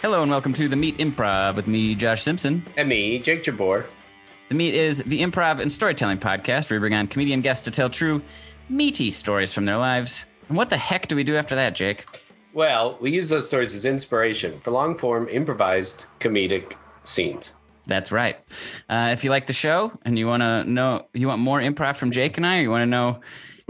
Hello 0.00 0.22
and 0.22 0.30
welcome 0.30 0.52
to 0.52 0.68
the 0.68 0.76
Meat 0.76 0.98
Improv 0.98 1.56
with 1.56 1.66
me, 1.66 1.94
Josh 1.94 2.22
Simpson. 2.22 2.64
And 2.76 2.88
me, 2.88 3.18
Jake 3.18 3.42
Jabbour. 3.42 3.86
The 4.48 4.54
Meat 4.54 4.74
is 4.74 5.02
the 5.04 5.20
improv 5.20 5.60
and 5.60 5.70
storytelling 5.70 6.18
podcast 6.18 6.70
where 6.70 6.78
we 6.78 6.82
bring 6.82 6.94
on 6.94 7.06
comedian 7.08 7.40
guests 7.40 7.64
to 7.64 7.70
tell 7.70 7.90
true, 7.90 8.22
meaty 8.68 9.10
stories 9.10 9.52
from 9.52 9.64
their 9.64 9.76
lives. 9.76 10.26
And 10.48 10.56
what 10.56 10.70
the 10.70 10.76
heck 10.76 11.08
do 11.08 11.16
we 11.16 11.24
do 11.24 11.36
after 11.36 11.54
that, 11.56 11.74
Jake? 11.74 12.04
Well, 12.54 12.96
we 13.00 13.10
use 13.10 13.28
those 13.28 13.46
stories 13.46 13.74
as 13.74 13.84
inspiration 13.84 14.58
for 14.60 14.70
long 14.70 14.96
form 14.96 15.28
improvised 15.28 16.06
comedic 16.20 16.74
scenes. 17.04 17.54
That's 17.86 18.12
right. 18.12 18.36
Uh, 18.88 19.10
if 19.12 19.24
you 19.24 19.30
like 19.30 19.46
the 19.46 19.52
show 19.52 19.92
and 20.04 20.18
you 20.18 20.26
want 20.26 20.42
to 20.42 20.64
know, 20.64 21.06
you 21.14 21.26
want 21.28 21.40
more 21.40 21.60
improv 21.60 21.96
from 21.96 22.10
Jake 22.10 22.36
and 22.36 22.46
I, 22.46 22.58
or 22.58 22.62
you 22.62 22.70
want 22.70 22.82
to 22.82 22.86
know 22.86 23.20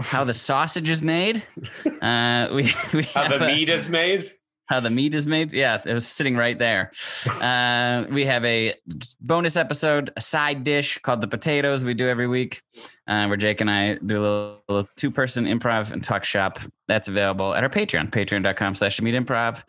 how 0.01 0.23
the 0.23 0.33
sausage 0.33 0.89
is 0.89 1.01
made, 1.01 1.37
uh, 2.01 2.47
we, 2.51 2.63
we 2.93 3.03
How 3.03 3.23
have 3.27 3.39
the 3.39 3.45
a- 3.45 3.47
meat 3.47 3.69
is 3.69 3.89
made. 3.89 4.33
How 4.69 4.79
the 4.79 4.91
meat 4.91 5.15
is 5.15 5.25
made. 5.25 5.51
Yeah, 5.51 5.81
it 5.83 5.93
was 5.93 6.07
sitting 6.07 6.37
right 6.37 6.57
there. 6.57 6.91
Uh, 7.39 8.05
we 8.09 8.25
have 8.25 8.43
a 8.43 8.73
bonus 9.21 9.55
episode, 9.55 10.11
a 10.17 10.21
side 10.21 10.63
dish 10.63 10.97
called 10.99 11.21
the 11.21 11.27
potatoes. 11.27 11.85
We 11.85 11.93
do 11.93 12.07
every 12.07 12.27
week, 12.27 12.61
uh, 13.07 13.25
where 13.27 13.37
Jake 13.37 13.61
and 13.61 13.69
I 13.69 13.95
do 13.95 14.19
a 14.19 14.21
little, 14.21 14.63
little 14.67 14.89
two-person 14.95 15.45
improv 15.45 15.91
and 15.91 16.03
talk 16.03 16.25
shop. 16.25 16.59
That's 16.87 17.07
available 17.07 17.53
at 17.53 17.63
our 17.63 17.69
Patreon, 17.69 18.11
Patreon.com/slash 18.11 19.01
Meat 19.01 19.15
Improv. 19.15 19.63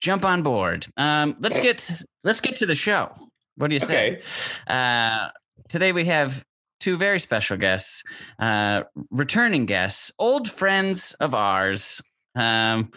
Jump 0.00 0.24
on 0.24 0.42
board. 0.42 0.86
Um, 0.96 1.36
let's 1.40 1.58
get 1.58 2.02
let's 2.22 2.40
get 2.40 2.56
to 2.56 2.66
the 2.66 2.74
show. 2.74 3.12
What 3.56 3.68
do 3.68 3.74
you 3.74 3.80
say? 3.80 4.12
Okay. 4.12 4.22
Uh, 4.66 5.28
today 5.68 5.92
we 5.92 6.06
have 6.06 6.44
two 6.80 6.96
very 6.96 7.18
special 7.18 7.56
guests, 7.56 8.02
uh, 8.38 8.84
returning 9.10 9.66
guests, 9.66 10.12
old 10.18 10.50
friends 10.50 11.14
of 11.20 11.34
ours. 11.34 12.02
Um, 12.34 12.90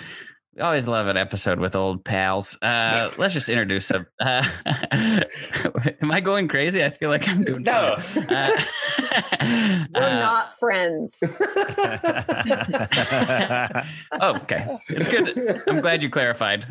we 0.58 0.64
always 0.64 0.88
love 0.88 1.06
an 1.06 1.18
episode 1.18 1.60
with 1.60 1.76
old 1.76 2.04
pals. 2.04 2.58
Uh, 2.64 3.12
let's 3.20 3.36
just 3.36 3.48
introduce 3.48 3.90
them. 3.90 4.08
Uh, 4.20 4.44
am 4.92 6.12
I 6.12 6.20
going 6.20 6.48
crazy? 6.48 6.84
I 6.84 6.90
feel 6.90 7.12
like 7.12 7.30
I'm 7.30 7.44
doing 7.44 7.64
No. 7.64 7.96
Uh, 9.40 9.86
We're 9.96 10.04
uh, 10.04 10.20
not 10.20 10.54
friends. 10.58 11.24
oh, 14.20 14.40
okay. 14.42 14.78
It's 14.90 15.08
good. 15.08 15.64
I'm 15.68 15.80
glad 15.82 16.04
you 16.04 16.10
clarified. 16.10 16.66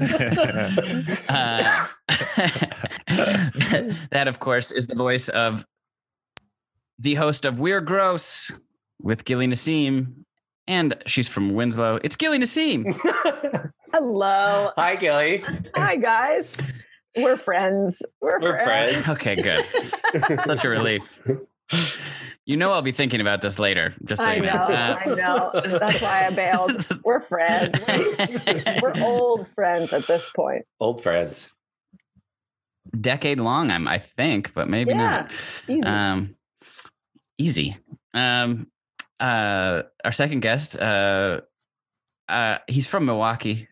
Uh, 1.29 1.87
that, 4.11 4.27
of 4.27 4.39
course, 4.39 4.73
is 4.73 4.87
the 4.87 4.97
voice 4.97 5.29
of 5.31 5.65
the 6.99 7.15
host 7.15 7.47
of 7.47 7.59
We're 7.59 7.81
Gross 7.81 8.61
with 9.01 9.25
Gilli 9.25 9.47
Nissim. 9.49 10.26
And 10.69 10.95
she's 11.07 11.29
from 11.29 11.51
Winslow. 11.55 12.01
It's 12.03 12.17
Gilli 12.17 12.39
Nissim. 12.39 12.93
Hello. 13.93 14.71
Hi, 14.77 14.97
Kelly. 14.97 15.45
Hi, 15.77 15.97
guys. 15.97 16.57
We're 17.17 17.37
friends. 17.37 18.03
We're, 18.21 18.41
We're 18.41 18.63
friends. 18.65 18.97
friends. 19.05 19.19
Okay, 19.21 19.37
good. 19.37 19.65
Such 20.47 20.65
a 20.65 20.69
relief. 20.69 21.03
You 22.45 22.57
know, 22.57 22.73
I'll 22.73 22.83
be 22.83 22.93
thinking 22.93 23.21
about 23.21 23.41
this 23.43 23.59
later. 23.59 23.93
Just 24.05 24.23
so 24.23 24.31
I 24.31 24.35
you 24.35 24.43
know. 24.43 24.53
know. 24.53 24.59
Uh, 24.59 24.99
I 25.01 25.05
know. 25.15 25.51
That's 25.55 26.03
why 26.03 26.29
I 26.31 26.35
bailed. 26.35 27.01
We're 27.05 27.21
friends. 27.21 27.79
We're 28.83 28.93
old 29.03 29.49
friends 29.49 29.93
at 29.93 30.07
this 30.07 30.31
point. 30.31 30.69
Old 30.81 31.03
friends. 31.03 31.55
decade 33.01 33.41
long, 33.41 33.71
I'm, 33.71 33.89
I 33.89 33.99
think, 33.99 34.53
but 34.55 34.69
maybe 34.69 34.91
Yeah. 34.91 35.29
Easy. 35.69 35.81
not. 35.81 35.91
Um, 36.13 36.37
easy. 37.39 37.75
Um, 38.15 38.69
uh, 39.21 39.83
our 40.05 40.13
second 40.13 40.41
guest, 40.41 40.79
uh, 40.79 41.41
uh, 42.29 42.59
he's 42.69 42.87
from 42.87 43.07
Milwaukee, 43.07 43.69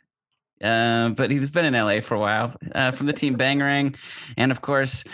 uh, 0.62 1.10
but 1.10 1.31
he's 1.31 1.50
been 1.50 1.65
in 1.65 1.75
LA 1.75 2.00
for 2.00 2.15
a 2.15 2.21
while. 2.21 2.56
Uh, 2.75 2.91
from 2.91 3.06
the 3.06 3.12
team 3.12 3.37
Bangerang, 3.37 3.97
and 4.37 4.50
of 4.50 4.60
course, 4.60 5.04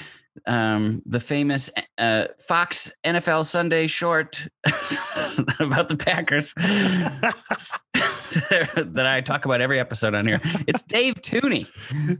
um, 0.46 1.02
the 1.06 1.20
famous 1.20 1.70
uh, 1.98 2.26
Fox 2.38 2.92
NFL 3.04 3.44
Sunday 3.44 3.86
short 3.86 4.46
about 5.60 5.88
the 5.88 5.96
Packers 5.96 6.54
that 8.94 9.06
I 9.06 9.20
talk 9.20 9.44
about 9.44 9.60
every 9.60 9.78
episode 9.80 10.14
on 10.14 10.26
here. 10.26 10.40
It's 10.66 10.82
Dave 10.82 11.14
Theune. 11.16 11.66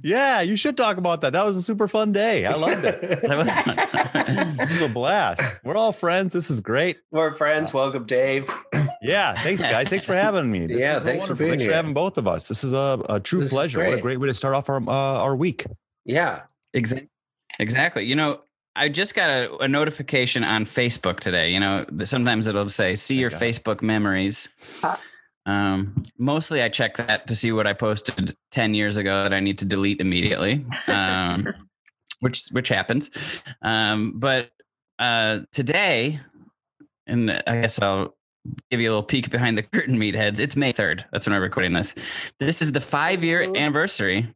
yeah, 0.03 0.41
you 0.41 0.56
should 0.56 0.76
talk 0.76 0.97
about 0.97 1.21
that. 1.22 1.32
That 1.32 1.44
was 1.44 1.56
a 1.56 1.62
super 1.62 1.88
fun 1.88 2.12
day. 2.12 2.47
I 2.47 2.54
loved 2.54 2.84
it. 2.84 3.00
That 3.22 3.38
was 3.38 4.56
This 4.59 4.70
is 4.72 4.82
a 4.82 4.88
blast. 4.88 5.43
We're 5.65 5.76
all 5.76 5.93
friends. 5.93 6.32
This 6.32 6.50
is 6.50 6.60
great. 6.60 6.99
We're 7.10 7.32
friends. 7.34 7.72
Welcome, 7.72 8.04
Dave. 8.04 8.49
Yeah, 9.03 9.34
thanks, 9.34 9.62
guys. 9.62 9.88
Thanks 9.88 10.04
for 10.04 10.15
having 10.15 10.50
me. 10.50 10.66
This 10.66 10.78
Yeah, 10.81 10.97
is 10.97 11.03
so 11.03 11.09
thanks 11.09 11.26
for 11.26 11.34
being 11.34 11.50
Thanks 11.53 11.62
here. 11.65 11.72
for 11.72 11.76
having 11.76 11.94
both 11.94 12.19
of 12.19 12.26
us. 12.28 12.49
This 12.49 12.65
is 12.65 12.72
a, 12.72 13.03
a 13.09 13.20
true 13.20 13.41
This 13.41 13.53
pleasure. 13.53 13.78
What 13.78 13.88
a 13.88 13.91
great. 13.93 14.03
great 14.03 14.20
way 14.20 14.26
to 14.28 14.34
start 14.34 14.54
off 14.54 14.69
our 14.69 14.76
uh, 14.76 14.93
our 15.22 15.34
week. 15.37 15.65
Yeah. 16.04 16.43
Exactly. 16.75 17.09
Exactly. 17.59 18.04
You 18.04 18.15
know, 18.16 18.41
I 18.76 18.88
just 18.88 19.15
got 19.15 19.31
a, 19.31 19.56
a 19.59 19.69
notification 19.69 20.44
on 20.44 20.65
Facebook 20.65 21.20
today. 21.20 21.50
You 21.53 21.60
know, 21.60 21.84
sometimes 22.04 22.47
it'll 22.47 22.69
say, 22.69 22.94
"See 22.94 23.16
your 23.19 23.31
Okay. 23.34 23.50
Facebook 23.50 23.82
memories." 23.82 24.49
Um, 25.46 26.02
mostly, 26.18 26.62
I 26.62 26.68
check 26.68 26.96
that 26.98 27.26
to 27.28 27.34
see 27.34 27.50
what 27.52 27.66
I 27.66 27.72
posted 27.72 28.34
ten 28.50 28.74
years 28.74 28.96
ago 28.96 29.22
that 29.22 29.32
I 29.32 29.40
need 29.40 29.58
to 29.58 29.64
delete 29.64 30.00
immediately, 30.00 30.64
um, 30.86 31.46
which 32.20 32.48
which 32.52 32.68
happens. 32.68 33.10
Um, 33.62 34.18
but 34.18 34.50
uh, 34.98 35.40
today, 35.52 36.20
and 37.06 37.30
I 37.46 37.62
guess 37.62 37.80
I'll 37.80 38.14
give 38.70 38.80
you 38.80 38.88
a 38.88 38.92
little 38.92 39.02
peek 39.02 39.30
behind 39.30 39.56
the 39.58 39.62
curtain, 39.72 39.96
meatheads. 39.98 40.40
It's 40.40 40.56
May 40.56 40.72
third. 40.72 41.04
That's 41.12 41.26
when 41.26 41.34
I'm 41.34 41.42
recording 41.42 41.72
this. 41.72 41.94
This 42.38 42.60
is 42.62 42.72
the 42.72 42.80
five 42.80 43.24
year 43.24 43.42
anniversary 43.42 44.26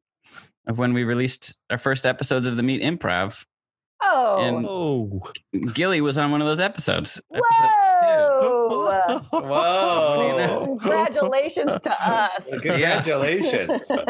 of 0.67 0.79
when 0.79 0.95
we 0.95 1.05
released 1.05 1.61
our 1.71 1.77
first 1.79 2.07
episodes 2.07 2.47
of 2.47 2.57
the 2.57 2.63
Meat 2.63 2.81
Improv. 2.83 3.45
oh. 4.03 4.39
and- 4.43 4.67
Oh, 4.67 5.23
Gilli 5.75 6.01
was 6.01 6.17
on 6.17 6.31
one 6.31 6.41
of 6.41 6.47
those 6.47 6.61
episodes. 6.61 7.21
Whoa. 8.05 9.19
Whoa. 9.33 10.79
Congratulations 10.81 11.81
to 11.81 11.93
us. 12.13 12.51
Congratulations. 12.61 13.91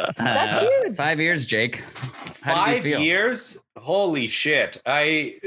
Uh, 0.00 0.24
That's 0.24 0.66
huge. 0.66 0.96
Five 0.96 1.20
years, 1.20 1.46
Jake. 1.46 1.82
How 2.42 2.66
did 2.66 2.70
you 2.70 2.74
Five 2.76 2.82
feel? 2.82 3.00
years? 3.00 3.64
Holy 3.76 4.26
shit. 4.26 4.80
I, 4.86 5.38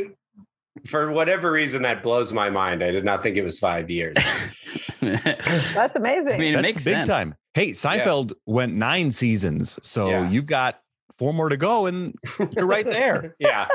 for 0.86 1.12
whatever 1.12 1.52
reason, 1.52 1.82
that 1.84 2.02
blows 2.04 2.32
my 2.34 2.50
mind. 2.50 2.84
I 2.84 2.92
did 2.92 3.04
not 3.04 3.22
think 3.24 3.36
it 3.38 3.44
was 3.44 3.60
five 3.60 3.90
years. 3.90 4.16
That's 5.02 5.96
amazing. 5.96 6.34
I 6.34 6.38
mean, 6.38 6.54
it 6.54 6.58
that's 6.58 6.62
makes 6.64 6.86
big 6.86 6.94
sense. 6.94 7.08
time. 7.10 7.34
Hey, 7.54 7.72
Seinfeld 7.72 8.34
went 8.46 8.74
nine 8.76 9.12
seasons, 9.12 9.78
so 9.86 10.10
Yeah. 10.10 10.30
you've 10.30 10.46
got 10.48 10.80
four 11.24 11.34
more 11.34 11.48
to 11.48 11.56
go, 11.56 11.86
and 11.86 12.14
you're 12.52 12.66
right 12.66 12.86
there. 12.86 13.34
Yeah. 13.40 13.68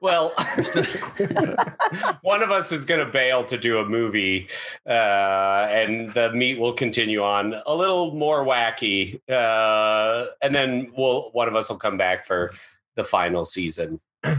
well, 0.00 0.28
one 2.22 2.40
of 2.42 2.52
us 2.52 2.70
is 2.70 2.84
going 2.84 3.04
to 3.04 3.10
bail 3.10 3.44
to 3.44 3.58
do 3.58 3.78
a 3.78 3.84
movie, 3.88 4.48
uh, 4.86 5.66
and 5.70 6.14
the 6.14 6.30
meat 6.32 6.60
will 6.60 6.72
continue 6.72 7.22
on 7.24 7.56
a 7.66 7.74
little 7.74 8.14
more 8.14 8.44
wacky, 8.44 9.20
uh, 9.28 10.26
and 10.40 10.54
then 10.54 10.92
we'll 10.96 11.30
one 11.32 11.48
of 11.48 11.56
us 11.56 11.68
will 11.68 11.76
come 11.78 11.96
back 11.96 12.24
for 12.24 12.52
the 12.94 13.02
final 13.04 13.44
season. 13.44 14.00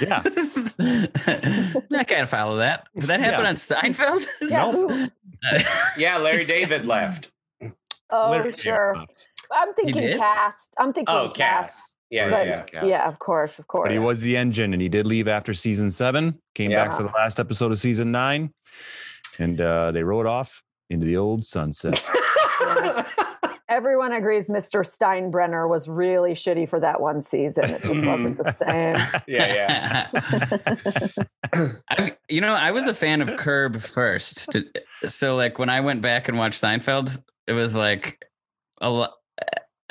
Yeah. 0.00 0.22
I 0.80 2.04
can't 2.06 2.28
follow 2.28 2.56
that. 2.58 2.86
Did 2.96 3.04
that 3.08 3.20
happen 3.20 3.42
Yeah. 3.44 3.48
on 3.48 3.54
Seinfeld? 3.54 4.26
yeah. 4.42 4.70
no. 4.72 5.08
Yeah, 5.96 6.18
Larry 6.18 6.44
David 6.44 6.86
left. 6.86 7.30
Oh, 8.10 8.30
Literally. 8.30 8.58
sure. 8.58 8.96
I'm 9.52 9.72
thinking 9.74 10.18
cast. 10.18 10.74
I'm 10.78 10.92
thinking 10.92 11.14
Oh, 11.14 11.28
cast. 11.28 11.36
Cass. 11.36 11.94
Yeah, 12.10 12.30
But 12.30 12.46
yeah. 12.46 12.62
Cast. 12.62 12.86
yeah, 12.86 13.08
of 13.08 13.18
course, 13.18 13.58
of 13.58 13.66
course. 13.66 13.84
But 13.86 13.92
he 13.92 13.98
was 13.98 14.20
the 14.22 14.36
engine, 14.36 14.72
and 14.72 14.80
he 14.80 14.88
did 14.88 15.06
leave 15.06 15.28
after 15.28 15.52
season 15.54 15.90
seven. 15.90 16.38
Came 16.54 16.70
Yeah. 16.70 16.86
back 16.88 16.96
for 16.96 17.02
the 17.02 17.10
last 17.10 17.38
episode 17.38 17.70
of 17.72 17.78
season 17.78 18.10
nine, 18.12 18.52
and 19.38 19.60
uh, 19.60 19.92
they 19.92 20.02
rode 20.02 20.26
off 20.26 20.62
into 20.90 21.04
the 21.06 21.16
old 21.16 21.44
sunset. 21.44 22.02
Everyone 23.70 24.12
agrees 24.12 24.48
Mr. 24.48 24.80
Steinbrenner 24.80 25.68
was 25.68 25.88
really 25.90 26.32
shitty 26.32 26.66
for 26.66 26.80
that 26.80 27.02
one 27.02 27.20
season. 27.20 27.64
It 27.64 27.82
just 27.82 28.02
wasn't 28.02 28.38
the 28.38 28.50
same. 28.50 28.96
Yeah, 29.28 30.06
yeah. 31.52 31.72
I, 31.90 32.16
you 32.30 32.40
know, 32.40 32.54
I 32.54 32.70
was 32.70 32.86
a 32.86 32.94
fan 32.94 33.20
of 33.20 33.36
Curb 33.36 33.78
first. 33.78 34.56
So, 35.06 35.36
like, 35.36 35.58
when 35.58 35.68
I 35.68 35.80
went 35.80 36.00
back 36.00 36.28
and 36.28 36.38
watched 36.38 36.62
Seinfeld, 36.62 37.22
it 37.46 37.52
was 37.52 37.74
like 37.74 38.24
a 38.80 38.88
lot. 38.88 39.12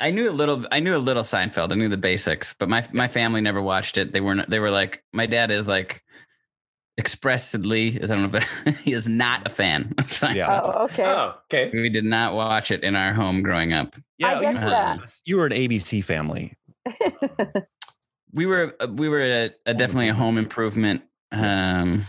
I 0.00 0.10
knew 0.12 0.30
a 0.30 0.32
little. 0.32 0.64
I 0.70 0.80
knew 0.80 0.96
a 0.96 0.98
little 0.98 1.24
Seinfeld. 1.24 1.72
I 1.72 1.74
knew 1.74 1.88
the 1.88 1.96
basics, 1.96 2.54
but 2.54 2.68
my 2.68 2.86
my 2.92 3.08
family 3.08 3.40
never 3.40 3.60
watched 3.60 3.98
it. 3.98 4.12
They 4.12 4.20
weren't. 4.20 4.48
They 4.48 4.60
were 4.60 4.70
like, 4.70 5.02
my 5.12 5.26
dad 5.26 5.50
is 5.50 5.66
like 5.66 6.02
expressly. 6.98 7.88
Is 7.96 8.10
i 8.10 8.14
don't 8.16 8.32
know 8.32 8.38
if 8.38 8.78
he 8.84 8.92
is 8.92 9.08
not 9.08 9.46
a 9.46 9.50
fan 9.50 9.92
of 9.98 10.04
Seinfeld. 10.06 10.34
Yeah. 10.36 10.60
Oh, 10.64 10.84
okay. 10.84 11.04
Oh, 11.04 11.34
okay. 11.46 11.70
We 11.72 11.88
did 11.88 12.04
not 12.04 12.34
watch 12.34 12.70
it 12.70 12.84
in 12.84 12.94
our 12.94 13.12
home 13.12 13.42
growing 13.42 13.72
up. 13.72 13.94
I 14.22 14.40
get 14.40 14.54
you, 14.54 14.60
that. 14.60 15.20
you 15.24 15.36
were 15.36 15.46
an 15.46 15.52
ABC 15.52 16.04
family. 16.04 16.54
We 18.32 18.46
were 18.46 18.74
uh, 18.80 18.88
we 18.88 19.08
were 19.08 19.22
a, 19.22 19.50
a 19.66 19.74
definitely 19.74 20.08
a 20.08 20.14
home 20.14 20.36
improvement. 20.38 21.02
Um, 21.32 22.06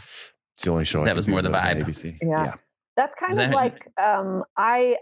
It's 0.57 0.65
the 0.65 0.71
only 0.71 0.85
show 0.85 0.99
That 0.99 1.11
can 1.11 1.15
was 1.15 1.27
more 1.27 1.41
the 1.41 1.49
vibe. 1.49 1.81
ABC. 1.83 2.17
Yeah. 2.21 2.53
That's 2.97 3.15
kind 3.15 3.29
Was 3.31 3.39
of 3.39 3.45
that- 3.51 3.55
like 3.55 3.87
um, 4.01 4.43
I, 4.57 4.97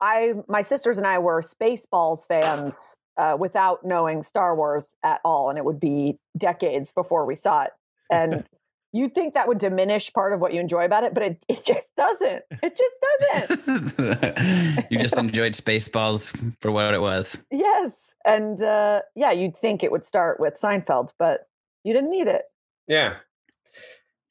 I, 0.00 0.34
my 0.48 0.62
sisters 0.62 0.98
and 0.98 1.06
I 1.06 1.18
were 1.18 1.40
Spaceballs 1.40 2.26
fans 2.26 2.96
uh, 3.16 3.36
without 3.38 3.84
knowing 3.84 4.22
Star 4.22 4.54
Wars 4.56 4.96
at 5.04 5.20
all, 5.24 5.50
and 5.50 5.58
it 5.58 5.64
would 5.64 5.80
be 5.80 6.18
decades 6.36 6.92
before 6.92 7.26
we 7.26 7.36
saw 7.36 7.62
it. 7.62 7.70
And 8.10 8.44
you'd 8.92 9.14
think 9.14 9.34
that 9.34 9.46
would 9.46 9.58
diminish 9.58 10.12
part 10.12 10.32
of 10.32 10.40
what 10.40 10.52
you 10.52 10.60
enjoy 10.60 10.84
about 10.84 11.04
it, 11.04 11.14
but 11.14 11.22
it, 11.22 11.44
it 11.48 11.62
just 11.64 11.94
doesn't. 11.96 12.42
It 12.62 12.76
just 12.76 13.58
doesn't. 13.58 14.86
you 14.90 14.98
just 14.98 15.18
enjoyed 15.18 15.52
Spaceballs 15.52 16.56
for 16.60 16.72
what 16.72 16.94
it 16.94 17.00
was. 17.00 17.44
yes, 17.50 18.14
and 18.24 18.60
uh, 18.62 19.02
yeah, 19.14 19.32
you'd 19.32 19.56
think 19.56 19.82
it 19.82 19.92
would 19.92 20.04
start 20.04 20.40
with 20.40 20.54
Seinfeld, 20.54 21.10
but 21.18 21.46
you 21.84 21.92
didn't 21.92 22.10
need 22.10 22.26
it. 22.26 22.42
Yeah. 22.86 23.16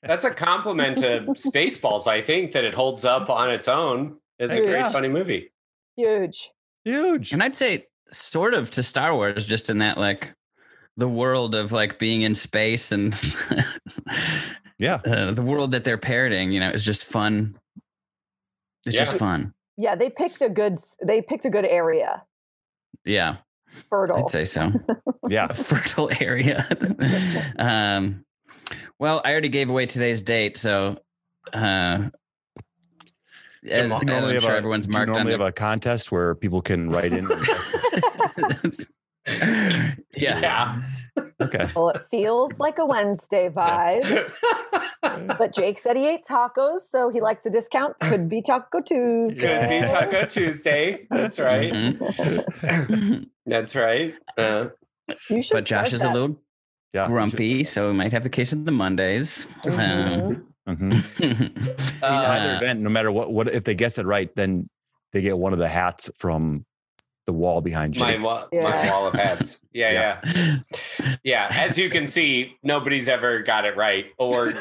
That's 0.04 0.26
a 0.26 0.32
compliment 0.32 0.98
to 1.00 1.22
Spaceballs, 1.30 2.08
I 2.08 2.22
think, 2.22 2.54
that 2.54 2.64
it 2.64 2.74
holds 2.74 3.06
up 3.06 3.30
on 3.30 3.50
its 3.50 3.68
own. 3.68 4.18
It's 4.40 4.54
a 4.54 4.62
great, 4.62 4.72
yeah. 4.72 4.90
funny 4.90 5.10
movie. 5.10 5.52
Huge. 5.96 6.52
Huge. 6.86 7.34
And 7.34 7.44
I'd 7.44 7.56
say 7.56 7.86
sort 8.12 8.54
of 8.54 8.72
to 8.72 8.84
Star 8.84 9.14
Wars, 9.14 9.46
just 9.46 9.70
in 9.70 9.80
that 9.80 9.98
like 9.98 10.34
the 10.98 11.08
world 11.10 11.56
of 11.56 11.72
like 11.72 12.00
being 12.00 12.22
in 12.24 12.34
space 12.36 12.92
and 12.92 13.14
Yeah. 14.78 14.96
uh, 15.06 15.32
the 15.32 15.42
world 15.42 15.72
that 15.72 15.84
they're 15.84 15.98
parroting, 15.98 16.52
you 16.52 16.60
know, 16.62 16.70
is 16.70 16.86
just 16.86 17.06
fun. 17.06 17.58
It's 18.86 18.96
Yeah. 18.96 19.02
just 19.02 19.18
fun. 19.20 19.54
Yeah, 19.78 19.96
they 19.96 20.10
picked 20.10 20.42
a 20.42 20.50
good. 20.50 20.78
They 21.06 21.22
picked 21.22 21.46
a 21.46 21.50
good 21.50 21.66
area. 21.66 22.24
Yeah, 23.06 23.38
Fertile. 23.90 24.18
I'd 24.26 24.32
say 24.32 24.44
so. 24.46 24.72
Yeah. 25.30 25.48
a 25.50 25.54
fertile 25.54 26.10
area. 26.20 26.66
um, 27.60 28.26
well, 29.00 29.22
I 29.24 29.32
already 29.32 29.48
gave 29.50 29.70
away 29.70 29.86
today's 29.86 30.22
date, 30.22 30.58
so 30.58 31.00
uh, 31.54 32.10
as, 33.70 33.78
Tomorrow. 33.78 34.00
Do 34.00 34.06
normally 34.06 34.30
I'm 34.30 34.34
have 34.36 34.44
sure 34.44 34.54
a- 34.54 34.58
everyone's 34.58 34.88
do 34.88 34.94
marked 34.94 35.10
on 35.10 35.16
normally 35.16 35.34
the 35.38 35.44
have 35.44 35.50
a 35.50 35.52
contest 35.52 36.12
where 36.12 36.36
people 36.36 36.62
can 36.62 36.90
write 36.90 37.12
in. 37.12 37.28
yeah. 39.28 39.94
Yeah. 40.16 40.82
okay. 41.42 41.70
well, 41.76 41.90
it 41.90 42.02
feels 42.10 42.60
like 42.60 42.78
a 42.80 42.86
Wednesday 42.86 43.50
vibe. 43.54 44.32
But 45.38 45.54
Jake 45.54 45.80
said 45.80 45.98
he 45.98 46.08
ate 46.08 46.24
tacos, 46.24 46.82
so 46.82 47.10
he 47.10 47.22
likes 47.22 47.46
a 47.46 47.50
discount. 47.50 47.98
Could 48.00 48.30
be 48.30 48.42
Taco 48.42 48.82
Tuesday. 48.82 49.60
Could 49.60 49.70
be 49.70 49.88
Taco 49.88 50.26
Tuesday. 50.26 51.08
That's 51.10 51.40
right. 51.50 51.72
Mhm. 51.74 53.30
That's 53.46 53.76
right. 53.76 54.14
Uh, 54.38 54.68
You 55.30 55.42
should. 55.42 55.54
but 55.56 55.66
Josh 55.66 55.94
is 55.94 56.02
that. 56.02 56.12
a 56.12 56.14
little 56.14 56.40
Yeah. 56.94 57.08
grumpy, 57.08 57.64
so 57.64 57.90
we 57.92 57.98
might 57.98 58.12
have 58.14 58.24
the 58.24 58.30
case 58.30 58.54
of 58.54 58.66
the 58.66 58.72
Mondays. 58.72 59.48
Um, 59.78 60.49
Mhm. 60.78 62.04
uh, 62.04 62.06
Either 62.06 62.56
event, 62.58 62.80
no 62.82 62.90
matter 62.90 63.12
what, 63.12 63.32
what 63.32 63.48
if 63.54 63.64
they 63.64 63.76
guess 63.76 63.98
it 63.98 64.06
right, 64.06 64.30
then 64.36 64.70
they 65.14 65.22
get 65.22 65.38
one 65.38 65.54
of 65.54 65.60
the 65.60 65.68
hats 65.68 66.10
from 66.18 66.66
the 67.26 67.34
wall 67.34 67.62
behind 67.62 67.96
you. 67.96 68.02
my, 68.02 68.14
Jake. 68.14 68.24
wa- 68.24 68.48
my 68.52 68.60
Yeah. 68.60 68.92
wall 68.92 69.08
of 69.08 69.14
hats. 69.14 69.62
Yeah, 69.72 69.92
Yeah. 69.92 70.20
yeah, 70.26 70.58
yeah. 71.24 71.48
As 71.52 71.78
you 71.78 71.90
can 71.92 72.08
see, 72.08 72.56
nobody's 72.64 73.08
ever 73.08 73.44
got 73.44 73.66
it 73.66 73.78
right, 73.78 74.08
or 74.18 74.52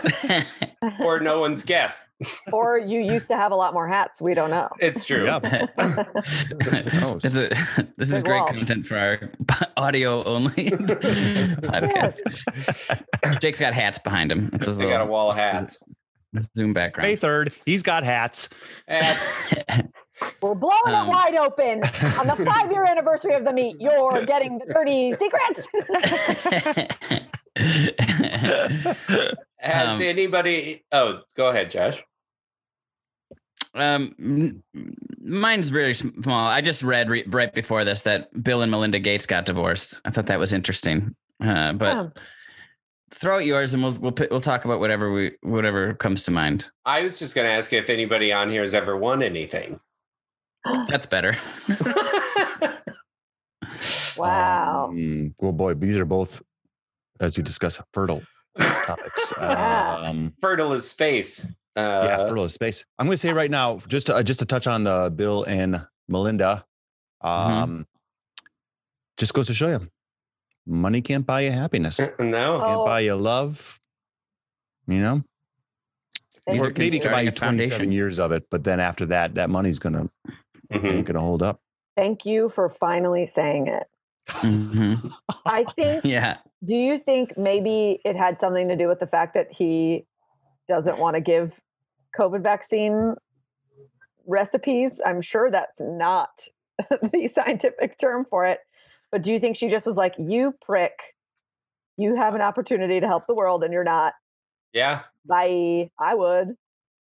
or 1.00 1.19
no 1.19 1.40
one's 1.40 1.64
guessed. 1.64 2.08
Or 2.52 2.76
you 2.78 3.00
used 3.00 3.28
to 3.28 3.37
have 3.37 3.52
a 3.52 3.55
lot 3.56 3.72
more 3.72 3.88
hats. 3.88 4.20
We 4.20 4.34
don't 4.34 4.50
know. 4.50 4.69
It's 4.81 5.06
true. 5.06 5.25
Yeah. 5.25 5.38
This 7.22 7.37
is, 7.37 7.49
this 7.96 8.12
is 8.12 8.22
Big 8.22 8.25
great 8.31 8.38
wall. 8.40 8.46
content 8.49 8.84
for 8.87 8.99
our 8.99 9.31
audio 9.78 10.22
only 10.25 10.66
podcast. 11.64 12.20
Jake's 13.40 13.60
got 13.60 13.72
hats 13.72 13.99
behind 13.99 14.31
him. 14.31 14.50
It's 14.52 14.66
his 14.66 14.78
I 14.78 14.84
got 14.84 15.00
a 15.00 15.06
wall 15.06 15.31
of 15.31 15.38
hats. 15.38 15.82
Zoom 16.36 16.72
background. 16.72 17.08
May 17.08 17.16
3rd, 17.16 17.62
he's 17.64 17.82
got 17.82 18.04
hats. 18.04 18.48
Hats. 18.86 19.54
We're 20.42 20.54
blowing 20.56 20.94
Um, 20.94 21.06
it 21.06 21.10
wide 21.10 21.36
open 21.36 21.80
on 22.19 22.26
the 22.26 22.44
five-year 22.52 22.84
anniversary 22.84 23.34
of 23.34 23.44
the 23.44 23.52
meat. 23.52 23.76
You're 23.78 24.25
getting 24.26 24.58
the 24.58 24.66
dirty 24.75 25.12
secrets. 25.12 25.69
Has 29.60 30.00
Um, 30.00 30.06
anybody? 30.06 30.84
Oh, 30.92 31.20
go 31.36 31.48
ahead, 31.50 31.70
Josh. 31.70 32.02
um, 33.74 34.14
mine's 35.20 35.70
very 35.70 35.94
small. 35.94 36.46
I 36.46 36.60
just 36.62 36.82
read 36.82 37.10
re- 37.10 37.24
right 37.28 37.54
before 37.54 37.84
this 37.84 38.02
that 38.02 38.42
Bill 38.42 38.62
and 38.62 38.70
Melinda 38.70 38.98
Gates 38.98 39.26
got 39.26 39.46
divorced. 39.46 40.00
I 40.04 40.10
thought 40.10 40.26
that 40.26 40.38
was 40.38 40.52
interesting. 40.52 41.14
Uh, 41.42 41.72
but 41.74 41.96
Oh, 41.96 42.10
throw 43.10 43.37
out 43.37 43.44
yours, 43.44 43.75
and 43.75 43.82
we'll 43.82 43.93
we'll 43.93 44.14
we'll 44.31 44.40
talk 44.40 44.64
about 44.64 44.81
whatever 44.81 45.12
we 45.12 45.32
whatever 45.43 45.94
comes 45.94 46.22
to 46.25 46.32
mind. 46.32 46.70
I 46.84 47.02
was 47.02 47.19
just 47.19 47.34
going 47.34 47.46
to 47.46 47.52
ask 47.52 47.72
if 47.72 47.90
anybody 47.90 48.32
on 48.32 48.50
here 48.50 48.62
has 48.62 48.75
ever 48.75 48.96
won 48.96 49.22
anything. 49.22 49.81
That's 50.87 51.06
better. 51.06 51.34
wow. 54.16 54.88
Um, 54.90 55.34
well, 55.38 55.52
boy, 55.52 55.75
these 55.75 55.96
are 55.96 56.05
both, 56.05 56.43
as 57.20 57.37
we 57.37 57.43
discuss, 57.43 57.81
fertile 57.93 58.22
topics. 58.58 59.32
Yeah. 59.38 59.99
Um, 60.02 60.32
Fertile 60.40 60.72
as 60.72 60.88
space. 60.88 61.55
Uh, 61.76 62.02
yeah, 62.05 62.16
fertile 62.26 62.44
is 62.44 62.55
space. 62.55 62.84
I'm 62.99 63.06
going 63.06 63.14
to 63.14 63.20
say 63.20 63.32
right 63.32 63.50
now, 63.50 63.78
just 63.88 64.08
to, 64.08 64.16
uh, 64.16 64.22
just 64.22 64.40
to 64.40 64.46
touch 64.46 64.66
on 64.66 64.82
the 64.82 65.12
Bill 65.14 65.44
and 65.44 65.87
Melinda, 66.08 66.64
um, 67.20 67.87
just 69.16 69.32
goes 69.32 69.46
to 69.46 69.55
show 69.55 69.69
you, 69.69 69.88
money 70.69 71.00
can't 71.00 71.26
buy 71.26 71.41
you 71.41 71.50
happiness. 71.50 71.99
No, 71.99 72.06
can't 72.19 72.35
Oh. 72.35 72.85
buy 72.85 73.00
you 73.00 73.15
love. 73.17 73.81
You 74.87 75.01
know, 75.01 75.25
Thank 76.46 76.56
Neither 76.56 76.63
or 76.65 76.69
you. 76.69 76.75
can 76.75 76.84
maybe 76.84 76.96
it 76.96 77.03
can 77.03 77.13
buy 77.13 77.20
you 77.22 77.31
27 77.31 77.58
foundation. 77.58 77.93
years 77.93 78.19
of 78.19 78.32
it, 78.32 78.44
but 78.51 78.65
then 78.65 78.81
after 78.81 79.05
that, 79.06 79.34
that 79.34 79.51
money's 79.51 79.79
gonna 79.79 80.08
Mhm. 80.72 80.93
ain't 80.93 81.06
gonna 81.06 81.20
hold 81.20 81.43
up. 81.43 81.60
Thank 81.96 82.25
you 82.25 82.48
for 82.48 82.69
finally 82.70 83.27
saying 83.27 83.67
it. 83.67 83.87
Mhm. 84.29 85.13
I 85.44 85.65
think 85.65 86.05
Yeah. 86.05 86.39
Do 86.65 86.75
you 86.77 86.98
think 86.98 87.37
maybe 87.37 88.01
it 88.05 88.17
had 88.17 88.39
something 88.39 88.69
to 88.69 88.77
do 88.77 88.89
with 88.89 89.01
the 89.01 89.06
fact 89.06 89.34
that 89.34 89.53
he 89.53 90.06
doesn't 90.69 90.98
want 90.98 91.15
to 91.17 91.20
give 91.20 91.60
COVID 92.19 92.43
vaccine 92.43 93.15
recipes? 94.27 95.01
I'm 95.05 95.20
sure 95.20 95.51
that's 95.51 95.81
not 95.81 96.31
the 97.13 97.29
scientific 97.29 97.98
term 97.98 98.25
for 98.25 98.44
it. 98.44 98.60
But 99.10 99.22
do 99.22 99.32
you 99.32 99.41
think 99.41 99.56
she 99.56 99.69
just 99.69 99.86
was 99.86 99.96
like, 99.96 100.15
you 100.19 100.55
prick, 100.60 100.93
you 101.96 102.17
have 102.17 102.34
an 102.34 102.41
opportunity 102.41 103.00
to 103.00 103.06
help 103.06 103.27
the 103.27 103.34
world 103.34 103.65
and 103.65 103.72
you're 103.72 103.84
not? 103.84 104.12
Yeah. 104.72 105.03
Bye. 105.27 105.91
I 105.98 106.15
would. 106.15 106.56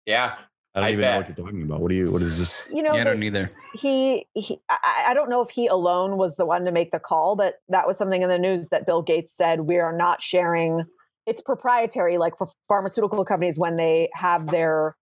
Yeah. 0.05 0.35
I 0.75 0.79
don't 0.79 0.89
I 0.89 0.91
even 0.91 1.01
know 1.01 1.17
what 1.17 1.27
you're 1.27 1.45
talking 1.45 1.61
about. 1.61 1.81
What 1.81 1.89
do 1.89 1.95
you? 1.95 2.11
What 2.11 2.23
is 2.23 2.39
this? 2.39 2.67
You 2.73 2.81
know, 2.81 2.95
yeah, 2.95 3.01
I 3.01 3.03
don't 3.03 3.21
either. 3.21 3.51
he, 3.73 4.25
he 4.33 4.59
I, 4.69 5.05
I 5.09 5.13
don't 5.13 5.29
know 5.29 5.41
if 5.41 5.49
he 5.49 5.67
alone 5.67 6.17
was 6.17 6.35
the 6.35 6.45
one 6.45 6.65
to 6.65 6.71
make 6.71 6.91
the 6.91 6.99
call 6.99 7.35
but 7.35 7.55
that 7.69 7.85
was 7.87 7.97
something 7.97 8.21
in 8.21 8.29
the 8.29 8.39
news 8.39 8.69
that 8.69 8.85
bill 8.85 9.01
gates 9.01 9.35
said 9.35 9.61
we 9.61 9.77
are 9.77 9.95
not 9.95 10.21
sharing 10.21 10.83
it's 11.25 11.41
proprietary 11.41 12.17
like 12.17 12.35
for 12.35 12.47
pharmaceutical 12.67 13.23
companies 13.23 13.59
when 13.59 13.77
they 13.77 14.09
have 14.15 14.47
their 14.47 14.95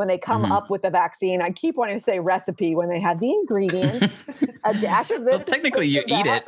when 0.00 0.08
they 0.08 0.16
come 0.18 0.44
Mhm. 0.44 0.50
up 0.56 0.70
with 0.70 0.80
the 0.80 0.88
vaccine 0.90 1.42
i 1.42 1.50
keep 1.50 1.76
wanting 1.76 1.96
to 1.98 2.02
say 2.02 2.18
recipe 2.20 2.74
when 2.74 2.88
they 2.88 2.98
have 3.00 3.20
the 3.20 3.30
ingredients 3.30 4.26
a 4.64 4.72
dash 4.80 5.10
of 5.10 5.20
this 5.26 5.36
Well, 5.36 5.44
technically, 5.44 5.86
you 5.88 6.00
eat 6.06 6.24
that. 6.32 6.44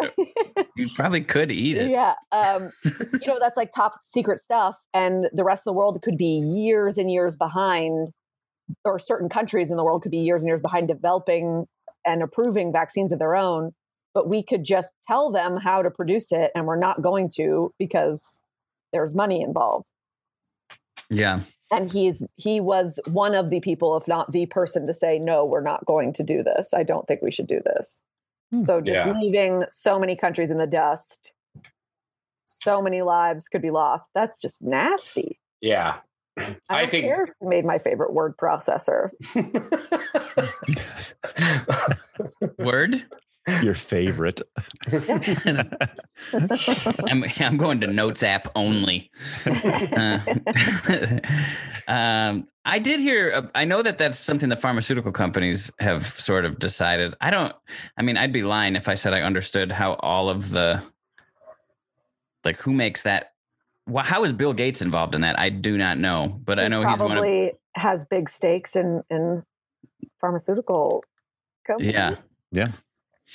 You 0.77 0.89
probably 0.95 1.21
could 1.21 1.53
eat 1.53 1.77
it. 1.77 1.91
yeah 1.91 2.15
um 2.33 2.71
you 3.21 3.27
know 3.29 3.39
that's 3.43 3.59
like 3.59 3.71
top 3.73 3.93
secret 4.03 4.39
stuff 4.39 4.77
and 4.95 5.29
the 5.35 5.45
rest 5.45 5.61
of 5.67 5.71
the 5.73 5.79
world 5.81 6.01
could 6.03 6.17
be 6.17 6.39
years 6.65 6.97
and 6.97 7.11
years 7.11 7.37
behind 7.37 8.09
or 8.87 8.99
certain 8.99 9.29
countries 9.29 9.71
in 9.71 9.77
the 9.77 9.85
world 9.85 10.01
could 10.03 10.11
be 10.11 10.25
years 10.29 10.43
and 10.43 10.49
years 10.49 10.61
behind 10.61 10.89
developing 10.89 11.67
and 12.07 12.23
approving 12.23 12.73
vaccines 12.73 13.13
of 13.13 13.19
their 13.19 13.35
own 13.37 13.73
but 14.15 14.29
we 14.29 14.43
could 14.43 14.65
just 14.65 14.95
tell 15.07 15.31
them 15.31 15.59
how 15.59 15.83
to 15.83 15.91
produce 15.91 16.33
it 16.33 16.51
and 16.55 16.67
we're 16.67 16.79
not 16.89 17.03
going 17.03 17.29
to 17.37 17.73
because 17.79 18.41
there's 18.95 19.15
money 19.15 19.43
involved 19.43 19.89
Yeah. 21.11 21.41
And 21.73 21.91
he's 21.91 22.23
he 22.37 22.61
was 22.61 23.01
one 23.07 23.35
of 23.35 23.51
the 23.51 23.61
people, 23.61 23.97
if 23.97 24.07
not 24.07 24.31
the 24.33 24.47
person, 24.47 24.87
to 24.87 24.95
say 24.95 25.19
no, 25.19 25.45
we're 25.45 25.63
not 25.63 25.85
going 25.87 26.13
to 26.15 26.23
do 26.23 26.43
this. 26.43 26.73
I 26.75 26.83
don't 26.83 27.07
think 27.09 27.23
we 27.23 27.33
should 27.33 27.47
do 27.49 27.61
this. 27.65 28.03
Hmm. 28.53 28.61
So 28.61 28.81
just 28.81 29.05
Yeah. 29.05 29.13
leaving 29.19 29.65
so 29.71 29.99
many 29.99 30.15
countries 30.15 30.51
in 30.51 30.59
the 30.59 30.67
dust, 30.67 31.33
so 32.45 32.83
many 32.83 33.03
lives 33.03 33.49
could 33.49 33.63
be 33.63 33.71
lost. 33.71 34.13
That's 34.15 34.39
just 34.39 34.63
nasty. 34.63 35.41
Yeah. 35.61 35.97
I, 36.39 36.57
I 36.71 36.81
don't 36.83 36.91
think- 36.91 37.07
care 37.07 37.25
if 37.25 37.31
you 37.41 37.49
made 37.49 37.65
my 37.65 37.79
favorite 37.79 38.13
word 38.13 38.37
processor. 38.37 39.09
Word. 42.59 43.05
Your 43.67 43.75
favorite. 43.75 44.43
I'm 47.09 47.25
I'm 47.39 47.57
going 47.57 47.81
to 47.81 47.87
Notes 47.87 48.23
app 48.23 48.49
only. 48.57 49.11
Uh, 49.47 50.19
um, 51.89 52.45
I 52.65 52.79
did 52.81 53.01
hear. 53.01 53.33
uh, 53.35 53.43
I 53.55 53.65
know 53.65 53.83
that 53.83 53.99
that's 53.99 54.19
something 54.19 54.49
the 54.49 54.57
pharmaceutical 54.57 55.13
companies 55.13 55.71
have 55.79 56.05
sort 56.05 56.45
of 56.45 56.59
decided. 56.59 57.15
I 57.21 57.31
don't. 57.31 57.55
I 57.97 58.03
mean, 58.03 58.17
I'd 58.17 58.33
be 58.33 58.43
lying 58.43 58.75
if 58.75 58.89
I 58.89 58.95
said 58.95 59.15
I 59.15 59.21
understood 59.23 59.71
how 59.71 59.93
all 59.95 60.29
of 60.29 60.51
the 60.51 60.83
like 62.45 62.59
who 62.59 62.73
makes 62.73 63.03
that. 63.03 63.33
Well, 63.87 64.05
how 64.05 64.25
is 64.25 64.33
Bill 64.33 64.53
Gates 64.53 64.83
involved 64.83 65.15
in 65.15 65.21
that? 65.23 65.39
I 65.39 65.51
do 65.51 65.77
not 65.77 65.99
know, 65.99 66.41
but 66.45 66.59
I 66.59 66.69
know 66.69 66.87
he's 66.89 67.03
one 67.03 67.13
of. 67.13 67.19
probably 67.19 67.53
has 67.75 68.05
big 68.07 68.29
stakes 68.29 68.77
in 68.77 69.03
in 69.11 69.45
pharmaceutical 70.21 71.05
companies. 71.67 71.95
Yeah, 71.95 72.17
He 72.67 72.67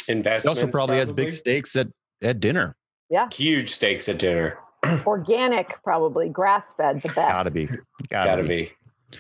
Investments. 0.07 0.47
also 0.47 0.67
probably, 0.71 0.97
has 0.97 1.11
big 1.11 1.33
stakes 1.33 1.75
at, 1.75 1.87
at 2.21 2.39
dinner. 2.39 2.75
Yeah, 3.09 3.27
huge 3.31 3.73
stakes 3.73 4.07
at 4.09 4.19
dinner. 4.19 4.57
organic, 5.05 5.81
probably 5.83 6.29
grass 6.29 6.73
fed, 6.73 7.01
the 7.01 7.09
best. 7.09 7.15
Gotta 7.15 7.51
be. 7.51 7.65
Gotta, 8.09 8.29
Gotta 8.29 8.43
be. 8.43 8.47
be. 8.47 8.71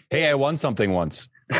Hey, 0.09 0.27
I 0.29 0.33
won 0.33 0.57
something 0.57 0.91
once 0.91 1.29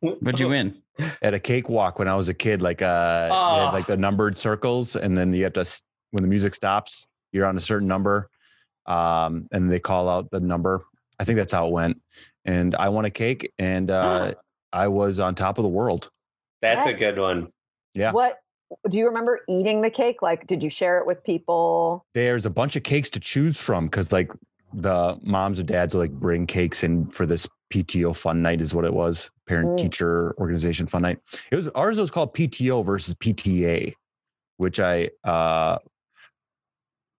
what'd 0.00 0.40
you 0.40 0.48
win? 0.50 0.82
at 1.22 1.32
a 1.32 1.38
cakewalk 1.38 1.98
when 1.98 2.08
I 2.08 2.16
was 2.16 2.28
a 2.28 2.34
kid. 2.34 2.60
Like 2.62 2.82
uh, 2.82 3.28
Oh. 3.30 3.64
had 3.66 3.72
like 3.72 3.86
the 3.86 3.96
numbered 3.96 4.36
circles, 4.36 4.96
and 4.96 5.16
then 5.16 5.32
you 5.32 5.44
have 5.44 5.52
to 5.54 5.64
when 6.10 6.22
the 6.22 6.28
music 6.28 6.54
stops, 6.54 7.06
you're 7.32 7.46
on 7.46 7.56
a 7.56 7.60
certain 7.60 7.86
number, 7.88 8.28
um, 8.86 9.46
and 9.52 9.70
they 9.70 9.78
call 9.78 10.08
out 10.08 10.30
the 10.30 10.40
number. 10.40 10.82
I 11.20 11.24
think 11.24 11.36
that's 11.36 11.52
how 11.52 11.66
it 11.68 11.72
went. 11.72 12.00
And 12.44 12.74
I 12.76 12.88
won 12.88 13.04
a 13.04 13.10
cake, 13.10 13.52
and 13.58 13.90
uh, 13.90 14.34
I 14.72 14.88
was 14.88 15.20
on 15.20 15.34
top 15.34 15.58
of 15.58 15.62
the 15.62 15.68
world. 15.68 16.10
That's 16.60 16.86
a 16.86 16.92
good 16.94 17.18
one. 17.18 17.48
Yeah. 17.94 18.12
What 18.12 18.38
do 18.90 18.98
you 18.98 19.06
remember 19.06 19.40
eating 19.48 19.80
the 19.82 19.90
cake? 19.90 20.20
Like, 20.22 20.46
did 20.46 20.62
you 20.62 20.70
share 20.70 20.98
it 20.98 21.06
with 21.06 21.24
people? 21.24 22.04
There's 22.14 22.44
a 22.46 22.50
bunch 22.50 22.76
of 22.76 22.82
cakes 22.82 23.08
to 23.10 23.20
choose 23.20 23.56
from 23.56 23.86
because 23.86 24.12
like 24.12 24.32
the 24.74 25.18
moms 25.22 25.58
or 25.58 25.62
dads 25.62 25.94
will 25.94 26.02
like 26.02 26.12
bring 26.12 26.46
cakes 26.46 26.82
in 26.84 27.08
for 27.08 27.24
this 27.24 27.48
PTO 27.72 28.14
fun 28.14 28.42
night 28.42 28.60
is 28.60 28.74
what 28.74 28.84
it 28.84 28.92
was 28.92 29.30
parent 29.46 29.70
Mm. 29.70 29.78
teacher 29.78 30.34
organization 30.38 30.86
fun 30.86 31.02
night. 31.02 31.18
It 31.50 31.56
was 31.56 31.68
ours 31.68 31.98
was 31.98 32.10
called 32.10 32.34
PTO 32.34 32.84
versus 32.84 33.14
PTA, 33.14 33.94
which 34.58 34.78
I 34.80 35.10
uh 35.24 35.78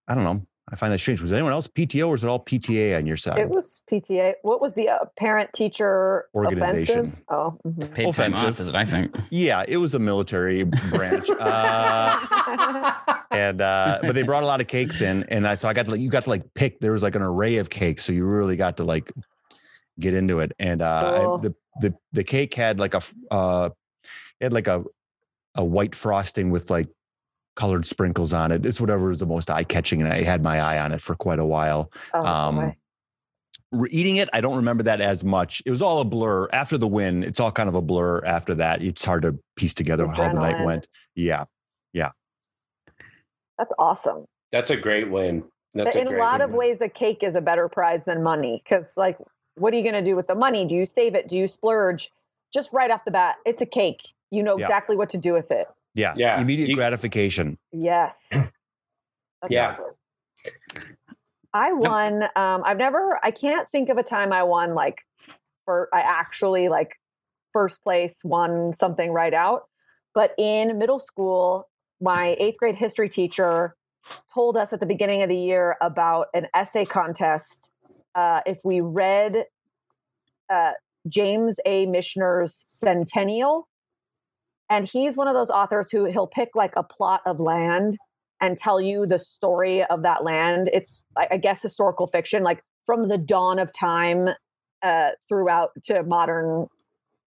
I 0.08 0.15
don't 0.15 0.24
know. 0.24 0.46
I 0.72 0.76
find 0.76 0.94
that 0.94 1.00
strange. 1.00 1.20
Was 1.22 1.34
anyone 1.34 1.52
else 1.52 1.68
PTO 1.68 2.08
or 2.10 2.16
is 2.16 2.24
it 2.24 2.28
all 2.28 2.40
PTA 2.44 2.96
on 2.98 3.06
your 3.08 3.18
side? 3.18 3.40
It 3.40 3.50
was 3.50 3.82
PTA. 3.92 4.34
What 4.44 4.62
was 4.62 4.76
the 4.76 4.90
uh, 4.90 5.06
parent 5.18 5.52
teacher 5.54 6.26
Organization. 6.36 7.00
Offensive? 7.00 7.22
Oh, 7.30 7.58
mhm. 7.66 7.94
Paid 7.94 8.14
time 8.14 8.34
Offensive. 8.34 8.50
off 8.50 8.60
is 8.60 8.68
what 8.68 8.76
I 8.76 8.86
think. 8.86 9.18
yeah, 9.32 9.64
it 9.68 9.78
was 9.78 9.96
a 9.96 10.00
military 10.00 10.64
branch. 10.64 11.28
Uh, 11.40 12.94
and 13.32 13.62
uh 13.62 14.00
but 14.02 14.16
they 14.16 14.24
brought 14.24 14.44
a 14.44 14.46
lot 14.46 14.60
of 14.62 14.68
cakes 14.68 15.02
in 15.02 15.24
and 15.30 15.48
I 15.48 15.56
so 15.56 15.68
I 15.70 15.74
got 15.74 15.86
to 15.86 15.92
like 15.92 16.00
you 16.00 16.10
got 16.10 16.24
to 16.24 16.30
like 16.30 16.52
pick 16.56 16.80
there 16.80 16.92
was 16.92 17.04
like 17.04 17.16
an 17.16 17.22
array 17.22 17.58
of 17.58 17.70
cakes 17.70 18.04
so 18.04 18.12
you 18.12 18.26
really 18.26 18.56
got 18.56 18.78
to 18.78 18.84
like 18.84 19.12
get 20.00 20.14
into 20.16 20.40
it 20.40 20.52
and 20.60 20.82
uh 20.82 21.38
I- 21.40 21.42
the 21.42 21.56
the 21.82 21.94
the 22.12 22.24
cake 22.24 22.54
had 22.56 22.80
like 22.80 22.94
a 22.96 22.98
f- 22.98 23.14
uh 23.30 23.70
it 24.40 24.46
had 24.46 24.54
like 24.54 24.68
a 24.68 24.84
a 25.56 25.64
white 25.64 25.94
frosting 25.94 26.50
with 26.50 26.70
like 26.72 26.88
colored 27.60 27.86
sprinkles 27.86 28.32
on 28.32 28.51
it 28.51 28.66
it's 28.66 28.80
whatever 28.80 29.10
was 29.10 29.20
the 29.20 29.25
most 29.25 29.50
eye 29.51 29.63
catching 29.66 30.01
and 30.01 30.12
I 30.13 30.24
had 30.24 30.42
my 30.42 30.60
eye 30.62 30.80
on 30.80 30.94
it 30.94 31.01
for 31.01 31.13
quite 31.16 31.39
a 31.39 31.46
while 31.46 31.92
Oh, 32.13 32.25
um 32.25 32.56
boy. 32.56 32.75
re- 33.74 33.89
eating 33.92 34.16
it 34.16 34.30
I 34.32 34.39
don't 34.42 34.56
remember 34.56 34.84
that 34.84 35.01
as 35.01 35.24
much 35.25 35.62
it 35.66 35.72
was 35.72 35.82
all 35.82 36.00
a 36.00 36.06
blur 36.06 36.48
after 36.54 36.78
the 36.78 36.88
win 36.88 37.22
it's 37.24 37.39
all 37.39 37.51
kind 37.51 37.68
of 37.68 37.75
a 37.75 37.82
blur 37.82 38.24
after 38.25 38.56
that 38.56 38.82
it's 38.82 39.04
hard 39.04 39.24
to 39.24 39.38
piece 39.58 39.74
together 39.74 40.08
how 40.08 40.34
the 40.34 40.39
night 40.39 40.63
went 40.66 40.88
yeah 41.16 41.44
yeah. 41.94 42.12
that's 43.58 43.74
awesome. 43.78 44.25
That's 44.51 44.70
a 44.70 44.78
great 44.78 45.10
win. 45.12 45.44
That's 45.74 45.96
in 45.96 46.08
a 46.08 46.10
great 46.12 46.20
lot 46.20 46.39
win. 46.39 46.50
of 46.50 46.54
ways, 46.56 46.82
a 46.82 46.89
cake 46.89 47.22
is 47.24 47.36
a 47.36 47.42
better 47.42 47.68
prize 47.70 48.06
than 48.06 48.24
money 48.24 48.62
because, 48.63 48.96
like, 48.98 49.18
what 49.56 49.74
are 49.74 49.78
you 49.78 49.84
going 49.84 49.94
to 50.04 50.08
do 50.10 50.16
with 50.16 50.28
the 50.28 50.34
money? 50.36 50.66
Do 50.66 50.74
you 50.75 50.86
save 50.88 51.13
it? 51.13 51.28
Do 51.28 51.38
you 51.38 51.48
splurge? 51.48 52.10
Just 52.54 52.72
right 52.74 52.89
off 52.89 53.06
the 53.06 53.12
bat, 53.12 53.36
it's 53.46 53.62
a 53.62 53.66
cake. 53.68 54.01
You 54.32 54.42
know 54.44 54.58
Yeah. 54.58 54.66
exactly 54.66 54.96
what 54.96 55.10
to 55.12 55.18
do 55.20 55.34
with 55.34 55.51
it. 55.51 55.68
Yeah 56.00 56.13
Yeah, 56.18 56.39
immediate 56.41 56.70
you- 56.70 56.75
gratification 56.75 57.58
Yes. 57.72 58.29
That's 59.41 59.51
Yeah. 59.51 59.70
lovely. 59.77 59.86
I 61.53 61.72
won. 61.74 62.24
Um, 62.36 62.62
I've 62.63 62.77
never. 62.77 63.20
I 63.24 63.32
can't 63.32 63.68
think 63.68 63.89
of 63.89 63.98
a 63.98 64.03
time 64.03 64.32
I 64.32 64.44
won 64.44 64.75
like 64.75 65.00
for 65.65 65.89
I 65.94 66.01
actually 66.01 66.70
like 66.70 66.91
first 67.53 67.84
place 67.84 68.22
won 68.24 68.74
something 68.74 69.12
right 69.12 69.34
out. 69.34 69.63
But 70.13 70.34
in 70.38 70.77
middle 70.77 71.00
school, 71.00 71.68
my 72.00 72.36
eighth 72.39 72.58
grade 72.60 72.75
history 72.75 73.10
teacher 73.10 73.75
told 74.34 74.58
us 74.58 74.74
at 74.74 74.79
the 74.79 74.86
beginning 74.86 75.22
of 75.24 75.29
the 75.29 75.38
year 75.38 75.75
about 75.82 76.27
an 76.34 76.48
essay 76.53 76.86
contest. 76.86 77.72
Uh, 78.13 78.41
if 78.46 78.60
we 78.63 78.79
read 78.82 79.46
uh, 80.51 80.72
James 81.08 81.60
A. 81.65 81.86
Michener's 81.88 82.63
Centennial, 82.68 83.68
and 84.70 84.88
he's 84.88 85.18
one 85.18 85.28
of 85.28 85.34
those 85.34 85.50
authors 85.50 85.90
who 85.92 86.06
he'll 86.06 86.28
pick 86.28 86.50
like 86.56 86.74
a 86.76 86.84
plot 86.84 87.22
of 87.26 87.40
land 87.40 87.98
and 88.42 88.56
tell 88.56 88.80
you 88.80 89.06
the 89.06 89.20
story 89.20 89.84
of 89.84 90.04
that 90.04 90.24
land. 90.24 90.70
It's, 90.72 91.04
I 91.18 91.38
guess, 91.38 91.62
historical 91.62 92.08
fiction, 92.08 92.44
like 92.44 92.64
from 92.86 93.10
the 93.10 93.18
dawn 93.18 93.60
of 93.60 93.74
time 93.74 94.30
uh, 94.82 95.10
throughout 95.28 95.72
to 95.86 96.04
modern 96.04 96.68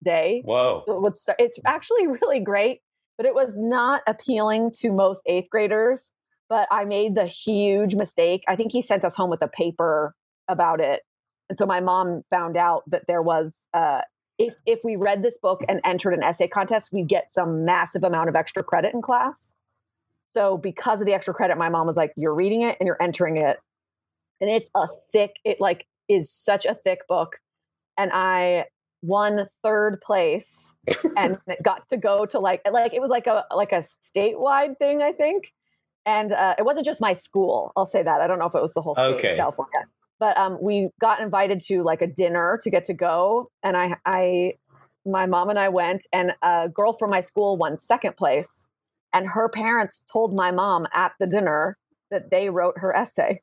day. 0.02 0.42
Whoa. 0.44 0.84
It 0.86 1.00
would 1.00 1.16
start, 1.16 1.36
it's 1.40 1.58
actually 1.66 2.06
really 2.06 2.40
great, 2.40 2.80
but 3.16 3.26
it 3.26 3.34
was 3.34 3.58
not 3.58 4.02
appealing 4.06 4.70
to 4.78 4.90
most 4.90 5.22
eighth 5.26 5.50
graders. 5.50 6.12
But 6.48 6.68
I 6.70 6.84
made 6.84 7.14
the 7.14 7.26
huge 7.26 7.94
mistake. 7.94 8.42
I 8.46 8.56
think 8.56 8.72
he 8.72 8.82
sent 8.82 9.04
us 9.04 9.16
home 9.16 9.30
with 9.30 9.42
a 9.42 9.48
paper 9.48 10.14
about 10.48 10.80
it, 10.80 11.00
and 11.48 11.56
so 11.56 11.64
my 11.64 11.80
mom 11.80 12.22
found 12.28 12.58
out 12.58 12.82
that 12.88 13.04
there 13.08 13.22
was. 13.22 13.68
Uh, 13.72 14.02
if 14.46 14.54
if 14.66 14.80
we 14.84 14.96
read 14.96 15.22
this 15.22 15.38
book 15.38 15.62
and 15.68 15.80
entered 15.84 16.14
an 16.14 16.22
essay 16.22 16.48
contest, 16.48 16.92
we'd 16.92 17.08
get 17.08 17.32
some 17.32 17.64
massive 17.64 18.02
amount 18.04 18.28
of 18.28 18.36
extra 18.36 18.62
credit 18.62 18.94
in 18.94 19.02
class. 19.02 19.52
So 20.30 20.56
because 20.56 21.00
of 21.00 21.06
the 21.06 21.12
extra 21.12 21.34
credit, 21.34 21.58
my 21.58 21.68
mom 21.68 21.86
was 21.86 21.96
like, 21.96 22.12
"You're 22.16 22.34
reading 22.34 22.62
it 22.62 22.76
and 22.80 22.86
you're 22.86 23.00
entering 23.02 23.36
it," 23.36 23.58
and 24.40 24.50
it's 24.50 24.70
a 24.74 24.86
thick. 25.12 25.36
It 25.44 25.60
like 25.60 25.86
is 26.08 26.30
such 26.30 26.66
a 26.66 26.74
thick 26.74 27.06
book, 27.08 27.38
and 27.98 28.10
I 28.12 28.66
won 29.02 29.44
third 29.62 30.00
place 30.00 30.76
and 31.16 31.38
got 31.62 31.88
to 31.88 31.96
go 31.96 32.24
to 32.26 32.38
like 32.38 32.62
like 32.70 32.94
it 32.94 33.00
was 33.00 33.10
like 33.10 33.26
a 33.26 33.44
like 33.54 33.72
a 33.72 33.82
statewide 33.82 34.78
thing, 34.78 35.02
I 35.02 35.12
think. 35.12 35.52
And 36.04 36.32
uh, 36.32 36.56
it 36.58 36.64
wasn't 36.64 36.84
just 36.84 37.00
my 37.00 37.12
school. 37.12 37.72
I'll 37.76 37.86
say 37.86 38.02
that. 38.02 38.20
I 38.20 38.26
don't 38.26 38.40
know 38.40 38.46
if 38.46 38.54
it 38.56 38.62
was 38.62 38.74
the 38.74 38.82
whole 38.82 38.96
state 38.96 39.14
Okay. 39.14 39.30
of 39.32 39.36
California, 39.36 39.80
but 40.22 40.38
um, 40.38 40.56
we 40.62 40.88
got 41.00 41.18
invited 41.18 41.60
to 41.62 41.82
like 41.82 42.00
a 42.00 42.06
dinner 42.06 42.56
to 42.62 42.70
get 42.70 42.84
to 42.84 42.94
go, 42.94 43.50
and 43.64 43.76
I 43.76 43.96
I 44.06 44.52
my 45.04 45.26
mom 45.26 45.48
and 45.50 45.58
I 45.58 45.68
went, 45.68 46.06
and 46.12 46.32
a 46.42 46.68
girl 46.72 46.92
from 46.92 47.10
my 47.10 47.20
school 47.20 47.56
won 47.56 47.76
second 47.76 48.16
place, 48.16 48.68
and 49.12 49.26
her 49.30 49.48
parents 49.48 50.04
told 50.12 50.32
my 50.32 50.52
mom 50.52 50.86
at 50.94 51.10
the 51.18 51.26
dinner 51.26 51.76
that 52.12 52.30
they 52.30 52.50
wrote 52.50 52.78
her 52.78 52.94
essay. 52.94 53.42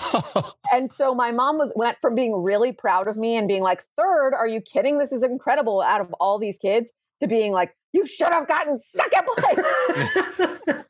and 0.72 0.92
so 0.92 1.12
my 1.12 1.32
mom 1.32 1.58
was 1.58 1.72
went 1.74 1.98
from 2.00 2.14
being 2.14 2.32
really 2.32 2.70
proud 2.70 3.08
of 3.08 3.16
me 3.16 3.34
and 3.34 3.48
being 3.48 3.64
like 3.64 3.82
third 3.96 4.32
are 4.32 4.46
you 4.46 4.60
kidding? 4.60 4.98
This 4.98 5.10
is 5.10 5.24
incredible 5.24 5.82
out 5.82 6.00
of 6.00 6.14
all 6.20 6.38
these 6.38 6.56
kids 6.56 6.92
to 7.18 7.26
being 7.26 7.50
like 7.52 7.74
you 7.92 8.06
should 8.06 8.28
have 8.28 8.46
gotten 8.46 8.78
second 8.78 9.26
place 9.26 10.84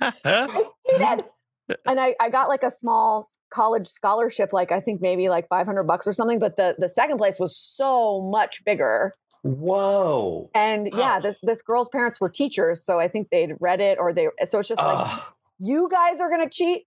and 1.86 2.00
I, 2.00 2.14
I 2.20 2.28
got 2.30 2.48
like 2.48 2.62
a 2.62 2.70
small 2.70 3.26
college 3.50 3.86
scholarship 3.86 4.50
like 4.52 4.72
i 4.72 4.80
think 4.80 5.00
maybe 5.00 5.28
like 5.28 5.48
500 5.48 5.84
bucks 5.84 6.06
or 6.06 6.12
something 6.12 6.38
but 6.38 6.56
the 6.56 6.74
the 6.78 6.88
second 6.88 7.18
place 7.18 7.38
was 7.38 7.56
so 7.56 8.20
much 8.22 8.64
bigger 8.64 9.14
Whoa. 9.42 10.50
and 10.54 10.88
yeah 10.92 11.18
this 11.20 11.38
this 11.42 11.62
girl's 11.62 11.88
parents 11.88 12.20
were 12.20 12.28
teachers 12.28 12.84
so 12.84 13.00
i 13.00 13.08
think 13.08 13.28
they'd 13.30 13.52
read 13.60 13.80
it 13.80 13.98
or 13.98 14.12
they 14.12 14.28
so 14.46 14.60
it's 14.60 14.68
just 14.68 14.80
like 14.80 14.96
Ah, 14.96 15.34
you 15.58 15.88
guys 15.90 16.20
are 16.20 16.28
going 16.28 16.42
to 16.42 16.50
cheat 16.50 16.84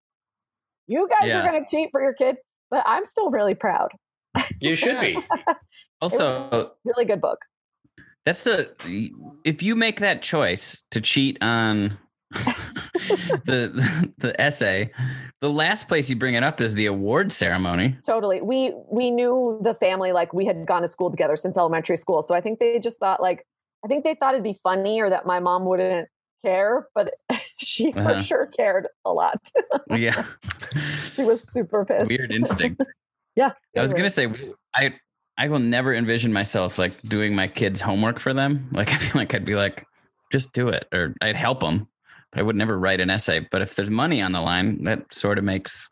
you 0.87 1.07
guys 1.09 1.27
Yeah. 1.27 1.41
are 1.43 1.51
going 1.51 1.63
to 1.63 1.69
cheat 1.69 1.89
for 1.91 2.01
your 2.01 2.13
kid 2.13 2.37
but 2.71 2.83
i'm 2.85 3.05
still 3.05 3.29
really 3.29 3.55
proud 3.55 3.89
you 4.61 4.75
should 4.75 4.99
be. 4.99 5.17
Also, 6.01 6.71
really 6.83 7.05
good 7.05 7.21
book 7.21 7.39
that's 8.25 8.43
the 8.43 8.75
if 9.45 9.63
you 9.63 9.75
make 9.75 9.99
that 10.01 10.21
choice 10.21 10.83
to 10.91 10.99
cheat 10.99 11.37
on 11.41 11.97
the 13.45 14.11
the 14.17 14.39
essay. 14.41 14.91
The 15.41 15.49
last 15.49 15.87
place 15.87 16.09
you 16.09 16.15
bring 16.15 16.33
it 16.33 16.43
up 16.43 16.61
is 16.61 16.73
the 16.75 16.85
award 16.87 17.31
ceremony. 17.31 17.97
Totally. 18.05 18.41
We 18.41 18.73
we 18.91 19.11
knew 19.11 19.59
the 19.61 19.73
family 19.73 20.11
like 20.11 20.33
we 20.33 20.45
had 20.45 20.65
gone 20.65 20.81
to 20.81 20.87
school 20.87 21.11
together 21.11 21.35
since 21.35 21.57
elementary 21.57 21.97
school. 21.97 22.23
So 22.23 22.35
I 22.35 22.41
think 22.41 22.59
they 22.59 22.79
just 22.79 22.99
thought 22.99 23.21
like 23.21 23.45
I 23.83 23.87
think 23.87 24.03
they 24.03 24.15
thought 24.15 24.33
it'd 24.33 24.43
be 24.43 24.57
funny 24.63 24.99
or 25.01 25.09
that 25.09 25.25
my 25.25 25.39
mom 25.39 25.65
wouldn't 25.65 26.07
care, 26.43 26.87
but 26.95 27.13
she 27.57 27.91
for 27.91 27.99
Uh-huh. 27.99 28.21
sure 28.21 28.45
cared 28.47 28.87
a 29.05 29.11
lot. 29.13 29.47
Yeah, 29.89 30.23
she 31.13 31.23
was 31.23 31.47
super 31.47 31.85
pissed. 31.85 32.09
weird 32.09 32.31
instinct. 32.31 32.81
yeah. 33.35 33.51
I 33.77 33.81
was 33.81 33.93
gonna 33.93 34.09
say 34.09 34.27
I 34.75 34.95
I 35.37 35.49
will 35.49 35.59
never 35.59 35.93
envision 35.93 36.31
myself 36.33 36.79
like 36.79 36.99
doing 37.03 37.35
my 37.35 37.47
kids' 37.47 37.81
homework 37.81 38.19
for 38.19 38.33
them. 38.33 38.69
Like 38.71 38.91
I 38.93 38.95
feel 38.97 39.19
like 39.21 39.33
I'd 39.33 39.45
be 39.45 39.55
like, 39.55 39.85
just 40.31 40.53
do 40.53 40.69
it, 40.69 40.87
or 40.93 41.13
I'd 41.21 41.35
help 41.35 41.59
them, 41.59 41.87
I 42.35 42.41
would 42.41 42.55
never 42.55 42.77
write 42.77 42.99
an 43.01 43.09
essay. 43.09 43.39
But 43.39 43.61
if 43.61 43.75
there's 43.75 43.89
money 43.89 44.21
on 44.21 44.31
the 44.33 44.41
line, 44.41 44.81
that 44.83 45.13
sort 45.13 45.37
of 45.37 45.43
makes 45.45 45.89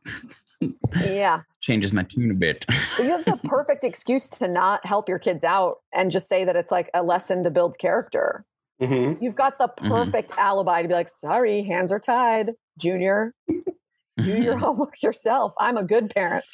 Yeah. 1.04 1.42
changes 1.62 1.92
my 1.94 2.04
tune 2.04 2.32
a 2.32 2.34
bit. 2.34 2.66
You 3.00 3.06
have 3.10 3.26
the 3.26 3.38
perfect 3.44 3.84
excuse 3.84 4.30
to 4.30 4.48
not 4.48 4.86
help 4.86 5.10
your 5.10 5.20
kids 5.20 5.44
out 5.44 5.78
and 5.94 6.12
just 6.12 6.30
say 6.30 6.46
that 6.46 6.56
it's 6.56 6.72
like 6.72 6.90
a 6.94 7.02
lesson 7.04 7.44
to 7.44 7.50
build 7.50 7.78
character. 7.80 8.46
Mhm. 8.82 9.18
You've 9.22 9.36
got 9.36 9.58
the 9.58 9.68
Mhm. 9.68 9.88
perfect 9.90 10.38
alibi 10.38 10.82
to 10.82 10.88
be 10.88 10.94
like, 10.94 11.10
sorry, 11.10 11.64
hands 11.64 11.92
are 11.92 12.00
tied, 12.00 12.52
Junior. 12.78 13.34
Do 13.48 14.42
your 14.42 14.58
homework 14.58 15.02
yourself. 15.02 15.54
I'm 15.60 15.78
a 15.78 15.84
good 15.84 16.12
parent. 16.14 16.46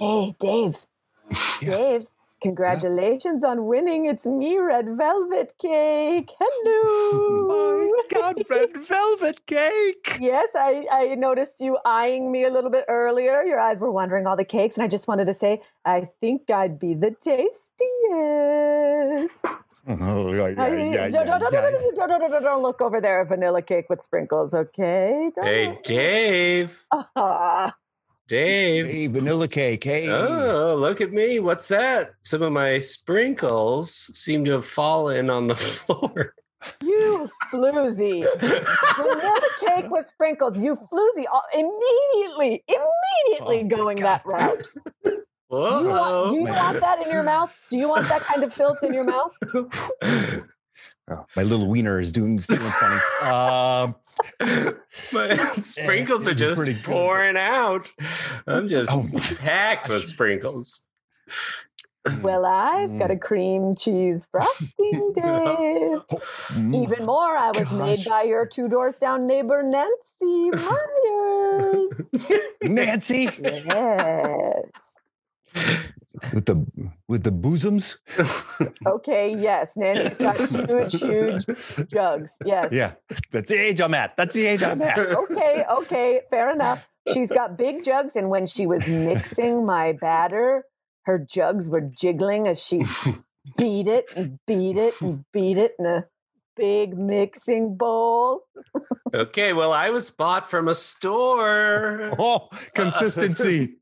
Hey, 0.00 0.34
Dave. 0.38 0.84
Dave, 1.60 2.06
congratulations 2.40 3.42
on 3.44 3.66
winning. 3.66 4.06
It's 4.06 4.24
me, 4.26 4.58
Red 4.58 4.96
Velvet 4.96 5.54
Cake. 5.60 6.30
Hello. 6.38 7.88
My 7.88 8.02
God, 8.10 8.42
red 8.48 8.76
velvet 8.76 9.44
cake. 9.46 10.16
Yes, 10.20 10.50
I, 10.54 10.86
I 10.90 11.14
noticed 11.16 11.60
you 11.60 11.78
eyeing 11.84 12.30
me 12.30 12.44
a 12.44 12.50
little 12.50 12.70
bit 12.70 12.84
earlier. 12.88 13.42
Your 13.42 13.58
eyes 13.58 13.80
were 13.80 13.90
wandering 13.90 14.26
all 14.26 14.36
the 14.36 14.44
cakes, 14.44 14.76
and 14.76 14.84
I 14.84 14.88
just 14.88 15.08
wanted 15.08 15.24
to 15.26 15.34
say, 15.34 15.60
I 15.84 16.08
think 16.20 16.48
I'd 16.50 16.78
be 16.78 16.94
the 16.94 17.10
tastiest. 17.10 17.58
Oh, 19.90 20.32
yeah, 20.32 20.48
yeah, 20.48 21.06
yeah, 21.08 21.08
don't, 22.40 22.62
look 22.62 22.80
over 22.82 23.00
there, 23.00 23.24
vanilla 23.24 23.62
cake 23.62 23.86
with 23.88 24.02
sprinkles, 24.02 24.52
okay? 24.54 25.30
Don't- 25.34 25.46
Hey, 25.46 25.78
Dave. 25.82 26.84
Ah, 27.16 27.74
Dave. 28.28 28.86
Hey, 28.86 29.06
vanilla 29.06 29.48
cake. 29.48 29.82
Hey. 29.84 30.08
Oh, 30.10 30.76
look 30.78 31.00
at 31.00 31.12
me. 31.12 31.40
What's 31.40 31.66
that? 31.68 32.12
Some 32.22 32.42
of 32.42 32.52
my 32.52 32.78
sprinkles 32.78 33.90
seem 33.92 34.44
to 34.44 34.52
have 34.52 34.66
fallen 34.66 35.30
on 35.30 35.46
the 35.46 35.54
floor. 35.56 36.34
you 36.82 37.30
floozy. 37.50 38.24
vanilla 38.40 39.40
cake 39.60 39.90
with 39.90 40.04
sprinkles. 40.04 40.58
You 40.58 40.76
floozy. 40.76 41.24
Immediately, 41.54 42.62
immediately 42.68 43.60
Oh, 43.64 43.76
going 43.76 43.96
that 44.02 44.24
route. 44.26 44.68
Do 45.04 45.10
you, 45.56 45.88
want, 45.88 46.30
do 46.30 46.36
you 46.36 46.44
want 46.44 46.80
that 46.80 47.00
in 47.06 47.10
your 47.10 47.22
mouth? 47.22 47.54
Do 47.70 47.78
you 47.78 47.88
want 47.88 48.06
that 48.10 48.20
kind 48.20 48.44
of 48.44 48.52
filth 48.52 48.82
in 48.82 48.92
your 48.92 49.04
mouth? 49.04 49.32
Oh, 51.10 51.24
my 51.36 51.42
little 51.42 51.68
wiener 51.68 52.00
is 52.00 52.12
doing 52.12 52.38
feeling 52.38 52.70
funny. 52.72 53.00
Um, 53.32 53.94
My 55.12 55.36
sprinkles 55.58 56.26
are 56.28 56.34
just 56.34 56.56
pretty 56.56 56.74
good. 56.74 56.84
pouring 56.84 57.36
out. 57.36 57.90
I'm 58.46 58.68
just 58.68 58.90
Oh 58.92 59.02
my 59.04 59.20
packed 59.20 59.88
with 59.88 60.04
sprinkles. 60.04 60.88
Well, 62.22 62.46
I've 62.46 62.98
got 62.98 63.10
a 63.10 63.14
Mm. 63.16 63.20
cream 63.20 63.76
cheese 63.76 64.26
frosting, 64.30 65.10
Dave. 65.14 66.00
mm. 66.08 66.82
Even 66.82 67.04
more, 67.04 67.36
I 67.36 67.50
was 67.50 67.70
made 67.70 68.08
by 68.08 68.22
your 68.22 68.46
two 68.46 68.66
doors 68.68 68.98
down 68.98 69.26
neighbor, 69.26 69.62
Nancy 69.62 70.50
Myers. 70.50 72.10
Nancy 72.62 73.28
yes. 73.42 74.96
With 76.32 76.46
the 76.46 76.66
with 77.08 77.24
the 77.24 77.32
bosoms. 77.32 77.98
Okay, 78.86 79.36
yes. 79.36 79.76
Nancy's 79.76 80.18
got 80.18 80.36
huge, 80.50 81.00
huge 81.00 81.90
jugs. 81.90 82.38
Yes. 82.44 82.72
Yeah, 82.72 82.92
that's 83.30 83.50
the 83.50 83.56
age 83.56 83.80
I'm 83.80 83.94
at. 83.94 84.16
That's 84.16 84.34
the 84.34 84.46
age 84.46 84.62
I'm 84.62 84.82
at. 84.82 84.98
Okay, 84.98 85.64
okay, 85.70 86.20
fair 86.30 86.50
enough. 86.50 86.88
She's 87.12 87.30
got 87.30 87.56
big 87.56 87.84
jugs, 87.84 88.16
and 88.16 88.28
when 88.28 88.46
she 88.46 88.66
was 88.66 88.88
mixing 88.88 89.64
my 89.64 89.92
batter, 89.92 90.64
her 91.04 91.18
jugs 91.18 91.70
were 91.70 91.80
jiggling 91.80 92.46
as 92.48 92.62
she 92.62 92.82
beat 93.56 93.86
it 93.86 94.06
and 94.16 94.38
beat 94.46 94.76
it 94.76 95.00
and 95.00 95.24
beat 95.32 95.56
it 95.56 95.72
in 95.78 95.86
a 95.86 96.04
big 96.56 96.98
mixing 96.98 97.76
bowl. 97.76 98.42
Okay, 99.14 99.52
well, 99.52 99.72
I 99.72 99.90
was 99.90 100.10
bought 100.10 100.50
from 100.50 100.68
a 100.68 100.74
store. 100.74 102.12
Oh, 102.18 102.48
consistency. 102.74 103.76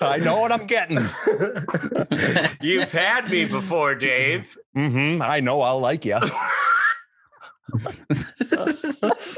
I 0.00 0.18
know 0.18 0.40
what 0.40 0.52
I'm 0.52 0.66
getting. 0.66 0.98
You've 2.60 2.92
had 2.92 3.30
me 3.30 3.44
before, 3.44 3.94
Dave. 3.94 4.56
Mm-hmm. 4.76 5.22
I 5.22 5.40
know 5.40 5.60
I'll 5.62 5.80
like 5.80 6.04
you. 6.04 6.18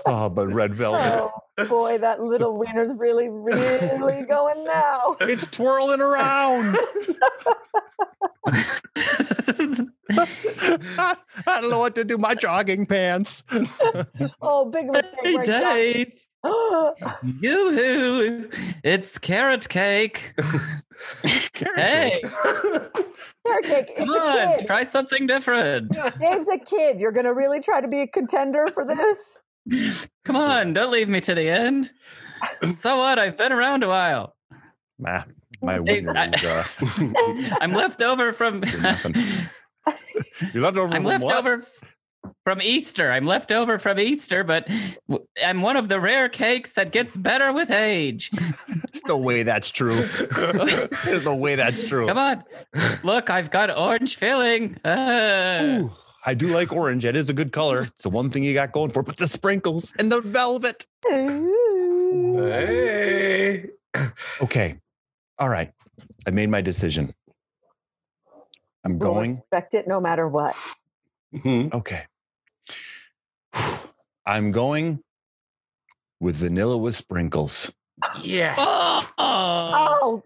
Oh, 0.07 0.31
but 0.35 0.55
red 0.55 0.73
velvet. 0.75 1.33
Oh 1.59 1.67
boy, 1.67 1.99
that 1.99 2.23
little 2.23 2.57
wiener's 2.57 2.93
really, 2.95 3.29
really 3.29 4.25
going 4.25 4.65
now. 4.65 5.17
It's 5.21 5.45
twirling 5.51 6.01
around. 6.01 6.77
I 10.97 11.17
don't 11.47 11.71
know 11.71 11.81
what 11.81 11.97
to 11.97 12.05
do. 12.05 12.19
My 12.19 12.35
jogging 12.35 12.87
pants. 12.87 13.43
Oh, 14.41 14.65
big 14.71 14.87
mistake. 14.87 15.13
hey 15.25 15.37
right 15.37 15.47
there. 15.47 15.75
Dave, 15.75 16.27
yoo-hoo, 17.41 18.49
it's 18.83 19.19
carrot 19.19 19.69
cake. 19.69 20.33
hey, 21.23 22.21
Carrot 23.47 23.65
cake. 23.65 23.97
Come 23.97 24.09
a 24.11 24.13
on, 24.13 24.67
try 24.67 24.85
something 24.85 25.27
different. 25.27 25.91
Dave's 26.19 26.49
a 26.49 26.59
kid. 26.59 27.01
You're 27.01 27.13
gonna 27.13 27.35
really 27.35 27.61
try 27.61 27.81
to 27.81 27.89
be 27.89 28.01
a 28.01 28.07
contender 28.07 28.69
for 28.73 28.85
this? 28.87 29.43
Come 30.25 30.37
on, 30.37 30.73
don't 30.73 30.91
leave 30.91 31.09
me 31.09 31.21
to 31.21 31.35
the 31.35 31.49
end. 31.49 31.91
So 32.79 32.97
what? 32.97 33.19
I've 33.19 33.37
been 33.37 33.53
around 33.53 33.83
a 33.85 33.89
while. 33.89 34.35
Nah, 34.99 35.25
my 35.61 35.75
Hey, 35.75 35.81
wiener 35.81 36.15
I- 36.17 36.25
is. 36.29 36.43
Uh, 36.43 36.65
I'm 37.61 37.73
left 37.73 38.01
over 38.01 38.33
from. 38.33 38.61
nothing. 38.81 39.15
you 40.55 40.63
left 40.63 40.79
over. 40.79 40.87
I'm 40.95 41.03
from 41.03 41.05
left 41.05 41.25
what? 41.25 41.37
over 41.37 41.57
f- 41.61 41.97
from 42.51 42.61
Easter. 42.63 43.13
I'm 43.13 43.27
left 43.27 43.53
over 43.53 43.79
from 43.79 44.01
Easter, 44.01 44.43
but 44.43 44.67
I'm 45.45 45.63
one 45.63 45.77
of 45.77 45.89
the 45.89 46.01
rare 46.01 46.29
cakes 46.29 46.73
that 46.73 46.91
gets 46.91 47.17
better 47.17 47.53
with 47.53 47.71
age. 47.71 48.31
There's 48.33 49.05
no 49.07 49.19
way 49.19 49.45
that's 49.45 49.71
true. 49.71 50.05
There's 51.05 51.25
no 51.25 51.37
way 51.37 51.55
that's 51.55 51.87
true. 51.87 52.09
Come 52.09 52.19
on, 52.19 52.43
look, 53.05 53.31
I've 53.31 53.53
got 53.53 53.71
orange 53.77 54.17
filling. 54.17 54.77
Uh, 54.85 55.79
Ooh, 55.83 55.93
I 56.27 56.35
do 56.35 56.49
like 56.49 56.73
orange. 56.73 57.05
It 57.05 57.17
is 57.17 57.31
a 57.31 57.33
good 57.33 57.53
color. 57.53 57.83
It's 57.83 58.03
the 58.03 58.09
one 58.11 58.31
thing 58.31 58.43
you 58.43 58.53
got 58.53 58.73
going 58.73 58.91
for. 58.91 59.05
But 59.05 59.17
the 59.17 59.29
sprinkles 59.29 59.95
and 60.01 60.11
the 60.11 60.21
velvet. 60.21 60.89
Hey. 62.35 63.67
Okay. 64.43 64.77
All 65.39 65.49
right. 65.49 65.71
I 66.27 66.31
made 66.33 66.51
my 66.51 66.63
decision. 66.63 67.15
I'm 68.85 68.99
We'll 68.99 69.15
going. 69.15 69.31
respect 69.31 69.75
it 69.75 69.87
no 69.87 70.01
matter 70.01 70.27
what. 70.27 70.57
Mhm. 71.33 71.73
Okay. 71.73 72.07
I'm 74.31 74.53
going 74.53 75.01
with 76.21 76.37
vanilla 76.37 76.79
with 76.79 76.95
sprinkles. 76.95 77.73
Yes. 78.23 78.55
oh, 78.59 79.05
Oh, 79.19 80.23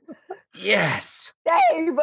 Yes. 0.61 1.35
Dave, 1.47 1.95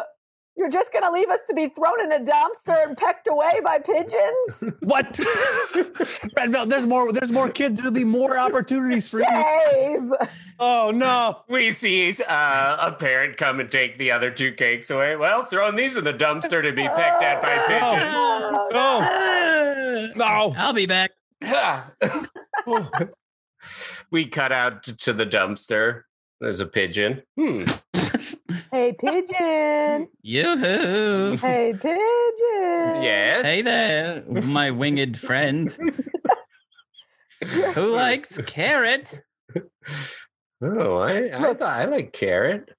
you're 0.56 0.68
just 0.68 0.92
gonna 0.92 1.12
leave 1.12 1.28
us 1.28 1.38
to 1.46 1.54
be 1.54 1.68
thrown 1.68 2.00
in 2.00 2.10
a 2.10 2.18
dumpster 2.18 2.82
and 2.84 2.96
pecked 2.96 3.28
away 3.28 3.60
by 3.62 3.78
pigeons? 3.78 4.64
What? 4.80 5.16
Red 6.36 6.50
Velvet, 6.50 6.70
there's 6.70 6.86
more. 6.88 7.12
There's 7.12 7.30
more 7.30 7.48
kids. 7.48 7.76
There'll 7.76 7.92
be 7.92 8.02
more 8.02 8.36
opportunities 8.36 9.08
for 9.08 9.20
you. 9.20 9.24
Dave! 9.26 10.10
Oh 10.58 10.90
no! 10.92 11.42
We 11.48 11.70
see 11.70 12.12
uh, 12.28 12.76
a 12.80 12.90
parent 12.98 13.36
come 13.36 13.60
and 13.60 13.70
take 13.70 13.98
the 13.98 14.10
other 14.10 14.32
two 14.32 14.50
cakes 14.52 14.90
away. 14.90 15.14
Well, 15.14 15.44
throwing 15.44 15.76
these 15.76 15.96
in 15.96 16.02
the 16.02 16.12
dumpster 16.12 16.64
to 16.64 16.72
be 16.72 16.82
picked 16.82 17.22
at 17.22 17.40
by 17.40 17.56
pigeons. 17.68 18.12
Oh, 18.12 18.68
No! 18.72 20.12
No! 20.16 20.52
I'll 20.58 20.72
be 20.72 20.86
back. 20.86 21.12
We 24.10 24.26
cut 24.26 24.50
out 24.52 24.82
to 24.82 25.12
the 25.12 25.24
dumpster. 25.24 26.02
There's 26.40 26.60
a 26.60 26.66
pigeon. 26.66 27.22
Hmm. 27.38 27.62
Hey, 28.72 28.92
pigeon! 28.92 30.08
Yoo-hoo. 30.22 31.36
Hey, 31.36 31.72
pigeon! 31.72 33.02
Yes. 33.02 33.44
Hey 33.44 33.62
there, 33.62 34.24
my 34.26 34.70
winged 34.70 35.18
friend. 35.18 35.70
Who 37.74 37.94
likes 37.94 38.40
carrot? 38.42 39.20
Oh, 40.62 40.98
I 40.98 41.30
I, 41.32 41.54
thought, 41.54 41.62
I 41.62 41.84
like 41.84 42.12
carrot. 42.12 42.70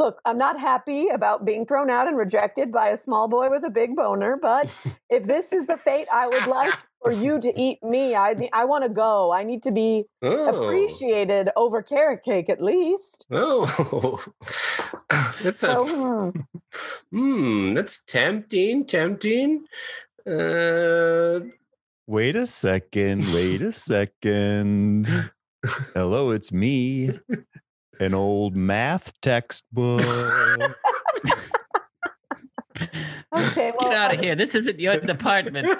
Look, 0.00 0.20
I'm 0.24 0.38
not 0.38 0.58
happy 0.58 1.08
about 1.10 1.44
being 1.44 1.66
thrown 1.66 1.90
out 1.90 2.08
and 2.08 2.16
rejected 2.16 2.72
by 2.72 2.88
a 2.88 2.96
small 2.96 3.28
boy 3.28 3.50
with 3.50 3.64
a 3.64 3.70
big 3.70 3.96
boner, 3.96 4.38
but 4.40 4.74
if 5.10 5.24
this 5.24 5.52
is 5.52 5.66
the 5.66 5.76
fate 5.76 6.08
I 6.12 6.26
would 6.28 6.46
like 6.48 6.74
for 7.02 7.12
you 7.12 7.40
to 7.40 7.52
eat 7.60 7.82
me, 7.84 8.16
I 8.16 8.48
I 8.54 8.64
want 8.64 8.84
to 8.84 8.90
go. 8.90 9.32
I 9.32 9.44
need 9.44 9.62
to 9.64 9.72
be 9.72 10.06
Oh, 10.22 10.48
appreciated 10.48 11.50
over 11.56 11.82
carrot 11.82 12.22
cake 12.24 12.48
at 12.50 12.62
least. 12.62 13.26
oh, 13.30 14.24
that's 15.42 15.60
So, 15.60 15.84
a 15.84 16.32
hmm, 16.32 16.40
hmm. 17.12 17.70
That's 17.70 18.02
tempting, 18.04 18.86
tempting. 18.86 19.66
Uh, 20.26 21.40
Wait 22.06 22.36
a 22.36 22.46
second. 22.46 23.24
Wait 23.34 23.62
a 23.62 23.72
second. 23.72 25.08
Hello, 25.94 26.30
it's 26.30 26.52
me. 26.52 27.20
An 28.00 28.14
old 28.14 28.56
math 28.56 29.12
textbook. 29.20 30.00
okay, 32.80 33.72
well, 33.78 33.80
Get 33.80 33.92
out 33.92 34.10
uh, 34.10 34.14
of 34.14 34.20
here. 34.20 34.34
This 34.34 34.54
isn't 34.54 34.80
your 34.80 34.98
department. 34.98 35.68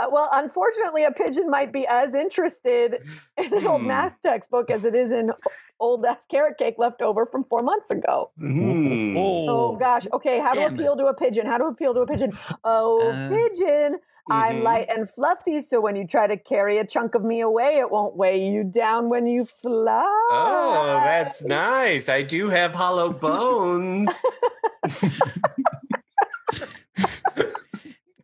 Uh, 0.00 0.06
well, 0.12 0.28
unfortunately, 0.32 1.02
a 1.02 1.10
pigeon 1.10 1.50
might 1.50 1.72
be 1.72 1.84
as 1.88 2.14
interested 2.14 2.98
in 3.36 3.52
an 3.52 3.66
old 3.66 3.80
Hmm. 3.80 3.88
math 3.88 4.12
textbook 4.24 4.70
as 4.70 4.84
it 4.84 4.94
is 4.94 5.10
in 5.10 5.32
old 5.80 6.06
ass 6.06 6.24
carrot 6.24 6.56
cake 6.56 6.76
left 6.78 7.02
over 7.02 7.26
from 7.26 7.42
four 7.42 7.62
months 7.64 7.90
ago. 7.90 8.30
Hmm. 8.38 9.16
Oh 9.18 9.74
gosh. 9.74 10.06
Okay, 10.12 10.38
how 10.38 10.54
to 10.54 10.60
Damn 10.60 10.74
it. 10.74 10.78
appeal 10.78 10.94
to 10.98 11.06
a 11.06 11.14
pigeon? 11.14 11.46
How 11.46 11.58
to 11.58 11.64
appeal 11.64 11.94
to 11.94 12.02
a 12.02 12.06
pigeon? 12.06 12.30
Oh, 12.62 13.10
Uh, 13.10 13.28
pigeon. 13.28 13.98
I'm 14.30 14.56
Mhm. 14.56 14.62
light 14.62 14.88
and 14.88 15.08
fluffy, 15.08 15.60
so 15.62 15.80
when 15.80 15.96
you 15.96 16.06
try 16.06 16.26
to 16.26 16.36
carry 16.36 16.78
a 16.78 16.84
chunk 16.86 17.14
of 17.14 17.24
me 17.24 17.40
away, 17.40 17.76
it 17.78 17.90
won't 17.90 18.14
weigh 18.16 18.44
you 18.46 18.62
down 18.64 19.08
when 19.08 19.26
you 19.26 19.44
fly. 19.44 20.26
Oh, 20.30 21.00
that's 21.04 21.44
nice. 21.44 22.08
I 22.08 22.22
do 22.22 22.48
have 22.50 22.74
hollow 22.74 23.10
bones. 23.12 24.24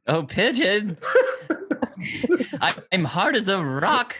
Oh, 0.06 0.22
pigeon. 0.24 0.98
I, 2.60 2.74
I'm 2.92 3.04
hard 3.04 3.36
as 3.36 3.48
a 3.48 3.64
rock. 3.64 4.14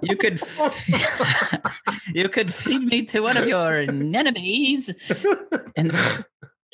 You 0.00 0.16
could 0.16 0.40
you 2.14 2.30
could 2.30 2.52
feed 2.52 2.84
me 2.84 3.02
to 3.06 3.20
one 3.20 3.36
of 3.36 3.46
your 3.46 3.76
enemies, 3.80 4.88
and, 5.76 5.92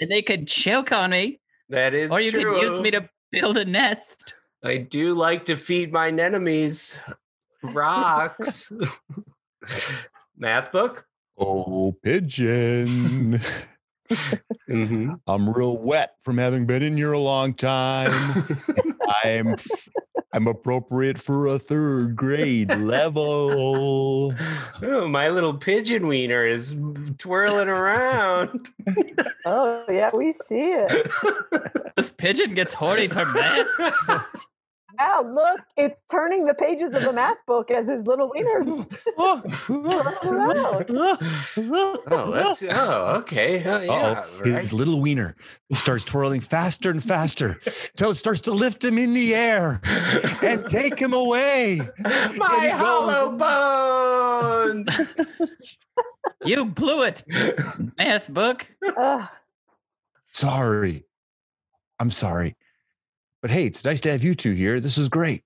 and 0.00 0.08
they 0.08 0.22
could 0.22 0.46
choke 0.46 0.92
on 0.92 1.10
me, 1.10 1.40
that 1.68 1.92
is 1.92 2.12
or 2.12 2.20
you 2.20 2.30
true. 2.30 2.44
could 2.44 2.62
use 2.62 2.80
me 2.80 2.92
to 2.92 3.08
build 3.30 3.56
a 3.56 3.64
nest. 3.64 4.34
I 4.62 4.76
do 4.78 5.14
like 5.14 5.46
to 5.46 5.56
feed 5.56 5.92
my 5.92 6.08
enemies 6.08 7.00
rocks. 7.62 8.72
Math 10.36 10.72
book? 10.72 11.06
Oh, 11.38 11.96
pigeon. 12.02 13.40
Mm-hmm. 14.68 15.14
I'm 15.28 15.48
real 15.50 15.78
wet 15.78 16.14
from 16.20 16.38
having 16.38 16.66
been 16.66 16.82
in 16.82 16.96
here 16.96 17.12
a 17.12 17.18
long 17.18 17.54
time. 17.54 18.10
I'm 19.24 19.48
f- 19.54 19.88
I'm 20.32 20.46
appropriate 20.46 21.18
for 21.18 21.48
a 21.48 21.58
third 21.58 22.14
grade 22.14 22.76
level. 22.78 24.32
oh, 24.82 25.08
my 25.08 25.28
little 25.28 25.54
pigeon 25.54 26.06
wiener 26.06 26.44
is 26.44 26.80
twirling 27.18 27.68
around. 27.68 28.70
Oh, 29.46 29.84
yeah, 29.88 30.10
we 30.12 30.32
see 30.32 30.72
it. 30.72 31.10
This 31.96 32.10
pigeon 32.10 32.54
gets 32.54 32.74
horny 32.74 33.08
for 33.08 33.24
math. 33.24 33.66
Wow, 35.00 35.26
look, 35.32 35.60
it's 35.78 36.02
turning 36.02 36.44
the 36.44 36.52
pages 36.52 36.92
of 36.92 37.02
the 37.02 37.12
math 37.12 37.38
book 37.46 37.70
as 37.70 37.88
his 37.88 38.06
little 38.06 38.30
wieners. 38.30 38.94
oh, 39.18 39.40
that's 42.32 42.62
oh, 42.62 43.16
okay. 43.20 43.64
Oh, 43.64 43.80
yeah, 43.80 43.92
Uh-oh. 43.92 44.44
His 44.44 44.74
little 44.74 45.00
wiener 45.00 45.36
starts 45.72 46.04
twirling 46.04 46.42
faster 46.42 46.90
and 46.90 47.02
faster 47.02 47.58
till 47.96 48.10
it 48.10 48.16
starts 48.16 48.42
to 48.42 48.52
lift 48.52 48.84
him 48.84 48.98
in 48.98 49.14
the 49.14 49.34
air 49.34 49.80
and 50.42 50.68
take 50.68 50.98
him 50.98 51.14
away. 51.14 51.80
My 51.98 52.58
he 52.60 52.68
goes- 52.68 52.72
hollow 52.72 53.38
bones. 54.74 55.16
You 56.44 56.64
blew 56.64 57.04
it, 57.04 57.22
math 57.98 58.32
book. 58.32 58.66
Ugh. 58.96 59.28
Sorry. 60.32 61.04
I'm 61.98 62.10
sorry. 62.10 62.56
But 63.42 63.50
hey, 63.50 63.64
it's 63.66 63.84
nice 63.84 64.00
to 64.02 64.12
have 64.12 64.22
you 64.22 64.34
two 64.34 64.52
here. 64.52 64.80
This 64.80 64.98
is 64.98 65.08
great. 65.08 65.42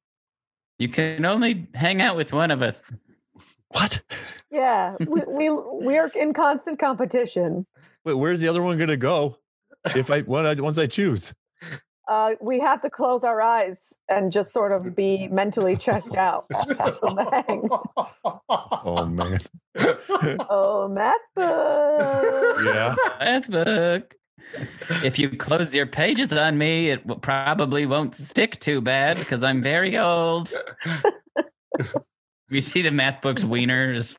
You 0.78 0.88
can 0.88 1.24
only 1.24 1.68
hang 1.74 2.00
out 2.02 2.16
with 2.16 2.32
one 2.32 2.50
of 2.50 2.62
us. 2.62 2.92
What? 3.68 4.02
Yeah, 4.50 4.96
we, 5.06 5.22
we 5.28 5.50
we 5.50 5.96
are 5.98 6.10
in 6.14 6.32
constant 6.32 6.78
competition. 6.78 7.66
Wait, 8.04 8.14
where's 8.14 8.40
the 8.40 8.48
other 8.48 8.62
one 8.62 8.76
going 8.76 8.88
to 8.88 8.96
go? 8.96 9.38
If 9.94 10.10
I 10.10 10.22
when 10.22 10.46
I- 10.46 10.54
once 10.54 10.78
I 10.78 10.86
choose. 10.86 11.32
Uh, 12.06 12.32
we 12.42 12.60
have 12.60 12.82
to 12.82 12.90
close 12.90 13.24
our 13.24 13.40
eyes 13.40 13.94
and 14.10 14.30
just 14.30 14.52
sort 14.52 14.72
of 14.72 14.94
be 14.94 15.26
mentally 15.28 15.74
checked 15.74 16.14
out. 16.16 16.44
Bang. 16.50 17.68
Oh 18.86 19.06
man. 19.06 19.40
Oh, 20.50 20.86
math 20.88 21.16
book. 21.34 22.60
Yeah. 22.64 22.94
Math 23.18 23.50
book. 23.50 24.14
If 25.02 25.18
you 25.18 25.30
close 25.30 25.74
your 25.74 25.86
pages 25.86 26.32
on 26.32 26.58
me, 26.58 26.90
it 26.90 27.20
probably 27.22 27.86
won't 27.86 28.14
stick 28.14 28.58
too 28.60 28.80
bad 28.80 29.18
because 29.18 29.42
I'm 29.42 29.62
very 29.62 29.98
old. 29.98 30.52
you 32.48 32.60
see 32.60 32.82
the 32.82 32.90
math 32.90 33.20
book's 33.20 33.44
wieners. 33.44 34.16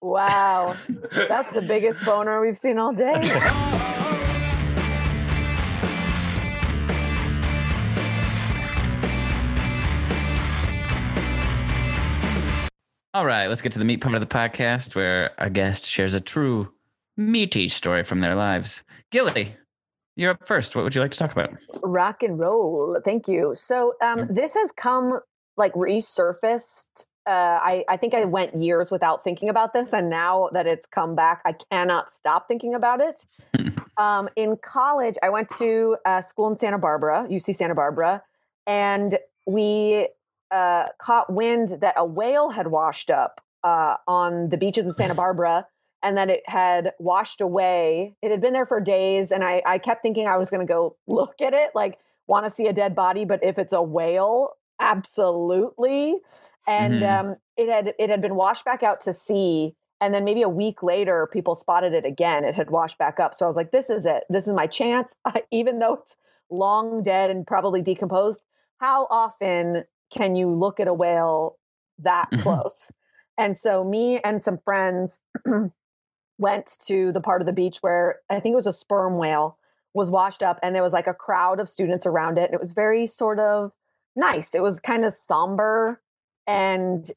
Wow, 0.00 0.74
that's 1.12 1.52
the 1.52 1.62
biggest 1.62 2.04
boner 2.04 2.40
we've 2.40 2.56
seen 2.56 2.78
all 2.78 2.92
day. 2.92 3.14
All 13.14 13.24
right, 13.26 13.48
let's 13.48 13.62
get 13.62 13.72
to 13.72 13.78
the 13.78 13.84
meat 13.84 14.00
part 14.00 14.14
of 14.14 14.20
the 14.20 14.26
podcast 14.26 14.94
where 14.94 15.32
our 15.40 15.50
guest 15.50 15.86
shares 15.86 16.14
a 16.14 16.20
true 16.20 16.72
meaty 17.18 17.68
story 17.68 18.04
from 18.04 18.20
their 18.20 18.34
lives. 18.34 18.84
Gilli, 19.10 19.56
you're 20.16 20.30
up 20.30 20.46
first. 20.46 20.74
What 20.74 20.84
would 20.84 20.94
you 20.94 21.00
like 21.02 21.10
to 21.10 21.18
talk 21.18 21.32
about? 21.32 21.50
Rock 21.82 22.22
and 22.22 22.38
roll. 22.38 22.98
Thank 23.04 23.28
you. 23.28 23.52
So 23.54 23.94
um, 24.02 24.28
this 24.30 24.54
has 24.54 24.72
come 24.72 25.20
like 25.56 25.72
resurfaced. 25.74 27.06
Uh, 27.26 27.58
I, 27.60 27.84
I 27.88 27.98
think 27.98 28.14
I 28.14 28.24
went 28.24 28.58
years 28.58 28.90
without 28.90 29.22
thinking 29.22 29.50
about 29.50 29.74
this, 29.74 29.92
and 29.92 30.08
now 30.08 30.48
that 30.52 30.66
it's 30.66 30.86
come 30.86 31.14
back, 31.14 31.42
I 31.44 31.54
cannot 31.70 32.10
stop 32.10 32.48
thinking 32.48 32.74
about 32.74 33.02
it. 33.02 33.26
um, 33.98 34.30
in 34.34 34.56
college, 34.56 35.16
I 35.22 35.28
went 35.28 35.50
to 35.58 35.98
a 36.06 36.22
school 36.22 36.48
in 36.48 36.56
Santa 36.56 36.78
Barbara, 36.78 37.26
UC 37.28 37.54
Santa 37.54 37.74
Barbara, 37.74 38.22
and 38.66 39.18
we 39.46 40.08
uh, 40.50 40.86
caught 40.98 41.30
wind 41.30 41.80
that 41.80 41.94
a 41.98 42.04
whale 42.04 42.50
had 42.50 42.68
washed 42.68 43.10
up 43.10 43.42
uh, 43.62 43.96
on 44.06 44.48
the 44.48 44.56
beaches 44.56 44.86
of 44.86 44.94
Santa 44.94 45.14
Barbara 45.14 45.66
and 46.02 46.16
that 46.16 46.30
it 46.30 46.42
had 46.46 46.92
washed 46.98 47.40
away. 47.40 48.16
It 48.22 48.30
had 48.30 48.40
been 48.40 48.52
there 48.52 48.66
for 48.66 48.80
days, 48.80 49.30
and 49.32 49.44
I, 49.44 49.62
I 49.66 49.78
kept 49.78 50.02
thinking 50.02 50.26
I 50.26 50.36
was 50.36 50.50
going 50.50 50.66
to 50.66 50.70
go 50.70 50.96
look 51.06 51.40
at 51.40 51.54
it, 51.54 51.70
like 51.74 51.98
want 52.26 52.44
to 52.44 52.50
see 52.50 52.66
a 52.66 52.72
dead 52.72 52.94
body. 52.94 53.24
But 53.24 53.42
if 53.42 53.58
it's 53.58 53.72
a 53.72 53.82
whale, 53.82 54.50
absolutely. 54.80 56.16
And 56.66 57.02
Mhm. 57.02 57.30
um, 57.30 57.36
it 57.56 57.68
had 57.68 57.94
it 57.98 58.10
had 58.10 58.20
been 58.20 58.34
washed 58.34 58.64
back 58.64 58.82
out 58.82 59.00
to 59.02 59.14
sea, 59.14 59.74
and 60.00 60.14
then 60.14 60.24
maybe 60.24 60.42
a 60.42 60.48
week 60.48 60.82
later, 60.82 61.26
people 61.32 61.54
spotted 61.54 61.94
it 61.94 62.04
again. 62.04 62.44
It 62.44 62.54
had 62.54 62.70
washed 62.70 62.98
back 62.98 63.18
up. 63.18 63.34
So 63.34 63.44
I 63.46 63.48
was 63.48 63.56
like, 63.56 63.70
"This 63.70 63.90
is 63.90 64.06
it. 64.06 64.24
This 64.28 64.46
is 64.46 64.54
my 64.54 64.66
chance." 64.66 65.16
I, 65.24 65.42
even 65.50 65.78
though 65.78 65.94
it's 65.94 66.16
long 66.50 67.02
dead 67.02 67.30
and 67.30 67.46
probably 67.46 67.82
decomposed, 67.82 68.42
how 68.80 69.06
often 69.10 69.84
can 70.10 70.36
you 70.36 70.50
look 70.50 70.80
at 70.80 70.88
a 70.88 70.94
whale 70.94 71.58
that 71.98 72.28
Mhm. 72.32 72.38
close? 72.38 72.92
And 73.38 73.56
so 73.56 73.84
me 73.84 74.18
and 74.20 74.42
some 74.42 74.58
friends 74.58 75.20
went 76.38 76.78
to 76.86 77.12
the 77.12 77.20
part 77.20 77.42
of 77.42 77.46
the 77.46 77.52
beach 77.52 77.78
where 77.80 78.20
I 78.30 78.40
think 78.40 78.52
it 78.52 78.56
was 78.56 78.66
a 78.66 78.72
sperm 78.72 79.16
whale 79.18 79.58
was 79.94 80.10
washed 80.10 80.42
up 80.42 80.58
and 80.62 80.74
there 80.74 80.82
was 80.82 80.92
like 80.92 81.06
a 81.06 81.14
crowd 81.14 81.60
of 81.60 81.68
students 81.68 82.06
around 82.06 82.38
it. 82.38 82.44
And 82.44 82.54
it 82.54 82.60
was 82.60 82.72
very 82.72 83.06
sort 83.06 83.38
of 83.38 83.74
nice. 84.14 84.54
It 84.54 84.62
was 84.62 84.80
kind 84.80 85.04
of 85.04 85.12
somber 85.12 86.00
and 86.46 87.10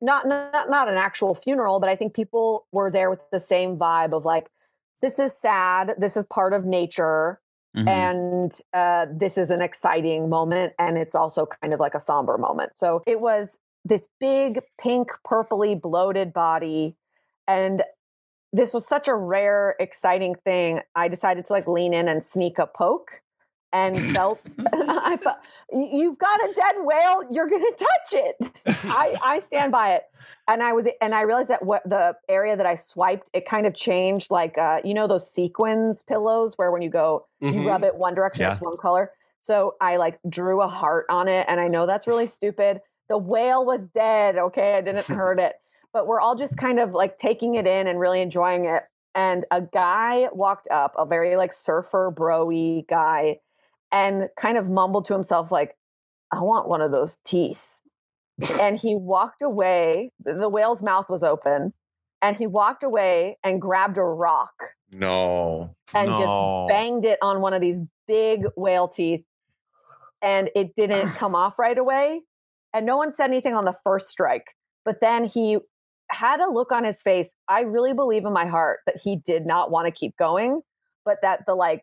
not 0.00 0.26
not 0.26 0.70
not 0.70 0.88
an 0.88 0.96
actual 0.96 1.34
funeral, 1.34 1.80
but 1.80 1.88
I 1.88 1.96
think 1.96 2.14
people 2.14 2.64
were 2.72 2.90
there 2.90 3.10
with 3.10 3.20
the 3.32 3.40
same 3.40 3.76
vibe 3.76 4.12
of 4.12 4.24
like 4.24 4.48
this 5.02 5.18
is 5.18 5.36
sad, 5.36 5.94
this 5.98 6.16
is 6.16 6.24
part 6.26 6.52
of 6.52 6.64
nature 6.64 7.40
Mhm. 7.76 7.88
and 7.88 8.60
uh, 8.72 9.06
this 9.10 9.36
is 9.36 9.50
an 9.50 9.60
exciting 9.60 10.30
moment 10.30 10.72
and 10.78 10.96
it's 10.96 11.14
also 11.14 11.44
kind 11.44 11.74
of 11.74 11.80
like 11.80 11.94
a 11.94 12.00
somber 12.00 12.38
moment 12.38 12.74
so 12.74 13.02
it 13.06 13.20
was 13.20 13.58
this 13.84 14.08
big 14.18 14.62
pink 14.80 15.10
purpley 15.28 15.78
bloated 15.78 16.32
body 16.32 16.96
and 17.46 17.82
this 18.52 18.72
was 18.72 18.86
such 18.86 19.08
a 19.08 19.14
rare 19.14 19.74
exciting 19.80 20.34
thing 20.44 20.80
i 20.94 21.08
decided 21.08 21.44
to 21.44 21.52
like 21.52 21.66
lean 21.66 21.92
in 21.92 22.08
and 22.08 22.22
sneak 22.22 22.58
a 22.58 22.66
poke 22.66 23.20
and 23.72 23.98
felt 24.14 24.54
I 24.72 25.16
felt 25.16 25.36
"You- 25.72 25.88
you've 25.92 26.18
got 26.18 26.38
a 26.48 26.54
dead 26.54 26.76
whale, 26.78 27.24
you're 27.32 27.48
gonna 27.48 27.64
touch 27.76 28.12
it. 28.12 28.36
I, 28.84 29.16
I 29.22 29.38
stand 29.40 29.72
by 29.72 29.94
it. 29.94 30.04
And 30.48 30.62
I 30.62 30.72
was 30.72 30.86
and 31.00 31.12
I 31.14 31.22
realized 31.22 31.50
that 31.50 31.64
what 31.64 31.82
the 31.84 32.14
area 32.28 32.56
that 32.56 32.64
I 32.64 32.76
swiped, 32.76 33.28
it 33.34 33.44
kind 33.46 33.66
of 33.66 33.74
changed 33.74 34.30
like 34.30 34.56
uh, 34.56 34.78
you 34.84 34.94
know 34.94 35.08
those 35.08 35.28
sequins 35.30 36.04
pillows 36.04 36.56
where 36.56 36.70
when 36.70 36.80
you 36.82 36.88
go 36.90 37.26
you 37.40 37.50
Mhm. 37.50 37.66
rub 37.66 37.82
it 37.84 37.96
one 37.96 38.14
direction, 38.14 38.42
Yeah. 38.42 38.52
it's 38.52 38.60
one 38.60 38.76
color. 38.76 39.10
So 39.40 39.74
I 39.80 39.96
like 39.96 40.20
drew 40.28 40.62
a 40.62 40.68
heart 40.68 41.06
on 41.10 41.26
it, 41.26 41.44
and 41.48 41.60
I 41.60 41.66
know 41.66 41.84
that's 41.86 42.06
really 42.06 42.28
stupid. 42.28 42.80
The 43.08 43.18
whale 43.18 43.66
was 43.66 43.86
dead. 43.88 44.36
Okay, 44.38 44.74
I 44.76 44.80
didn't 44.80 45.06
hurt 45.06 45.40
it, 45.40 45.56
but 45.96 46.06
we're 46.06 46.20
all 46.20 46.34
just 46.34 46.58
kind 46.58 46.78
of 46.78 46.92
like 46.92 47.16
taking 47.16 47.54
it 47.54 47.66
in 47.66 47.86
and 47.86 47.98
really 47.98 48.20
enjoying 48.20 48.66
it. 48.66 48.82
And 49.14 49.46
a 49.50 49.62
guy 49.62 50.28
walked 50.30 50.68
up, 50.70 50.92
a 50.98 51.06
very 51.06 51.36
like 51.36 51.54
surfer 51.54 52.12
broy 52.14 52.86
guy, 52.86 53.38
and 53.90 54.28
kind 54.38 54.58
of 54.58 54.68
mumbled 54.68 55.06
to 55.06 55.14
himself 55.14 55.50
like, 55.50 55.74
"I 56.30 56.42
want 56.42 56.68
one 56.68 56.82
of 56.82 56.92
those 56.92 57.16
teeth." 57.24 57.80
and 58.60 58.78
he 58.78 58.94
walked 58.94 59.40
away. 59.40 60.12
The 60.22 60.50
whale's 60.50 60.82
mouth 60.82 61.08
was 61.08 61.22
open, 61.22 61.72
and 62.20 62.36
he 62.36 62.46
walked 62.46 62.82
away 62.82 63.38
and 63.42 63.58
grabbed 63.58 63.96
a 63.96 64.02
rock 64.02 64.52
No. 64.92 65.74
and 65.94 66.10
No. 66.10 66.14
just 66.14 66.68
banged 66.68 67.06
it 67.06 67.18
on 67.22 67.40
one 67.40 67.54
of 67.54 67.62
these 67.62 67.80
big 68.06 68.44
whale 68.54 68.86
teeth 68.86 69.24
and 70.20 70.50
it 70.54 70.74
didn't 70.76 71.12
come 71.14 71.34
off 71.34 71.58
right 71.58 71.78
away 71.78 72.20
and 72.74 72.84
no 72.84 72.98
one 72.98 73.10
said 73.12 73.30
anything 73.30 73.54
on 73.54 73.64
the 73.64 73.74
first 73.82 74.08
strike 74.08 74.54
but 74.84 75.00
then 75.00 75.24
he 75.24 75.58
had 76.10 76.40
a 76.40 76.50
look 76.50 76.72
on 76.72 76.84
his 76.84 77.02
face 77.02 77.34
i 77.48 77.60
really 77.60 77.92
believe 77.92 78.24
in 78.24 78.32
my 78.32 78.46
heart 78.46 78.80
that 78.86 78.96
he 79.02 79.16
did 79.26 79.46
not 79.46 79.70
want 79.70 79.86
to 79.86 79.92
keep 79.92 80.16
going 80.18 80.60
but 81.04 81.18
that 81.22 81.40
the 81.46 81.54
like 81.54 81.82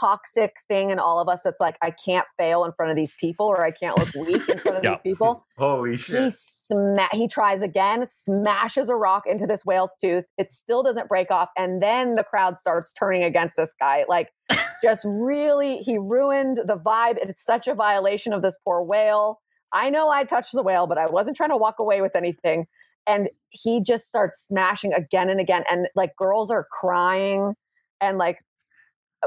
toxic 0.00 0.54
thing 0.68 0.90
in 0.90 0.98
all 0.98 1.20
of 1.20 1.28
us 1.28 1.42
that's 1.44 1.60
like 1.60 1.76
i 1.82 1.90
can't 1.90 2.26
fail 2.38 2.64
in 2.64 2.72
front 2.72 2.90
of 2.90 2.96
these 2.96 3.14
people 3.20 3.46
or 3.46 3.62
i 3.62 3.70
can't 3.70 3.96
look 3.98 4.26
weak 4.26 4.48
in 4.48 4.56
front 4.58 4.78
of 4.78 4.84
Yeah. 4.84 4.90
these 4.92 5.00
people 5.02 5.44
Holy 5.58 5.96
shit. 5.98 6.24
he 6.24 6.30
sma- 6.30 7.08
he 7.12 7.28
tries 7.28 7.62
again, 7.62 8.04
smashes 8.06 8.88
a 8.88 8.96
rock 8.96 9.24
into 9.26 9.46
this 9.46 9.64
whale's 9.64 9.94
tooth. 10.00 10.24
It 10.38 10.50
still 10.50 10.82
doesn't 10.82 11.08
break 11.08 11.30
off, 11.30 11.50
and 11.56 11.80
then 11.80 12.16
the 12.16 12.24
crowd 12.24 12.58
starts 12.58 12.92
turning 12.92 13.22
against 13.22 13.54
this 13.56 13.72
guy. 13.78 14.04
Like, 14.08 14.30
just 14.82 15.04
really, 15.06 15.76
he 15.76 15.98
ruined 15.98 16.58
the 16.66 16.76
vibe. 16.76 17.18
It's 17.18 17.44
such 17.44 17.68
a 17.68 17.74
violation 17.74 18.32
of 18.32 18.42
this 18.42 18.56
poor 18.64 18.82
whale. 18.82 19.38
I 19.72 19.88
know 19.90 20.08
I 20.10 20.24
touched 20.24 20.52
the 20.52 20.62
whale, 20.64 20.88
but 20.88 20.98
I 20.98 21.06
wasn't 21.06 21.36
trying 21.36 21.50
to 21.50 21.56
walk 21.56 21.78
away 21.78 22.00
with 22.00 22.16
anything. 22.16 22.66
And 23.06 23.28
he 23.50 23.82
just 23.82 24.08
starts 24.08 24.40
smashing 24.46 24.92
again 24.92 25.28
and 25.28 25.40
again, 25.40 25.64
and 25.70 25.88
like 25.94 26.14
girls 26.16 26.50
are 26.50 26.66
crying, 26.70 27.54
and 28.00 28.18
like 28.18 28.38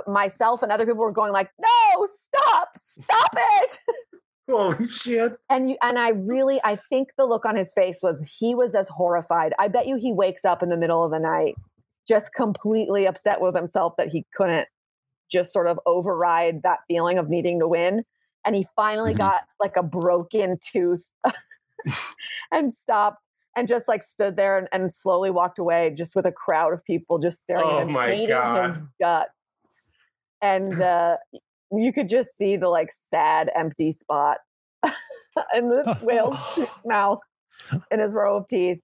myself 0.07 0.61
and 0.63 0.71
other 0.71 0.85
people 0.85 1.01
were 1.01 1.11
going 1.11 1.31
like, 1.33 1.49
"No, 1.59 2.07
stop, 2.07 2.69
stop 2.81 3.29
it!" 3.35 3.79
Holy 4.49 4.87
shit. 4.89 5.37
and 5.49 5.71
you 5.71 5.77
and 5.81 5.97
i 5.97 6.09
really 6.09 6.61
i 6.63 6.77
think 6.91 7.07
the 7.17 7.25
look 7.25 7.45
on 7.47 7.55
his 7.55 7.73
face 7.73 8.01
was 8.03 8.37
he 8.39 8.53
was 8.53 8.75
as 8.75 8.87
horrified 8.87 9.53
i 9.57 9.67
bet 9.67 9.87
you 9.87 9.95
he 9.95 10.13
wakes 10.13 10.45
up 10.45 10.61
in 10.61 10.69
the 10.69 10.77
middle 10.77 11.03
of 11.03 11.09
the 11.09 11.17
night 11.17 11.55
just 12.07 12.31
completely 12.35 13.07
upset 13.07 13.41
with 13.41 13.55
himself 13.55 13.93
that 13.97 14.09
he 14.09 14.23
couldn't 14.35 14.67
just 15.31 15.51
sort 15.51 15.65
of 15.65 15.79
override 15.87 16.61
that 16.61 16.77
feeling 16.87 17.17
of 17.17 17.27
needing 17.27 17.59
to 17.59 17.67
win 17.67 18.03
and 18.45 18.55
he 18.55 18.67
finally 18.75 19.15
Mhm. 19.15 19.17
got 19.17 19.41
like 19.59 19.75
a 19.77 19.81
broken 19.81 20.59
tooth 20.61 21.09
and 22.51 22.71
stopped 22.71 23.25
and 23.55 23.67
just 23.67 23.87
like 23.87 24.03
stood 24.03 24.35
there 24.35 24.57
and, 24.57 24.67
and 24.71 24.91
slowly 24.91 25.29
walked 25.29 25.59
away 25.59 25.93
just 25.95 26.15
with 26.15 26.25
a 26.25 26.31
crowd 26.31 26.73
of 26.73 26.83
people 26.83 27.19
just 27.19 27.41
staring 27.41 27.63
Oh 27.65 27.79
at 27.79 27.87
him 27.87 27.93
my 27.93 28.07
hating 28.07 28.27
his 28.27 28.79
guts. 28.99 29.91
And 30.41 30.81
uh 30.81 31.17
you 31.71 31.91
could 31.91 32.07
just 32.07 32.37
see 32.37 32.55
the 32.55 32.69
like 32.69 32.91
sad 32.91 33.49
empty 33.55 33.91
spot 33.91 34.37
in 35.55 35.69
the 35.69 35.97
whale's 36.03 36.59
mouth 36.85 37.19
in 37.91 37.99
his 37.99 38.13
row 38.13 38.37
of 38.37 38.47
teeth. 38.47 38.79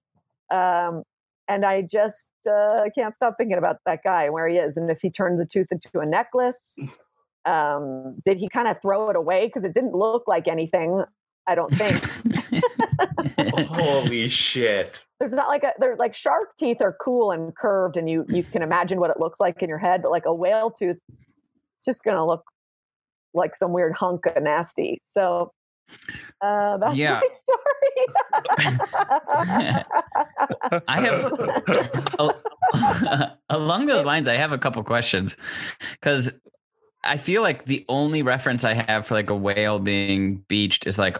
Um 0.50 1.02
and 1.48 1.66
i 1.66 1.82
just 1.82 2.30
uh, 2.48 2.84
can't 2.94 3.12
stop 3.12 3.34
thinking 3.36 3.58
about 3.58 3.76
that 3.84 3.98
guy 4.04 4.24
and 4.24 4.32
where 4.32 4.46
he 4.48 4.58
is 4.58 4.76
and 4.76 4.88
if 4.90 5.00
he 5.02 5.10
turned 5.10 5.40
the 5.40 5.44
tooth 5.44 5.66
into 5.72 5.98
a 5.98 6.06
necklace 6.06 6.78
um 7.44 8.16
did 8.24 8.38
he 8.38 8.48
kind 8.48 8.68
of 8.68 8.80
throw 8.80 9.06
it 9.06 9.16
away? 9.16 9.46
Because 9.46 9.64
it 9.64 9.74
didn't 9.74 9.94
look 9.94 10.24
like 10.28 10.46
anything 10.46 11.04
i 11.46 11.54
don't 11.54 11.72
think 11.74 11.96
Holy 13.68 14.28
shit. 14.28 15.04
there's 15.18 15.32
not 15.32 15.48
like 15.48 15.62
a 15.64 15.72
they're 15.78 15.96
like 15.96 16.14
shark 16.14 16.56
teeth 16.58 16.80
are 16.80 16.96
cool 17.00 17.30
and 17.32 17.54
curved 17.56 17.96
and 17.96 18.08
you 18.08 18.24
you 18.28 18.42
can 18.42 18.62
imagine 18.62 19.00
what 19.00 19.10
it 19.10 19.18
looks 19.18 19.40
like 19.40 19.62
in 19.62 19.68
your 19.68 19.78
head 19.78 20.02
but 20.02 20.10
like 20.10 20.26
a 20.26 20.34
whale 20.34 20.70
tooth 20.70 20.98
it's 21.76 21.84
just 21.84 22.04
gonna 22.04 22.24
look 22.24 22.44
like 23.34 23.54
some 23.56 23.72
weird 23.72 23.94
hunk 23.94 24.26
of 24.26 24.42
nasty 24.42 25.00
so 25.02 25.52
uh 26.40 26.76
that's 26.78 26.94
Yeah. 26.94 27.20
my 27.20 27.28
story 27.32 28.06
I 30.88 31.00
have 31.00 31.22
along 33.50 33.86
those 33.86 34.04
lines. 34.04 34.28
I 34.28 34.34
have 34.36 34.52
a 34.52 34.58
couple 34.58 34.82
questions 34.84 35.36
because 36.00 36.40
I 37.04 37.16
feel 37.16 37.42
like 37.42 37.64
the 37.64 37.84
only 37.88 38.22
reference 38.22 38.64
I 38.64 38.74
have 38.74 39.06
for 39.06 39.14
like 39.14 39.30
a 39.30 39.36
whale 39.36 39.78
being 39.78 40.36
beached 40.48 40.86
is 40.86 40.98
like 40.98 41.18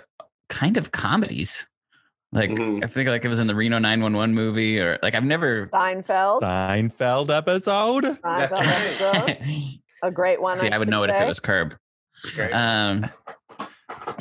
kind 0.49 0.77
of 0.77 0.93
comedies. 0.93 1.69
Like 2.33 2.51
Mhm. 2.51 2.83
I 2.83 2.87
think 2.87 3.09
like 3.09 3.25
it 3.25 3.29
was 3.29 3.41
in 3.41 3.47
the 3.47 3.55
Reno 3.55 3.79
911 3.79 4.35
movie 4.35 4.79
or 4.81 4.99
like 5.03 5.15
I've 5.15 5.25
never 5.25 5.67
Seinfeld, 5.67 6.41
Seinfeld 6.43 7.37
episode. 7.37 8.05
That's 8.23 8.59
right. 8.59 8.67
episode, 8.69 9.39
a 10.03 10.11
great 10.11 10.41
one 10.41 10.57
See, 10.57 10.69
I 10.71 10.79
would 10.79 10.87
should 10.87 10.91
know 10.91 11.03
it 11.03 11.11
if 11.11 11.21
it 11.21 11.27
was 11.27 11.41
Curb. 11.41 11.77
Great. 12.35 12.53
Um, 12.53 13.11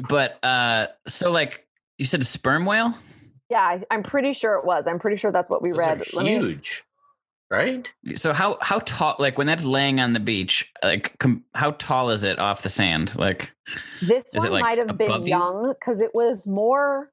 but 0.10 0.40
uh, 0.44 0.88
so 1.08 1.32
like 1.32 1.68
you 1.98 2.06
said, 2.06 2.22
a 2.22 2.26
sperm 2.26 2.66
whale. 2.66 2.94
yeah 3.50 3.62
I, 3.62 3.84
i'm 3.92 4.02
pretty 4.04 4.34
sure 4.34 4.56
it 4.56 4.66
was 4.66 4.88
i'm 4.88 4.98
pretty 5.00 5.18
sure 5.18 5.32
that's 5.32 5.50
what 5.50 5.62
we 5.62 5.70
Those 5.70 5.78
read 5.80 6.02
are 6.02 6.06
Let 6.16 6.26
me- 6.26 6.38
huge. 6.38 6.84
Right? 7.52 7.92
So 8.16 8.32
how 8.32 8.58
how 8.62 8.80
tall? 8.80 9.18
Like 9.20 9.38
when 9.38 9.46
that's 9.46 9.66
laying 9.66 10.00
on 10.00 10.14
the 10.14 10.22
beach, 10.22 10.72
like 10.82 11.20
com- 11.20 11.44
how 11.54 11.72
tall 11.72 12.10
is 12.10 12.24
it 12.24 12.40
off 12.40 12.64
the 12.64 12.70
sand? 12.70 13.14
Like 13.20 13.54
This 14.02 14.24
one 14.34 14.52
like, 14.54 14.62
might 14.64 14.78
have 14.78 14.98
been 14.98 15.08
above 15.12 15.28
young 15.28 15.74
because 15.78 16.02
it 16.02 16.12
was 16.14 16.48
more. 16.48 17.12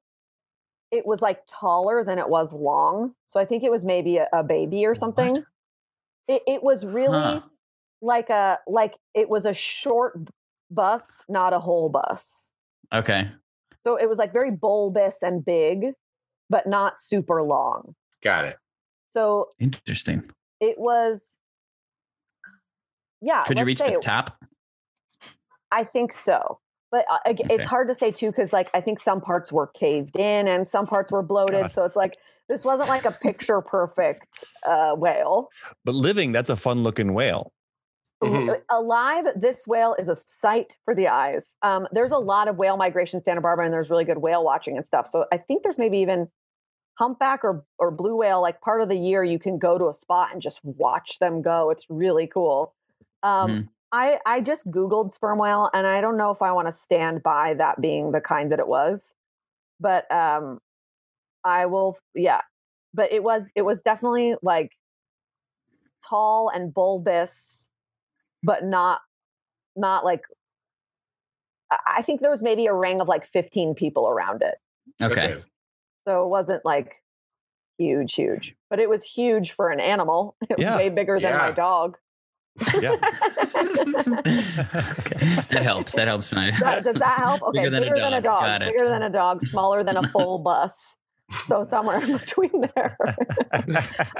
It 0.92 1.04
was 1.04 1.20
like 1.20 1.42
taller 1.48 2.04
than 2.04 2.18
it 2.20 2.28
was 2.28 2.54
long, 2.54 3.14
so 3.26 3.40
I 3.40 3.44
think 3.44 3.64
it 3.64 3.70
was 3.72 3.84
maybe 3.84 4.16
a, 4.18 4.28
a 4.32 4.44
baby 4.44 4.86
or 4.86 4.94
something. 4.94 5.44
It, 6.28 6.42
it 6.46 6.62
was 6.62 6.86
really 6.86 7.18
Huh. 7.18 7.40
like 8.00 8.30
a 8.30 8.60
like 8.68 8.94
it 9.14 9.28
was 9.28 9.44
a 9.44 9.52
short 9.52 10.16
bus, 10.70 11.24
not 11.28 11.52
a 11.52 11.58
whole 11.58 11.88
bus. 11.88 12.52
okay, 12.94 13.28
So 13.78 13.96
it 13.96 14.08
was 14.08 14.18
like 14.18 14.32
very 14.32 14.52
bulbous 14.52 15.20
and 15.22 15.44
big, 15.44 15.94
but 16.48 16.66
not 16.68 16.96
super 16.96 17.42
long. 17.42 17.94
Got 18.22 18.44
it. 18.44 18.56
So 19.10 19.48
interesting. 19.58 20.22
it 20.60 20.78
was. 20.78 21.38
Yeah, 23.20 23.42
Could 23.44 23.58
you 23.58 23.64
reach 23.64 23.78
say 23.78 23.90
the 23.90 23.94
it- 23.96 24.02
top? 24.02 24.36
I 25.70 25.84
think 25.84 26.12
so. 26.12 26.60
But 26.90 27.04
uh, 27.10 27.18
Okay. 27.30 27.44
it's 27.50 27.66
hard 27.66 27.88
to 27.88 27.94
say 27.94 28.10
too 28.10 28.28
because 28.30 28.52
like 28.52 28.70
I 28.72 28.80
think 28.80 28.98
some 28.98 29.20
parts 29.20 29.52
were 29.52 29.66
caved 29.66 30.16
in 30.16 30.48
and 30.48 30.66
some 30.66 30.86
parts 30.86 31.12
were 31.12 31.22
bloated. 31.22 31.60
God. 31.62 31.72
So 31.72 31.84
it's 31.84 31.96
like 31.96 32.16
this 32.48 32.64
wasn't 32.64 32.88
like 32.88 33.04
a 33.04 33.10
picture 33.12 33.60
perfect 33.60 34.44
uh, 34.66 34.94
whale. 34.94 35.48
But 35.84 35.94
living, 35.94 36.32
that's 36.32 36.48
a 36.48 36.56
fun 36.56 36.82
looking 36.82 37.12
whale. 37.12 37.52
Mhm. 38.22 38.50
Uh, 38.50 38.56
Alive, 38.70 39.26
this 39.36 39.66
whale 39.66 39.94
is 39.98 40.08
a 40.08 40.16
sight 40.16 40.78
for 40.86 40.94
the 40.94 41.08
eyes. 41.08 41.56
Um, 41.62 41.86
there's 41.92 42.10
a 42.12 42.18
lot 42.18 42.48
of 42.48 42.56
whale 42.56 42.76
migration 42.78 43.18
in 43.18 43.22
Santa 43.24 43.40
Barbara, 43.42 43.66
and 43.66 43.72
there's 43.72 43.90
really 43.90 44.04
good 44.06 44.18
whale 44.18 44.42
watching 44.42 44.76
and 44.76 44.86
stuff. 44.86 45.06
So 45.06 45.26
I 45.30 45.36
think 45.36 45.62
there's 45.62 45.78
maybe 45.78 45.98
even 45.98 46.28
humpback 46.98 47.44
or 47.44 47.64
or 47.78 47.90
blue 47.90 48.16
whale. 48.16 48.40
Like 48.42 48.60
part 48.60 48.80
of 48.82 48.88
the 48.88 48.98
year, 48.98 49.22
you 49.24 49.38
can 49.38 49.58
go 49.58 49.78
to 49.78 49.88
a 49.88 49.94
spot 49.94 50.30
and 50.32 50.40
just 50.42 50.60
watch 50.64 51.18
them 51.20 51.42
go. 51.42 51.70
It's 51.70 51.86
really 51.88 52.26
cool. 52.26 52.74
Um, 53.22 53.50
Mhm. 53.50 53.68
I 53.92 54.20
I 54.26 54.40
just 54.40 54.70
googled 54.70 55.12
sperm 55.12 55.38
whale, 55.38 55.70
and 55.72 55.86
I 55.86 56.00
don't 56.00 56.16
know 56.18 56.30
if 56.30 56.42
I 56.42 56.52
want 56.52 56.68
to 56.68 56.72
stand 56.72 57.22
by 57.22 57.54
that 57.54 57.80
being 57.80 58.12
the 58.12 58.20
kind 58.20 58.52
that 58.52 58.58
it 58.58 58.68
was, 58.68 59.14
but 59.80 60.10
um, 60.12 60.60
I 61.44 61.66
will. 61.66 61.98
Yeah, 62.14 62.42
but 62.92 63.12
it 63.12 63.22
was 63.22 63.50
it 63.54 63.62
was 63.62 63.82
definitely 63.82 64.36
like 64.42 64.72
tall 66.08 66.50
and 66.50 66.72
bulbous, 66.72 67.70
but 68.42 68.64
not 68.64 69.00
not 69.76 70.04
like. 70.04 70.22
I- 71.70 71.78
I 71.98 72.02
think 72.02 72.20
there 72.20 72.30
was 72.30 72.42
maybe 72.42 72.66
a 72.66 72.74
ring 72.74 73.00
of 73.00 73.08
like 73.08 73.24
15 73.24 73.74
people 73.74 74.08
around 74.08 74.42
it. 74.42 74.56
Okay. 75.02 75.42
So 76.08 76.24
it 76.24 76.28
wasn't 76.28 76.64
like 76.64 76.94
huge, 77.76 78.14
huge, 78.14 78.56
but 78.70 78.80
it 78.80 78.88
was 78.88 79.04
huge 79.04 79.52
for 79.52 79.68
an 79.68 79.78
animal. 79.78 80.36
It 80.48 80.56
was 80.56 80.64
Yeah. 80.64 80.76
way 80.78 80.88
bigger 80.88 81.20
than 81.20 81.36
my 81.36 81.50
dog. 81.50 81.98
Yeah. 82.82 82.92
okay. 82.92 83.02
That 85.50 85.60
helps. 85.62 85.92
That 85.92 86.08
helps. 86.08 86.32
My 86.32 86.50
That- 86.60 86.84
does 86.84 86.94
that 86.96 87.18
help? 87.18 87.42
Okay, 87.42 87.64
Bigger 87.64 87.80
bigger, 87.80 87.94
than 87.96 87.98
a 87.98 88.00
than 88.00 88.12
a 88.14 88.20
dog. 88.22 88.24
dog, 88.40 88.40
Got 88.42 88.62
it. 88.62 88.72
bigger 88.72 88.88
than 88.88 89.02
a 89.02 89.10
dog, 89.10 89.42
smaller 89.42 89.84
than 89.84 89.98
a 89.98 90.08
full 90.08 90.38
bus. 90.38 90.96
So 91.44 91.62
somewhere 91.62 92.00
in 92.02 92.16
between 92.16 92.62
there. 92.74 92.96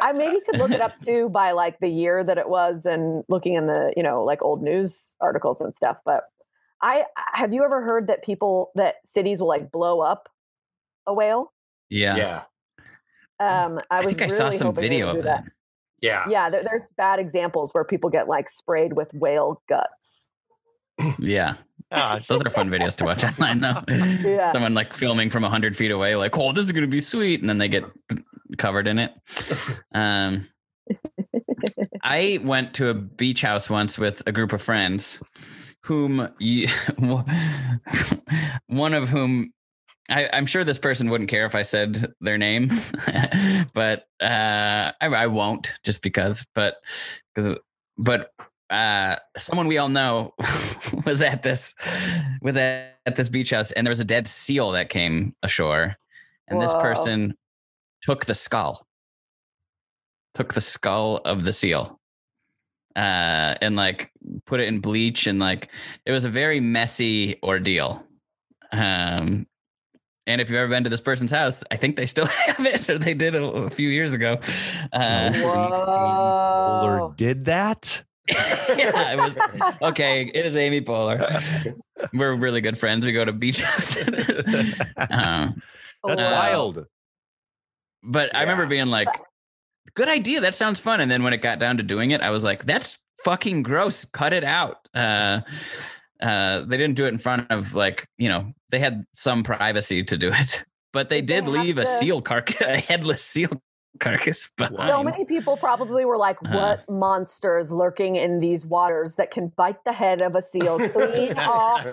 I 0.03 0.13
maybe 0.13 0.41
could 0.45 0.59
look 0.59 0.71
it 0.73 0.83
up 0.83 0.99
too 0.99 1.31
by 1.31 1.53
like 1.53 1.79
the 1.81 1.89
year 1.89 2.23
that 2.23 2.37
it 2.37 2.51
was 2.51 2.85
and 2.85 3.25
looking 3.31 3.55
in 3.55 3.67
the, 3.67 3.95
you 3.97 4.03
know, 4.03 4.23
like 4.25 4.43
old 4.43 4.63
news 4.63 5.15
articles 5.23 5.63
and 5.63 5.75
stuff. 5.75 6.01
But 6.05 6.25
I 6.83 7.07
have 7.33 7.55
you 7.55 7.65
ever 7.65 7.83
heard 7.83 8.09
that 8.09 8.23
people 8.23 8.73
that 8.75 8.97
cities 9.07 9.41
will 9.41 9.49
like 9.49 9.73
blow 9.73 10.03
up 10.03 10.29
a 11.07 11.15
whale? 11.15 11.51
Yeah. 11.91 12.17
Yeah. 12.17 12.43
Um, 13.41 13.79
I 13.91 13.99
I, 13.99 14.01
was 14.01 14.09
think 14.09 14.23
I 14.23 14.25
really 14.25 14.37
saw 14.37 14.51
some 14.51 14.75
video 14.75 15.11
of 15.11 15.17
do 15.17 15.23
that. 15.23 15.45
Yeah. 16.01 16.25
Yeah, 16.29 16.51
there, 16.51 16.63
there's 16.63 16.91
bad 16.97 17.19
examples 17.19 17.73
where 17.73 17.85
people 17.85 18.11
get 18.11 18.29
like 18.29 18.49
sprayed 18.49 18.95
with 18.95 19.13
whale 19.15 19.63
guts. 19.69 20.31
Yeah. 21.19 21.55
Ah, 21.91 22.21
Those 22.29 22.43
are 22.45 22.51
fun 22.51 22.71
videos 22.71 22.97
to 22.97 23.05
watch 23.05 23.25
online, 23.25 23.61
though. 23.61 23.83
Yeah. 23.89 24.53
Someone 24.53 24.75
like 24.75 24.93
filming 24.93 25.31
from 25.31 25.43
100 25.43 25.75
feet 25.75 25.91
away, 25.91 26.17
like, 26.17 26.37
oh, 26.37 26.53
this 26.53 26.65
is 26.65 26.73
going 26.73 26.83
to 26.83 26.89
be 26.89 27.01
sweet. 27.01 27.41
And 27.41 27.49
then 27.49 27.59
they 27.59 27.69
get 27.69 27.85
covered 28.59 28.87
in 28.87 28.99
it. 28.99 29.13
Um, 29.95 30.47
I 32.03 32.41
went 32.43 32.75
to 32.75 32.89
a 32.89 32.95
beach 32.95 33.43
house 33.43 33.71
once 33.71 33.99
with 33.99 34.23
a 34.27 34.33
group 34.33 34.53
of 34.53 34.61
friends, 34.61 35.23
whom 35.85 36.29
you, 36.39 36.69
one 38.67 38.95
of 38.95 39.09
whom 39.09 39.53
I, 40.11 40.29
I'm 40.33 40.47
sure 40.47 40.65
this 40.65 40.79
person 40.79 41.11
wouldn't 41.11 41.29
care 41.29 41.45
if 41.45 41.55
I 41.55 41.63
said 41.63 42.15
their 42.21 42.39
name, 42.39 42.71
but 43.75 44.07
uh, 44.21 44.93
I, 45.01 45.07
I 45.07 45.27
won't 45.27 45.75
just 45.85 46.03
because. 46.03 46.47
But 46.55 46.77
because, 47.35 47.59
but 47.99 48.31
uh, 48.71 49.17
someone 49.37 49.67
we 49.67 49.79
all 49.79 49.89
know 49.89 50.35
was 51.07 51.21
at 51.23 51.43
this 51.43 51.75
was 52.41 52.57
at, 52.57 52.99
at 53.05 53.17
this 53.17 53.29
beach 53.29 53.51
house, 53.51 53.73
and 53.73 53.87
there 53.87 53.91
was 53.91 54.01
a 54.01 54.05
dead 54.05 54.27
seal 54.27 54.71
that 54.73 54.89
came 54.89 55.35
ashore, 55.43 55.97
and 56.49 56.61
this 56.61 56.75
person 56.75 57.35
took 58.01 58.25
the 58.25 58.35
skull, 58.35 58.87
took 60.33 60.55
the 60.55 60.61
skull 60.63 61.17
of 61.27 61.45
the 61.45 61.53
seal, 61.53 62.01
uh, 62.97 63.55
and 63.61 63.77
like 63.77 64.11
put 64.47 64.61
it 64.61 64.69
in 64.69 64.81
bleach, 64.81 65.27
and 65.27 65.39
like 65.39 65.69
it 66.07 66.13
was 66.13 66.25
a 66.25 66.31
very 66.31 66.61
messy 66.61 67.39
ordeal. 67.43 68.05
Um, 68.73 69.47
and 70.29 70.41
if 70.41 70.49
you've 70.51 70.59
ever 70.59 70.69
been 70.69 70.85
to 70.85 70.91
this 70.91 71.01
person's 71.01 71.31
house, 71.33 71.65
I 71.71 71.77
think 71.77 71.97
they 71.97 72.07
still 72.07 72.27
have 72.47 72.65
it, 72.65 72.89
or 72.89 72.99
they 72.99 73.15
did 73.15 73.35
a, 73.35 73.43
a 73.45 73.71
few 73.71 73.89
years 73.89 74.13
ago. 74.13 74.39
Uh, 74.93 75.31
Poehler 75.33 77.17
did 77.17 77.45
that. 77.47 78.03
yeah, 78.29 79.13
it 79.13 79.17
was 79.19 79.39
okay. 79.83 80.31
It 80.35 80.45
is 80.47 80.57
Amy 80.57 80.83
Poehler. 80.83 81.75
We're 82.13 82.35
really 82.37 82.61
good 82.61 82.77
friends. 82.79 83.05
We 83.05 83.13
go 83.13 83.25
to 83.25 83.33
beach 83.33 83.61
house. 83.63 83.97
um, 85.11 85.51
That's 86.05 86.23
Uh, 86.23 86.31
wild. 86.33 86.87
but 88.03 88.35
I 88.37 88.43
remember 88.43 88.67
being 88.67 88.87
like, 88.89 89.09
"Good 89.95 90.09
idea. 90.11 90.43
That 90.43 90.55
sounds 90.55 90.79
fun." 90.79 91.01
And 91.01 91.11
then 91.11 91.23
when 91.23 91.33
it 91.33 91.39
got 91.39 91.59
down 91.59 91.79
to 91.79 91.83
doing 91.83 92.11
it, 92.11 92.21
I 92.21 92.29
was 92.31 92.45
like, 92.45 92.67
"That's 92.67 92.99
fucking 93.25 93.63
gross. 93.63 94.05
Cut 94.05 94.33
it 94.35 94.45
out." 94.45 94.87
Uh, 94.95 95.41
uh, 96.23 96.61
they 96.61 96.77
didn't 96.77 96.97
do 96.97 97.05
it 97.07 97.09
in 97.09 97.19
front 97.19 97.51
of 97.51 97.75
like 97.75 98.07
you 98.19 98.29
know 98.29 98.53
they 98.71 98.79
had 98.79 99.05
some 99.13 99.43
privacy 99.43 100.03
to 100.05 100.17
do 100.19 100.31
it, 100.33 100.65
but 100.93 101.09
they 101.09 101.21
Did 101.21 101.45
they 101.47 101.51
did 101.51 101.57
have 101.57 101.65
leave 101.65 101.79
a 101.79 101.83
to- 101.83 101.87
seal 101.87 102.21
carcass, 102.23 102.61
a 102.67 102.77
headless 102.79 103.23
seal 103.23 103.51
carcass 104.01 104.51
behind. 104.57 104.77
So 104.77 105.03
many 105.03 105.25
people 105.25 105.57
probably 105.57 106.05
were 106.05 106.17
like, 106.19 106.39
Uh-huh. 106.45 106.57
"What 106.57 106.91
monster 106.91 107.59
is 107.59 107.73
lurking 107.73 108.17
in 108.17 108.41
these 108.41 108.65
waters 108.67 109.17
that 109.17 109.31
can 109.31 109.49
bite 109.49 109.85
the 109.85 109.93
head 109.93 110.21
of 110.23 110.35
a 110.35 110.43
seal 110.43 110.79
clean 110.91 111.35
off?" 111.39 111.85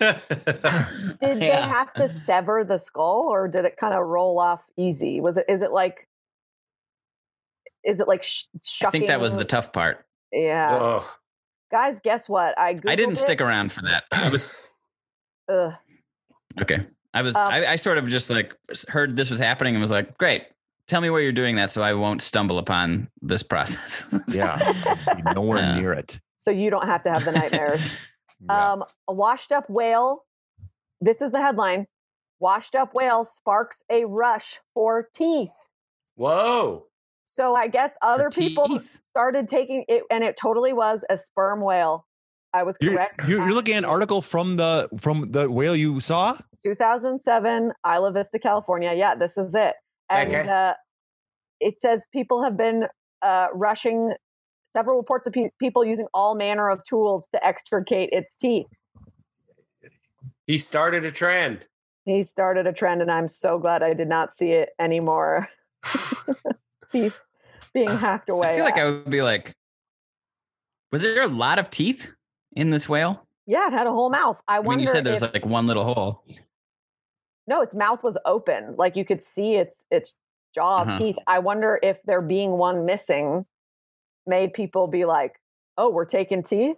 Did 0.00 1.40
they 1.40 1.50
have 1.50 1.92
to 1.94 2.08
sever 2.08 2.64
the 2.64 2.78
skull, 2.78 3.26
or 3.28 3.48
did 3.48 3.64
it 3.64 3.76
kind 3.76 3.94
of 3.94 4.04
roll 4.06 4.38
off 4.38 4.64
easy? 4.76 5.20
Was 5.20 5.36
it? 5.36 5.44
Is 5.48 5.62
it 5.62 5.72
like? 5.72 6.08
Is 7.84 8.00
it 8.00 8.08
like 8.08 8.24
sh- 8.24 8.44
I 8.84 8.90
think 8.90 9.06
that 9.06 9.20
was 9.20 9.36
the 9.36 9.44
tough 9.44 9.72
part. 9.72 10.04
yeah. 10.32 10.68
Oh, 10.72 11.14
Guys, 11.70 12.00
guess 12.00 12.28
what? 12.28 12.58
I 12.58 12.74
Googled 12.74 12.90
I 12.90 12.96
didn't 12.96 13.12
it. 13.14 13.16
stick 13.16 13.40
around 13.40 13.72
for 13.72 13.82
that. 13.82 14.04
I 14.12 14.28
was 14.30 14.56
Ugh. 15.50 15.72
Okay. 16.60 16.86
I 17.14 17.22
was 17.22 17.34
Um, 17.36 17.50
I, 17.52 17.66
I 17.72 17.76
sort 17.76 17.98
of 17.98 18.06
just 18.08 18.30
like 18.30 18.54
heard 18.88 19.16
this 19.16 19.30
was 19.30 19.38
happening 19.38 19.74
and 19.74 19.80
was 19.82 19.90
like, 19.90 20.16
great. 20.18 20.44
Tell 20.86 21.00
me 21.00 21.10
where 21.10 21.20
you're 21.20 21.32
doing 21.32 21.56
that 21.56 21.70
so 21.72 21.82
I 21.82 21.94
won't 21.94 22.22
stumble 22.22 22.58
upon 22.58 23.08
this 23.20 23.42
process. 23.42 24.14
Yeah, 24.28 24.56
nowhere 25.34 25.58
Yeah. 25.58 25.78
near 25.78 25.92
it. 25.92 26.20
So 26.36 26.50
you 26.52 26.70
don't 26.70 26.86
have 26.86 27.02
to 27.02 27.10
have 27.10 27.24
the 27.24 27.32
nightmares. 27.32 27.96
Yeah. 28.46 28.72
Um, 28.72 28.84
a 29.08 29.14
washed 29.14 29.50
up 29.50 29.64
whale. 29.70 30.24
This 31.00 31.22
is 31.22 31.32
the 31.32 31.40
headline. 31.40 31.86
Washed 32.38 32.74
up 32.74 32.92
whale 32.92 33.24
sparks 33.24 33.82
a 33.90 34.04
rush 34.04 34.60
for 34.74 35.08
teeth. 35.14 35.54
whoa. 36.16 36.84
So 37.28 37.56
I 37.56 37.66
guess 37.66 37.92
other 38.02 38.30
people 38.30 38.80
started 39.00 39.48
taking 39.48 39.84
it, 39.88 40.04
and 40.12 40.22
it 40.22 40.36
totally 40.40 40.72
was 40.72 41.04
a 41.10 41.18
sperm 41.18 41.60
whale. 41.60 42.06
I 42.54 42.62
was 42.62 42.78
You're, 42.80 42.92
correct. 42.92 43.28
you're, 43.28 43.40
you're 43.44 43.52
looking 43.52 43.74
at 43.74 43.78
an 43.78 43.84
article 43.84 44.22
from 44.22 44.56
the 44.56 44.88
from 44.98 45.32
the 45.32 45.50
whale 45.50 45.74
you 45.74 46.00
saw. 46.00 46.38
2007, 46.62 47.72
Isla 47.84 48.12
Vista, 48.12 48.38
California. 48.38 48.92
Yeah, 48.94 49.16
this 49.16 49.36
is 49.36 49.54
it. 49.56 49.74
And 50.08 50.34
Okay. 50.34 50.48
uh, 50.48 50.74
it 51.60 51.80
says 51.80 52.06
people 52.12 52.44
have 52.44 52.56
been 52.56 52.84
uh, 53.22 53.48
rushing 53.52 54.14
several 54.64 54.96
reports 54.96 55.26
of 55.26 55.32
pe- 55.32 55.50
people 55.58 55.84
using 55.84 56.06
all 56.14 56.36
manner 56.36 56.70
of 56.70 56.84
tools 56.84 57.28
to 57.34 57.44
extricate 57.44 58.08
its 58.12 58.36
teeth. 58.36 58.66
He 60.46 60.58
started 60.58 61.04
a 61.04 61.10
trend. 61.10 61.66
He 62.04 62.22
started 62.22 62.68
a 62.68 62.72
trend, 62.72 63.02
and 63.02 63.10
I'm 63.10 63.28
so 63.28 63.58
glad 63.58 63.82
I 63.82 63.90
did 63.90 64.08
not 64.08 64.32
see 64.32 64.52
it 64.52 64.68
anymore. 64.78 65.48
teeth 67.02 67.20
being 67.74 67.96
hacked 67.98 68.28
away. 68.28 68.48
I 68.48 68.54
feel 68.56 68.64
like 68.64 68.78
I 68.78 68.84
would 68.90 69.10
be 69.10 69.22
like, 69.22 69.52
was 70.92 71.02
there 71.02 71.22
a 71.22 71.28
lot 71.28 71.58
of 71.58 71.70
teeth 71.70 72.10
in 72.54 72.70
this 72.70 72.88
whale? 72.88 73.22
yeah, 73.46 73.66
it 73.68 73.72
had 73.72 73.86
a 73.86 73.92
whole 73.92 74.10
mouth. 74.10 74.40
I 74.48 74.56
I 74.56 74.58
wonder 74.60 74.70
mean, 74.78 74.80
you 74.80 74.86
said 74.86 75.04
there's 75.04 75.22
if, 75.22 75.32
like 75.32 75.46
one 75.46 75.66
little 75.66 75.84
hole. 75.84 76.24
no, 77.46 77.60
its 77.60 77.74
mouth 77.74 78.02
was 78.02 78.18
open, 78.24 78.74
like 78.76 78.96
you 78.96 79.04
could 79.04 79.22
see 79.22 79.54
its 79.56 79.86
its 79.90 80.14
jaw 80.54 80.82
of 80.82 80.88
Uh-huh. 80.88 80.98
teeth. 80.98 81.16
I 81.26 81.38
wonder 81.38 81.78
if 81.82 82.02
there 82.02 82.22
being 82.22 82.52
one 82.58 82.84
missing 82.84 83.46
made 84.26 84.52
people 84.52 84.86
be 84.88 85.04
like, 85.04 85.40
"Oh, 85.76 85.90
we're 85.90 86.06
taking 86.06 86.42
teeth." 86.42 86.76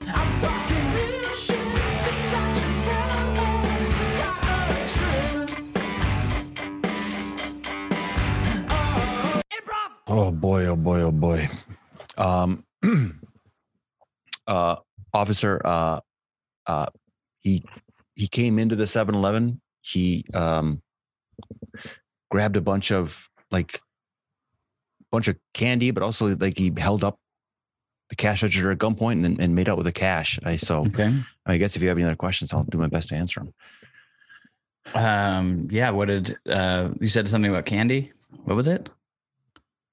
Oh 10.18 10.32
boy, 10.32 10.66
oh 10.66 10.74
boy, 10.74 11.02
oh 11.02 11.12
boy. 11.12 11.48
Um 12.16 12.64
uh 14.48 14.74
officer 15.14 15.60
uh 15.64 16.00
uh 16.66 16.86
he 17.38 17.64
he 18.16 18.26
came 18.26 18.58
into 18.58 18.74
the 18.74 18.82
7-Eleven. 18.82 19.60
He 19.80 20.24
um 20.34 20.82
grabbed 22.32 22.56
a 22.56 22.60
bunch 22.60 22.90
of 22.90 23.28
like 23.52 23.78
bunch 25.12 25.28
of 25.28 25.36
candy, 25.54 25.92
but 25.92 26.02
also 26.02 26.34
like 26.34 26.58
he 26.58 26.72
held 26.76 27.04
up 27.04 27.20
the 28.10 28.16
cash 28.16 28.42
register 28.42 28.72
at 28.72 28.78
gunpoint 28.78 29.24
and 29.24 29.40
and 29.40 29.54
made 29.54 29.68
out 29.68 29.76
with 29.76 29.86
the 29.86 29.92
cash. 29.92 30.36
I 30.42 30.56
so 30.56 30.80
Okay. 30.86 31.14
I 31.46 31.58
guess 31.58 31.76
if 31.76 31.82
you 31.82 31.86
have 31.90 31.96
any 31.96 32.06
other 32.06 32.16
questions, 32.16 32.52
I'll 32.52 32.64
do 32.64 32.78
my 32.78 32.88
best 32.88 33.10
to 33.10 33.14
answer 33.14 33.38
them. 33.38 33.54
Um, 34.96 35.68
yeah. 35.70 35.90
What 35.90 36.08
did, 36.08 36.36
uh, 36.50 36.88
you 36.98 37.06
said 37.06 37.28
something 37.28 37.52
about 37.52 37.66
candy? 37.66 38.10
What 38.44 38.56
was 38.56 38.66
it? 38.66 38.90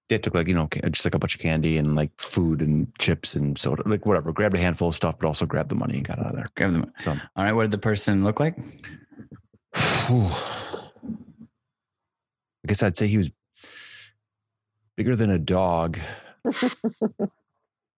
They 0.07 0.19
took 0.19 0.35
like, 0.35 0.47
you 0.47 0.53
know, 0.53 0.69
just 0.91 1.03
like 1.05 1.15
a 1.15 1.19
bunch 1.19 1.33
of 1.35 1.41
candy 1.41 1.77
and 1.77 1.95
like 1.95 2.11
food 2.19 2.61
and 2.61 2.87
chips 2.99 3.33
and 3.33 3.57
soda, 3.57 3.81
like 3.87 4.05
whatever. 4.05 4.31
Grabbed 4.31 4.55
a 4.55 4.59
handful 4.59 4.89
of 4.89 4.95
stuff, 4.95 5.17
but 5.19 5.25
also 5.27 5.45
grabbed 5.47 5.69
the 5.69 5.75
money 5.75 5.95
and 5.95 6.07
got 6.07 6.19
out 6.19 6.27
of 6.27 6.35
there. 6.35 6.45
Grab 6.55 6.73
them. 6.73 6.93
So 6.99 7.11
All 7.11 7.43
right. 7.43 7.53
What 7.53 7.63
did 7.63 7.71
the 7.71 7.79
person 7.79 8.23
look 8.23 8.39
like? 8.39 8.55
I 9.73 10.89
guess 12.67 12.83
I'd 12.83 12.97
say 12.97 13.07
he 13.07 13.17
was 13.17 13.31
bigger 14.95 15.15
than 15.15 15.31
a 15.31 15.39
dog 15.39 15.97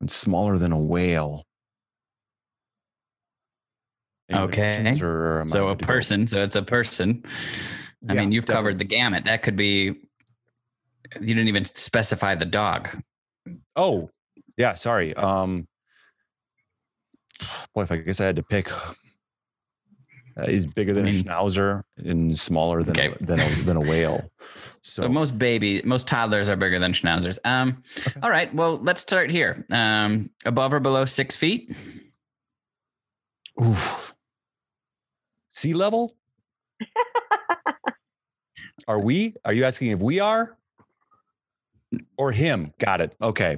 and 0.01 0.09
smaller 0.09 0.57
than 0.57 0.71
a 0.71 0.81
whale. 0.81 1.45
Any 4.29 4.39
Okay. 4.39 4.99
or 5.01 5.43
So 5.45 5.69
a 5.69 5.75
good 5.75 5.85
go? 5.85 5.87
person. 5.87 6.27
So 6.27 6.43
it's 6.43 6.55
a 6.55 6.61
person. 6.61 7.23
I 8.09 8.13
Yeah, 8.13 8.21
mean, 8.21 8.31
you've 8.31 8.45
definitely. 8.45 8.55
covered 8.55 8.77
the 8.79 8.85
gamut. 8.85 9.23
That 9.25 9.43
could 9.43 9.55
be. 9.55 9.95
You 11.19 11.33
didn't 11.35 11.47
even 11.47 11.65
specify 11.65 12.35
the 12.35 12.45
dog. 12.45 12.89
Oh, 13.75 14.09
yeah. 14.57 14.75
Sorry. 14.75 15.13
Um, 15.15 15.67
boy, 17.73 17.83
if 17.83 17.91
I 17.91 17.97
guess 17.97 18.19
I 18.19 18.25
had 18.25 18.35
to 18.37 18.43
pick, 18.43 18.71
uh, 18.71 20.45
he's 20.45 20.73
bigger 20.73 20.93
than 20.93 21.07
I 21.07 21.11
mean- 21.11 21.21
a 21.21 21.23
schnauzer 21.23 21.83
and 21.97 22.37
smaller 22.37 22.83
than 22.83 22.91
Okay. 22.91 23.13
a, 23.19 23.23
than 23.23 23.39
a, 23.39 23.49
than 23.63 23.77
a 23.77 23.81
whale. 23.81 24.29
So, 24.83 25.01
So 25.01 25.09
most 25.09 25.37
baby, 25.37 25.81
most 25.83 26.07
toddlers 26.07 26.49
are 26.49 26.55
bigger 26.55 26.79
than 26.79 26.93
schnauzers. 26.93 27.39
Um, 27.43 27.81
all 28.23 28.29
right. 28.29 28.53
Well, 28.53 28.77
let's 28.77 29.01
start 29.01 29.29
here. 29.29 29.65
Um, 29.69 30.29
above 30.45 30.71
or 30.71 30.79
below 30.79 31.03
six 31.03 31.35
feet. 31.35 31.75
oof. 33.61 34.13
sea 35.51 35.73
level. 35.73 36.15
are 38.87 39.01
we? 39.01 39.33
Are 39.43 39.51
you 39.51 39.65
asking 39.65 39.89
if 39.91 39.99
we 39.99 40.21
are? 40.21 40.55
Or 42.17 42.31
him. 42.31 42.73
Got 42.79 43.01
it. 43.01 43.15
Okay. 43.21 43.53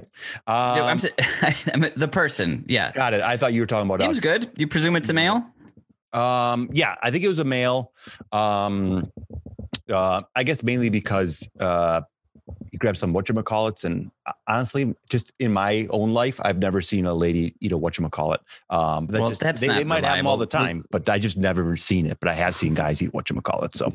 Um, 0.46 0.54
I'm, 0.56 0.98
I'm 1.74 1.84
the 1.96 2.08
person. 2.10 2.64
Yeah. 2.68 2.92
got 2.92 3.14
it. 3.14 3.20
I 3.22 3.36
thought 3.36 3.52
you 3.52 3.60
were 3.60 3.66
talking 3.66 3.88
about 3.88 4.00
Him's 4.00 4.18
us. 4.18 4.20
good. 4.20 4.50
You 4.56 4.66
presume 4.68 4.96
it's 4.96 5.08
a 5.08 5.12
male? 5.12 5.44
Um, 6.12 6.68
yeah, 6.72 6.96
I 7.02 7.10
think 7.10 7.24
it 7.24 7.28
was 7.28 7.38
a 7.38 7.44
male. 7.44 7.92
Um, 8.32 9.10
uh, 9.88 10.22
I 10.34 10.42
guess 10.42 10.62
mainly 10.62 10.90
because 10.90 11.48
uh, 11.58 12.02
he 12.70 12.78
grabbed 12.78 12.98
some 12.98 13.12
whatchamacallits, 13.14 13.84
and 13.84 14.10
uh, 14.26 14.32
honestly, 14.48 14.94
just 15.10 15.32
in 15.38 15.52
my 15.52 15.86
own 15.90 16.12
life, 16.12 16.40
I've 16.42 16.58
never 16.58 16.80
seen 16.80 17.06
a 17.06 17.14
lady 17.14 17.54
eat 17.60 17.72
a 17.72 17.78
whatchamacallit. 17.78 18.38
Um, 18.70 19.06
that's 19.06 19.20
Well, 19.20 19.28
just, 19.30 19.40
that's 19.40 19.60
they, 19.60 19.68
they 19.68 19.84
might 19.84 20.04
have 20.04 20.16
them 20.16 20.26
all 20.26 20.36
the 20.36 20.46
time, 20.46 20.84
but 20.90 21.08
I 21.08 21.18
just 21.18 21.36
never 21.36 21.76
seen 21.76 22.06
it. 22.06 22.18
But 22.20 22.28
I 22.30 22.34
have 22.34 22.54
seen 22.54 22.74
guys 22.74 23.02
eat 23.02 23.12
whatchamacallit. 23.12 23.74
So, 23.76 23.92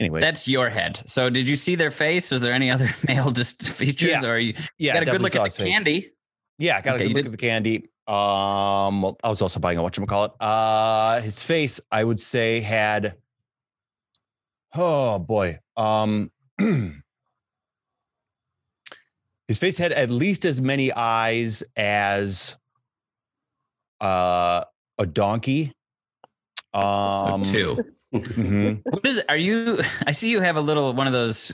anyways, 0.00 0.22
That's 0.22 0.46
your 0.48 0.68
head. 0.70 1.02
So 1.06 1.30
did 1.30 1.48
you 1.48 1.56
see 1.56 1.74
their 1.74 1.90
face? 1.90 2.30
Was 2.30 2.40
there 2.42 2.52
any 2.52 2.70
other 2.70 2.88
male 3.08 3.30
just 3.30 3.72
features 3.74 4.22
Yeah. 4.22 4.28
or 4.28 4.38
you 4.38 4.54
yeah, 4.78 4.94
got 4.94 5.02
a 5.02 5.10
good 5.10 5.22
look 5.22 5.36
at 5.36 5.44
the 5.44 5.50
face. 5.50 5.68
candy? 5.68 6.10
Yeah, 6.58 6.76
I 6.78 6.80
got 6.82 6.96
Okay, 6.96 7.04
a 7.04 7.08
good 7.08 7.14
look 7.16 7.24
did- 7.24 7.26
at 7.26 7.32
the 7.32 7.36
candy. 7.38 7.88
Um, 8.06 9.02
well 9.02 9.16
I 9.22 9.28
was 9.28 9.40
also 9.40 9.60
buying 9.60 9.78
a 9.78 9.82
whatchamacallit. 9.82 10.32
Uh 10.40 11.20
his 11.20 11.42
face, 11.42 11.80
I 11.92 12.02
would 12.02 12.20
say, 12.20 12.60
had 12.60 13.14
oh 14.74 15.18
boy. 15.18 15.58
Um 15.76 16.30
his 19.50 19.58
face 19.58 19.76
had 19.78 19.90
at 19.90 20.10
least 20.10 20.44
as 20.44 20.62
many 20.62 20.92
eyes 20.92 21.64
as 21.76 22.54
uh 24.00 24.62
a 24.96 25.06
donkey. 25.06 25.72
Um 26.72 27.44
so 27.44 27.52
two. 27.52 27.84
mhm. 28.14 28.80
What 28.84 29.04
is 29.04 29.20
are 29.28 29.36
you 29.36 29.80
I 30.06 30.12
see 30.12 30.30
you 30.30 30.40
have 30.40 30.56
a 30.56 30.60
little 30.60 30.92
one 30.92 31.08
of 31.08 31.12
those 31.12 31.52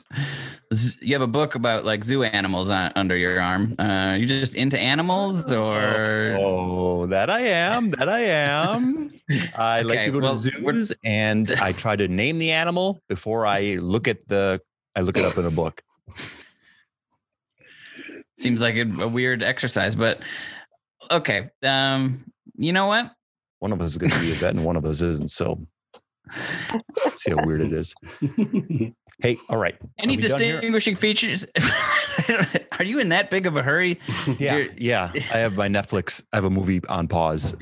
you 1.01 1.14
have 1.14 1.22
a 1.22 1.26
book 1.26 1.55
about 1.55 1.86
like 1.86 2.05
zoo 2.05 2.22
animals 2.22 2.70
on, 2.70 2.92
under 2.97 3.16
your 3.16 3.40
arm. 3.40 3.72
Uh 3.78 4.18
you 4.20 4.26
just 4.26 4.57
into 4.57 4.78
animals 4.78 5.51
or 5.55 6.36
Oh, 6.38 7.07
that 7.07 7.30
I 7.30 7.40
am. 7.47 7.92
That 7.92 8.11
I 8.11 8.20
am. 8.20 9.11
I 9.57 9.80
like 9.80 10.05
to 10.05 10.11
go 10.11 10.20
well, 10.20 10.34
to 10.34 10.38
zoos 10.38 10.92
and 11.03 11.51
I 11.62 11.72
try 11.72 11.97
to 11.97 12.09
name 12.09 12.36
the 12.38 12.51
animal 12.51 13.01
before 13.09 13.47
I 13.47 13.76
look 13.76 14.07
at 14.07 14.18
the 14.28 14.61
I 14.94 15.01
look 15.01 15.16
it 15.16 15.24
up 15.24 15.38
in 15.38 15.47
a 15.47 15.51
book. 15.51 15.82
Seems 18.39 18.61
like 18.61 18.76
a, 18.76 18.82
a 19.01 19.09
weird 19.09 19.43
exercise, 19.43 19.97
but 19.97 20.20
okay. 21.11 21.51
Um 21.62 22.24
you 22.57 22.72
know 22.72 22.87
what? 22.87 23.12
One 23.61 23.72
of 23.72 23.80
us 23.80 23.93
is 23.93 23.99
going 23.99 24.11
to 24.11 24.20
be 24.20 24.30
a 24.32 24.34
vet 24.34 24.55
and 24.55 24.64
one 24.64 24.76
of 24.76 24.84
us 24.84 25.01
isn't. 25.01 25.30
So 25.30 25.66
see 27.14 27.30
how 27.30 27.45
weird 27.45 27.61
it 27.61 27.72
is. 27.72 27.95
Hey, 29.22 29.39
all 29.49 29.57
right. 29.57 29.74
Any 29.99 30.16
we 30.16 30.22
done 30.22 30.39
here? 30.41 30.53
distinguishing 30.57 30.95
features? 30.95 31.47
Are 32.78 32.84
you 32.84 32.99
in 32.99 33.09
that 33.09 33.30
big 33.30 33.47
of 33.47 33.57
a 33.57 33.62
hurry? 33.62 33.99
Yeah, 34.39 34.57
You're- 34.57 34.74
yeah. 34.76 35.11
I 35.32 35.39
have 35.39 35.57
my 35.57 35.68
Netflix. 35.68 36.22
I 36.34 36.37
have 36.37 36.45
a 36.45 36.51
movie 36.51 36.82
on 36.87 37.09
pause, 37.09 37.57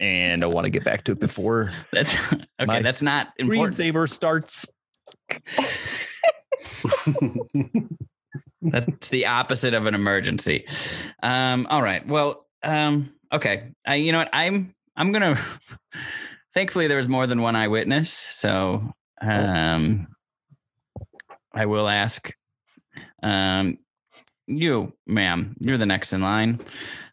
and 0.00 0.42
I 0.44 0.46
want 0.48 0.66
to 0.66 0.70
get 0.70 0.84
back 0.84 1.04
to 1.04 1.12
it 1.12 1.18
before 1.18 1.72
That's 1.94 2.30
okay. 2.30 2.44
My 2.66 2.82
that's 2.82 3.00
not 3.00 3.28
important. 3.38 3.74
screensaver 3.76 4.10
starts. 4.10 4.66
That's 8.70 9.10
the 9.10 9.26
opposite 9.26 9.74
of 9.74 9.86
an 9.86 9.94
emergency. 9.94 10.66
Um, 11.22 11.66
all 11.70 11.82
right. 11.82 12.06
Well, 12.06 12.46
um, 12.62 13.12
okay. 13.32 13.72
I, 13.86 13.96
you 13.96 14.12
know 14.12 14.18
what? 14.18 14.30
I'm, 14.32 14.74
I'm 14.96 15.12
gonna. 15.12 15.36
Thankfully, 16.54 16.86
there 16.86 16.96
was 16.96 17.08
more 17.08 17.26
than 17.26 17.42
one 17.42 17.54
eyewitness, 17.54 18.10
so 18.10 18.94
um, 19.20 20.06
I 21.52 21.66
will 21.66 21.86
ask. 21.86 22.32
Um, 23.22 23.78
you, 24.46 24.94
ma'am, 25.06 25.56
you're 25.60 25.76
the 25.76 25.86
next 25.86 26.12
in 26.12 26.22
line. 26.22 26.60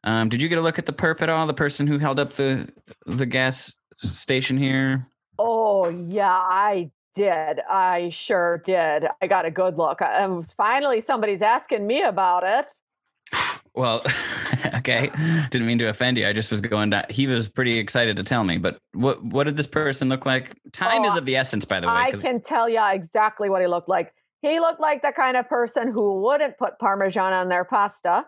Um, 0.04 0.30
did 0.30 0.42
you 0.42 0.50
get 0.50 0.60
a 0.60 0.62
look 0.62 0.80
at 0.80 0.86
the 0.86 0.94
perp 0.94 1.22
at 1.22 1.30
all? 1.30 1.48
The 1.48 1.54
person 1.54 1.88
who 1.88 1.98
held 1.98 2.20
up 2.20 2.34
the 2.34 2.70
the 3.06 3.26
gas 3.26 3.78
station 3.96 4.58
here. 4.58 5.08
Oh 5.40 5.90
yeah, 5.90 6.32
I 6.32 6.90
did. 7.16 7.60
I 7.70 8.10
sure 8.10 8.60
did. 8.60 9.06
I 9.22 9.28
got 9.28 9.46
a 9.46 9.52
good 9.52 9.78
look. 9.78 10.02
Um, 10.02 10.42
finally, 10.42 11.02
somebody's 11.02 11.42
asking 11.42 11.86
me 11.86 12.02
about 12.04 12.44
it. 12.44 12.66
Well, 13.76 14.02
okay. 14.76 15.10
Didn't 15.50 15.66
mean 15.66 15.80
to 15.80 15.90
offend 15.90 16.18
you. 16.18 16.28
I 16.28 16.34
just 16.34 16.52
was 16.52 16.62
going 16.62 16.92
down. 16.92 17.06
He 17.10 17.28
was 17.28 17.50
pretty 17.50 17.80
excited 17.80 18.18
to 18.18 18.24
tell 18.24 18.44
me. 18.44 18.58
But 18.58 18.78
what 18.94 19.24
what 19.24 19.46
did 19.46 19.58
this 19.58 19.68
person 19.68 20.10
look 20.10 20.26
like? 20.26 20.56
Time 20.72 21.04
is 21.06 21.14
Oh, 21.14 21.20
of 21.20 21.26
the 21.26 21.36
essence, 21.36 21.66
by 21.66 21.80
the 21.80 21.88
way. 21.88 21.94
I 21.94 22.12
can 22.12 22.42
tell 22.42 22.70
you 22.70 22.82
exactly 22.86 23.50
what 23.50 23.62
he 23.62 23.68
looked 23.68 23.90
like. 23.90 24.14
He 24.42 24.60
looked 24.60 24.82
like 24.82 25.02
the 25.02 25.12
kind 25.12 25.38
of 25.38 25.48
person 25.48 25.92
who 25.92 26.22
wouldn't 26.22 26.58
put 26.58 26.78
Parmesan 26.78 27.34
on 27.34 27.50
their 27.50 27.64
pasta. 27.64 28.26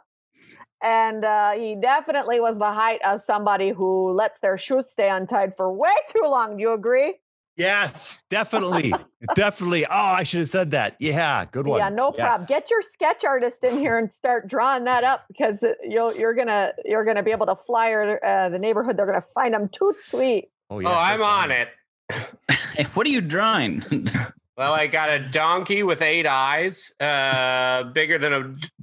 And 0.81 1.25
uh, 1.25 1.51
he 1.51 1.75
definitely 1.75 2.39
was 2.39 2.57
the 2.57 2.71
height 2.71 3.01
of 3.03 3.19
somebody 3.19 3.71
who 3.71 4.11
lets 4.11 4.39
their 4.39 4.57
shoes 4.57 4.89
stay 4.89 5.09
untied 5.09 5.55
for 5.55 5.73
way 5.73 5.93
too 6.09 6.21
long. 6.23 6.55
Do 6.55 6.61
you 6.61 6.73
agree? 6.73 7.15
Yes, 7.57 8.19
definitely, 8.29 8.93
definitely. 9.35 9.85
Oh, 9.85 9.89
I 9.91 10.23
should 10.23 10.39
have 10.41 10.49
said 10.49 10.71
that. 10.71 10.95
Yeah, 10.99 11.45
good 11.45 11.65
one. 11.67 11.79
Yeah, 11.79 11.89
no 11.89 12.11
problem. 12.11 12.45
Get 12.47 12.69
your 12.69 12.81
sketch 12.81 13.23
artist 13.23 13.63
in 13.63 13.77
here 13.77 13.97
and 13.97 14.11
start 14.11 14.47
drawing 14.47 14.83
that 14.85 15.03
up 15.05 15.23
because 15.29 15.63
you'll, 15.83 16.13
you're 16.15 16.33
gonna 16.33 16.73
you're 16.83 17.05
gonna 17.05 17.23
be 17.23 17.31
able 17.31 17.45
to 17.45 17.55
flyer 17.55 18.19
uh, 18.25 18.49
the 18.49 18.59
neighborhood. 18.59 18.97
They're 18.97 19.05
gonna 19.05 19.21
find 19.21 19.53
them 19.53 19.69
too 19.69 19.93
sweet. 19.97 20.51
Oh, 20.69 20.81
oh, 20.81 20.85
I'm 20.85 21.19
that's 21.19 21.43
on 21.43 21.51
it. 21.51 22.89
what 22.93 23.07
are 23.07 23.11
you 23.11 23.21
drawing? 23.21 23.83
Well, 24.57 24.71
I 24.71 24.87
got 24.87 25.09
a 25.09 25.19
donkey 25.19 25.83
with 25.83 26.01
eight 26.01 26.25
eyes, 26.25 26.95
uh, 27.01 27.83
bigger 27.91 28.17
than 28.17 28.31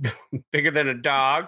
a 0.05 0.11
bigger 0.53 0.71
than 0.71 0.87
a 0.87 0.93
dog, 0.93 1.47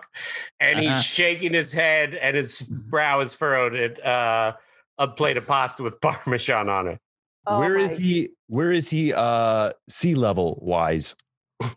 and 0.58 0.78
Uh-huh. 0.78 0.94
he's 0.94 1.04
shaking 1.04 1.52
his 1.52 1.74
head, 1.74 2.14
and 2.14 2.34
his 2.34 2.62
brow 2.62 3.20
is 3.20 3.34
furrowed. 3.34 3.74
At 3.76 4.02
uh, 4.02 4.54
a 4.96 5.08
plate 5.08 5.36
of 5.36 5.46
pasta 5.46 5.82
with 5.82 6.00
parmesan 6.00 6.70
on 6.70 6.86
it. 6.88 7.00
Oh 7.46 7.58
Where 7.58 7.76
is 7.76 7.98
he? 7.98 8.30
Where 8.48 8.72
is 8.72 8.88
he? 8.90 9.12
Uh, 9.12 9.72
sea 9.88 10.14
level 10.14 10.58
wise. 10.62 11.14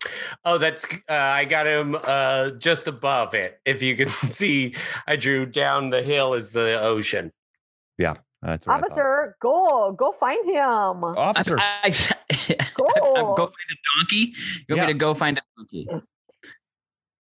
Oh, 0.45 0.57
that's 0.57 0.85
uh, 1.09 1.13
I 1.13 1.43
got 1.45 1.67
him 1.67 1.97
uh, 2.01 2.51
just 2.51 2.87
above 2.87 3.33
it. 3.33 3.59
If 3.65 3.81
you 3.81 3.95
can 3.97 4.07
see, 4.09 4.75
I 5.05 5.15
drew 5.17 5.45
down 5.45 5.89
the 5.89 6.01
hill 6.01 6.33
is 6.33 6.51
the 6.53 6.81
ocean. 6.81 7.31
Yeah, 7.97 8.15
that's 8.41 8.65
right. 8.65 8.81
Officer, 8.81 9.35
go 9.41 9.91
go 9.91 10.11
find 10.13 10.45
him. 10.49 11.03
Officer. 11.03 11.57
I, 11.59 11.93
I, 12.31 12.67
Go. 12.75 13.35
go 13.35 13.45
find 13.45 13.69
a 13.71 13.99
donkey. 13.99 14.33
You 14.67 14.75
want 14.75 14.81
Yeah. 14.81 14.85
me 14.87 14.93
to 14.93 14.97
go 14.97 15.13
find 15.13 15.37
a 15.37 15.41
donkey? 15.57 15.87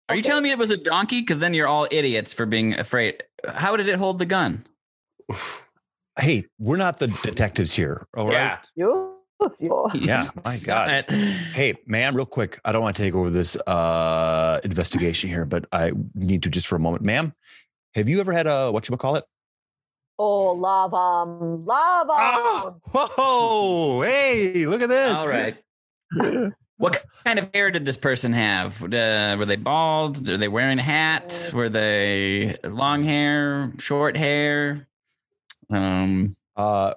Are 0.09 0.17
you 0.17 0.23
telling 0.23 0.43
me 0.43 0.51
it 0.51 0.59
was 0.59 0.71
a 0.71 0.77
donkey? 0.77 1.21
Because 1.21 1.39
then 1.39 1.55
you're 1.55 1.69
all 1.69 1.87
idiots 1.91 2.33
for 2.35 2.45
being 2.47 2.79
afraid. 2.79 3.23
How 3.49 3.77
did 3.77 3.89
it 3.89 3.97
hold 3.99 4.19
the 4.19 4.27
gun? 4.27 4.67
Hey, 6.21 6.45
we're 6.59 6.77
not 6.77 6.99
the 6.99 7.09
detectives 7.23 7.75
here. 7.75 8.07
All 8.17 8.27
right. 8.27 8.33
Yeah. 8.35 8.59
You, 8.77 9.15
you. 9.61 9.91
Yeah, 9.95 10.23
my 10.45 10.57
God. 10.67 11.05
Hey, 11.11 11.75
ma'am, 11.87 12.15
real 12.17 12.27
quick. 12.27 12.59
I 12.65 12.73
don't 12.73 12.83
want 12.83 12.97
to 12.97 13.03
take 13.03 13.15
over 13.15 13.31
this 13.31 13.57
uh 13.67 14.61
investigation 14.65 15.29
here, 15.31 15.45
but 15.45 15.67
I 15.73 15.93
need 16.15 16.43
to 16.45 16.51
just 16.51 16.67
for 16.67 16.77
a 16.77 16.81
moment. 16.81 17.03
Ma'am, 17.03 17.33
have 17.95 18.09
you 18.09 18.21
ever 18.21 18.33
had 18.33 18.47
a 18.47 18.71
what 18.71 18.89
you 18.89 18.97
call 18.97 19.17
it? 19.17 19.25
Oh, 20.19 20.53
love 20.53 20.93
'em, 20.95 21.65
love 21.65 22.09
'em. 22.09 22.81
whoa! 22.93 24.03
Hey, 24.03 24.67
look 24.67 24.81
at 24.81 24.89
this. 24.89 25.17
All 25.17 25.29
right. 25.29 25.57
What 26.77 27.05
kind 27.25 27.39
of 27.39 27.51
hair 27.55 27.71
did 27.71 27.85
this 27.85 27.97
person 27.97 28.33
have? 28.33 28.83
Uh, 28.83 29.37
were 29.39 29.47
they 29.47 29.57
bald? 29.57 30.29
Were 30.29 30.37
they 30.37 30.49
wearing 30.49 30.79
a 30.79 30.83
hat? 30.83 31.51
Were 31.55 31.69
they 31.69 32.57
long 32.65 33.05
hair, 33.05 33.73
short 33.79 34.17
hair? 34.17 34.89
Um, 35.71 36.33
Uh, 36.57 36.95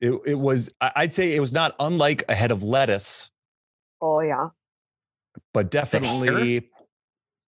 it, 0.00 0.12
it 0.26 0.34
was. 0.38 0.70
I- 0.80 0.92
I'd 0.96 1.12
say 1.12 1.34
it 1.34 1.40
was 1.40 1.52
not 1.52 1.74
unlike 1.80 2.24
a 2.28 2.34
head 2.34 2.50
of 2.50 2.62
lettuce, 2.62 3.30
Oh 4.00 4.20
yeah. 4.20 4.48
but 5.54 5.70
definitely 5.70 6.68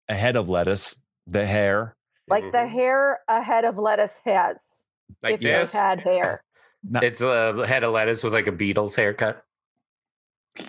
a 0.09 0.15
head 0.15 0.37
of 0.37 0.49
lettuce. 0.49 1.03
The 1.27 1.45
hair. 1.47 1.97
Like 2.29 2.51
the 2.53 2.59
Mhm. 2.59 2.71
hair 2.71 3.21
a 3.29 3.43
head 3.43 3.65
of 3.65 3.77
lettuce 3.79 4.21
has. 4.25 4.85
like 5.23 5.35
if 5.35 5.41
this. 5.41 5.75
it 5.75 5.79
had 5.79 6.01
hair. 6.01 6.41
Not- 6.89 7.05
It's 7.05 7.21
a 7.21 7.67
head 7.67 7.85
of 7.85 7.93
lettuce 7.93 8.23
with 8.25 8.33
like 8.33 8.47
a 8.47 8.53
Beatles 8.53 8.97
haircut. 8.97 9.45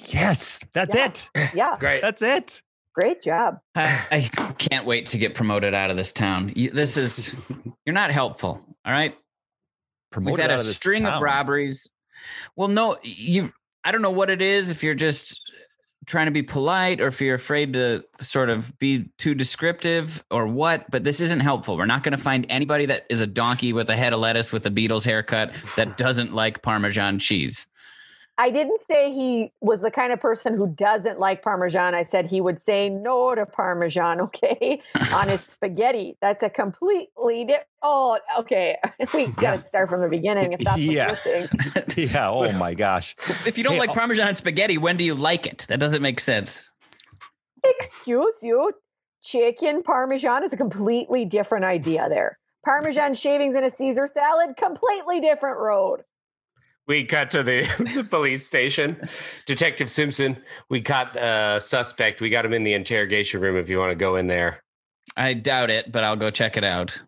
yes, 0.08 0.62
that's 0.74 0.96
Yeah. 0.96 1.06
it. 1.06 1.30
Yeah. 1.54 1.78
Great. 1.80 2.02
That's 2.02 2.22
it. 2.22 2.62
Great 2.94 3.22
job. 3.22 3.60
I, 3.76 4.06
I 4.12 4.20
can't 4.58 4.86
wait 4.86 5.06
to 5.08 5.18
get 5.18 5.34
promoted 5.36 5.74
out 5.74 5.90
of 5.90 5.96
this 5.98 6.12
town. 6.12 6.52
You- 6.56 6.72
This 6.72 6.98
is 6.98 7.34
you're 7.86 7.94
not 7.94 8.12
helpful. 8.12 8.62
All 8.86 8.92
right. 8.92 9.16
Promoted 10.12 10.38
We've 10.38 10.50
had 10.50 10.60
a 10.60 10.64
string 10.64 11.06
of 11.06 11.22
robberies. 11.22 11.90
Well, 12.56 12.68
no, 12.68 12.98
you. 13.04 13.52
I 13.84 13.92
don't 13.92 14.02
know 14.02 14.12
what 14.12 14.30
it 14.30 14.42
is. 14.42 14.70
If 14.70 14.84
you're 14.84 14.94
just 14.94 15.40
trying 16.06 16.26
to 16.26 16.32
be 16.32 16.44
polite, 16.44 17.00
or 17.00 17.08
if 17.08 17.22
you're 17.22 17.36
afraid 17.36 17.74
to 17.74 18.04
sort 18.20 18.50
of 18.50 18.78
be 18.78 19.10
too 19.18 19.34
descriptive, 19.34 20.24
or 20.30 20.48
what. 20.48 20.90
But 20.92 21.04
this 21.04 21.22
isn't 21.22 21.40
helpful. 21.40 21.78
We're 21.78 21.86
not 21.86 22.04
going 22.04 22.16
to 22.16 22.22
find 22.22 22.46
anybody 22.50 22.86
that 22.88 23.06
is 23.10 23.22
a 23.22 23.28
donkey 23.28 23.74
with 23.74 23.90
a 23.90 23.96
head 23.96 24.14
of 24.14 24.20
lettuce 24.20 24.52
with 24.52 24.66
a 24.66 24.70
Beatles 24.70 25.06
haircut 25.06 25.56
that 25.78 25.98
doesn't 25.98 26.34
like 26.34 26.62
Parmesan 26.62 27.18
cheese. 27.18 27.68
I 28.44 28.50
didn't 28.50 28.80
say 28.80 29.12
he 29.12 29.52
was 29.62 29.82
the 29.82 29.92
kind 29.92 30.12
of 30.12 30.20
person 30.20 30.56
who 30.58 30.66
doesn't 30.74 31.20
like 31.20 31.44
Parmesan. 31.44 31.94
I 31.94 32.02
said 32.02 32.26
he 32.26 32.42
would 32.42 32.60
say 32.60 32.90
no 32.90 33.36
to 33.36 33.46
Parmesan, 33.46 34.20
okay, 34.28 34.82
on 35.14 35.28
his 35.28 35.42
spaghetti. 35.56 36.18
That's 36.22 36.42
a 36.42 36.50
completely 36.50 37.46
di- 37.46 37.60
Oh, 37.84 38.18
okay. 38.40 38.78
We 39.14 39.28
got 39.28 39.60
to 39.60 39.64
start 39.64 39.90
from 39.90 40.02
the 40.02 40.10
beginning 40.10 40.54
if 40.54 40.60
that's 40.62 40.80
Yeah. 40.80 41.12
what 41.12 41.26
you 41.26 41.48
think. 41.92 42.12
yeah. 42.14 42.30
Oh 42.32 42.52
my 42.54 42.74
gosh. 42.74 43.16
If 43.46 43.58
you 43.60 43.64
don't 43.64 43.74
Hey, 43.74 43.80
like 43.80 43.92
oh- 43.92 43.94
Parmesan 43.94 44.28
and 44.30 44.38
spaghetti, 44.38 44.78
when 44.80 44.98
do 44.98 45.04
you 45.04 45.14
like 45.14 45.46
it? 45.46 45.66
That 45.70 45.80
doesn't 45.80 46.02
make 46.02 46.20
sense. 46.20 46.72
Excuse 47.64 48.40
you. 48.42 48.74
Chicken 49.22 49.84
Parmesan 49.84 50.44
is 50.44 50.52
a 50.52 50.58
completely 50.58 51.26
different 51.26 51.64
idea 51.66 52.10
there. 52.10 52.40
Parmesan 52.66 53.14
shavings 53.14 53.54
in 53.56 53.64
a 53.64 53.70
Caesar 53.72 54.08
salad, 54.08 54.56
completely 54.58 55.20
different 55.22 55.60
road. 55.60 56.02
We 56.88 57.06
cut 57.06 57.32
to 57.32 57.44
the, 57.44 57.62
the 57.78 58.04
police 58.10 58.46
station. 58.46 59.08
Detective 59.46 59.90
Simpson, 59.90 60.38
we 60.70 60.82
caught 60.82 61.16
a 61.16 61.60
suspect. 61.60 62.22
We 62.22 62.30
got 62.30 62.46
him 62.46 62.54
in 62.54 62.64
the 62.64 62.74
interrogation 62.74 63.42
room 63.42 63.56
if 63.56 63.70
you 63.70 63.80
want 63.80 63.92
to 63.92 63.96
go 63.96 64.16
in 64.16 64.28
there. 64.28 64.62
I 65.16 65.34
doubt 65.34 65.70
it, 65.70 65.92
but 65.92 66.04
I'll 66.04 66.16
go 66.16 66.32
check 66.32 66.58
it 66.58 66.64
out. 66.64 67.02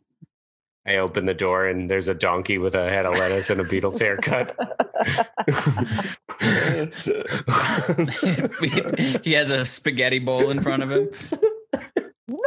I 0.86 0.98
open 0.98 1.24
the 1.26 1.34
door 1.34 1.68
and 1.68 1.90
there's 1.90 2.10
a 2.10 2.14
donkey 2.14 2.58
with 2.58 2.76
a 2.76 2.90
head 2.90 3.06
of 3.06 3.18
lettuce 3.18 3.50
and 3.50 3.62
a 3.62 3.64
Beatles 3.64 4.00
haircut. 4.00 4.54
he 9.24 9.32
has 9.32 9.50
a 9.50 9.64
spaghetti 9.64 10.20
bowl 10.20 10.50
in 10.50 10.60
front 10.60 10.84
of 10.84 10.92
him. 10.92 11.10
No 12.28 12.38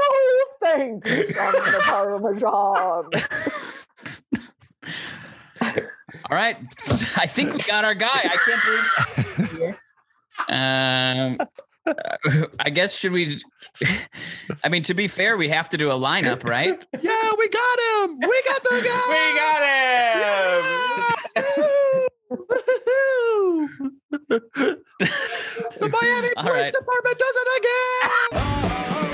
thanks 0.63 1.39
on 1.39 1.53
the 1.53 1.81
Parmesan. 1.85 3.11
All 6.29 6.37
right, 6.37 6.57
I 7.17 7.27
think 7.27 7.55
we 7.55 7.61
got 7.61 7.85
our 7.85 7.95
guy. 7.95 8.09
I 8.09 8.37
can't 8.45 8.63
believe. 9.47 9.77
Um, 10.51 11.39
uh, 11.87 12.47
I 12.61 12.69
guess 12.69 12.99
should 12.99 13.13
we? 13.13 13.39
I 14.65 14.69
mean, 14.69 14.83
to 14.83 14.93
be 14.93 15.09
fair, 15.09 15.39
we 15.39 15.49
have 15.49 15.71
to 15.71 15.79
do 15.79 15.91
a 15.91 15.95
lineup, 15.95 16.45
right? 16.47 16.85
Yeah, 17.01 17.31
we 17.39 17.49
got 17.49 17.79
him. 18.05 18.19
We 18.21 18.43
got 18.43 18.63
the 18.63 18.83
guy. 18.85 19.09
we 19.09 19.35
got 19.39 19.63
him! 19.63 20.63
the 25.79 25.89
Miami 25.89 26.29
All 26.37 26.43
Police 26.45 26.61
right. 26.61 26.73
Department 26.73 27.19
does 27.19 27.35
it 27.37 27.49
again. 27.59 29.06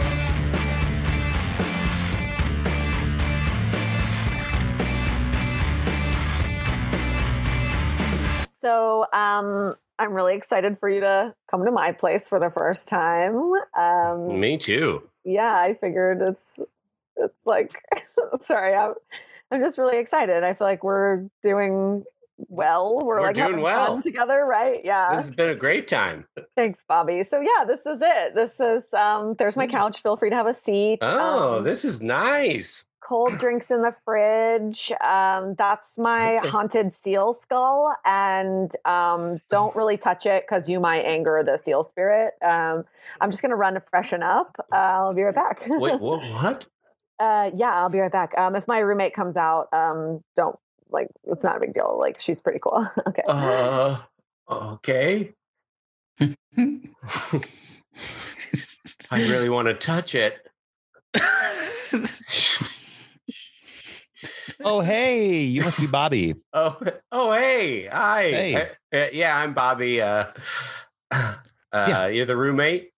So 8.63 9.07
um, 9.13 9.75
I'm 9.99 10.13
really 10.15 10.35
excited 10.37 10.79
for 10.79 10.89
you 10.89 11.01
to 11.01 11.35
come 11.51 11.65
to 11.65 11.73
my 11.73 11.91
place 11.91 12.29
for 12.29 12.39
the 12.39 12.49
first 12.49 12.87
time. 12.87 13.53
Um, 13.77 14.39
Me 14.39 14.57
too. 14.57 15.03
yeah, 15.25 15.55
I 15.57 15.75
figured 15.75 16.23
it's 16.23 16.61
it's 17.17 17.45
like 17.47 17.73
sorry, 18.41 18.75
I'm 18.75 18.95
I'm 19.51 19.61
just 19.61 19.79
really 19.79 19.99
excited. 19.99 20.45
I 20.45 20.55
feel 20.55 20.69
like 20.69 20.85
we're 20.85 21.25
doing 21.43 22.05
well. 22.49 23.01
We're, 23.03 23.21
We're 23.21 23.27
like 23.27 23.35
doing 23.35 23.61
well. 23.61 23.87
fun 23.95 24.03
together, 24.03 24.45
right? 24.45 24.81
Yeah. 24.85 25.11
This 25.11 25.27
has 25.27 25.35
been 25.35 25.51
a 25.51 25.55
great 25.57 25.89
time. 25.89 26.27
Thanks, 26.57 26.85
Bobby. 26.89 27.25
So 27.25 27.41
yeah, 27.41 27.65
this 27.67 27.85
is 27.85 28.01
it. 28.01 28.35
This 28.37 28.61
is 28.61 28.95
um 28.95 29.35
there's 29.41 29.57
my 29.57 29.67
couch. 29.67 30.01
Feel 30.03 30.17
free 30.17 30.31
to 30.31 30.37
have 30.37 30.47
a 30.47 30.55
seat. 30.55 30.99
Oh, 31.03 31.59
Um, 31.59 31.65
this 31.65 31.85
is 31.85 32.01
nice. 32.01 32.85
Cold 33.03 33.39
drinks 33.39 33.71
in 33.71 33.83
the 33.83 33.95
fridge. 34.05 34.93
Um, 35.05 35.55
that's 35.57 35.99
my 35.99 36.37
Okay. 36.39 36.49
haunted 36.49 36.93
seal 36.93 37.33
skull, 37.35 37.95
and 38.05 38.75
um, 38.85 39.41
don't 39.51 39.75
really 39.77 39.97
touch 39.97 40.25
it 40.27 40.45
because 40.47 40.69
you 40.69 40.81
might 40.81 41.03
anger 41.03 41.43
the 41.45 41.59
seal 41.59 41.83
spirit. 41.85 42.35
Um, 42.43 42.85
I'm 43.21 43.31
just 43.31 43.43
gonna 43.43 43.57
run 43.57 43.75
to 43.75 43.81
freshen 43.81 44.23
up. 44.23 44.57
Uh, 44.73 44.77
I'll 44.77 45.15
be 45.15 45.23
right 45.23 45.35
back. 45.35 45.65
Wait, 45.69 46.01
what? 46.01 46.23
what? 46.25 46.67
uh, 47.19 47.51
yeah, 47.55 47.71
I'll 47.73 47.91
be 47.91 47.99
right 48.01 48.13
back. 48.13 48.37
Um, 48.39 48.57
if 48.57 48.67
my 48.69 48.79
roommate 48.79 49.15
comes 49.15 49.37
out, 49.37 49.69
um, 49.73 50.23
don't 50.37 50.59
like. 50.91 51.09
It's 51.25 51.45
not 51.45 51.57
a 51.57 51.61
big 51.61 51.73
deal. 51.73 51.97
Like 51.99 52.21
she's 52.21 52.41
pretty 52.41 52.59
cool. 52.61 52.89
okay. 53.07 53.23
Uh, 53.27 53.99
okay. 54.51 55.33
I 59.11 59.29
really 59.29 59.49
want 59.49 59.69
to 59.69 59.75
touch 59.75 60.15
it. 60.15 60.49
Oh, 64.65 64.81
hey, 64.81 65.41
you 65.43 65.63
must 65.63 65.81
be 65.81 65.87
Bobby. 65.87 66.35
Oh, 66.55 66.79
oh, 67.11 67.33
hey, 67.33 67.87
hi. 67.87 68.23
Hey. 68.31 68.55
Uh, 68.55 68.97
uh, 68.97 69.07
yeah, 69.13 69.37
I'm 69.37 69.55
Bobby. 69.55 70.01
Uh, 70.03 70.27
uh, 71.11 71.35
Yeah. 71.75 72.07
You're 72.09 72.27
the 72.27 72.37
roommate. 72.37 72.91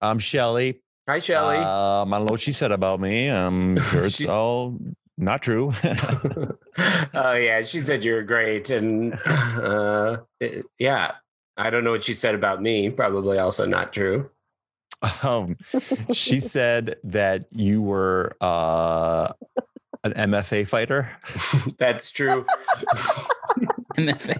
I'm 0.00 0.18
Shelly. 0.18 0.80
Hi, 1.08 1.18
Shelly. 1.20 1.56
Um, 1.56 2.12
I 2.12 2.18
don't 2.18 2.26
know 2.26 2.32
what 2.32 2.40
she 2.40 2.52
said 2.52 2.70
about 2.72 3.00
me. 3.00 3.28
I'm 3.28 3.78
sure 3.80 4.04
it's 4.06 4.16
She- 4.16 4.28
all 4.28 4.76
not 5.16 5.42
true. 5.42 5.72
oh 7.14 7.32
yeah, 7.32 7.62
she 7.62 7.80
said 7.80 8.04
you're 8.04 8.22
great, 8.22 8.70
and 8.70 9.14
uh, 9.26 10.18
it- 10.38 10.66
yeah, 10.78 11.12
I 11.56 11.70
don't 11.70 11.82
know 11.82 11.90
what 11.92 12.04
she 12.04 12.14
said 12.14 12.34
about 12.36 12.62
me. 12.62 12.90
Probably 12.90 13.38
also 13.38 13.66
not 13.66 13.92
true. 13.92 14.30
um, 15.22 15.56
she 16.12 16.40
said 16.40 16.96
that 17.04 17.46
you 17.52 17.80
were 17.82 18.36
uh, 18.40 19.32
an 20.04 20.12
MFA 20.12 20.66
fighter. 20.66 21.10
That's 21.78 22.10
true. 22.10 22.46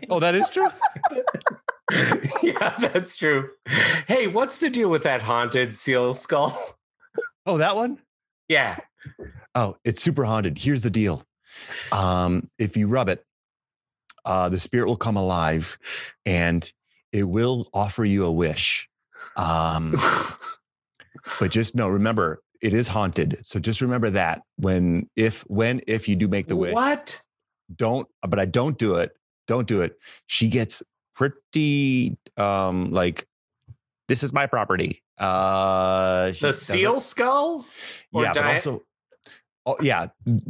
Oh, 0.09 0.21
that 0.21 0.37
is 0.37 0.49
true. 0.51 0.69
yeah, 2.45 2.77
that's 2.79 3.17
true. 3.17 3.51
Hey, 4.07 4.29
what's 4.29 4.61
the 4.61 4.71
deal 4.71 4.89
with 4.89 5.03
that 5.03 5.23
haunted 5.23 5.77
seal 5.79 6.15
skull? 6.15 6.79
Oh, 7.45 7.59
that 7.59 7.75
one. 7.75 7.99
Yeah. 8.49 8.77
Oh, 9.57 9.77
it's 9.85 10.01
super 10.01 10.25
haunted. 10.25 10.59
Here's 10.59 10.85
the 10.85 10.91
deal. 10.91 11.25
Um, 11.91 12.49
if 12.59 12.77
you 12.77 12.87
rub 12.87 13.09
it, 13.09 13.25
uh, 14.25 14.49
the 14.49 14.61
spirit 14.61 14.87
will 14.87 14.97
come 14.97 15.17
alive 15.17 15.77
and 16.25 16.71
it 17.13 17.25
will 17.25 17.69
offer 17.75 18.05
you 18.05 18.27
a 18.27 18.31
wish. 18.31 18.89
Um, 19.37 19.97
but 21.41 21.51
just 21.51 21.75
know, 21.75 21.89
remember, 21.89 22.43
it 22.61 22.75
is 22.75 22.89
haunted. 22.89 23.41
So 23.45 23.61
just 23.61 23.81
remember 23.81 24.11
that 24.11 24.43
when, 24.57 25.09
if, 25.17 25.43
when, 25.43 25.81
if 25.87 26.09
you 26.09 26.17
do 26.17 26.29
make 26.29 26.47
the 26.47 26.57
wish, 26.57 26.75
What? 26.75 27.23
don't, 27.75 28.09
but 28.23 28.39
I 28.39 28.45
don't 28.45 28.77
do 28.79 28.97
it. 28.97 29.13
Don't 29.47 29.67
do 29.67 29.83
it. 29.83 29.99
She 30.27 30.49
gets 30.49 30.83
pretty, 31.15 32.17
um, 32.37 32.91
like, 32.91 33.27
this 34.09 34.23
is 34.23 34.33
my 34.33 34.47
property. 34.47 35.03
Uh, 35.19 36.33
The 36.41 36.53
seal 36.53 37.01
skull? 37.01 37.67
Or 38.13 38.23
yeah, 38.23 38.33
but 38.35 38.45
also, 38.45 38.83
oh 39.69 39.77
yeah, 39.81 40.07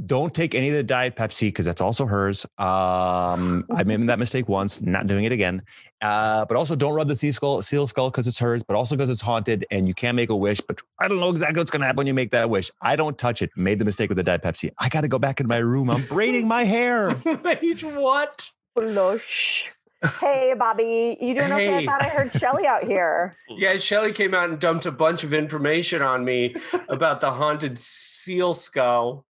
don't 0.07 0.33
take 0.33 0.55
any 0.55 0.69
of 0.69 0.75
the 0.75 0.83
diet 0.83 1.17
Pepsi 1.17 1.49
because 1.49 1.67
that's 1.67 1.81
also 1.81 2.07
hers. 2.07 2.45
Um, 2.59 3.67
I 3.75 3.83
made 3.85 4.07
that 4.09 4.19
mistake 4.19 4.49
once, 4.49 4.81
not 4.81 5.07
doing 5.07 5.25
it 5.25 5.33
again. 5.33 5.63
Uh, 6.01 6.45
but 6.45 6.57
also 6.57 6.77
don't 6.77 6.95
rub 6.95 7.09
the 7.09 7.17
seal 7.17 7.33
skull, 7.33 7.61
seal 7.61 7.89
skull 7.89 8.11
because 8.11 8.29
it's 8.29 8.39
hers, 8.39 8.63
but 8.63 8.77
also 8.77 8.95
because 8.95 9.11
it's 9.11 9.21
haunted 9.21 9.67
and 9.73 9.89
you 9.89 9.95
can't 9.95 10.15
make 10.15 10.31
a 10.31 10.37
wish. 10.37 10.61
But 10.61 10.81
I 11.01 11.09
don't 11.09 11.19
know 11.19 11.31
exactly 11.31 11.59
what's 11.59 11.73
gonna 11.73 11.85
happen 11.85 11.99
when 11.99 12.07
you 12.07 12.15
make 12.15 12.31
that 12.31 12.49
wish. 12.49 12.71
I 12.81 12.95
don't 12.95 13.19
touch 13.19 13.43
it. 13.43 13.51
Made 13.57 13.81
the 13.81 13.85
mistake 13.85 14.09
with 14.09 14.17
the 14.17 14.23
diet 14.23 14.43
Pepsi. 14.43 14.71
I 14.79 14.89
got 14.89 15.01
to 15.01 15.09
go 15.09 15.19
back 15.19 15.41
in 15.41 15.49
my 15.49 15.59
room. 15.59 15.91
I'm 15.91 16.03
braiding 16.03 16.47
my 16.47 16.65
hair. 16.65 17.21
Wait, 17.43 17.83
what? 17.83 18.51
Blush. 18.77 19.73
Hey, 20.21 20.55
Bobby, 20.57 21.17
you 21.21 21.35
doing 21.35 21.53
okay? 21.53 21.79
I 21.79 21.85
thought 21.87 22.03
I 22.03 22.09
heard 22.09 22.31
Shelly 22.33 22.67
out 22.67 22.85
here. 22.85 23.35
Yeah, 23.51 23.77
Shelly 23.79 24.13
came 24.13 24.35
out 24.35 24.49
and 24.51 24.59
dumped 24.61 24.87
a 24.87 24.93
bunch 24.93 25.25
of 25.25 25.33
information 25.35 26.03
on 26.03 26.25
me 26.25 26.55
about 26.89 27.21
the 27.21 27.31
haunted 27.33 27.79
seal 27.79 28.55
skull 28.55 29.25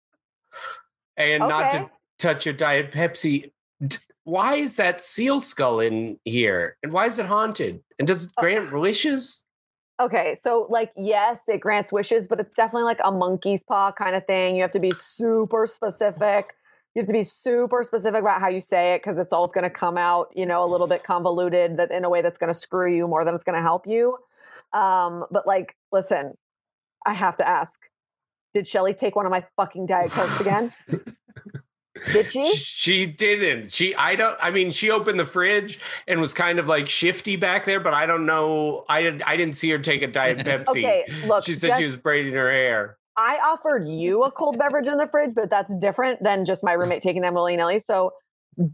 and 1.16 1.40
not 1.40 1.70
to 1.70 1.90
touch 2.18 2.46
a 2.46 2.52
diet 2.52 2.92
Pepsi. 2.92 3.50
Why 4.24 4.56
is 4.56 4.76
that 4.76 5.00
seal 5.00 5.40
skull 5.40 5.80
in 5.80 6.18
here? 6.24 6.76
And 6.82 6.92
why 6.92 7.06
is 7.06 7.18
it 7.18 7.24
haunted? 7.26 7.80
And 7.98 8.06
does 8.06 8.24
it 8.24 8.32
Oh. 8.36 8.42
grant 8.42 8.70
wishes? 8.72 9.46
Okay, 10.00 10.34
so 10.34 10.66
like 10.68 10.92
yes, 10.96 11.42
it 11.48 11.58
grants 11.60 11.90
wishes, 11.90 12.28
but 12.28 12.38
it's 12.38 12.54
definitely 12.54 12.84
like 12.84 13.00
a 13.02 13.10
monkey's 13.10 13.64
paw 13.64 13.90
kind 13.90 14.14
of 14.14 14.26
thing. 14.26 14.54
You 14.56 14.62
have 14.62 14.70
to 14.72 14.80
be 14.80 14.92
super 14.92 15.66
specific. 15.66 16.54
You 16.98 17.02
have 17.02 17.06
to 17.06 17.12
be 17.12 17.22
super 17.22 17.84
specific 17.84 18.22
about 18.22 18.40
how 18.40 18.48
you 18.48 18.60
say 18.60 18.94
it 18.94 19.02
because 19.02 19.18
it's 19.18 19.32
always 19.32 19.52
going 19.52 19.62
to 19.62 19.70
come 19.70 19.96
out, 19.96 20.32
you 20.34 20.44
know, 20.44 20.64
a 20.64 20.66
little 20.66 20.88
bit 20.88 21.04
convoluted 21.04 21.76
that 21.76 21.92
in 21.92 22.04
a 22.04 22.10
way 22.10 22.22
that's 22.22 22.38
going 22.38 22.52
to 22.52 22.58
screw 22.58 22.92
you 22.92 23.06
more 23.06 23.24
than 23.24 23.36
it's 23.36 23.44
going 23.44 23.54
to 23.54 23.62
help 23.62 23.86
you. 23.86 24.18
Um, 24.72 25.24
but 25.30 25.46
like, 25.46 25.76
listen, 25.92 26.36
I 27.06 27.14
have 27.14 27.36
to 27.36 27.46
ask: 27.46 27.78
Did 28.52 28.66
Shelly 28.66 28.94
take 28.94 29.14
one 29.14 29.26
of 29.26 29.30
my 29.30 29.44
fucking 29.54 29.86
diet 29.86 30.10
cokes 30.10 30.40
again? 30.40 30.72
Did 32.12 32.32
she? 32.32 32.52
She 32.56 33.06
didn't. 33.06 33.70
She 33.70 33.94
I 33.94 34.16
don't 34.16 34.36
I 34.40 34.50
mean 34.50 34.72
she 34.72 34.90
opened 34.90 35.20
the 35.20 35.24
fridge 35.24 35.78
and 36.08 36.20
was 36.20 36.34
kind 36.34 36.58
of 36.58 36.66
like 36.66 36.88
shifty 36.88 37.36
back 37.36 37.64
there, 37.64 37.78
but 37.78 37.94
I 37.94 38.06
don't 38.06 38.26
know. 38.26 38.84
I 38.88 39.02
didn't 39.02 39.22
I 39.24 39.36
didn't 39.36 39.54
see 39.54 39.70
her 39.70 39.78
take 39.78 40.02
a 40.02 40.08
diet 40.08 40.38
Pepsi. 40.46 40.68
Okay, 40.68 41.04
look. 41.26 41.44
she 41.44 41.54
said 41.54 41.76
she 41.76 41.84
was 41.84 41.96
braiding 41.96 42.34
her 42.34 42.50
hair. 42.50 42.97
I 43.18 43.38
offered 43.44 43.88
you 43.88 44.22
a 44.22 44.30
cold 44.30 44.58
beverage 44.58 44.86
in 44.86 44.96
the 44.96 45.08
fridge, 45.08 45.34
but 45.34 45.50
that's 45.50 45.74
different 45.80 46.22
than 46.22 46.44
just 46.44 46.62
my 46.62 46.72
roommate 46.72 47.02
taking 47.02 47.20
them 47.22 47.34
willy 47.34 47.56
nilly. 47.56 47.80
So 47.80 48.12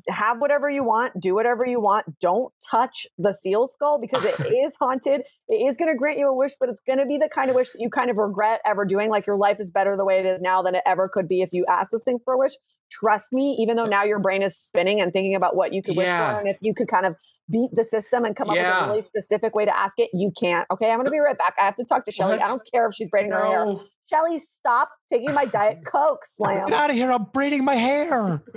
have 0.09 0.39
whatever 0.39 0.69
you 0.69 0.85
want, 0.85 1.19
do 1.19 1.35
whatever 1.35 1.65
you 1.67 1.81
want. 1.81 2.19
Don't 2.21 2.53
touch 2.71 3.07
the 3.17 3.33
seal 3.33 3.67
skull 3.67 3.99
because 3.99 4.25
it 4.25 4.39
is 4.53 4.75
haunted. 4.79 5.23
It 5.49 5.67
is 5.67 5.79
going 5.79 5.91
to 5.91 5.97
grant 5.97 6.19
you 6.19 6.27
a 6.29 6.35
wish, 6.37 6.53
but 6.61 6.69
it's 6.69 6.83
going 6.87 6.99
to 6.99 7.07
be 7.07 7.17
the 7.17 7.29
kind 7.35 7.49
of 7.49 7.57
wish 7.57 7.73
that 7.73 7.81
you 7.81 7.89
kind 7.89 8.11
of 8.11 8.19
regret 8.19 8.61
ever 8.67 8.85
doing. 8.85 9.09
Like 9.11 9.27
your 9.27 9.37
life 9.37 9.61
is 9.61 9.71
better 9.71 9.97
the 9.97 10.05
way 10.05 10.19
it 10.19 10.27
is 10.27 10.43
now 10.43 10.61
than 10.61 10.75
it 10.75 10.83
ever 10.85 11.09
could 11.09 11.27
be 11.27 11.41
if 11.41 11.51
you 11.53 11.65
asked 11.69 11.93
this 11.93 12.05
thing 12.05 12.19
for 12.23 12.35
a 12.35 12.39
wish. 12.39 12.53
Trust 12.91 13.33
me, 13.33 13.57
even 13.59 13.77
though 13.77 13.87
now 13.87 14.05
your 14.05 14.19
brain 14.19 14.43
is 14.43 14.57
spinning 14.59 15.01
and 15.01 15.11
thinking 15.13 15.35
about 15.35 15.57
what 15.57 15.73
you 15.73 15.83
could 15.83 15.97
wish 15.97 16.07
Yeah. 16.07 16.35
for, 16.35 16.41
and 16.41 16.49
if 16.49 16.59
you 16.61 16.75
could 16.75 16.89
kind 16.89 17.07
of 17.07 17.17
beat 17.51 17.71
the 17.73 17.85
system 17.85 18.25
and 18.25 18.37
come 18.37 18.51
up 18.51 18.57
with 18.57 18.65
a 18.65 18.87
really 18.89 19.03
specific 19.03 19.55
way 19.55 19.65
to 19.65 19.77
ask 19.77 19.99
it, 19.99 20.11
you 20.13 20.31
can't. 20.39 20.67
Okay, 20.71 20.91
I'm 20.91 20.97
going 20.97 21.07
to 21.07 21.11
be 21.11 21.19
right 21.19 21.37
back. 21.37 21.55
I 21.59 21.65
have 21.65 21.75
to 21.77 21.85
talk 21.85 22.05
to 22.05 22.13
Shelly. 22.13 22.35
I 22.39 22.47
don't 22.47 22.63
care 22.71 22.87
if 22.89 22.95
she's 22.95 23.09
braiding 23.09 23.33
her 23.33 23.45
hair. 23.45 23.77
No. 24.13 24.17
Shelly, 24.19 24.39
stop 24.39 24.91
taking 25.11 25.35
my 25.35 25.45
diet 25.53 25.85
coke, 25.85 26.25
slam. 26.27 26.67
Get 26.67 26.75
out 26.79 26.91
of 26.91 26.97
here! 26.97 27.13
I'm 27.13 27.25
braiding 27.25 27.65
my 27.65 27.75
hair. 27.75 28.43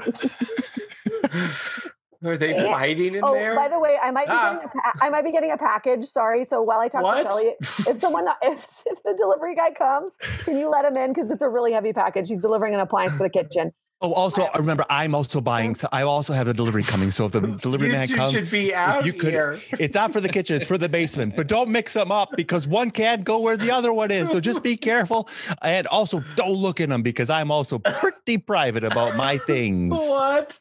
Are 2.26 2.36
they 2.36 2.50
Yeah. 2.56 2.72
fighting 2.72 3.14
in 3.14 3.24
Oh, 3.24 3.34
there? 3.34 3.56
by 3.56 3.68
the 3.68 3.78
way, 3.80 3.96
I 4.02 4.10
might 4.10 4.26
be 4.26 4.32
Ah. 4.34 4.54
getting 4.56 4.66
a 4.68 4.70
pa- 4.70 4.94
I 5.06 5.10
might 5.12 5.24
be 5.24 5.32
getting 5.32 5.52
a 5.52 5.58
package. 5.58 6.04
Sorry. 6.06 6.46
So 6.46 6.64
while 6.64 6.80
I 6.80 6.88
talk 6.88 7.04
What? 7.04 7.24
to 7.24 7.30
Shelly, 7.30 7.56
if 7.88 7.98
someone 8.00 8.26
if 8.42 8.82
if 8.88 9.04
the 9.04 9.14
delivery 9.16 9.54
guy 9.54 9.70
comes, 9.72 10.18
can 10.44 10.58
you 10.58 10.68
let 10.68 10.84
him 10.84 10.98
in 10.98 11.14
because 11.14 11.30
it's 11.30 11.44
a 11.44 11.50
really 11.50 11.74
heavy 11.74 11.94
package. 11.94 12.30
He's 12.30 12.40
delivering 12.40 12.74
an 12.74 12.80
appliance 12.80 13.16
for 13.18 13.24
the 13.24 13.30
kitchen. 13.30 13.72
Oh, 14.00 14.14
also 14.14 14.48
remember, 14.56 14.86
I'm 14.92 15.16
also 15.16 15.42
buying. 15.42 15.74
So 15.74 15.88
I 15.92 16.04
also 16.04 16.34
have 16.34 16.48
a 16.48 16.54
delivery 16.54 16.84
coming. 16.84 17.10
So 17.10 17.26
if 17.26 17.32
the 17.32 17.42
delivery 17.62 17.92
man 17.92 18.06
two 18.06 18.16
comes, 18.16 18.32
should 18.32 18.52
be 18.52 18.74
out 18.74 19.06
you 19.06 19.14
could- 19.14 19.32
here. 19.32 19.60
it's 19.80 19.96
not 19.96 20.14
for 20.14 20.22
the 20.22 20.30
kitchen; 20.30 20.56
it's 20.56 20.68
for 20.68 20.78
the 20.78 20.88
basement. 20.88 21.36
But 21.36 21.48
don't 21.48 21.70
mix 21.70 21.94
them 21.94 22.12
up 22.12 22.30
because 22.38 22.68
one 22.68 22.92
can't 22.92 23.24
go 23.24 23.40
where 23.40 23.58
the 23.58 23.72
other 23.72 23.92
one 23.92 24.12
is. 24.12 24.30
So 24.30 24.40
just 24.40 24.62
be 24.62 24.78
careful, 24.78 25.28
and 25.64 25.88
also 25.88 26.22
don't 26.36 26.54
look 26.54 26.80
in 26.80 26.92
them 26.92 27.02
because 27.02 27.32
I'm 27.32 27.50
also 27.50 27.80
pretty 27.80 28.38
private 28.38 28.84
about 28.84 29.16
my 29.16 29.40
things. 29.40 29.96
What? 29.98 30.60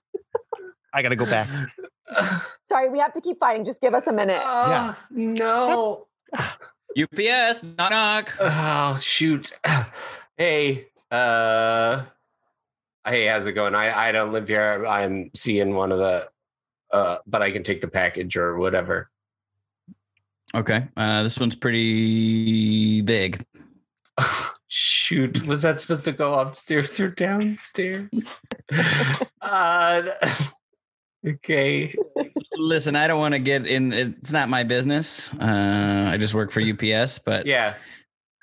I 0.95 1.03
gotta 1.03 1.17
go 1.17 1.27
back. 1.27 1.49
Sorry, 2.63 2.89
we 2.89 2.99
have 3.01 3.13
to 3.13 3.21
keep 3.21 3.39
fighting. 3.39 3.67
Just 3.67 3.83
give 3.83 3.93
us 3.93 4.07
a 4.07 4.13
minute. 4.15 4.41
Oh, 4.43 4.97
no. 5.11 6.07
UPS, 6.99 7.65
knock 7.77 7.91
knock. 7.91 8.37
Oh 8.41 8.97
shoot. 8.97 9.53
Hey, 10.39 10.89
uh 11.11 12.03
hey, 13.07 13.27
how's 13.27 13.47
it 13.47 13.53
going? 13.53 13.75
I 13.75 14.09
I 14.09 14.13
don't 14.13 14.33
live 14.33 14.49
here. 14.49 14.85
I'm 14.87 15.31
seeing 15.35 15.75
one 15.75 15.93
of 15.93 15.99
the 15.99 16.29
uh 16.93 17.19
but 17.27 17.43
I 17.43 17.51
can 17.51 17.63
take 17.63 17.81
the 17.81 17.89
package 17.89 18.37
or 18.37 18.57
whatever. 18.57 19.11
Okay, 20.55 20.89
uh, 20.97 21.23
this 21.23 21.39
one's 21.39 21.57
pretty 21.57 23.03
big. 23.03 23.45
Shoot, 24.69 25.47
was 25.47 25.63
that 25.63 25.81
supposed 25.81 26.05
to 26.07 26.13
go 26.13 26.35
upstairs 26.35 26.99
or 27.01 27.11
downstairs? 27.11 28.09
uh 29.41 30.03
okay. 31.27 31.95
Listen, 32.59 32.97
I 32.97 33.07
don't 33.07 33.21
want 33.21 33.35
to 33.35 33.39
get 33.39 33.67
in. 33.67 33.93
It's 33.93 34.33
not 34.33 34.49
my 34.49 34.63
business. 34.63 35.33
Uh, 35.35 36.11
I 36.11 36.17
just 36.17 36.35
work 36.35 36.51
for 36.51 36.61
UPS, 36.63 37.19
but 37.19 37.47
Yeah. 37.47 37.75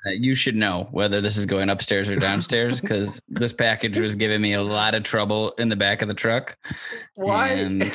You 0.05 0.35
should 0.35 0.55
know 0.55 0.87
whether 0.91 1.21
this 1.21 1.37
is 1.37 1.45
going 1.45 1.69
upstairs 1.69 2.09
or 2.09 2.15
downstairs 2.15 2.81
because 2.81 3.23
this 3.29 3.53
package 3.53 3.99
was 3.99 4.15
giving 4.15 4.41
me 4.41 4.53
a 4.53 4.61
lot 4.61 4.95
of 4.95 5.03
trouble 5.03 5.51
in 5.57 5.69
the 5.69 5.75
back 5.75 6.01
of 6.01 6.07
the 6.07 6.13
truck. 6.13 6.57
Why? 7.15 7.49
And 7.49 7.93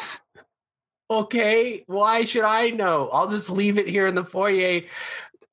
okay 1.10 1.82
why 1.86 2.24
should 2.24 2.44
i 2.44 2.68
know 2.70 3.08
i'll 3.12 3.28
just 3.28 3.50
leave 3.50 3.78
it 3.78 3.88
here 3.88 4.06
in 4.06 4.14
the 4.14 4.24
foyer 4.24 4.82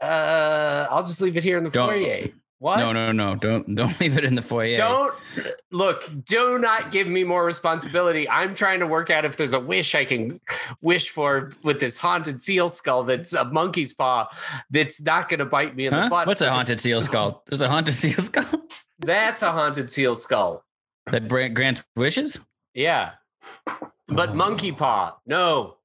uh 0.02 0.88
i'll 0.90 1.04
just 1.04 1.22
leave 1.22 1.38
it 1.38 1.44
here 1.44 1.58
in 1.58 1.64
the 1.64 1.70
Don't- 1.70 1.90
foyer 1.90 2.28
what? 2.60 2.80
No, 2.80 2.92
no, 2.92 3.12
no, 3.12 3.36
don't 3.36 3.76
don't 3.76 4.00
leave 4.02 4.18
it 4.18 4.24
in 4.26 4.36
the 4.36 4.42
foyer. 4.42 4.78
don't 4.78 5.14
look 5.72 6.04
do 6.24 6.58
not 6.58 6.92
give 6.92 7.08
me 7.08 7.24
more 7.24 7.44
responsibility. 7.46 8.30
I'm 8.30 8.56
trying 8.56 8.80
to 8.80 8.88
work 8.88 9.10
out 9.10 9.26
if 9.26 9.36
there's 9.38 9.54
a 9.54 9.60
wish 9.60 9.94
i 9.96 10.06
can 10.06 10.40
wish 10.82 11.10
for 11.10 11.52
with 11.64 11.80
this 11.80 11.98
haunted 11.98 12.42
seal 12.42 12.70
skull 12.70 13.04
that's 13.04 13.34
a 13.34 13.46
monkey's 13.46 13.94
paw 13.94 14.28
that's 14.70 15.02
not 15.02 15.30
going 15.30 15.40
to 15.40 15.46
bite 15.46 15.76
me 15.76 15.86
in 15.88 15.94
the 15.94 16.08
butt. 16.10 16.28
What's 16.28 16.42
a 16.42 16.50
haunted 16.52 16.80
seal 16.80 17.02
skull? 17.02 17.44
There's 17.48 17.62
a 17.62 17.68
haunted 17.70 17.94
seal 17.94 18.14
skull? 18.24 18.62
That's 19.00 19.42
a 19.42 19.52
haunted 19.52 19.92
seal 19.92 20.16
skull. 20.16 20.64
That 21.12 21.28
grants 21.28 21.84
wishes. 21.98 22.40
yeah. 22.74 23.12
But 24.08 24.30
Oh. 24.30 24.34
monkey 24.36 24.72
paw 24.72 25.18
no 25.26 25.78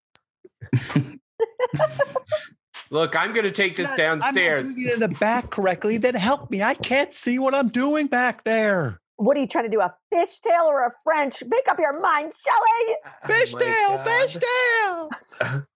look 2.91 3.17
i'm 3.17 3.33
going 3.33 3.45
to 3.45 3.51
take 3.51 3.77
this 3.77 3.91
I'm 3.93 3.97
not 4.19 4.21
downstairs 4.21 4.75
doing 4.75 4.89
it 4.89 4.95
in 4.95 5.01
the 5.01 5.09
back 5.09 5.51
correctly. 5.51 5.97
Then 5.99 6.15
help 6.15 6.51
me. 6.51 6.63
I 6.63 6.75
can't 6.75 7.15
see 7.15 7.39
what 7.39 7.55
I'm 7.55 7.69
doing 7.69 8.07
back 8.07 8.45
there. 8.45 9.01
What 9.17 9.37
are 9.37 9.41
you 9.41 9.47
trying 9.47 9.65
to 9.65 9.71
do? 9.71 9.81
A 9.81 9.93
fishtail 10.15 10.63
or 10.65 10.87
a 10.87 10.91
French? 11.05 11.43
Make 11.47 11.69
up 11.69 11.79
your 11.79 12.01
mind, 12.01 12.33
Shelly. 12.35 12.97
Oh 13.05 13.29
Fishtail, 13.29 14.05
God. 14.05 15.11
fishtail. 15.41 15.67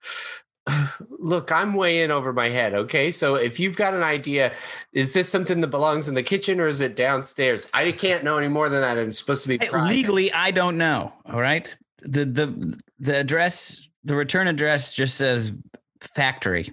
Look, 1.18 1.52
I'm 1.52 1.74
way 1.74 2.02
in 2.02 2.10
over 2.10 2.32
my 2.32 2.48
head. 2.48 2.72
Okay. 2.72 3.10
So 3.12 3.34
if 3.34 3.60
you've 3.60 3.76
got 3.76 3.92
an 3.92 4.02
idea, 4.02 4.54
is 4.94 5.12
this 5.12 5.28
something 5.28 5.60
that 5.60 5.66
belongs 5.68 6.08
in 6.08 6.14
the 6.14 6.22
kitchen 6.22 6.58
or 6.58 6.68
is 6.68 6.80
it 6.80 6.96
downstairs? 6.96 7.68
I 7.74 7.92
can't 7.92 8.24
know 8.24 8.38
any 8.38 8.48
more 8.48 8.70
than 8.70 8.80
that. 8.80 8.96
I'm 8.96 9.12
supposed 9.12 9.42
to 9.42 9.48
be 9.48 9.58
Hey, 9.60 9.68
private. 9.68 9.88
legally, 9.88 10.32
I 10.32 10.50
don't 10.50 10.78
know. 10.78 11.12
All 11.26 11.40
right. 11.40 11.76
The 12.00 12.24
the 12.24 12.78
the 12.98 13.18
address, 13.18 13.88
the 14.04 14.16
return 14.16 14.48
address 14.48 14.94
just 14.94 15.16
says 15.16 15.52
factory. 16.00 16.70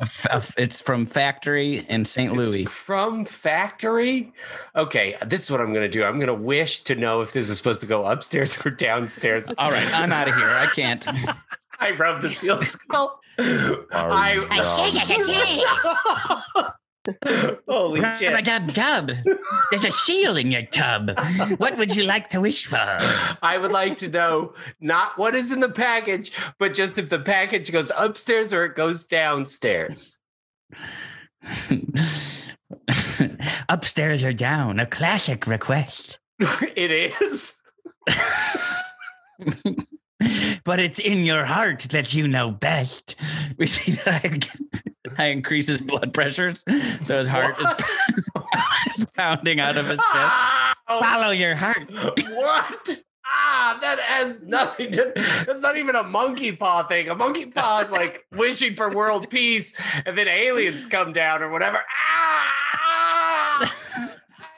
A 0.00 0.02
f- 0.02 0.26
a 0.26 0.34
f- 0.36 0.54
It's 0.58 0.80
from 0.80 1.06
factory 1.06 1.86
in 1.88 2.04
St. 2.04 2.32
It's 2.32 2.36
Louis. 2.36 2.64
from 2.64 3.24
factory. 3.24 4.32
Okay, 4.74 5.14
this 5.26 5.44
is 5.44 5.50
what 5.50 5.60
I'm 5.60 5.72
going 5.72 5.84
to 5.84 5.88
do. 5.88 6.04
I'm 6.04 6.16
going 6.18 6.26
to 6.26 6.34
wish 6.34 6.80
to 6.80 6.96
know 6.96 7.20
if 7.20 7.32
this 7.32 7.48
is 7.48 7.56
supposed 7.56 7.80
to 7.80 7.86
go 7.86 8.04
upstairs 8.04 8.64
or 8.66 8.70
downstairs. 8.70 9.52
All 9.56 9.70
right, 9.70 9.86
I'm 9.94 10.12
out 10.12 10.26
of 10.28 10.34
here. 10.34 10.48
I 10.48 10.66
can't. 10.74 11.06
I 11.80 11.92
rubbed 11.92 12.22
the 12.22 12.28
seal 12.30 12.60
skull. 12.62 13.20
I, 13.38 14.44
holy 17.68 18.00
shit! 18.18 18.44
Dub 18.44 18.72
dub. 18.72 19.10
There's 19.70 19.84
a 19.84 19.90
seal 19.90 20.36
in 20.36 20.50
your 20.50 20.64
tub. 20.66 21.10
What 21.58 21.76
would 21.76 21.94
you 21.94 22.04
like 22.04 22.28
to 22.30 22.40
wish 22.40 22.66
for? 22.66 22.78
I 22.78 23.58
would 23.60 23.72
like 23.72 23.98
to 23.98 24.08
know 24.08 24.54
not 24.80 25.18
what 25.18 25.34
is 25.34 25.52
in 25.52 25.60
the 25.60 25.68
package, 25.68 26.32
but 26.58 26.74
just 26.74 26.98
if 26.98 27.10
the 27.10 27.18
package 27.18 27.72
goes 27.72 27.92
upstairs 27.96 28.52
or 28.52 28.64
it 28.64 28.74
goes 28.74 29.04
downstairs. 29.04 30.18
Upstairs 33.68 34.24
or 34.24 34.32
down? 34.32 34.80
A 34.80 34.86
classic 34.86 35.46
request. 35.46 36.18
it 36.76 36.90
is. 36.90 37.62
but 40.64 40.80
it's 40.80 40.98
in 40.98 41.24
your 41.24 41.44
heart 41.44 41.80
that 41.90 42.14
you 42.14 42.28
know 42.28 42.50
best. 42.50 43.16
We 43.58 43.66
see 43.66 43.92
that 44.04 44.48
I, 45.18 45.26
increase 45.26 45.68
his 45.68 45.80
blood 45.80 46.12
pressures, 46.12 46.64
so 47.02 47.18
his 47.18 47.28
heart 47.28 47.56
is, 47.60 47.68
is 48.98 49.06
pounding 49.16 49.60
out 49.60 49.76
of 49.76 49.86
his 49.86 49.98
chest. 49.98 50.34
Ow! 50.88 51.00
Follow 51.00 51.30
your 51.30 51.54
heart. 51.54 51.90
what? 51.90 53.02
Ah, 53.26 53.78
that 53.80 53.98
has 54.00 54.42
nothing 54.42 54.90
to. 54.92 55.12
That's 55.46 55.62
not 55.62 55.76
even 55.76 55.96
a 55.96 56.02
monkey 56.02 56.52
paw 56.52 56.86
thing. 56.86 57.08
A 57.08 57.14
monkey 57.14 57.46
paw 57.46 57.80
is 57.80 57.90
like 57.90 58.26
wishing 58.32 58.74
for 58.74 58.90
world 58.90 59.30
peace, 59.30 59.78
and 60.04 60.16
then 60.16 60.28
aliens 60.28 60.86
come 60.86 61.12
down 61.12 61.42
or 61.42 61.50
whatever. 61.50 61.78
Ah! 61.78 62.63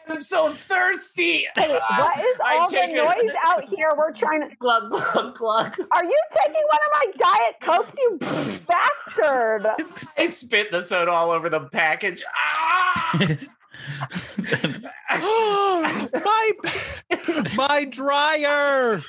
I'm 0.09 0.21
so 0.21 0.51
thirsty. 0.53 1.47
Hey, 1.57 1.79
what 1.97 2.19
is 2.25 2.41
I 2.45 2.59
all 2.59 2.69
the 2.69 2.77
take 2.77 2.91
it- 2.91 2.97
noise 2.97 3.35
out 3.45 3.63
here? 3.65 3.93
We're 3.97 4.13
trying 4.13 4.49
to. 4.49 4.57
Glug 4.57 4.91
glug 4.91 5.35
glug. 5.35 5.79
Are 5.93 6.05
you 6.05 6.21
taking 6.31 6.63
one 6.69 6.79
of 6.87 6.93
my 6.95 7.07
diet 7.17 7.57
cokes, 7.61 7.97
you 7.99 8.19
bastard? 8.69 9.67
I 10.17 10.27
spit 10.29 10.71
the 10.71 10.83
soda 10.83 11.11
all 11.11 11.31
over 11.31 11.49
the 11.49 11.61
package. 11.61 12.23
Ah! 12.35 13.19
my 16.25 16.51
my 17.57 17.85
dryer 17.85 19.03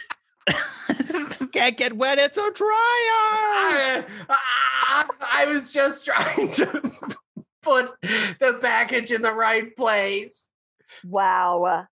can't 1.53 1.77
get 1.77 1.93
wet. 1.93 2.17
It's 2.19 2.37
a 2.37 2.51
dryer. 2.51 4.05
Ah, 4.29 5.07
I 5.21 5.45
was 5.47 5.73
just 5.73 6.05
trying 6.05 6.51
to 6.51 6.91
put 7.61 7.91
the 8.01 8.57
package 8.61 9.11
in 9.11 9.21
the 9.21 9.33
right 9.33 9.75
place. 9.75 10.49
Wow. 11.05 11.87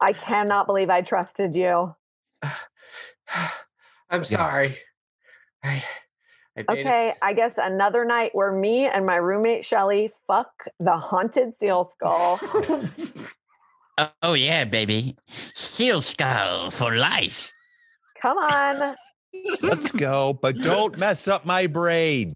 I 0.00 0.12
cannot 0.14 0.66
believe 0.66 0.90
I 0.90 1.00
trusted 1.02 1.54
you. 1.56 1.94
I'm 4.10 4.24
sorry. 4.24 4.76
I, 5.62 5.84
I 6.56 6.64
Okay, 6.68 7.10
s- 7.10 7.18
I 7.22 7.32
guess 7.32 7.58
another 7.58 8.04
night 8.04 8.30
where 8.34 8.52
me 8.52 8.86
and 8.86 9.06
my 9.06 9.16
roommate 9.16 9.64
Shelly 9.64 10.10
fuck 10.26 10.50
the 10.80 10.96
haunted 10.96 11.54
seal 11.54 11.84
skull. 11.84 12.40
oh 14.22 14.32
yeah, 14.34 14.64
baby. 14.64 15.16
Seal 15.28 16.00
skull 16.00 16.70
for 16.70 16.96
life. 16.96 17.52
Come 18.20 18.36
on. 18.38 18.96
Let's 19.62 19.92
go, 19.92 20.32
but 20.42 20.58
don't 20.58 20.98
mess 20.98 21.28
up 21.28 21.46
my 21.46 21.66
braid. 21.68 22.32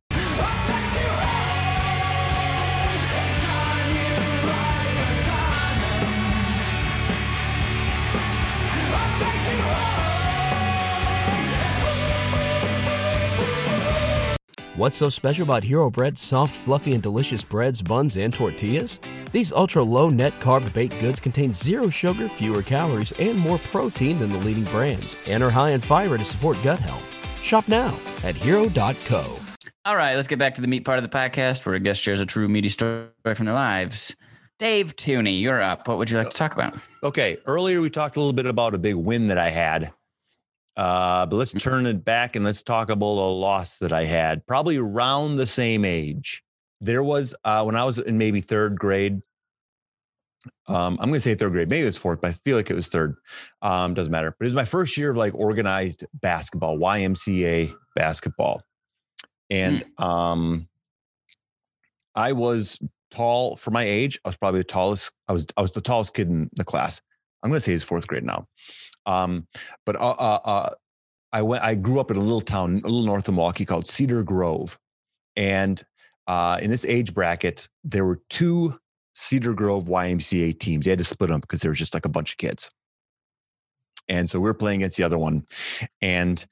What's 14.76 14.96
so 14.96 15.08
special 15.08 15.44
about 15.44 15.62
Hero 15.62 15.88
Bread's 15.88 16.20
soft, 16.20 16.52
fluffy, 16.52 16.94
and 16.94 17.02
delicious 17.02 17.44
breads, 17.44 17.80
buns, 17.80 18.16
and 18.16 18.34
tortillas? 18.34 18.98
These 19.30 19.52
ultra 19.52 19.84
low 19.84 20.10
net 20.10 20.40
carb 20.40 20.72
baked 20.72 20.98
goods 20.98 21.20
contain 21.20 21.52
zero 21.52 21.88
sugar, 21.88 22.28
fewer 22.28 22.60
calories, 22.60 23.12
and 23.20 23.38
more 23.38 23.58
protein 23.70 24.18
than 24.18 24.32
the 24.32 24.38
leading 24.38 24.64
brands, 24.64 25.16
and 25.28 25.44
are 25.44 25.50
high 25.50 25.70
in 25.70 25.80
fiber 25.80 26.18
to 26.18 26.24
support 26.24 26.56
gut 26.64 26.80
health. 26.80 27.08
Shop 27.40 27.68
now 27.68 27.96
at 28.24 28.34
hero.co. 28.34 29.36
All 29.84 29.94
right, 29.94 30.16
let's 30.16 30.26
get 30.26 30.40
back 30.40 30.54
to 30.54 30.60
the 30.60 30.66
meat 30.66 30.84
part 30.84 30.98
of 30.98 31.08
the 31.08 31.16
podcast 31.16 31.64
where 31.64 31.76
a 31.76 31.78
guest 31.78 32.02
shares 32.02 32.20
a 32.20 32.26
true 32.26 32.48
meaty 32.48 32.68
story 32.68 33.06
from 33.36 33.46
their 33.46 33.54
lives. 33.54 34.16
Dave 34.58 34.96
Theune, 34.96 35.40
you're 35.40 35.62
up. 35.62 35.86
What 35.86 35.98
would 35.98 36.10
you 36.10 36.18
like 36.18 36.30
to 36.30 36.36
talk 36.36 36.52
about? 36.52 36.74
Okay. 37.04 37.36
Earlier, 37.46 37.80
we 37.80 37.90
talked 37.90 38.16
a 38.16 38.18
little 38.18 38.32
bit 38.32 38.46
about 38.46 38.74
a 38.74 38.78
big 38.78 38.96
win 38.96 39.28
that 39.28 39.38
I 39.38 39.50
had. 39.50 39.92
Uh, 40.76 41.24
but 41.26 41.36
let's 41.36 41.52
turn 41.52 41.86
it 41.86 42.04
back 42.04 42.34
and 42.34 42.44
let's 42.44 42.62
talk 42.62 42.90
about 42.90 43.06
a 43.06 43.30
loss 43.30 43.78
that 43.78 43.92
I 43.92 44.04
had, 44.04 44.46
probably 44.46 44.76
around 44.76 45.36
the 45.36 45.46
same 45.46 45.84
age. 45.84 46.42
There 46.80 47.02
was 47.02 47.34
uh, 47.44 47.62
when 47.62 47.76
I 47.76 47.84
was 47.84 47.98
in 47.98 48.18
maybe 48.18 48.40
third 48.40 48.78
grade. 48.78 49.20
Um, 50.66 50.98
I'm 51.00 51.08
going 51.08 51.14
to 51.14 51.20
say 51.20 51.34
third 51.34 51.52
grade, 51.52 51.70
maybe 51.70 51.82
it 51.82 51.86
was 51.86 51.96
fourth, 51.96 52.20
but 52.20 52.28
I 52.28 52.32
feel 52.44 52.56
like 52.56 52.70
it 52.70 52.74
was 52.74 52.88
third. 52.88 53.14
Um, 53.62 53.94
doesn't 53.94 54.10
matter. 54.10 54.34
But 54.38 54.44
it 54.44 54.48
was 54.48 54.54
my 54.54 54.66
first 54.66 54.96
year 54.96 55.10
of 55.10 55.16
like 55.16 55.34
organized 55.34 56.04
basketball, 56.12 56.76
YMCA 56.76 57.74
basketball, 57.94 58.62
and 59.48 59.84
um, 59.96 60.68
I 62.14 62.32
was 62.32 62.78
tall 63.10 63.56
for 63.56 63.70
my 63.70 63.84
age. 63.84 64.18
I 64.24 64.28
was 64.28 64.36
probably 64.36 64.60
the 64.60 64.64
tallest. 64.64 65.12
I 65.28 65.32
was 65.32 65.46
I 65.56 65.62
was 65.62 65.70
the 65.70 65.80
tallest 65.80 66.14
kid 66.14 66.28
in 66.28 66.50
the 66.56 66.64
class. 66.64 67.00
I'm 67.42 67.50
going 67.50 67.58
to 67.58 67.64
say 67.64 67.72
it's 67.72 67.84
fourth 67.84 68.06
grade 68.06 68.24
now. 68.24 68.48
Um, 69.06 69.46
but 69.86 69.96
uh, 69.96 70.10
uh, 70.18 70.40
uh, 70.44 70.70
I 71.32 71.42
went. 71.42 71.62
I 71.62 71.74
grew 71.74 72.00
up 72.00 72.10
in 72.10 72.16
a 72.16 72.20
little 72.20 72.40
town, 72.40 72.80
a 72.84 72.88
little 72.88 73.04
north 73.04 73.28
of 73.28 73.34
Milwaukee, 73.34 73.64
called 73.64 73.86
Cedar 73.86 74.22
Grove, 74.22 74.78
and 75.36 75.82
uh, 76.26 76.58
in 76.62 76.70
this 76.70 76.84
age 76.84 77.12
bracket, 77.12 77.68
there 77.82 78.04
were 78.04 78.20
two 78.30 78.78
Cedar 79.14 79.54
Grove 79.54 79.84
YMCA 79.84 80.58
teams. 80.58 80.84
They 80.84 80.90
had 80.90 80.98
to 80.98 81.04
split 81.04 81.30
them 81.30 81.40
because 81.40 81.60
there 81.60 81.70
was 81.70 81.78
just 81.78 81.94
like 81.94 82.04
a 82.04 82.10
bunch 82.10 82.32
of 82.32 82.38
kids. 82.38 82.70
And 84.08 84.28
so 84.28 84.38
we 84.38 84.44
were 84.44 84.54
playing 84.54 84.80
against 84.80 84.96
the 84.96 85.04
other 85.04 85.18
one. 85.18 85.46
And 86.02 86.44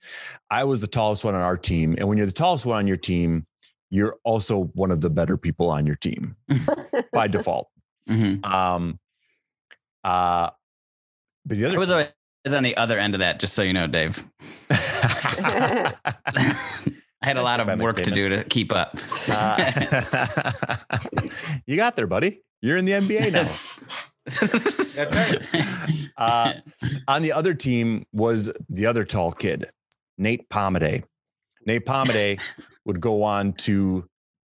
I 0.50 0.64
was 0.64 0.80
the 0.80 0.86
tallest 0.86 1.24
one 1.24 1.34
on 1.34 1.42
our 1.42 1.56
team. 1.56 1.94
And 1.98 2.08
when 2.08 2.16
you're 2.16 2.26
the 2.26 2.32
tallest 2.32 2.64
one 2.64 2.78
on 2.78 2.86
your 2.86 2.96
team, 2.96 3.46
you're 3.90 4.16
also 4.24 4.64
one 4.74 4.90
of 4.90 5.02
the 5.02 5.10
better 5.10 5.36
people 5.36 5.68
on 5.68 5.84
your 5.84 5.96
team 5.96 6.36
by 7.12 7.28
default. 7.28 7.68
Mm-hmm. 8.08 8.44
Um, 8.44 8.98
uh, 10.02 10.50
but 11.44 11.58
the 11.58 11.66
other 11.66 11.76
I 11.76 11.78
was 11.78 11.90
always 12.44 12.56
on 12.56 12.62
the 12.62 12.76
other 12.76 12.98
end 12.98 13.14
of 13.14 13.20
that, 13.20 13.40
just 13.40 13.54
so 13.54 13.62
you 13.62 13.72
know, 13.72 13.86
Dave. 13.86 14.24
I 14.70 15.94
had 17.22 17.36
a 17.36 17.42
lot 17.42 17.60
of 17.60 17.78
work 17.78 18.02
to 18.02 18.10
do 18.10 18.28
to 18.30 18.42
keep 18.44 18.72
up. 18.72 18.96
Uh, 19.30 20.26
you 21.66 21.76
got 21.76 21.94
there, 21.94 22.08
buddy. 22.08 22.42
You're 22.60 22.76
in 22.76 22.84
the 22.84 22.92
NBA 22.92 23.32
now. 23.32 23.48
That's 24.24 25.52
right. 25.52 26.10
Uh, 26.16 26.52
on 27.08 27.22
the 27.22 27.32
other 27.32 27.54
team 27.54 28.06
was 28.12 28.50
the 28.68 28.86
other 28.86 29.02
tall 29.04 29.32
kid, 29.32 29.70
Nate 30.18 30.48
Pomaday. 30.48 31.04
Nate 31.64 31.86
Pomaday 31.86 32.40
would 32.84 33.00
go 33.00 33.22
on 33.22 33.52
to 33.54 34.08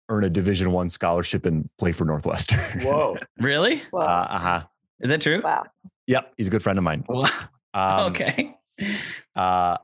earn 0.09 0.23
a 0.23 0.29
Division 0.29 0.71
One 0.71 0.89
scholarship 0.89 1.45
and 1.45 1.69
play 1.79 1.91
for 1.91 2.05
Northwestern. 2.05 2.59
Whoa. 2.81 3.17
really? 3.39 3.81
Uh 3.93 4.37
huh. 4.37 4.63
Is 4.99 5.09
that 5.09 5.21
true? 5.21 5.41
wow. 5.43 5.65
Yep, 6.07 6.33
he's 6.37 6.47
a 6.47 6.51
good 6.51 6.63
friend 6.63 6.79
of 6.79 6.83
mine. 6.83 7.03
Wow. 7.07 7.29
Um, 7.73 8.07
okay. 8.07 8.57
Uh, 9.35 9.77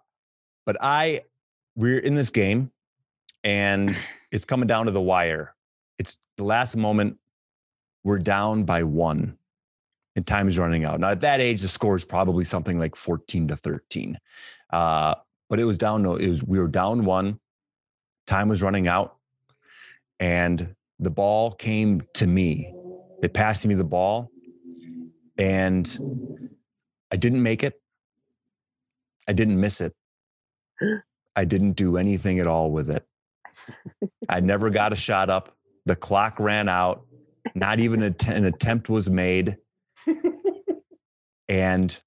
but 0.66 0.78
I, 0.82 1.22
we're 1.76 2.00
in 2.00 2.16
this 2.16 2.32
game, 2.32 2.72
and 3.44 3.96
it's 4.32 4.46
coming 4.46 4.68
down 4.68 4.86
to 4.86 4.92
the 4.92 5.02
wire. 5.02 5.54
It's 6.00 6.18
the 6.38 6.44
last 6.44 6.76
moment. 6.76 7.18
We're 8.04 8.20
down 8.20 8.64
by 8.64 8.84
one, 8.84 9.38
and 10.16 10.26
time 10.26 10.48
is 10.48 10.58
running 10.58 10.86
out. 10.86 11.00
Now 11.00 11.10
at 11.10 11.22
that 11.22 11.42
age, 11.42 11.62
the 11.62 11.68
score 11.68 11.96
is 11.96 12.06
probably 12.06 12.46
something 12.46 12.78
like 12.78 12.96
fourteen 12.96 13.48
to 13.48 13.56
thirteen. 13.56 14.20
Uh, 14.72 15.16
but 15.50 15.60
it 15.60 15.64
was 15.64 15.78
down. 15.78 16.04
No, 16.04 16.16
it 16.16 16.28
was 16.28 16.44
we 16.44 16.60
were 16.60 16.68
down 16.68 17.06
one. 17.06 17.40
Time 18.28 18.50
was 18.50 18.62
running 18.62 18.88
out, 18.88 19.18
and 20.20 20.76
the 21.00 21.12
ball 21.12 21.52
came 21.52 22.02
to 22.16 22.28
me. 22.28 22.74
They 23.22 23.28
passed 23.28 23.66
me 23.66 23.74
the 23.76 23.84
ball, 23.84 24.32
and 25.38 25.88
I 27.12 27.16
didn't 27.18 27.44
make 27.44 27.64
it. 27.64 27.82
I 29.28 29.34
didn't 29.34 29.60
miss 29.60 29.82
it. 29.82 29.94
I 31.36 31.46
didn't 31.46 31.74
do 31.74 31.98
anything 31.98 32.40
at 32.40 32.48
all 32.48 32.72
with 32.72 32.90
it. 32.90 33.06
I 34.30 34.40
never 34.40 34.70
got 34.70 34.94
a 34.94 34.96
shot 34.96 35.30
up. 35.30 35.56
The 35.86 35.96
clock 35.96 36.40
ran 36.40 36.70
out. 36.70 37.06
Not 37.54 37.80
even 37.80 38.04
an 38.04 38.46
attempt 38.46 38.90
was 38.90 39.10
made. 39.10 39.58
and 41.50 42.00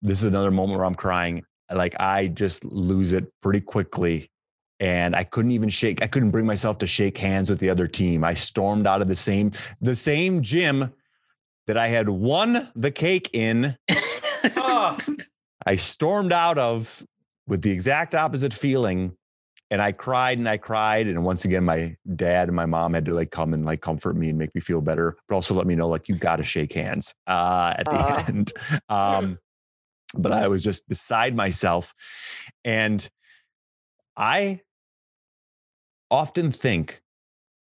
this 0.00 0.18
is 0.18 0.24
another 0.24 0.50
moment 0.50 0.78
where 0.78 0.86
I'm 0.86 0.94
crying. 0.94 1.44
Like 1.72 1.94
I 2.00 2.28
just 2.28 2.64
lose 2.64 3.12
it 3.12 3.32
pretty 3.42 3.60
quickly. 3.60 4.30
And 4.80 5.14
I 5.14 5.22
couldn't 5.22 5.52
even 5.52 5.68
shake, 5.68 6.02
I 6.02 6.08
couldn't 6.08 6.32
bring 6.32 6.46
myself 6.46 6.78
to 6.78 6.86
shake 6.86 7.16
hands 7.16 7.48
with 7.48 7.60
the 7.60 7.70
other 7.70 7.86
team. 7.86 8.24
I 8.24 8.34
stormed 8.34 8.86
out 8.86 9.00
of 9.00 9.06
the 9.06 9.14
same, 9.14 9.52
the 9.80 9.94
same 9.94 10.42
gym 10.42 10.92
that 11.68 11.76
I 11.76 11.88
had 11.88 12.08
won 12.08 12.68
the 12.74 12.90
cake 12.90 13.30
in. 13.32 13.76
Oh. 14.56 14.98
I 15.66 15.76
stormed 15.76 16.32
out 16.32 16.58
of 16.58 17.04
with 17.46 17.62
the 17.62 17.70
exact 17.70 18.14
opposite 18.14 18.52
feeling. 18.52 19.16
And 19.70 19.80
I 19.80 19.92
cried 19.92 20.36
and 20.38 20.46
I 20.48 20.58
cried. 20.58 21.06
And 21.06 21.24
once 21.24 21.46
again, 21.46 21.64
my 21.64 21.96
dad 22.16 22.48
and 22.48 22.54
my 22.56 22.66
mom 22.66 22.92
had 22.92 23.06
to 23.06 23.14
like 23.14 23.30
come 23.30 23.54
and 23.54 23.64
like 23.64 23.80
comfort 23.80 24.16
me 24.16 24.28
and 24.28 24.38
make 24.38 24.54
me 24.54 24.60
feel 24.60 24.82
better, 24.82 25.16
but 25.28 25.34
also 25.34 25.54
let 25.54 25.66
me 25.66 25.74
know 25.74 25.88
like 25.88 26.08
you 26.08 26.14
got 26.16 26.36
to 26.36 26.44
shake 26.44 26.74
hands 26.74 27.14
uh, 27.26 27.72
at 27.78 27.86
the 27.86 27.92
Ah. 27.92 28.24
end. 28.28 28.52
Um, 28.90 29.38
but 30.14 30.30
I 30.30 30.48
was 30.48 30.62
just 30.62 30.86
beside 30.90 31.34
myself. 31.34 31.94
And 32.66 33.08
I 34.14 34.60
often 36.10 36.52
think 36.52 37.00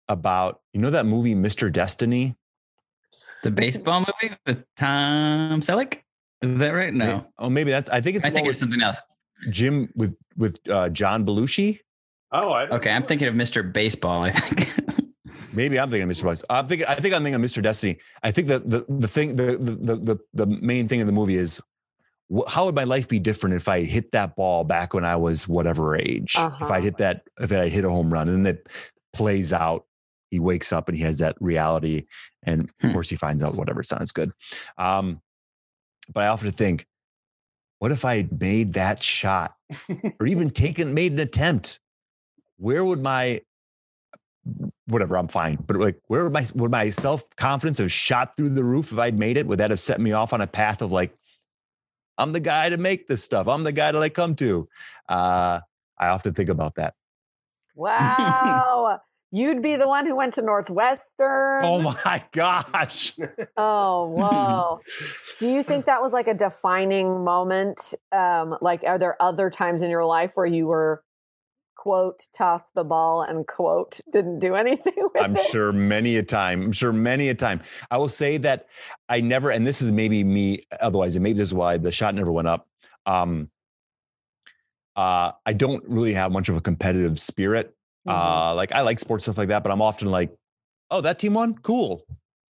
about, 0.09 0.59
you 0.73 0.81
know, 0.81 0.89
that 0.89 1.05
movie, 1.05 1.35
Mr. 1.35 1.71
Destiny? 1.71 2.35
The 3.43 3.51
baseball 3.51 3.99
movie 3.99 4.35
with 4.47 4.63
Tom 4.75 5.59
Selleck? 5.61 5.99
Is 6.41 6.59
that 6.59 6.69
right? 6.71 6.93
No. 6.93 7.27
Oh, 7.37 7.49
maybe 7.49 7.71
that's, 7.71 7.89
I 7.89 8.01
think 8.01 8.17
it's, 8.17 8.25
I 8.25 8.29
think 8.29 8.47
it's 8.47 8.59
something 8.59 8.81
else. 8.81 8.99
Jim 9.49 9.89
with, 9.95 10.15
with 10.37 10.59
uh, 10.69 10.89
John 10.89 11.25
Belushi. 11.25 11.79
Oh, 12.31 12.51
I 12.53 12.65
don't 12.65 12.75
Okay, 12.75 12.91
I'm 12.91 13.03
thinking 13.03 13.27
of 13.27 13.35
Mr. 13.35 13.71
Baseball, 13.71 14.23
I 14.23 14.31
think. 14.31 14.87
Maybe 15.53 15.77
I'm 15.77 15.91
thinking 15.91 16.09
of 16.09 16.15
Mr. 16.15 16.23
Bus. 16.23 16.45
I'm 16.49 16.65
thinking. 16.67 16.87
I 16.87 16.95
think 16.95 17.13
I'm 17.13 17.23
thinking 17.23 17.43
of 17.43 17.49
Mr. 17.51 17.61
Destiny. 17.61 17.97
I 18.23 18.31
think 18.31 18.47
that 18.47 18.69
the 18.69 18.85
the 18.87 19.07
thing 19.07 19.35
the 19.35 19.57
the 19.57 19.95
the 19.97 20.17
the 20.33 20.45
main 20.45 20.87
thing 20.87 21.01
in 21.01 21.07
the 21.07 21.11
movie 21.13 21.35
is 21.35 21.59
how 22.47 22.63
would 22.65 22.75
my 22.75 22.85
life 22.85 23.09
be 23.09 23.19
different 23.19 23.55
if 23.57 23.67
I 23.67 23.81
hit 23.83 24.13
that 24.13 24.37
ball 24.37 24.63
back 24.63 24.93
when 24.93 25.03
I 25.03 25.17
was 25.17 25.49
whatever 25.49 25.97
age? 25.97 26.35
If 26.37 26.41
Uh-huh. 26.41 26.69
I 26.71 26.79
hit 26.79 26.97
that, 26.99 27.23
if 27.41 27.51
I 27.51 27.67
hit 27.67 27.83
a 27.83 27.89
home 27.89 28.09
run, 28.09 28.29
and 28.29 28.45
then 28.45 28.55
it 28.55 28.67
plays 29.11 29.51
out. 29.51 29.85
He 30.29 30.39
wakes 30.39 30.71
up 30.71 30.87
and 30.87 30.97
he 30.97 31.03
has 31.03 31.17
that 31.17 31.35
reality, 31.41 32.05
and 32.43 32.61
of 32.61 32.69
Hmm. 32.81 32.93
course 32.93 33.09
he 33.09 33.17
finds 33.17 33.43
out 33.43 33.55
whatever 33.55 33.83
sounds 33.83 34.13
good. 34.13 34.31
Um, 34.77 35.21
but 36.13 36.23
I 36.23 36.27
often 36.27 36.51
think, 36.51 36.85
what 37.79 37.91
if 37.91 38.05
I 38.05 38.17
had 38.17 38.39
made 38.39 38.73
that 38.73 39.01
shot, 39.01 39.55
or 40.19 40.27
even 40.27 40.49
taken 40.51 40.93
made 40.93 41.13
an 41.13 41.19
attempt? 41.19 41.79
Where 42.57 42.85
would 42.85 43.01
my 43.01 43.41
whatever 44.87 45.17
i'm 45.17 45.27
fine 45.27 45.55
but 45.67 45.77
like 45.77 45.99
where 46.07 46.23
would 46.23 46.33
my 46.33 46.45
would 46.55 46.71
my 46.71 46.89
self-confidence 46.89 47.77
have 47.77 47.91
shot 47.91 48.35
through 48.35 48.49
the 48.49 48.63
roof 48.63 48.91
if 48.91 48.97
i'd 48.97 49.17
made 49.17 49.37
it 49.37 49.45
would 49.45 49.59
that 49.59 49.69
have 49.69 49.79
set 49.79 50.01
me 50.01 50.11
off 50.11 50.33
on 50.33 50.41
a 50.41 50.47
path 50.47 50.81
of 50.81 50.91
like 50.91 51.15
i'm 52.17 52.33
the 52.33 52.39
guy 52.39 52.67
to 52.67 52.77
make 52.77 53.07
this 53.07 53.23
stuff 53.23 53.47
i'm 53.47 53.63
the 53.63 53.71
guy 53.71 53.91
that 53.91 54.01
i 54.01 54.09
come 54.09 54.35
to 54.35 54.67
uh 55.09 55.59
i 55.99 56.07
often 56.07 56.33
think 56.33 56.49
about 56.49 56.75
that 56.75 56.95
Wow. 57.75 58.99
You'd 59.33 59.61
be 59.61 59.77
the 59.77 59.87
one 59.87 60.05
who 60.05 60.15
went 60.15 60.33
to 60.35 60.41
Northwestern. 60.41 61.63
oh 61.63 61.79
my 61.79 62.23
gosh 62.33 63.13
Oh, 63.55 64.07
whoa. 64.07 64.79
Do 65.39 65.49
you 65.49 65.63
think 65.63 65.85
that 65.85 66.01
was 66.01 66.11
like 66.13 66.27
a 66.27 66.33
defining 66.33 67.23
moment? 67.23 67.93
Um, 68.11 68.57
like, 68.61 68.83
are 68.83 68.97
there 68.97 69.21
other 69.21 69.49
times 69.49 69.81
in 69.81 69.89
your 69.89 70.03
life 70.05 70.31
where 70.35 70.45
you 70.45 70.67
were, 70.67 71.03
quote, 71.77 72.27
tossed 72.37 72.73
the 72.75 72.83
ball 72.83 73.21
and, 73.21 73.47
quote, 73.47 74.01
didn't 74.11 74.39
do 74.39 74.55
anything 74.55 74.93
with 74.97 75.23
I'm 75.23 75.35
it? 75.37 75.45
sure 75.47 75.71
many 75.71 76.17
a 76.17 76.23
time. 76.23 76.61
I'm 76.63 76.71
sure 76.73 76.91
many 76.91 77.29
a 77.29 77.33
time. 77.33 77.61
I 77.89 77.97
will 77.97 78.09
say 78.09 78.37
that 78.39 78.67
I 79.07 79.21
never, 79.21 79.49
and 79.49 79.65
this 79.65 79.81
is 79.81 79.91
maybe 79.91 80.23
me, 80.23 80.67
otherwise, 80.81 81.15
and 81.15 81.23
maybe 81.23 81.37
this 81.37 81.49
is 81.49 81.53
why 81.53 81.77
the 81.77 81.91
shot 81.91 82.13
never 82.15 82.31
went 82.31 82.49
up. 82.49 82.67
Um, 83.05 83.49
uh, 84.95 85.31
I 85.45 85.53
don't 85.53 85.83
really 85.87 86.13
have 86.13 86.31
much 86.33 86.49
of 86.49 86.57
a 86.57 86.61
competitive 86.61 87.17
spirit. 87.19 87.73
Mhm. 88.07 88.11
Uh, 88.13 88.55
like 88.55 88.71
I 88.71 88.81
like 88.81 88.99
sports 88.99 89.25
stuff 89.25 89.37
like 89.37 89.49
that, 89.49 89.63
but 89.63 89.71
I'm 89.71 89.81
often 89.81 90.09
like, 90.09 90.31
oh, 90.89 91.01
that 91.01 91.19
team 91.19 91.33
won, 91.35 91.55
cool. 91.59 92.03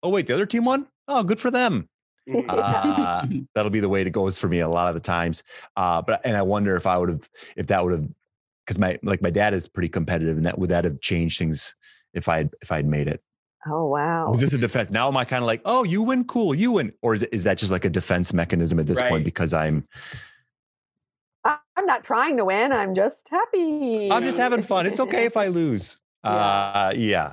Oh 0.02 0.10
wait, 0.10 0.26
the 0.26 0.34
other 0.34 0.46
team 0.46 0.64
won. 0.64 0.86
Oh, 1.08 1.22
good 1.22 1.40
for 1.40 1.50
them. 1.50 1.88
Mm-hmm. 2.28 2.50
Uh, 2.50 3.26
that'll 3.54 3.70
be 3.70 3.80
the 3.80 3.88
way 3.88 4.02
it 4.02 4.10
goes 4.10 4.38
for 4.38 4.48
me 4.48 4.60
a 4.60 4.68
lot 4.68 4.88
of 4.88 4.94
the 4.94 5.00
times. 5.00 5.42
Uh, 5.76 6.02
but 6.02 6.20
and 6.24 6.36
I 6.36 6.42
wonder 6.42 6.76
if 6.76 6.86
I 6.86 6.98
would 6.98 7.08
have, 7.08 7.28
if 7.56 7.66
that 7.68 7.82
would 7.82 7.92
have 7.92 8.08
because 8.66 8.78
my 8.78 8.98
like 9.02 9.22
my 9.22 9.30
dad 9.30 9.54
is 9.54 9.66
pretty 9.66 9.88
competitive, 9.88 10.36
and 10.36 10.44
that 10.44 10.58
would 10.58 10.68
that 10.70 10.84
have 10.84 11.00
changed 11.00 11.38
things 11.38 11.74
if 12.12 12.28
I 12.28 12.48
if 12.60 12.70
I'd 12.70 12.86
made 12.86 13.08
it? 13.08 13.22
Oh 13.66 13.86
wow. 13.86 14.30
Was 14.30 14.40
this 14.40 14.52
a 14.52 14.58
defense? 14.58 14.90
Now 14.90 15.08
am 15.08 15.16
I 15.16 15.24
kind 15.24 15.42
of 15.42 15.46
like, 15.46 15.62
oh, 15.64 15.82
you 15.84 16.02
win, 16.02 16.24
cool, 16.24 16.54
you 16.54 16.72
win, 16.72 16.92
or 17.02 17.14
is 17.14 17.22
it, 17.22 17.30
is 17.32 17.44
that 17.44 17.58
just 17.58 17.72
like 17.72 17.84
a 17.86 17.90
defense 17.90 18.32
mechanism 18.32 18.78
at 18.78 18.86
this 18.86 19.00
Right. 19.00 19.08
point 19.10 19.24
because 19.24 19.52
I'm 19.54 19.86
I'm 21.78 21.86
not 21.86 22.04
trying 22.04 22.36
to 22.38 22.44
win. 22.44 22.72
I'm 22.72 22.94
just 22.94 23.28
happy. 23.28 24.10
I'm 24.10 24.24
just 24.24 24.36
having 24.36 24.62
fun. 24.62 24.86
It's 24.86 24.98
okay 24.98 25.24
if 25.24 25.36
I 25.36 25.46
lose. 25.60 25.98
Yeah. 26.24 26.30
Uh, 26.30 26.92
yeah. 26.96 27.32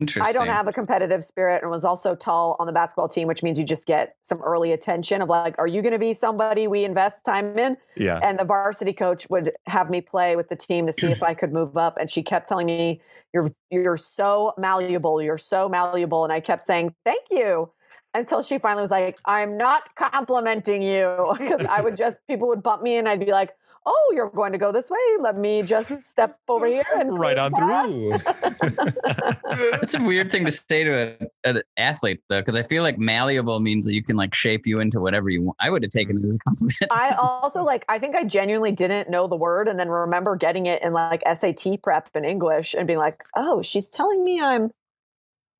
Interesting. 0.00 0.22
I 0.22 0.32
don't 0.32 0.48
have 0.48 0.68
a 0.68 0.72
competitive 0.72 1.24
spirit 1.24 1.62
and 1.62 1.70
was 1.70 1.84
also 1.84 2.14
tall 2.14 2.56
on 2.58 2.66
the 2.66 2.72
basketball 2.72 3.08
team, 3.08 3.28
which 3.28 3.42
means 3.42 3.58
you 3.58 3.64
just 3.64 3.86
get 3.86 4.16
some 4.22 4.40
early 4.42 4.72
attention 4.72 5.22
of 5.22 5.28
like, 5.28 5.56
are 5.58 5.66
you 5.66 5.82
going 5.82 5.92
to 5.92 5.98
be 5.98 6.12
somebody 6.12 6.66
we 6.66 6.84
invest 6.84 7.24
time 7.24 7.58
in? 7.58 7.76
Yeah. 7.96 8.20
And 8.22 8.38
the 8.38 8.44
varsity 8.44 8.92
coach 8.92 9.28
would 9.28 9.52
have 9.66 9.90
me 9.90 10.00
play 10.00 10.34
with 10.36 10.48
the 10.48 10.56
team 10.56 10.86
to 10.86 10.92
see 10.92 11.08
if 11.08 11.22
I 11.22 11.34
could 11.34 11.52
move 11.52 11.76
up. 11.76 11.98
And 11.98 12.10
she 12.10 12.22
kept 12.22 12.48
telling 12.48 12.66
me, 12.66 13.00
"You're 13.32 13.52
you're 13.70 13.96
so 13.96 14.54
malleable. 14.56 15.20
You're 15.20 15.38
so 15.38 15.68
malleable." 15.68 16.24
And 16.24 16.32
I 16.32 16.40
kept 16.40 16.64
saying, 16.64 16.94
"Thank 17.04 17.26
you." 17.30 17.70
Until 18.16 18.40
she 18.40 18.58
finally 18.58 18.80
was 18.80 18.90
like, 18.90 19.18
"I'm 19.26 19.58
not 19.58 19.94
complimenting 19.94 20.80
you," 20.80 21.06
because 21.38 21.66
I 21.66 21.82
would 21.82 21.96
just 21.96 22.18
people 22.26 22.48
would 22.48 22.62
bump 22.62 22.82
me 22.82 22.96
and 22.96 23.06
I'd 23.06 23.20
be 23.20 23.30
like, 23.30 23.50
"Oh, 23.84 24.12
you're 24.14 24.30
going 24.30 24.52
to 24.52 24.58
go 24.58 24.72
this 24.72 24.88
way. 24.88 24.98
Let 25.20 25.36
me 25.36 25.62
just 25.62 26.00
step 26.00 26.38
over 26.48 26.66
here 26.66 26.84
and 26.94 27.18
right 27.18 27.36
on 27.36 27.52
that." 27.52 27.86
through. 27.86 28.16
It's 29.82 29.94
a 29.94 30.02
weird 30.02 30.30
thing 30.32 30.44
to 30.44 30.50
say 30.50 30.84
to 30.84 31.16
a, 31.44 31.48
an 31.48 31.62
athlete 31.76 32.22
though, 32.28 32.40
because 32.40 32.56
I 32.56 32.62
feel 32.62 32.82
like 32.82 32.98
malleable 32.98 33.60
means 33.60 33.84
that 33.84 33.92
you 33.92 34.02
can 34.02 34.16
like 34.16 34.34
shape 34.34 34.66
you 34.66 34.76
into 34.78 34.98
whatever 35.00 35.28
you 35.28 35.42
want. 35.42 35.56
I 35.60 35.70
would 35.70 35.82
have 35.82 35.92
taken 35.92 36.18
it 36.18 36.24
as 36.24 36.36
a 36.36 36.38
compliment. 36.38 36.76
I 36.90 37.14
also 37.18 37.62
like 37.64 37.84
I 37.88 37.98
think 37.98 38.16
I 38.16 38.24
genuinely 38.24 38.72
didn't 38.72 39.10
know 39.10 39.28
the 39.28 39.36
word 39.36 39.68
and 39.68 39.78
then 39.78 39.88
remember 39.88 40.36
getting 40.36 40.66
it 40.66 40.82
in 40.82 40.94
like 40.94 41.22
SAT 41.34 41.82
prep 41.82 42.08
in 42.14 42.24
English 42.24 42.74
and 42.74 42.86
being 42.86 42.98
like, 42.98 43.22
"Oh, 43.36 43.60
she's 43.60 43.90
telling 43.90 44.24
me 44.24 44.40
I'm 44.40 44.72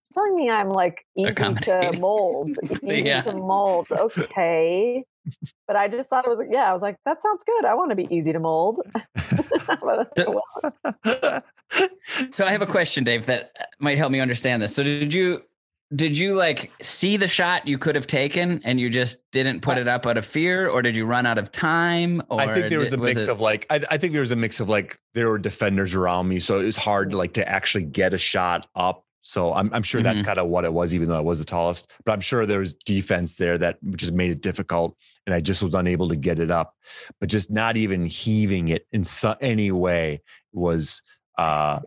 she's 0.06 0.14
telling 0.14 0.36
me 0.36 0.50
I'm 0.50 0.70
like 0.70 1.04
easy 1.16 1.26
to 1.26 1.32
Accommodating. 1.32 2.00
mold. 2.00 2.50
Easy 2.82 3.02
Yeah. 3.02 3.22
to 3.22 3.32
mold. 3.32 3.88
Okay." 3.90 5.04
But 5.66 5.76
I 5.76 5.88
just 5.88 6.08
thought 6.08 6.24
it 6.24 6.30
was 6.30 6.40
yeah, 6.50 6.70
I 6.70 6.72
was 6.72 6.82
like, 6.82 6.96
"That 7.04 7.20
sounds 7.20 7.42
good. 7.44 7.64
I 7.64 7.74
want 7.74 7.90
to 7.90 7.96
be 7.96 8.06
easy 8.14 8.32
to 8.32 8.40
mold." 8.40 8.80
So 12.30 12.46
I 12.46 12.52
have 12.52 12.62
a 12.62 12.66
question, 12.66 13.04
Dave, 13.04 13.26
that 13.26 13.50
uh, 13.60 13.64
might 13.80 13.98
help 13.98 14.12
me 14.12 14.20
understand 14.20 14.62
this. 14.62 14.74
So 14.74 14.82
did 14.84 15.12
you 15.12 15.42
did 15.94 16.18
you 16.18 16.34
like 16.34 16.72
see 16.80 17.16
the 17.16 17.28
shot 17.28 17.66
you 17.66 17.78
could 17.78 17.94
have 17.94 18.06
taken 18.06 18.60
and 18.64 18.80
you 18.80 18.90
just 18.90 19.22
didn't 19.30 19.60
put 19.60 19.78
it 19.78 19.86
up 19.86 20.06
out 20.06 20.16
of 20.16 20.26
fear, 20.26 20.68
or 20.68 20.82
did 20.82 20.96
you 20.96 21.06
run 21.06 21.26
out 21.26 21.38
of 21.38 21.52
time? 21.52 22.22
Or 22.28 22.40
I 22.40 22.52
think 22.54 22.70
there 22.70 22.78
was 22.78 22.90
did- 22.90 22.98
a 22.98 23.02
mix 23.02 23.22
it- 23.22 23.28
of 23.28 23.40
like 23.40 23.66
I, 23.70 23.80
I 23.90 23.98
think 23.98 24.12
there 24.12 24.20
was 24.20 24.30
a 24.30 24.36
mix 24.36 24.60
of 24.60 24.68
like 24.68 24.96
there 25.14 25.28
were 25.28 25.38
defenders 25.38 25.94
around 25.94 26.28
me, 26.28 26.40
so 26.40 26.58
it 26.60 26.64
was 26.64 26.76
hard 26.76 27.10
mm. 27.10 27.16
like 27.16 27.34
to 27.34 27.48
actually 27.48 27.84
get 27.84 28.14
a 28.14 28.18
shot 28.18 28.66
up. 28.74 29.04
So 29.28 29.52
I'm 29.54 29.70
I'm 29.74 29.82
sure 29.82 30.02
that's 30.02 30.22
Mhm. 30.22 30.26
kind 30.26 30.38
of 30.38 30.46
what 30.46 30.64
it 30.64 30.72
was, 30.72 30.94
even 30.94 31.08
though 31.08 31.16
I 31.16 31.20
was 31.20 31.40
the 31.40 31.44
tallest. 31.44 31.90
But 32.04 32.12
I'm 32.12 32.20
sure 32.20 32.46
there 32.46 32.60
was 32.60 32.74
defense 32.74 33.34
there 33.34 33.58
that 33.58 33.76
just 33.96 34.12
made 34.12 34.30
it 34.30 34.40
difficult, 34.40 34.96
and 35.26 35.34
I 35.34 35.40
just 35.40 35.64
was 35.64 35.74
unable 35.74 36.08
to 36.10 36.14
get 36.14 36.38
it 36.38 36.52
up. 36.52 36.76
But 37.18 37.28
just 37.28 37.50
not 37.50 37.76
even 37.76 38.06
heaving 38.06 38.68
it 38.68 38.86
in 38.92 39.02
so, 39.02 39.34
any 39.40 39.72
way 39.72 40.22
was 40.52 41.02
uh 41.38 41.80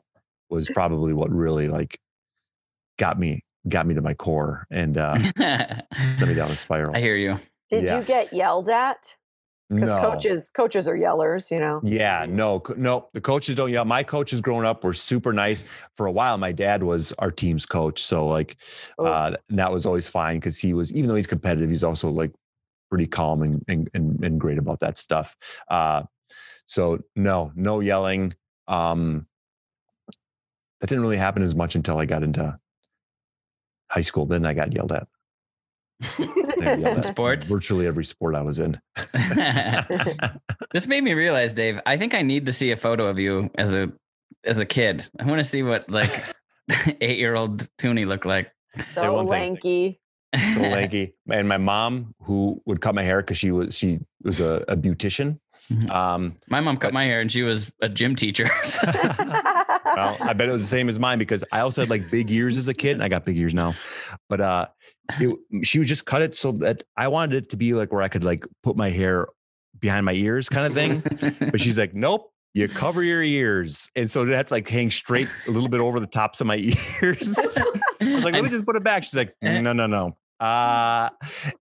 was 0.49 0.67
probably 0.67 1.13
what 1.13 1.31
really 1.31 1.69
like 1.69 1.97
got 2.97 3.17
me 3.17 3.45
got 3.69 3.87
me 3.87 3.95
to 3.95 4.01
my 4.01 4.13
core 4.15 4.67
and 4.69 4.97
uh 4.97 5.17
sent 5.37 6.27
me 6.27 6.33
down 6.33 6.51
a 6.51 6.55
spiral. 6.57 6.93
I 6.93 6.99
hear 6.99 7.15
you. 7.15 7.39
Did 7.69 7.85
Yeah. 7.85 7.99
you 7.99 8.03
get 8.03 8.33
yelled 8.33 8.69
at? 8.69 9.15
Because 9.69 9.89
No. 9.89 10.01
coaches 10.01 10.49
coaches 10.55 10.87
are 10.87 10.97
yellers, 10.97 11.51
you 11.51 11.59
know. 11.59 11.79
Yeah, 11.83 12.25
no, 12.27 12.63
no. 12.75 13.07
The 13.13 13.21
coaches 13.21 13.55
don't 13.55 13.71
yell. 13.71 13.85
My 13.85 14.01
coaches 14.03 14.41
growing 14.41 14.65
up 14.65 14.83
were 14.83 14.95
super 14.95 15.31
nice. 15.31 15.63
For 15.95 16.07
a 16.07 16.11
while, 16.11 16.37
my 16.39 16.51
dad 16.51 16.81
was 16.81 17.13
our 17.19 17.29
team's 17.31 17.67
coach, 17.67 18.01
so 18.03 18.25
like 18.27 18.57
Oh. 18.97 19.05
uh, 19.05 19.35
that 19.49 19.71
was 19.71 19.85
always 19.85 20.07
fine 20.07 20.37
because 20.37 20.57
he 20.57 20.73
was, 20.73 20.91
even 20.93 21.07
though 21.07 21.15
he's 21.15 21.27
competitive, 21.27 21.69
he's 21.69 21.83
also 21.83 22.09
like 22.09 22.31
pretty 22.89 23.05
calm 23.05 23.43
and 23.43 23.63
and 23.67 23.89
and, 23.93 24.23
and 24.25 24.39
great 24.39 24.57
about 24.57 24.79
that 24.79 24.97
stuff. 24.97 25.35
Uh, 25.69 26.01
so 26.65 26.99
no, 27.15 27.51
no 27.55 27.79
yelling. 27.79 28.33
Um, 28.67 29.27
that 30.81 30.87
didn't 30.87 31.03
really 31.03 31.17
happen 31.17 31.43
as 31.43 31.53
much 31.53 31.75
until 31.75 31.99
I 31.99 32.05
got 32.05 32.23
into 32.23 32.57
high 33.91 34.01
school. 34.01 34.25
Then 34.25 34.47
I 34.47 34.53
got 34.55 34.73
yelled 34.73 34.93
at. 34.93 35.07
I 36.61 36.65
got 36.65 36.79
yelled 36.79 36.93
In 36.93 36.97
at 36.99 37.05
sports? 37.05 37.47
virtually 37.47 37.87
every 37.87 38.05
sport 38.05 38.35
I 38.35 38.41
was 38.41 38.59
in. 38.59 38.79
this 40.73 40.87
made 40.87 41.03
me 41.03 41.13
realize, 41.13 41.53
Dave. 41.53 41.79
I 41.85 41.97
think 41.97 42.13
I 42.13 42.21
need 42.21 42.45
to 42.45 42.53
see 42.53 42.71
a 42.71 42.77
photo 42.77 43.07
of 43.07 43.19
you 43.19 43.49
as 43.55 43.73
a 43.73 43.91
as 44.45 44.59
a 44.59 44.65
kid. 44.65 45.05
I 45.19 45.25
want 45.25 45.39
to 45.39 45.43
see 45.43 45.63
what 45.63 45.89
like 45.89 46.11
eight 47.01 47.17
year 47.19 47.35
old 47.35 47.67
Theune 47.77 48.05
looked 48.07 48.25
like. 48.25 48.51
so 48.93 49.15
lanky. 49.23 49.99
so 50.53 50.61
lanky. 50.61 51.13
And 51.31 51.47
my 51.49 51.57
mom, 51.57 52.13
who 52.21 52.61
would 52.65 52.81
cut 52.81 52.93
my 52.95 53.03
hair 53.03 53.21
because 53.21 53.37
she 53.37 53.51
was 53.51 53.75
she 53.77 53.99
was 54.23 54.39
a, 54.39 54.63
a 54.67 54.75
beautician. 54.77 55.39
Mhm. 55.71 55.89
Um, 55.91 56.35
My 56.47 56.61
mom 56.61 56.77
cut 56.77 56.93
my 56.93 57.03
hair 57.03 57.21
and 57.21 57.31
she 57.31 57.43
was 57.43 57.71
a 57.79 57.87
gym 57.89 58.15
teacher. 58.15 58.45
well, 58.83 60.17
I 60.19 60.33
bet 60.33 60.49
it 60.49 60.51
was 60.51 60.61
the 60.63 60.67
same 60.67 60.89
as 60.89 60.97
mine 60.97 61.19
because 61.19 61.43
I 61.51 61.59
also 61.59 61.81
had 61.81 61.91
like 61.91 62.09
big 62.09 62.31
ears 62.31 62.57
as 62.57 62.67
a 62.67 62.73
kid, 62.73 62.93
and 62.93 63.03
I 63.03 63.07
got 63.07 63.23
big 63.23 63.37
ears 63.37 63.53
now. 63.53 63.75
But 64.29 64.41
uh, 64.41 64.67
it, 65.19 65.65
she 65.65 65.79
would 65.79 65.87
just 65.87 66.05
cut 66.05 66.21
it 66.21 66.35
so 66.35 66.51
that 66.53 66.83
I 66.97 67.07
wanted 67.07 67.43
it 67.43 67.49
to 67.51 67.57
be 67.57 67.73
like 67.73 67.91
where 67.91 68.01
I 68.01 68.07
could 68.07 68.23
like 68.23 68.45
put 68.63 68.75
my 68.75 68.89
hair 68.89 69.27
behind 69.79 70.05
my 70.05 70.13
ears, 70.13 70.49
kind 70.49 70.67
of 70.67 70.73
thing. 70.73 71.03
But 71.51 71.61
she's 71.61 71.77
like, 71.77 71.93
nope. 71.93 72.31
You 72.55 72.67
cover 72.67 73.03
your 73.03 73.21
ears, 73.21 73.91
and 73.95 74.09
so 74.09 74.25
that's 74.25 74.49
like 74.49 74.67
hang 74.67 74.89
straight 74.89 75.27
a 75.47 75.51
little 75.51 75.69
bit 75.69 75.81
over 75.81 75.99
the 75.99 76.07
tops 76.07 76.41
of 76.41 76.47
my 76.47 76.55
ears. 77.03 77.55
I 78.01 78.15
was 78.15 78.23
like, 78.23 78.33
let 78.33 78.43
me 78.43 78.49
just 78.49 78.65
put 78.65 78.75
it 78.75 78.83
back. 78.83 79.03
She's 79.03 79.15
like, 79.15 79.35
eh 79.43 79.61
no, 79.61 79.71
no, 79.71 79.85
no. 79.85 80.17
Uh, 80.39 81.09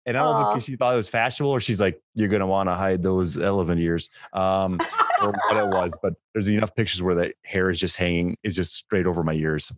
and 0.07 0.17
I 0.17 0.23
don't 0.23 0.41
know 0.41 0.53
think 0.53 0.65
she 0.65 0.77
thought 0.77 0.95
it 0.95 0.97
was 0.97 1.09
fashionable, 1.09 1.51
or 1.51 1.61
she's 1.61 1.81
like, 1.81 2.01
you're 2.15 2.29
gonna 2.29 2.47
want 2.47 2.69
to 2.69 2.75
hide 2.75 3.03
those 3.03 3.37
elephant 3.37 3.81
ears, 3.81 4.09
um, 4.33 4.81
or 5.21 5.33
what 5.33 5.57
it 5.57 5.69
was. 5.69 5.97
But 6.01 6.15
there's 6.33 6.49
enough 6.49 6.75
pictures 6.75 7.03
where 7.03 7.15
the 7.15 7.33
hair 7.45 7.71
is 7.71 7.81
just 7.81 7.97
hanging, 7.97 8.37
is 8.43 8.55
just 8.55 8.75
straight 8.75 9.07
over 9.07 9.25
my 9.25 9.33
ears. 9.33 9.73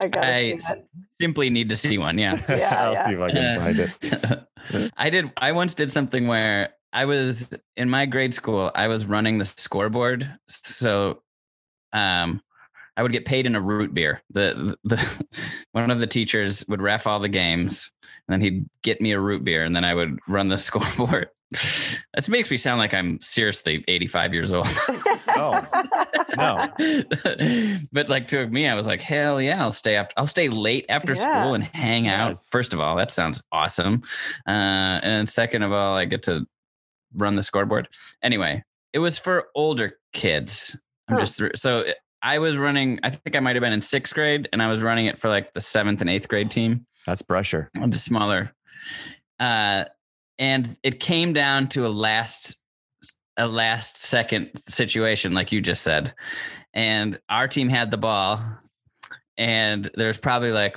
I 0.00 0.10
I 0.14 0.58
simply 1.20 1.50
need 1.50 1.68
to 1.70 1.76
see 1.76 1.98
one. 1.98 2.18
Yeah. 2.18 2.36
Yeah, 2.48 2.84
I'll 2.84 2.92
yeah. 2.92 3.06
see 3.06 3.12
if 3.14 3.20
I 3.20 3.30
can 3.30 3.60
find 3.60 4.40
it. 4.80 4.92
I 4.96 5.10
did. 5.10 5.32
I 5.36 5.52
once 5.52 5.74
did 5.74 5.90
something 5.92 6.28
where 6.28 6.74
I 6.92 7.04
was 7.04 7.50
in 7.76 7.90
my 7.90 8.06
grade 8.06 8.34
school. 8.34 8.70
I 8.74 8.88
was 8.88 9.06
running 9.06 9.38
the 9.38 9.44
scoreboard, 9.44 10.30
so 10.48 11.22
um, 11.92 12.42
I 12.98 13.02
would 13.02 13.12
get 13.12 13.24
paid 13.24 13.46
in 13.46 13.54
a 13.54 13.60
root 13.60 13.94
beer. 13.94 14.22
The 14.30 14.76
the 14.84 14.98
one 15.72 15.90
of 15.90 16.00
the 16.00 16.06
teachers 16.06 16.64
would 16.68 16.82
ref 16.82 17.06
all 17.06 17.20
the 17.20 17.28
games, 17.28 17.90
and 18.26 18.32
then 18.34 18.40
he'd 18.40 18.66
get 18.82 19.00
me 19.00 19.12
a 19.12 19.20
root 19.20 19.44
beer, 19.44 19.64
and 19.64 19.74
then 19.74 19.84
I 19.84 19.94
would 19.94 20.18
run 20.28 20.48
the 20.48 20.58
scoreboard. 20.58 21.28
That 22.14 22.28
makes 22.28 22.50
me 22.50 22.58
sound 22.58 22.78
like 22.78 22.92
I'm 22.92 23.18
seriously 23.20 23.82
85 23.88 24.34
years 24.34 24.52
old. 24.52 24.66
Oh, 25.28 25.62
no. 26.36 26.68
but 27.92 28.08
like 28.10 28.26
to 28.28 28.46
me, 28.48 28.66
I 28.68 28.74
was 28.74 28.86
like, 28.86 29.00
hell 29.00 29.40
yeah, 29.40 29.62
I'll 29.62 29.72
stay 29.72 29.96
after. 29.96 30.12
I'll 30.18 30.26
stay 30.26 30.48
late 30.48 30.84
after 30.90 31.14
Yeah. 31.14 31.20
school 31.42 31.54
and 31.54 31.64
hang 31.64 32.06
out. 32.06 32.36
First 32.50 32.74
of 32.74 32.80
all, 32.80 32.96
that 32.96 33.10
sounds 33.10 33.42
awesome. 33.50 34.02
Uh, 34.46 34.50
and 35.02 35.26
second 35.28 35.62
of 35.62 35.72
all, 35.72 35.96
I 35.96 36.04
get 36.04 36.24
to 36.24 36.44
run 37.14 37.36
the 37.36 37.42
scoreboard. 37.42 37.88
Anyway, 38.22 38.62
it 38.92 38.98
was 38.98 39.18
for 39.18 39.48
older 39.54 39.94
kids. 40.12 40.78
I'm 41.08 41.14
Huh. 41.14 41.20
just 41.20 41.38
through. 41.38 41.52
So 41.54 41.84
I 42.22 42.38
was 42.38 42.56
running. 42.58 43.00
I 43.02 43.10
think 43.10 43.36
I 43.36 43.40
might 43.40 43.56
have 43.56 43.60
been 43.62 43.72
in 43.72 43.82
sixth 43.82 44.14
grade, 44.14 44.48
and 44.52 44.62
I 44.62 44.68
was 44.68 44.82
running 44.82 45.06
it 45.06 45.18
for 45.18 45.28
like 45.28 45.52
the 45.52 45.60
seventh 45.60 46.00
and 46.00 46.10
eighth 46.10 46.28
grade 46.28 46.50
team 46.50 46.86
That's 47.06 47.22
pressure. 47.22 47.70
the 47.74 47.92
smaller. 47.92 48.52
Uh, 49.38 49.84
and 50.38 50.76
it 50.82 51.00
came 51.00 51.32
down 51.32 51.68
to 51.68 51.86
a 51.86 51.88
last 51.88 52.62
a 53.36 53.46
last 53.46 53.98
second 53.98 54.50
situation, 54.68 55.32
like 55.32 55.52
you 55.52 55.60
just 55.60 55.82
said. 55.82 56.12
And 56.74 57.18
our 57.28 57.46
team 57.46 57.68
had 57.68 57.90
the 57.92 57.96
ball, 57.96 58.40
and 59.36 59.88
there's 59.94 60.18
probably 60.18 60.50
like 60.50 60.76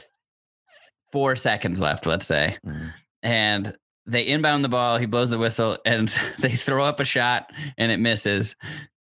four 1.12 1.36
seconds 1.36 1.82
left, 1.82 2.06
let's 2.06 2.28
say. 2.28 2.58
Mhm. 2.66 2.94
And 3.24 3.76
they 4.06 4.26
inbound 4.28 4.64
the 4.64 4.70
ball, 4.70 4.98
he 4.98 5.06
blows 5.06 5.30
the 5.32 5.38
whistle, 5.40 5.78
and 5.86 6.08
they 6.40 6.52
throw 6.52 6.86
up 6.86 7.00
a 7.00 7.06
shot 7.06 7.52
and 7.78 7.92
it 7.92 8.00
misses. 8.00 8.56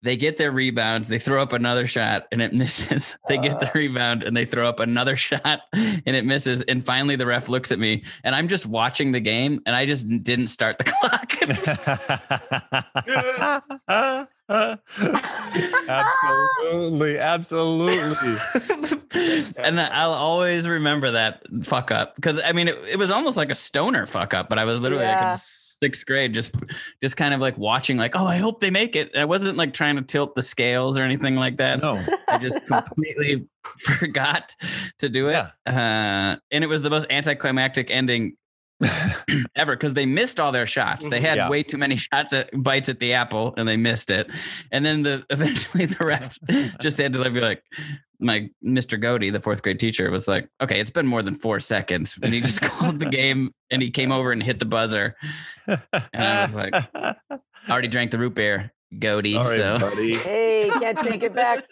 They 0.03 0.15
get 0.15 0.37
their 0.37 0.51
rebound, 0.51 1.05
they 1.05 1.19
throw 1.19 1.41
up 1.41 1.53
another 1.53 1.87
shot 1.87 2.27
and 2.31 2.41
it 2.41 2.53
misses. 2.53 3.17
They 3.27 3.37
get 3.37 3.59
the 3.59 3.67
ah. 3.67 3.71
rebound 3.73 4.23
and 4.23 4.35
they 4.35 4.45
throw 4.45 4.69
up 4.69 4.79
another 4.79 5.17
shot 5.17 5.61
and 5.73 6.15
it 6.15 6.25
misses. 6.25 6.61
And 6.63 6.85
finally, 6.85 7.15
the 7.15 7.25
ref 7.25 7.49
looks 7.49 7.71
at 7.71 7.79
me 7.79 8.03
and 8.23 8.35
I'm 8.35 8.47
just 8.47 8.65
watching 8.65 9.11
the 9.11 9.19
game 9.19 9.61
and 9.65 9.75
I 9.75 9.85
just 9.85 10.07
didn't 10.23 10.47
start 10.47 10.77
the 10.77 10.83
clock. 13.87 14.29
Absolutely, 15.89 17.17
absolutely. 17.17 18.35
and 19.63 19.79
I'll 19.79 20.11
always 20.11 20.67
remember 20.67 21.11
that 21.11 21.43
fuck 21.63 21.91
up 21.91 22.15
because 22.15 22.41
I 22.43 22.51
mean 22.53 22.67
it, 22.67 22.77
it 22.91 22.97
was 22.97 23.11
almost 23.11 23.37
like 23.37 23.51
a 23.51 23.55
stoner 23.55 24.05
fuck 24.05 24.33
up, 24.33 24.49
but 24.49 24.59
I 24.59 24.65
was 24.65 24.79
literally 24.79 25.05
like 25.05 25.21
in 25.21 25.33
sixth 25.33 26.05
grade, 26.05 26.33
just 26.33 26.55
just 27.01 27.17
kind 27.17 27.33
of 27.33 27.39
like 27.39 27.57
watching, 27.57 27.97
like, 27.97 28.15
oh, 28.15 28.25
I 28.25 28.37
hope 28.37 28.59
they 28.59 28.71
make 28.71 28.95
it. 28.95 29.11
And 29.13 29.21
I 29.21 29.25
wasn't 29.25 29.57
like 29.57 29.73
trying 29.73 29.95
to 29.97 30.01
tilt 30.01 30.35
the 30.35 30.41
scales 30.41 30.97
or 30.97 31.03
anything 31.03 31.35
like 31.35 31.57
that. 31.57 31.81
No, 31.81 32.03
I 32.27 32.37
just 32.37 32.65
completely 32.67 33.47
forgot 33.79 34.55
to 34.99 35.09
do 35.09 35.29
it, 35.29 35.33
Yeah. 35.33 35.49
uh, 35.65 36.37
and 36.51 36.63
it 36.63 36.67
was 36.67 36.81
the 36.81 36.89
most 36.89 37.05
anticlimactic 37.09 37.91
ending 37.91 38.37
ever 39.55 39.75
because 39.75 39.93
they 39.93 40.05
missed 40.05 40.39
all 40.39 40.51
their 40.51 40.67
shots. 40.67 41.07
They 41.07 41.17
mm-hmm. 41.17 41.25
had 41.25 41.37
Yeah. 41.37 41.49
way 41.49 41.63
too 41.63 41.77
many 41.77 41.95
shots 41.95 42.33
at 42.33 42.49
bites 42.53 42.89
at 42.89 42.99
the 42.99 43.13
apple 43.13 43.53
and 43.57 43.67
they 43.67 43.77
missed 43.77 44.09
it. 44.11 44.29
And 44.71 44.85
then 44.85 45.03
the 45.03 45.25
eventually 45.29 45.85
the 45.85 46.05
ref 46.05 46.37
just 46.79 46.97
had 46.97 47.13
to 47.13 47.19
like 47.19 47.33
be 47.33 47.41
like 47.41 47.63
my 48.19 48.49
Mr. 48.65 49.01
Godey, 49.01 49.31
the 49.31 49.39
fourth 49.39 49.61
grade 49.61 49.79
teacher, 49.79 50.09
was 50.09 50.27
like, 50.27 50.49
okay, 50.61 50.79
it's 50.79 50.89
been 50.89 51.05
more 51.05 51.21
than 51.21 51.35
four 51.35 51.59
seconds. 51.59 52.17
And 52.21 52.33
he 52.33 52.41
just 52.41 52.61
called 52.61 52.99
the 52.99 53.05
game 53.05 53.51
and 53.69 53.81
he 53.81 53.91
came 53.91 54.11
over 54.11 54.31
and 54.31 54.41
hit 54.41 54.59
the 54.59 54.65
buzzer. 54.65 55.15
And 55.67 55.79
I 56.13 56.41
was 56.45 56.55
like, 56.55 56.73
I 56.73 57.15
already 57.69 57.89
drank 57.89 58.11
the 58.11 58.17
root 58.17 58.33
beer, 58.33 58.71
Godey. 58.93 59.37
All 59.37 59.43
right, 59.43 59.55
so 59.55 59.79
buddy. 59.79 60.15
hey, 60.15 60.69
can't 60.79 60.97
take 60.99 61.23
it 61.23 61.35
back. 61.35 61.63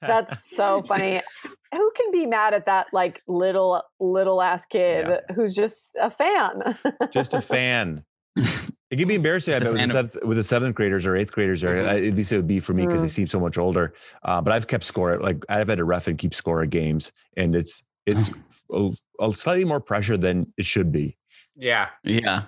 That's 0.00 0.54
so 0.54 0.82
funny. 0.82 1.20
Who 1.72 1.90
can 1.96 2.10
be 2.12 2.24
mad 2.26 2.54
at 2.54 2.66
that 2.66 2.86
like 2.92 3.20
little 3.28 3.82
little 4.00 4.40
ass 4.40 4.64
kid 4.66 5.06
Yeah. 5.08 5.34
who's 5.34 5.54
just 5.54 5.90
a 6.00 6.10
fan? 6.10 6.78
just 7.10 7.34
a 7.34 7.40
fan. 7.54 8.04
It 8.90 8.96
can 8.96 9.06
be 9.06 9.16
embarrassing 9.16 9.52
I 9.54 9.58
bet, 9.58 9.64
with, 9.66 9.72
the 9.74 9.78
fan 9.80 9.88
seventh, 9.90 10.16
with 10.24 10.36
the 10.38 10.42
seventh 10.42 10.74
graders 10.74 11.04
or 11.04 11.14
eighth 11.14 11.30
graders, 11.30 11.62
or 11.62 11.76
Mhm. 11.76 12.08
at 12.08 12.14
least 12.14 12.32
it 12.32 12.36
would 12.36 12.46
be 12.46 12.58
for 12.58 12.72
me 12.72 12.86
because 12.86 13.02
they 13.02 13.06
Mm. 13.08 13.10
seem 13.10 13.26
so 13.26 13.38
much 13.38 13.58
older. 13.58 13.92
Uh, 14.22 14.40
but 14.40 14.50
I've 14.50 14.66
kept 14.66 14.82
score. 14.84 15.18
Like 15.18 15.44
I've 15.50 15.68
had 15.68 15.76
to 15.76 15.84
ref 15.84 16.06
and 16.06 16.16
keep 16.16 16.32
score 16.32 16.62
of 16.62 16.70
games, 16.70 17.12
and 17.36 17.54
it's 17.54 17.82
it's 18.06 18.30
a, 18.72 18.90
a 19.20 19.34
slightly 19.34 19.66
more 19.66 19.80
pressure 19.80 20.16
than 20.16 20.50
it 20.56 20.64
should 20.64 20.90
be. 20.90 21.18
Yeah. 21.54 21.88
yeah. 22.02 22.44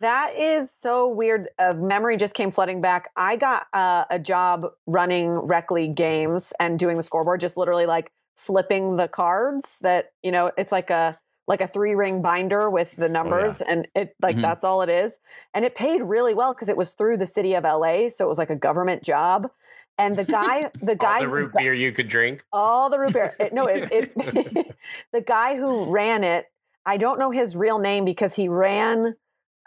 That 0.00 0.34
is 0.36 0.70
so 0.72 1.08
weird. 1.08 1.48
Uh, 1.58 1.74
memory 1.74 2.16
just 2.16 2.32
came 2.34 2.50
flooding 2.50 2.80
back. 2.80 3.10
I 3.16 3.36
got 3.36 3.66
uh, 3.74 4.04
a 4.10 4.18
job 4.18 4.66
running 4.86 5.30
rec 5.30 5.70
league 5.70 5.94
games 5.94 6.52
and 6.58 6.78
doing 6.78 6.96
the 6.96 7.02
scoreboard, 7.02 7.40
just 7.40 7.56
literally 7.58 7.86
like 7.86 8.10
flipping 8.36 8.96
the 8.96 9.08
cards. 9.08 9.78
That 9.82 10.12
you 10.22 10.32
know, 10.32 10.52
it's 10.56 10.72
like 10.72 10.88
a 10.90 11.18
like 11.46 11.60
a 11.60 11.66
three 11.66 11.94
ring 11.94 12.22
binder 12.22 12.70
with 12.70 12.94
the 12.96 13.08
numbers, 13.10 13.60
and 13.60 13.88
it 13.94 14.14
like 14.22 14.36
Mhm. 14.36 14.42
that's 14.42 14.64
all 14.64 14.80
it 14.82 14.88
is. 14.88 15.18
And 15.52 15.64
it 15.66 15.74
paid 15.74 16.02
really 16.02 16.32
well 16.32 16.54
because 16.54 16.68
it 16.70 16.76
was 16.78 16.92
through 16.92 17.18
the 17.18 17.26
city 17.26 17.52
of 17.54 17.64
LA, 17.64 18.08
so 18.08 18.24
it 18.24 18.28
was 18.28 18.38
like 18.38 18.50
a 18.50 18.56
government 18.56 19.02
job. 19.02 19.50
And 19.98 20.16
the 20.16 20.24
guy, 20.24 20.70
the 20.82 20.94
guy, 20.94 21.16
All 21.16 21.20
the 21.22 21.28
root 21.28 21.52
beer 21.54 21.74
you 21.74 21.92
could 21.92 22.08
drink. 22.08 22.42
all 22.52 22.88
the 22.88 22.98
root 22.98 23.12
beer. 23.12 23.36
It- 23.38 23.52
no, 23.52 23.66
it, 23.66 23.88
it 23.92 24.76
the 25.12 25.20
guy 25.20 25.56
who 25.56 25.90
ran 25.92 26.24
it, 26.24 26.46
I 26.86 26.96
don't 26.96 27.18
know 27.18 27.30
his 27.32 27.54
real 27.54 27.78
name 27.78 28.06
because 28.06 28.32
he 28.34 28.48
ran 28.48 29.14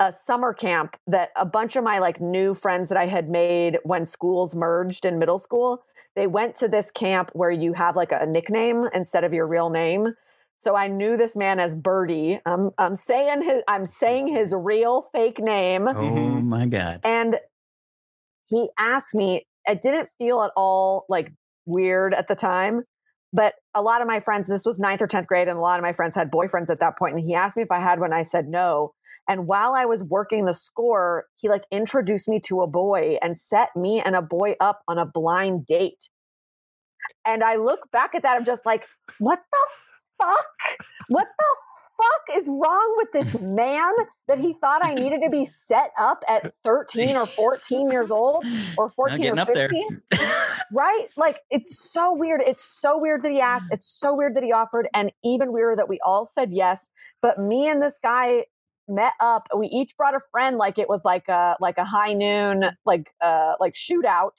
a 0.03 0.13
summer 0.25 0.53
camp 0.53 0.97
that 1.07 1.29
a 1.37 1.45
bunch 1.45 1.77
of 1.77 1.83
my 1.83 1.99
like 1.99 2.19
new 2.19 2.53
friends 2.53 2.89
that 2.89 2.97
I 2.97 3.05
had 3.05 3.29
made 3.29 3.79
when 3.83 4.05
schools 4.05 4.53
merged 4.53 5.05
in 5.05 5.17
middle 5.17 5.39
school, 5.39 5.81
they 6.17 6.27
went 6.27 6.57
to 6.57 6.67
this 6.67 6.91
camp 6.91 7.29
where 7.31 7.49
you 7.49 7.71
have 7.71 7.95
like 7.95 8.11
a 8.11 8.25
nickname 8.25 8.89
instead 8.93 9.23
of 9.23 9.33
your 9.33 9.47
real 9.47 9.69
name. 9.69 10.13
So 10.57 10.75
I 10.75 10.89
knew 10.89 11.15
this 11.15 11.37
man 11.37 11.57
as 11.57 11.73
Birdie. 11.73 12.41
I'm 12.45 12.71
I'm 12.77 12.97
saying 12.97 13.43
his 13.43 13.63
I'm 13.65 13.85
saying 13.85 14.27
his 14.27 14.53
real 14.53 15.05
fake 15.13 15.39
name. 15.39 15.83
Mm-hmm. 15.83 16.17
Oh 16.17 16.41
my 16.41 16.65
God. 16.65 16.99
And 17.05 17.37
he 18.49 18.69
asked 18.77 19.15
me, 19.15 19.47
it 19.65 19.81
didn't 19.81 20.09
feel 20.17 20.41
at 20.41 20.51
all 20.57 21.05
like 21.07 21.31
weird 21.65 22.13
at 22.13 22.27
the 22.27 22.35
time, 22.35 22.83
but 23.31 23.53
a 23.73 23.81
lot 23.81 24.01
of 24.01 24.07
my 24.07 24.19
friends, 24.19 24.47
this 24.49 24.65
was 24.65 24.79
ninth 24.79 25.01
or 25.01 25.07
10th 25.07 25.27
grade, 25.27 25.47
and 25.47 25.57
a 25.57 25.61
lot 25.61 25.79
of 25.79 25.83
my 25.83 25.93
friends 25.93 26.15
had 26.15 26.29
boyfriends 26.29 26.69
at 26.69 26.81
that 26.81 26.97
point. 26.97 27.13
point, 27.13 27.15
And 27.15 27.23
he 27.25 27.35
asked 27.35 27.55
me 27.55 27.63
if 27.63 27.71
I 27.71 27.79
had 27.79 28.01
one. 28.01 28.11
I 28.11 28.23
said 28.23 28.47
no. 28.49 28.93
And 29.27 29.47
while 29.47 29.73
I 29.73 29.85
was 29.85 30.03
working 30.03 30.45
the 30.45 30.53
score, 30.53 31.25
he 31.37 31.49
like 31.49 31.63
introduced 31.71 32.27
me 32.27 32.39
to 32.41 32.61
a 32.61 32.67
boy 32.67 33.17
and 33.21 33.39
set 33.39 33.75
me 33.75 34.01
and 34.03 34.15
a 34.15 34.21
boy 34.21 34.55
up 34.59 34.81
on 34.87 34.97
a 34.97 35.05
blind 35.05 35.65
date. 35.65 36.09
And 37.25 37.43
I 37.43 37.55
look 37.55 37.91
back 37.91 38.15
at 38.15 38.23
that, 38.23 38.35
I'm 38.35 38.45
just 38.45 38.65
like, 38.65 38.85
what 39.19 39.39
the 39.51 39.67
fuck? 40.25 40.77
What 41.07 41.27
the 41.37 41.45
fuck 41.97 42.37
is 42.37 42.47
wrong 42.47 42.93
with 42.97 43.11
this 43.11 43.39
man 43.39 43.93
that 44.27 44.39
he 44.39 44.53
thought 44.53 44.83
I 44.83 44.93
needed 44.93 45.21
to 45.21 45.29
be 45.29 45.45
set 45.45 45.91
up 45.97 46.23
at 46.29 46.53
13 46.63 47.15
or 47.15 47.25
14 47.25 47.91
years 47.91 48.11
old 48.11 48.45
or 48.77 48.89
14 48.95 49.39
or 49.39 49.45
15? 49.45 50.01
right? 50.71 51.05
Like 51.17 51.37
it's 51.49 51.91
so 51.91 52.13
weird. 52.13 52.41
It's 52.45 52.63
so 52.63 52.97
weird 52.97 53.23
that 53.23 53.31
he 53.31 53.41
asked. 53.41 53.71
It's 53.71 53.87
so 53.87 54.15
weird 54.15 54.35
that 54.35 54.43
he 54.43 54.51
offered, 54.51 54.87
and 54.93 55.11
even 55.23 55.51
weirder 55.51 55.75
that 55.77 55.89
we 55.89 55.99
all 56.05 56.25
said 56.25 56.51
yes. 56.51 56.89
But 57.21 57.39
me 57.39 57.67
and 57.67 57.81
this 57.81 57.99
guy 58.01 58.45
met 58.87 59.13
up. 59.19 59.47
We 59.55 59.67
each 59.67 59.95
brought 59.97 60.15
a 60.15 60.19
friend. 60.31 60.57
Like 60.57 60.77
it 60.77 60.89
was 60.89 61.03
like 61.05 61.27
a 61.27 61.55
like 61.59 61.77
a 61.77 61.85
high 61.85 62.13
noon 62.13 62.65
like 62.85 63.11
uh 63.21 63.53
like 63.59 63.73
shootout. 63.73 64.31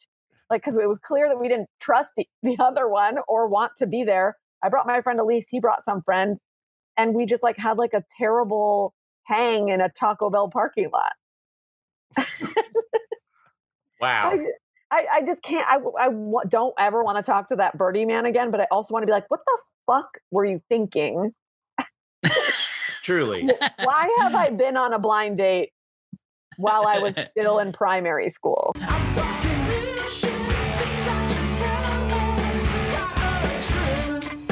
Like 0.50 0.62
because 0.62 0.76
it 0.76 0.86
was 0.88 0.98
clear 0.98 1.28
that 1.28 1.40
we 1.40 1.48
didn't 1.48 1.68
trust 1.80 2.14
the, 2.16 2.26
the 2.42 2.56
other 2.58 2.88
one 2.88 3.18
or 3.28 3.48
want 3.48 3.72
to 3.78 3.86
be 3.86 4.04
there. 4.04 4.36
I 4.62 4.68
brought 4.68 4.86
my 4.86 5.00
friend 5.00 5.20
Elise. 5.20 5.48
He 5.48 5.60
brought 5.60 5.82
some 5.84 6.02
friend, 6.02 6.38
and 6.96 7.14
we 7.14 7.26
just 7.26 7.42
like 7.42 7.58
had 7.58 7.78
like 7.78 7.92
a 7.94 8.04
terrible 8.18 8.94
hang 9.24 9.68
in 9.68 9.80
a 9.80 9.88
Taco 9.88 10.30
Bell 10.30 10.48
parking 10.48 10.90
lot. 10.92 11.12
Wow. 14.00 14.32
I, 14.32 14.96
I, 14.96 15.06
I 15.14 15.22
just 15.24 15.42
can't. 15.42 15.66
I, 15.68 15.78
I 15.98 16.10
don't 16.48 16.74
ever 16.78 17.02
want 17.02 17.16
to 17.16 17.22
talk 17.22 17.48
to 17.48 17.56
that 17.56 17.78
birdie 17.78 18.04
man 18.04 18.26
again. 18.26 18.50
But 18.50 18.60
I 18.60 18.66
also 18.70 18.92
want 18.92 19.02
to 19.02 19.06
be 19.06 19.12
like, 19.12 19.24
what 19.28 19.40
the 19.46 19.58
fuck 19.86 20.18
were 20.30 20.44
you 20.44 20.60
thinking? 20.68 21.32
Truly. 23.04 23.46
Why 23.82 24.16
have 24.20 24.34
I 24.34 24.48
been 24.48 24.78
on 24.78 24.94
a 24.94 24.98
blind 24.98 25.36
date 25.36 25.72
while 26.56 26.86
I 26.86 27.00
was 27.00 27.14
still 27.30 27.58
in 27.58 27.70
primary 27.70 28.30
school? 28.30 28.72
I'm 28.80 29.10
talking 29.12 29.66
real 29.68 30.08
shit. 30.08 30.32
Things 30.32 31.06
I 31.06 31.28
should 31.28 31.58
tell 31.58 32.04
me. 32.06 32.64
Psychiatrist. 33.68 34.50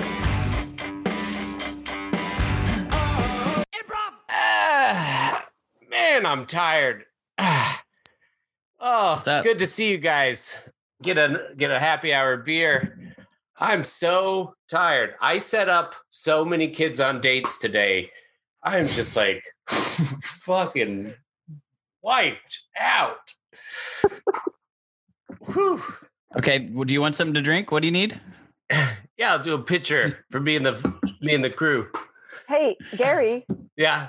Oh. 2.92 3.64
Improv. 3.74 4.12
Ah, 4.28 5.48
man, 5.90 6.26
I'm 6.26 6.44
tired. 6.44 7.06
Ah. 7.38 7.82
oh, 8.80 9.22
good 9.42 9.60
to 9.60 9.66
see 9.66 9.90
you 9.90 9.96
guys. 9.96 10.60
Get 11.02 11.16
a 11.16 11.54
get 11.56 11.70
a 11.70 11.78
happy 11.78 12.12
hour 12.12 12.36
beer. 12.36 13.14
I'm 13.58 13.82
so 13.82 14.56
tired. 14.68 15.14
I 15.22 15.38
set 15.38 15.70
up 15.70 15.94
so 16.10 16.44
many 16.44 16.68
kids 16.68 17.00
on 17.00 17.22
dates 17.22 17.56
today. 17.56 18.10
I'm 18.62 18.86
just 18.86 19.16
like 19.16 19.44
fucking 19.68 21.14
wiped 22.02 22.60
out. 22.78 23.32
Whew. 25.52 25.82
Okay. 26.38 26.68
Well, 26.72 26.84
do 26.84 26.94
you 26.94 27.00
want 27.00 27.16
something 27.16 27.34
to 27.34 27.42
drink? 27.42 27.70
What 27.72 27.80
do 27.82 27.88
you 27.88 27.92
need? 27.92 28.20
Yeah, 29.18 29.32
I'll 29.34 29.38
do 29.42 29.54
a 29.54 29.62
picture 29.62 30.08
for 30.32 30.40
me 30.40 30.56
and 30.56 30.64
the 30.66 30.94
me 31.20 31.34
and 31.34 31.44
the 31.44 31.50
crew. 31.50 31.86
Hey, 32.48 32.76
Gary, 32.96 33.44
Yeah. 33.76 34.08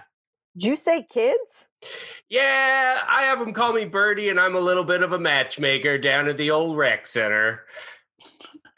did 0.58 0.64
you 0.70 0.76
say 0.76 1.06
kids? 1.08 1.68
Yeah, 2.30 3.00
I 3.08 3.24
have 3.24 3.38
them 3.38 3.54
call 3.54 3.74
me 3.74 3.86
Birdie, 3.86 4.30
and 4.30 4.40
I'm 4.40 4.56
a 4.56 4.60
little 4.62 4.86
bit 4.86 5.04
of 5.04 5.12
a 5.14 5.20
matchmaker 5.20 6.00
down 6.00 6.28
at 6.30 6.38
the 6.38 6.50
old 6.50 6.78
rec 6.78 7.06
center. 7.06 7.66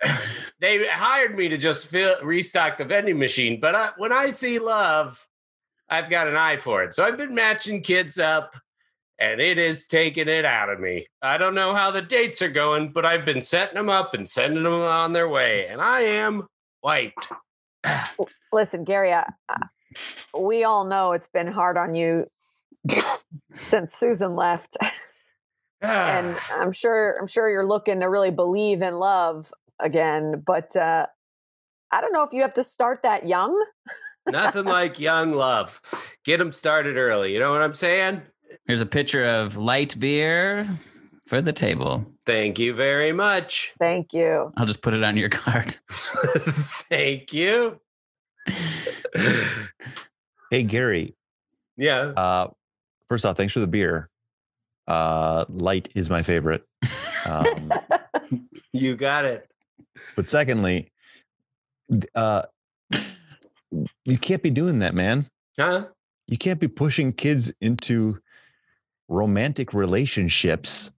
they 0.59 0.85
hired 0.87 1.37
me 1.37 1.47
to 1.47 1.57
just 1.57 1.87
fill, 1.87 2.15
restock 2.23 2.79
the 2.79 2.85
vending 2.85 3.19
machine, 3.19 3.59
but 3.61 3.75
I, 3.75 3.89
when 3.97 4.11
I 4.11 4.31
see 4.31 4.59
love, 4.59 5.25
I've 5.89 6.09
got 6.09 6.27
an 6.27 6.35
eye 6.35 6.57
for 6.57 6.83
it. 6.83 6.95
So 6.95 7.03
I've 7.03 7.17
been 7.17 7.35
matching 7.35 7.81
kids 7.81 8.17
up, 8.17 8.55
and 9.19 9.39
it 9.39 9.57
is 9.57 9.85
taking 9.85 10.27
it 10.27 10.45
out 10.45 10.69
of 10.69 10.79
me. 10.79 11.07
I 11.21 11.37
don't 11.37 11.55
know 11.55 11.73
how 11.73 11.91
the 11.91 12.01
dates 12.01 12.41
are 12.41 12.49
going, 12.49 12.89
but 12.89 13.05
I've 13.05 13.25
been 13.25 13.41
setting 13.41 13.75
them 13.75 13.89
up 13.89 14.13
and 14.13 14.27
sending 14.27 14.63
them 14.63 14.73
on 14.73 15.13
their 15.13 15.29
way, 15.29 15.67
and 15.67 15.81
I 15.81 16.01
am 16.01 16.47
wiped. 16.83 17.31
Listen, 18.53 18.83
Gary, 18.83 19.13
we 20.37 20.63
all 20.63 20.85
know 20.85 21.13
it's 21.13 21.27
been 21.27 21.47
hard 21.47 21.77
on 21.77 21.95
you 21.95 22.27
since 23.53 23.93
Susan 23.93 24.35
left. 24.35 24.77
and 25.81 26.35
I'm 26.53 26.71
sure 26.71 27.17
I'm 27.19 27.27
sure 27.27 27.49
you're 27.49 27.65
looking 27.65 27.99
to 28.01 28.09
really 28.09 28.31
believe 28.31 28.81
in 28.81 28.99
love 28.99 29.53
again, 29.79 30.43
but 30.45 30.75
uh, 30.75 31.07
I 31.91 32.01
don't 32.01 32.13
know 32.13 32.23
if 32.23 32.33
you 32.33 32.41
have 32.41 32.53
to 32.53 32.63
start 32.63 33.03
that 33.03 33.27
young. 33.27 33.57
Nothing 34.27 34.65
like 34.65 34.99
young 34.99 35.31
love. 35.31 35.81
Get 36.23 36.37
them 36.37 36.51
started 36.51 36.97
early. 36.97 37.33
You 37.33 37.39
know 37.39 37.51
what 37.51 37.61
I'm 37.61 37.73
saying? 37.73 38.21
Here's 38.65 38.81
a 38.81 38.85
picture 38.85 39.25
of 39.25 39.57
light 39.57 39.99
beer 39.99 40.67
for 41.27 41.41
the 41.41 41.53
table. 41.53 42.05
Thank 42.25 42.57
you 42.59 42.73
very 42.73 43.11
much. 43.11 43.73
Thank 43.79 44.13
you. 44.13 44.51
I'll 44.57 44.65
just 44.65 44.81
put 44.81 44.93
it 44.93 45.03
on 45.03 45.17
your 45.17 45.29
card. 45.41 45.75
Thank 46.89 47.33
you. 47.33 47.79
Hey 50.51 50.61
Gary, 50.63 51.15
yeah. 51.75 52.13
uh, 52.15 52.49
first 53.09 53.25
off, 53.25 53.35
thanks 53.35 53.51
for 53.51 53.59
the 53.59 53.67
beer. 53.67 54.09
Uh, 54.87 55.43
light 55.49 55.89
is 55.95 56.09
my 56.09 56.21
favorite. 56.21 56.63
Um, 57.27 57.73
You 58.71 58.95
got 58.95 59.25
it. 59.25 59.49
but 60.15 60.27
secondly, 60.27 60.91
uh, 62.13 62.43
you 64.03 64.17
can't 64.17 64.41
be 64.41 64.49
doing 64.49 64.79
that, 64.79 64.93
man. 64.93 65.29
Huh? 65.57 65.87
You 66.27 66.37
can't 66.37 66.59
be 66.59 66.67
pushing 66.67 67.13
kids 67.13 67.51
into 67.61 68.19
romantic 69.07 69.73
relationships 69.73 70.91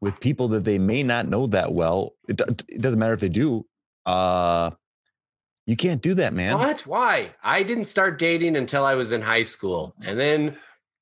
with 0.00 0.18
people 0.20 0.48
that 0.48 0.64
they 0.64 0.78
may 0.78 1.02
not 1.02 1.28
know 1.28 1.46
that 1.46 1.72
well. 1.72 2.14
It, 2.28 2.40
it 2.68 2.80
doesn't 2.80 2.98
matter 2.98 3.14
if 3.14 3.20
they 3.20 3.28
do. 3.28 3.64
Uh, 4.04 4.70
you 5.66 5.76
can't 5.76 6.02
do 6.02 6.14
that, 6.14 6.34
man. 6.34 6.58
What? 6.58 6.80
Why? 6.80 7.30
I 7.42 7.62
didn't 7.62 7.84
start 7.84 8.18
dating 8.18 8.56
until 8.56 8.84
I 8.84 8.96
was 8.96 9.12
in 9.12 9.22
high 9.22 9.42
school. 9.42 9.94
And 10.04 10.18
then 10.18 10.56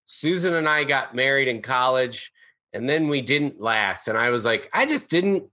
Susan 0.05 0.55
and 0.55 0.69
I 0.69 0.85
got 0.85 1.15
married 1.15 1.49
in 1.49 1.63
college. 1.63 2.31
And 2.75 2.89
then 2.89 3.09
we 3.09 3.23
didn't 3.23 3.61
last. 3.61 4.07
And 4.07 4.19
I 4.19 4.29
was 4.31 4.45
like, 4.45 4.69
I 4.73 4.85
just 4.85 5.09
didn't. 5.09 5.45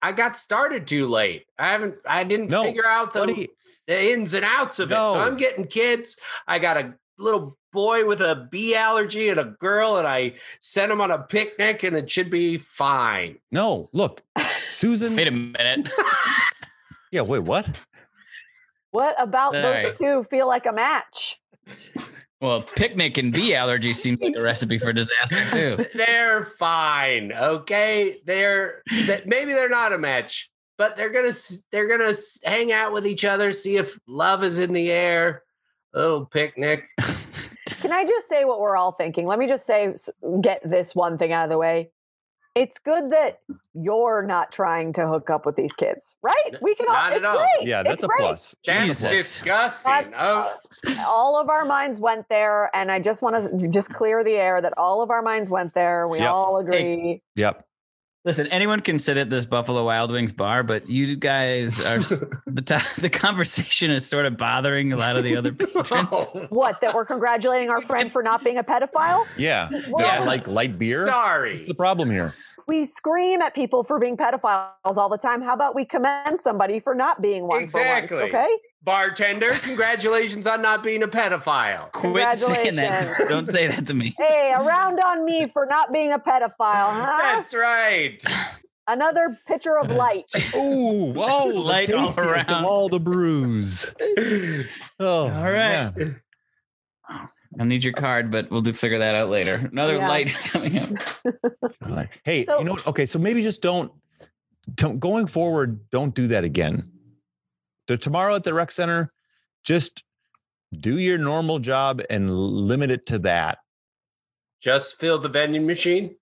I 0.00 0.12
got 0.12 0.36
started 0.36 0.86
too 0.86 1.06
late. 1.08 1.46
I 1.58 1.68
haven't, 1.68 1.98
I 2.06 2.24
didn't 2.24 2.50
No, 2.50 2.62
figure 2.62 2.86
out 2.86 3.12
the, 3.12 3.20
Buddy, 3.20 3.48
the 3.86 4.12
ins 4.12 4.34
and 4.34 4.44
outs 4.44 4.78
of 4.78 4.90
it. 4.90 4.94
So 4.94 5.20
I'm 5.20 5.36
getting 5.36 5.66
kids. 5.66 6.18
I 6.46 6.58
got 6.58 6.76
a 6.76 6.94
little 7.18 7.56
boy 7.72 8.06
with 8.06 8.20
a 8.20 8.48
bee 8.50 8.74
allergy 8.74 9.28
and 9.28 9.38
a 9.38 9.44
girl, 9.44 9.96
and 9.96 10.06
I 10.06 10.34
sent 10.60 10.92
him 10.92 11.00
on 11.00 11.10
a 11.10 11.18
picnic, 11.18 11.82
and 11.82 11.96
it 11.96 12.10
should 12.10 12.30
be 12.30 12.56
fine. 12.56 13.38
no, 13.50 13.88
look, 13.92 14.22
Susan. 14.62 15.16
Wait 15.16 15.28
a 15.28 15.32
minute. 15.32 15.90
yeah, 17.12 17.22
wait, 17.22 17.40
what? 17.40 17.84
What 18.90 19.20
about 19.20 19.52
those 19.52 19.64
Alright. 19.64 19.96
two 19.96 20.24
feel 20.30 20.46
like 20.46 20.66
a 20.66 20.72
match? 20.72 21.40
Well, 22.40 22.60
picnic 22.60 23.16
and 23.18 23.32
bee 23.32 23.54
allergy 23.54 23.92
seems 23.92 24.20
like 24.20 24.36
a 24.36 24.42
recipe 24.42 24.78
for 24.78 24.92
disaster 24.92 25.42
too. 25.50 25.86
They're 25.94 26.44
fine, 26.44 27.32
okay? 27.32 28.18
They're 28.24 28.82
maybe 29.24 29.52
they're 29.52 29.70
not 29.70 29.92
a 29.92 29.98
match, 29.98 30.50
but 30.78 30.96
they're 30.96 31.10
gonna 31.10 31.32
they're 31.72 31.88
gonna 31.88 32.14
hang 32.44 32.72
out 32.72 32.92
with 32.92 33.06
each 33.06 33.24
other, 33.24 33.52
see 33.52 33.76
if 33.76 33.98
love 34.06 34.42
is 34.44 34.58
in 34.58 34.72
the 34.72 34.90
air. 34.90 35.42
A 35.94 35.98
little 36.00 36.26
picnic. 36.26 36.88
Can 37.80 37.92
I 37.92 38.04
just 38.04 38.28
say 38.28 38.44
what 38.44 38.60
we're 38.60 38.76
all 38.76 38.92
thinking? 38.92 39.26
Let 39.26 39.38
me 39.38 39.46
just 39.46 39.66
say, 39.66 39.94
get 40.40 40.68
this 40.68 40.94
one 40.94 41.18
thing 41.18 41.32
out 41.32 41.44
of 41.44 41.50
the 41.50 41.58
way. 41.58 41.90
It's 42.56 42.78
good 42.78 43.10
that 43.10 43.40
you're 43.74 44.22
not 44.22 44.52
trying 44.52 44.92
to 44.94 45.06
hook 45.08 45.28
up 45.28 45.44
with 45.44 45.56
these 45.56 45.74
kids, 45.74 46.14
right? 46.22 46.54
We 46.62 46.74
can 46.76 46.86
all. 46.88 46.94
At 46.94 47.12
it's 47.14 47.26
all. 47.26 47.36
great. 47.36 47.68
Yeah, 47.68 47.80
It's 47.80 47.88
that's 47.88 48.02
a 48.04 48.06
great. 48.06 48.18
plus. 48.20 48.54
That's 48.64 48.86
Jesus. 48.86 49.10
disgusting. 49.10 49.90
That's- 49.92 50.12
oh, 50.20 51.04
all 51.06 51.40
of 51.40 51.48
our 51.48 51.64
minds 51.64 51.98
went 51.98 52.28
there, 52.28 52.74
and 52.74 52.92
I 52.92 53.00
just 53.00 53.22
want 53.22 53.60
to 53.60 53.68
just 53.68 53.92
clear 53.92 54.22
the 54.22 54.34
air 54.36 54.60
that 54.60 54.72
all 54.78 55.02
of 55.02 55.10
our 55.10 55.20
minds 55.22 55.50
went 55.50 55.74
there. 55.74 56.06
We 56.08 56.20
Yep. 56.20 56.30
all 56.30 56.58
agree. 56.58 57.22
Yep. 57.34 57.64
Listen, 58.26 58.46
anyone 58.46 58.80
can 58.80 58.98
sit 58.98 59.18
at 59.18 59.28
this 59.28 59.44
Buffalo 59.44 59.84
Wild 59.84 60.10
Wings 60.10 60.32
bar, 60.32 60.62
but 60.62 60.88
you 60.88 61.14
guys 61.14 61.78
are 61.84 61.98
the 62.46 62.62
top, 62.62 62.82
the 62.94 63.10
conversation 63.10 63.90
is 63.90 64.08
sort 64.08 64.24
of 64.24 64.38
bothering 64.38 64.92
a 64.92 64.96
lot 64.96 65.16
of 65.16 65.24
the 65.24 65.36
other 65.36 65.52
patrons. 65.54 66.08
What? 66.48 66.80
That 66.80 66.94
we're 66.94 67.04
congratulating 67.04 67.68
our 67.68 67.82
friend 67.82 68.10
for 68.10 68.22
not 68.22 68.42
being 68.42 68.56
a 68.56 68.64
pedophile? 68.64 69.26
Yeah. 69.36 69.68
Well, 69.90 70.06
Yeah, 70.06 70.24
like 70.24 70.48
light 70.48 70.78
beer. 70.78 71.00
What's 71.00 71.10
sorry. 71.10 71.66
the 71.66 71.74
problem 71.74 72.10
here? 72.10 72.30
we 72.66 72.86
scream 72.86 73.42
at 73.42 73.54
people 73.54 73.84
for 73.84 73.98
being 73.98 74.16
pedophiles 74.16 74.70
all 74.96 75.10
the 75.10 75.18
time. 75.18 75.42
How 75.42 75.52
about 75.52 75.74
we 75.74 75.84
commend 75.84 76.40
somebody 76.40 76.80
for 76.80 76.94
not 76.94 77.20
being 77.20 77.46
one 77.46 77.62
Exactly. 77.62 78.08
for 78.16 78.22
once? 78.24 78.34
Okay. 78.34 78.56
Bartender, 78.84 79.50
congratulations 79.62 80.46
on 80.46 80.60
not 80.60 80.82
being 80.82 81.02
a 81.02 81.08
pedophile. 81.08 81.90
Quit 81.92 82.36
saying 82.36 82.76
that. 82.76 83.16
Don't 83.28 83.48
say 83.48 83.66
that 83.66 83.86
to 83.86 83.94
me. 83.94 84.14
Hey, 84.18 84.52
around 84.54 85.00
on 85.00 85.24
me 85.24 85.46
for 85.46 85.64
not 85.66 85.90
being 85.90 86.12
a 86.12 86.18
pedophile, 86.18 86.92
huh? 86.92 87.18
That's 87.22 87.54
right. 87.54 88.22
Another 88.86 89.34
pitcher 89.48 89.78
of 89.78 89.90
light. 89.90 90.24
Ooh, 90.54 91.12
whoa, 91.14 91.50
the 91.52 91.58
Light 91.58 91.90
all 91.94 92.08
tastiest 92.12 92.18
of 92.18 92.26
around. 92.50 92.64
all 92.66 92.88
the 92.90 93.00
brews. 93.00 93.94
Oh, 95.00 95.28
All 95.30 95.50
right. 95.50 95.90
yeah. 95.96 97.24
I 97.58 97.64
need 97.64 97.84
your 97.84 97.94
card, 97.94 98.30
but 98.30 98.50
we'll 98.50 98.60
do 98.60 98.72
figure 98.74 98.98
that 98.98 99.14
out 99.14 99.30
later. 99.30 99.68
Another 99.72 99.96
Yeah. 99.96 100.08
light 100.08 100.34
coming 100.48 100.78
up. 100.78 100.90
Like, 101.88 102.20
Hey, 102.24 102.44
So- 102.44 102.58
you 102.58 102.64
know 102.66 102.72
what? 102.72 102.86
Okay, 102.88 103.06
so 103.06 103.18
maybe 103.18 103.42
just 103.42 103.62
don't, 103.62 103.90
don't 104.74 104.98
going 105.00 105.26
forward, 105.26 105.88
don't 105.90 106.14
do 106.14 106.26
that 106.26 106.44
again. 106.44 106.90
The 107.86 107.96
tomorrow 107.96 108.34
at 108.34 108.44
the 108.44 108.54
rec 108.54 108.70
center, 108.70 109.12
just 109.64 110.02
do 110.72 110.98
your 110.98 111.18
normal 111.18 111.58
job 111.58 112.00
and 112.10 112.30
limit 112.30 112.90
it 112.90 113.06
to 113.06 113.18
that. 113.20 113.58
Just 114.60 114.98
fill 114.98 115.18
the 115.18 115.28
vending 115.28 115.66
machine. 115.66 116.16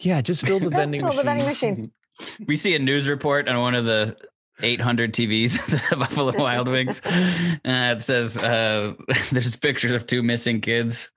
Yeah, 0.00 0.20
just 0.20 0.44
fill 0.46 0.58
the 0.58 0.66
Just 0.70 0.76
vending 0.76 1.00
fill 1.00 1.10
the 1.10 1.24
machine. 1.24 1.24
vending 1.24 1.46
machine. 1.46 1.92
We 2.46 2.56
see 2.56 2.74
a 2.76 2.78
news 2.78 3.08
report 3.08 3.48
on 3.48 3.58
one 3.58 3.74
of 3.74 3.84
the 3.84 4.16
800 4.62 5.12
TVs 5.12 5.58
at 5.58 5.90
the 5.90 5.96
Buffalo 5.96 6.36
Wild 6.36 6.68
Wings. 6.68 7.00
Uh, 7.04 7.94
it 7.96 8.02
says 8.02 8.36
uh, 8.44 8.92
there's 9.32 9.56
pictures 9.56 9.92
of 9.92 10.06
two 10.06 10.22
missing 10.22 10.60
kids. 10.60 11.10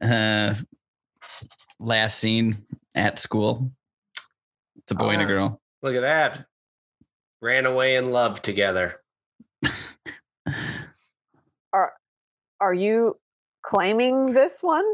Uh, 0.00 0.54
last 1.80 2.18
seen 2.20 2.58
at 2.94 3.18
school. 3.18 3.72
It's 4.76 4.92
a 4.92 4.94
boy 4.94 5.10
and 5.10 5.22
a 5.22 5.24
Ah. 5.24 5.28
girl. 5.28 5.60
Look 5.82 5.94
at 5.96 6.02
that. 6.02 6.44
Ran 7.42 7.66
away 7.66 7.96
in 7.96 8.10
love 8.10 8.42
together. 8.42 9.00
Are 11.72 11.92
are 12.60 12.74
you 12.74 13.16
claiming 13.62 14.32
this 14.32 14.62
one? 14.62 14.84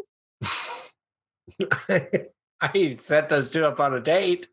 I 2.60 2.90
set 2.90 3.28
those 3.28 3.50
two 3.50 3.64
up 3.64 3.80
on 3.80 3.94
a 3.94 4.00
date. 4.00 4.48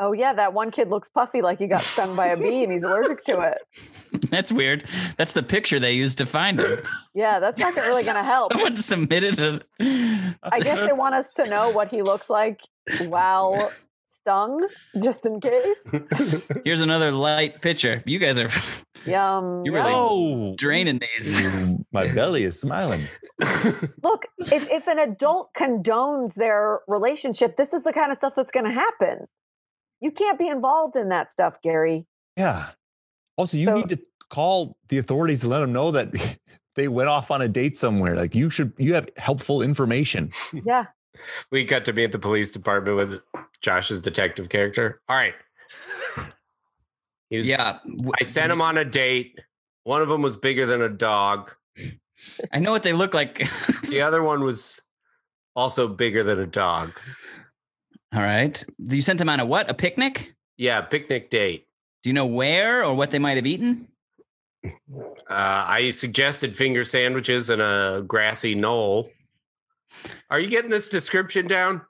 Oh 0.00 0.12
yeah, 0.12 0.32
that 0.32 0.52
one 0.52 0.72
kid 0.72 0.88
looks 0.88 1.08
puffy 1.08 1.42
like 1.42 1.58
he 1.60 1.68
got 1.68 1.82
stung 1.82 2.16
by 2.16 2.26
a 2.28 2.36
bee 2.36 2.64
and 2.64 2.72
he's 2.72 2.82
allergic 2.82 3.22
to 3.24 3.40
it. 3.40 3.58
That's 4.30 4.50
weird. 4.50 4.84
That's 5.16 5.32
the 5.32 5.44
picture 5.44 5.78
they 5.78 5.92
used 5.92 6.18
to 6.18 6.26
find 6.26 6.58
him. 6.58 6.80
Yeah, 7.14 7.38
that's 7.38 7.60
not 7.60 7.74
really 7.74 8.02
going 8.02 8.16
to 8.16 8.24
help. 8.24 8.52
Someone 8.52 8.76
submitted 8.76 9.38
it. 9.38 9.62
I 10.42 10.60
guess 10.60 10.86
they 10.86 10.92
want 10.92 11.14
us 11.14 11.34
to 11.34 11.46
know 11.46 11.70
what 11.70 11.90
he 11.90 12.00
looks 12.00 12.30
like 12.30 12.60
while 13.08 13.70
stung, 14.12 14.66
just 15.02 15.24
in 15.26 15.40
case. 15.40 15.90
Here's 16.64 16.82
another 16.82 17.12
light 17.12 17.60
picture. 17.60 18.02
You 18.06 18.18
guys 18.18 18.38
are 18.38 18.48
Yum. 19.06 19.62
You 19.64 19.72
really- 19.72 19.90
yum. 19.90 19.98
Oh, 20.00 20.54
draining 20.56 21.00
these. 21.00 21.78
my 21.92 22.12
belly 22.12 22.44
is 22.44 22.58
smiling. 22.60 23.02
Look, 24.02 24.26
if 24.38 24.70
if 24.70 24.86
an 24.88 24.98
adult 24.98 25.50
condones 25.54 26.34
their 26.34 26.80
relationship, 26.86 27.56
this 27.56 27.72
is 27.72 27.82
the 27.84 27.92
kind 27.92 28.12
of 28.12 28.18
stuff 28.18 28.34
that's 28.36 28.52
going 28.52 28.66
to 28.66 28.72
happen. 28.72 29.26
You 30.00 30.10
can't 30.10 30.38
be 30.38 30.48
involved 30.48 30.96
in 30.96 31.08
that 31.10 31.30
stuff, 31.30 31.60
Gary. 31.62 32.06
Yeah. 32.36 32.66
Also, 33.36 33.56
you 33.56 33.66
So- 33.66 33.74
need 33.74 33.88
to 33.88 33.98
call 34.28 34.76
the 34.88 34.98
authorities 34.98 35.40
to 35.40 35.48
let 35.48 35.60
them 35.60 35.72
know 35.72 35.90
that 35.90 36.08
they 36.76 36.88
went 36.88 37.08
off 37.08 37.30
on 37.30 37.42
a 37.42 37.48
date 37.48 37.76
somewhere. 37.76 38.16
Like 38.16 38.34
you 38.34 38.48
should, 38.50 38.72
you 38.78 38.94
have 38.94 39.08
helpful 39.16 39.62
information. 39.62 40.30
Yeah. 40.52 40.86
We 41.50 41.64
got 41.64 41.84
to 41.86 41.92
be 41.92 42.04
at 42.04 42.12
the 42.12 42.18
police 42.18 42.52
department 42.52 42.96
with 42.96 43.20
Josh's 43.60 44.02
detective 44.02 44.48
character. 44.48 45.00
All 45.08 45.16
right. 45.16 45.34
He 47.30 47.38
was, 47.38 47.48
Yeah. 47.48 47.78
I 48.20 48.24
sent 48.24 48.52
him 48.52 48.60
on 48.60 48.76
a 48.78 48.84
date. 48.84 49.38
One 49.84 50.02
of 50.02 50.08
them 50.08 50.22
was 50.22 50.36
bigger 50.36 50.66
than 50.66 50.82
a 50.82 50.88
dog. 50.88 51.52
I 52.52 52.58
know 52.58 52.70
what 52.70 52.82
they 52.82 52.92
look 52.92 53.14
like. 53.14 53.38
The 53.88 54.00
other 54.00 54.22
one 54.22 54.42
was 54.42 54.80
also 55.54 55.86
bigger 55.86 56.22
than 56.22 56.38
a 56.40 56.46
dog. 56.46 56.98
All 58.14 58.22
right. 58.22 58.62
You 58.78 59.02
sent 59.02 59.20
him 59.20 59.28
on 59.28 59.38
a 59.38 59.44
what? 59.44 59.68
A 59.68 59.74
picnic? 59.74 60.34
Yeah, 60.56 60.80
picnic 60.80 61.28
date. 61.28 61.66
Do 62.02 62.08
you 62.10 62.14
know 62.14 62.24
where 62.26 62.84
or 62.84 62.94
what 62.94 63.10
they 63.10 63.18
might 63.18 63.36
have 63.36 63.46
eaten? 63.46 63.86
Uh, 64.64 64.70
I 65.28 65.90
suggested 65.90 66.56
finger 66.56 66.84
sandwiches 66.84 67.50
and 67.50 67.60
a 67.60 68.02
grassy 68.06 68.54
knoll. 68.54 69.10
Are 70.30 70.38
you 70.38 70.48
getting 70.48 70.70
this 70.70 70.88
description 70.88 71.46
down? 71.46 71.82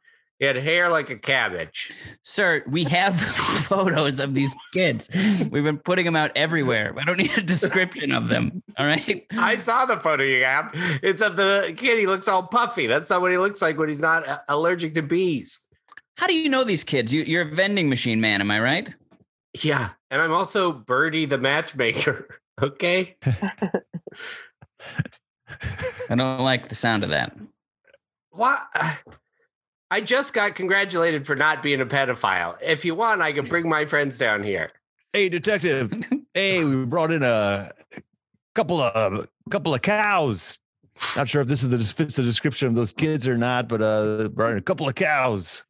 He 0.42 0.46
had 0.46 0.56
hair 0.56 0.88
like 0.88 1.08
a 1.08 1.16
cabbage. 1.16 1.92
Sir, 2.24 2.64
we 2.66 2.82
have 2.84 3.14
photos 3.20 4.18
of 4.18 4.34
these 4.34 4.56
kids. 4.72 5.08
We've 5.52 5.62
been 5.62 5.78
putting 5.78 6.04
them 6.04 6.16
out 6.16 6.32
everywhere. 6.34 6.92
I 6.98 7.04
don't 7.04 7.18
need 7.18 7.38
a 7.38 7.42
description 7.42 8.10
of 8.10 8.28
them. 8.28 8.60
All 8.76 8.84
right. 8.84 9.24
I 9.38 9.54
saw 9.54 9.86
the 9.86 10.00
photo 10.00 10.24
you 10.24 10.42
have. 10.42 10.72
It's 11.00 11.22
of 11.22 11.36
the 11.36 11.72
kid. 11.76 11.96
He 11.98 12.08
looks 12.08 12.26
all 12.26 12.42
puffy. 12.42 12.88
That's 12.88 13.08
not 13.08 13.20
what 13.20 13.30
he 13.30 13.38
looks 13.38 13.62
like 13.62 13.78
when 13.78 13.86
he's 13.86 14.00
not 14.00 14.26
uh, 14.26 14.40
allergic 14.48 14.94
to 14.94 15.02
bees. 15.02 15.68
How 16.16 16.26
do 16.26 16.34
you 16.34 16.48
know 16.48 16.64
these 16.64 16.82
kids? 16.82 17.14
You, 17.14 17.22
you're 17.22 17.42
a 17.42 17.54
vending 17.54 17.88
machine 17.88 18.20
man, 18.20 18.40
am 18.40 18.50
I 18.50 18.58
right? 18.58 18.92
Yeah. 19.62 19.90
And 20.10 20.20
I'm 20.20 20.32
also 20.32 20.72
Birdie 20.72 21.26
the 21.26 21.38
matchmaker. 21.38 22.28
Okay. 22.60 23.16
I 26.10 26.14
don't 26.14 26.40
like 26.40 26.68
the 26.68 26.74
sound 26.74 27.02
of 27.02 27.10
that. 27.10 27.34
What? 28.32 28.62
I 29.90 30.00
just 30.00 30.32
got 30.32 30.54
congratulated 30.54 31.26
for 31.26 31.36
not 31.36 31.62
being 31.62 31.82
a 31.82 31.86
pedophile. 31.86 32.56
If 32.62 32.82
you 32.84 32.94
want, 32.94 33.20
I 33.20 33.32
can 33.32 33.44
bring 33.44 33.68
my 33.68 33.84
friends 33.84 34.16
down 34.16 34.42
here. 34.42 34.72
Hey, 35.12 35.28
detective. 35.28 35.92
hey, 36.34 36.64
we 36.64 36.86
brought 36.86 37.12
in 37.12 37.22
a 37.22 37.72
couple 38.54 38.80
of 38.80 39.28
couple 39.50 39.74
of 39.74 39.82
cows. 39.82 40.58
Not 41.14 41.28
sure 41.28 41.42
if 41.42 41.48
this 41.48 41.62
is 41.62 41.68
the 41.68 41.78
fits 41.78 42.16
the 42.16 42.22
description 42.22 42.68
of 42.68 42.74
those 42.74 42.92
kids 42.92 43.28
or 43.28 43.36
not, 43.36 43.68
but 43.68 43.82
uh, 43.82 44.28
Brian, 44.28 44.56
a 44.56 44.62
couple 44.62 44.88
of 44.88 44.94
cows. 44.94 45.64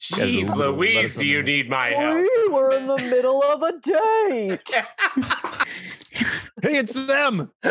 Jeez, 0.00 0.54
Louise, 0.56 1.14
do 1.14 1.26
you 1.26 1.42
need 1.42 1.68
my 1.68 1.90
help? 1.90 2.18
We 2.18 2.48
were 2.48 2.72
in 2.72 2.88
the 2.88 2.96
middle 2.96 3.42
of 3.42 3.62
a 3.62 3.72
date. 3.80 4.70
Hey, 6.62 6.76
it's 6.78 7.06
them. 7.06 7.52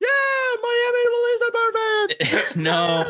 yeah, 0.00 0.08
Miami 0.62 1.04
Melissa 1.12 1.50
Burnett. 1.52 2.56
no. 2.56 3.04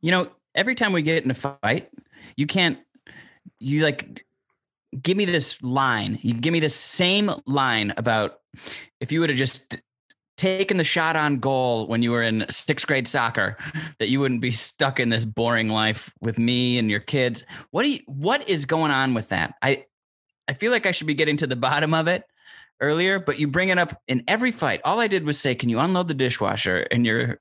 You 0.00 0.12
know, 0.12 0.28
every 0.54 0.74
time 0.74 0.92
we 0.92 1.02
get 1.02 1.24
in 1.24 1.30
a 1.30 1.34
fight, 1.34 1.90
you 2.36 2.46
can't, 2.46 2.78
you 3.58 3.82
like, 3.82 4.22
give 5.02 5.16
me 5.16 5.24
this 5.24 5.60
line. 5.62 6.18
You 6.22 6.34
give 6.34 6.52
me 6.52 6.60
the 6.60 6.68
same 6.68 7.30
line 7.46 7.92
about 7.96 8.38
if 9.00 9.10
you 9.10 9.20
would 9.20 9.28
have 9.30 9.38
just 9.38 9.76
taken 10.38 10.78
the 10.78 10.84
shot 10.84 11.16
on 11.16 11.38
goal 11.38 11.86
when 11.86 12.02
you 12.02 12.12
were 12.12 12.22
in 12.22 12.46
sixth 12.48 12.86
grade 12.86 13.06
soccer, 13.06 13.58
that 13.98 14.08
you 14.08 14.20
wouldn't 14.20 14.40
be 14.40 14.50
stuck 14.50 14.98
in 14.98 15.10
this 15.10 15.26
boring 15.26 15.68
life 15.68 16.10
with 16.22 16.38
me 16.38 16.78
and 16.78 16.88
your 16.88 17.00
kids. 17.00 17.44
What 17.72 17.82
do 17.82 17.90
you, 17.90 18.00
what 18.06 18.48
is 18.48 18.64
going 18.64 18.90
on 18.90 19.12
with 19.12 19.28
that? 19.28 19.54
I, 19.60 19.84
I 20.48 20.54
feel 20.54 20.72
like 20.72 20.86
I 20.86 20.92
should 20.92 21.06
be 21.06 21.14
getting 21.14 21.36
to 21.38 21.46
the 21.46 21.56
bottom 21.56 21.92
of 21.92 22.08
it 22.08 22.24
earlier, 22.80 23.18
but 23.18 23.38
you 23.38 23.48
bring 23.48 23.68
it 23.68 23.78
up 23.78 24.00
in 24.08 24.22
every 24.26 24.52
fight. 24.52 24.80
All 24.84 25.00
I 25.00 25.08
did 25.08 25.24
was 25.24 25.38
say, 25.38 25.54
"Can 25.54 25.68
you 25.68 25.80
unload 25.80 26.08
the 26.08 26.14
dishwasher?" 26.14 26.86
And 26.90 27.04
your 27.04 27.38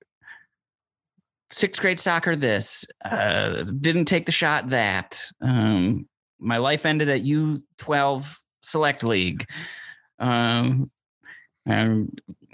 sixth 1.51 1.79
grade 1.79 1.99
soccer, 1.99 2.35
this 2.35 2.85
uh, 3.05 3.63
didn't 3.63 4.05
take 4.05 4.25
the 4.25 4.31
shot. 4.31 4.69
That 4.69 5.23
um, 5.39 6.09
my 6.39 6.57
life 6.57 6.85
ended 6.85 7.07
at 7.07 7.21
U 7.21 7.63
twelve 7.77 8.37
select 8.61 9.03
league. 9.03 9.45
Um, 10.19 10.91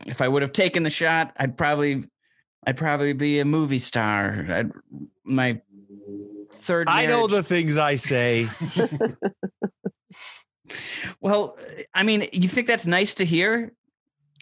if 0.05 0.21
I 0.21 0.27
would 0.27 0.41
have 0.41 0.53
taken 0.53 0.83
the 0.83 0.89
shot, 0.89 1.33
I'd 1.37 1.57
probably, 1.57 2.03
I'd 2.65 2.77
probably 2.77 3.13
be 3.13 3.39
a 3.39 3.45
movie 3.45 3.77
star. 3.77 4.45
I'd, 4.49 4.71
my 5.23 5.61
third. 6.49 6.87
I 6.89 7.05
know 7.05 7.27
the 7.27 7.43
things 7.43 7.77
I 7.77 7.95
say. 7.95 8.47
Well, 11.21 11.57
I 11.93 12.03
mean, 12.03 12.27
you 12.31 12.47
think 12.47 12.67
that's 12.67 12.87
nice 12.87 13.15
to 13.15 13.25
hear 13.25 13.73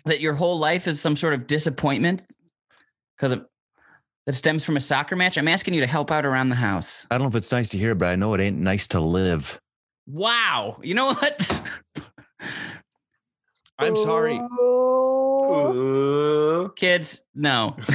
that 0.05 0.19
your 0.19 0.33
whole 0.33 0.57
life 0.59 0.87
is 0.87 0.99
some 0.99 1.15
sort 1.15 1.33
of 1.33 1.47
disappointment 1.47 2.23
because 3.15 3.33
of 3.33 3.45
that 4.25 4.33
stems 4.33 4.63
from 4.63 4.77
a 4.77 4.81
soccer 4.81 5.15
match? 5.15 5.37
I'm 5.37 5.47
asking 5.47 5.73
you 5.73 5.81
to 5.81 5.87
help 5.87 6.11
out 6.11 6.25
around 6.25 6.49
the 6.49 6.55
house. 6.55 7.07
I 7.09 7.17
don't 7.17 7.25
know 7.25 7.29
if 7.29 7.35
it's 7.35 7.51
nice 7.51 7.69
to 7.69 7.77
hear, 7.77 7.95
but 7.95 8.07
I 8.09 8.15
know 8.15 8.33
it 8.33 8.41
ain't 8.41 8.59
nice 8.59 8.87
to 8.89 8.99
live. 8.99 9.59
Wow. 10.07 10.79
You 10.81 10.93
know 10.93 11.13
what? 11.13 11.63
I'm 13.81 13.95
sorry. 13.95 14.37
Ooh. 14.37 15.41
Uh, 15.51 16.69
Kids, 16.69 17.27
no. 17.35 17.75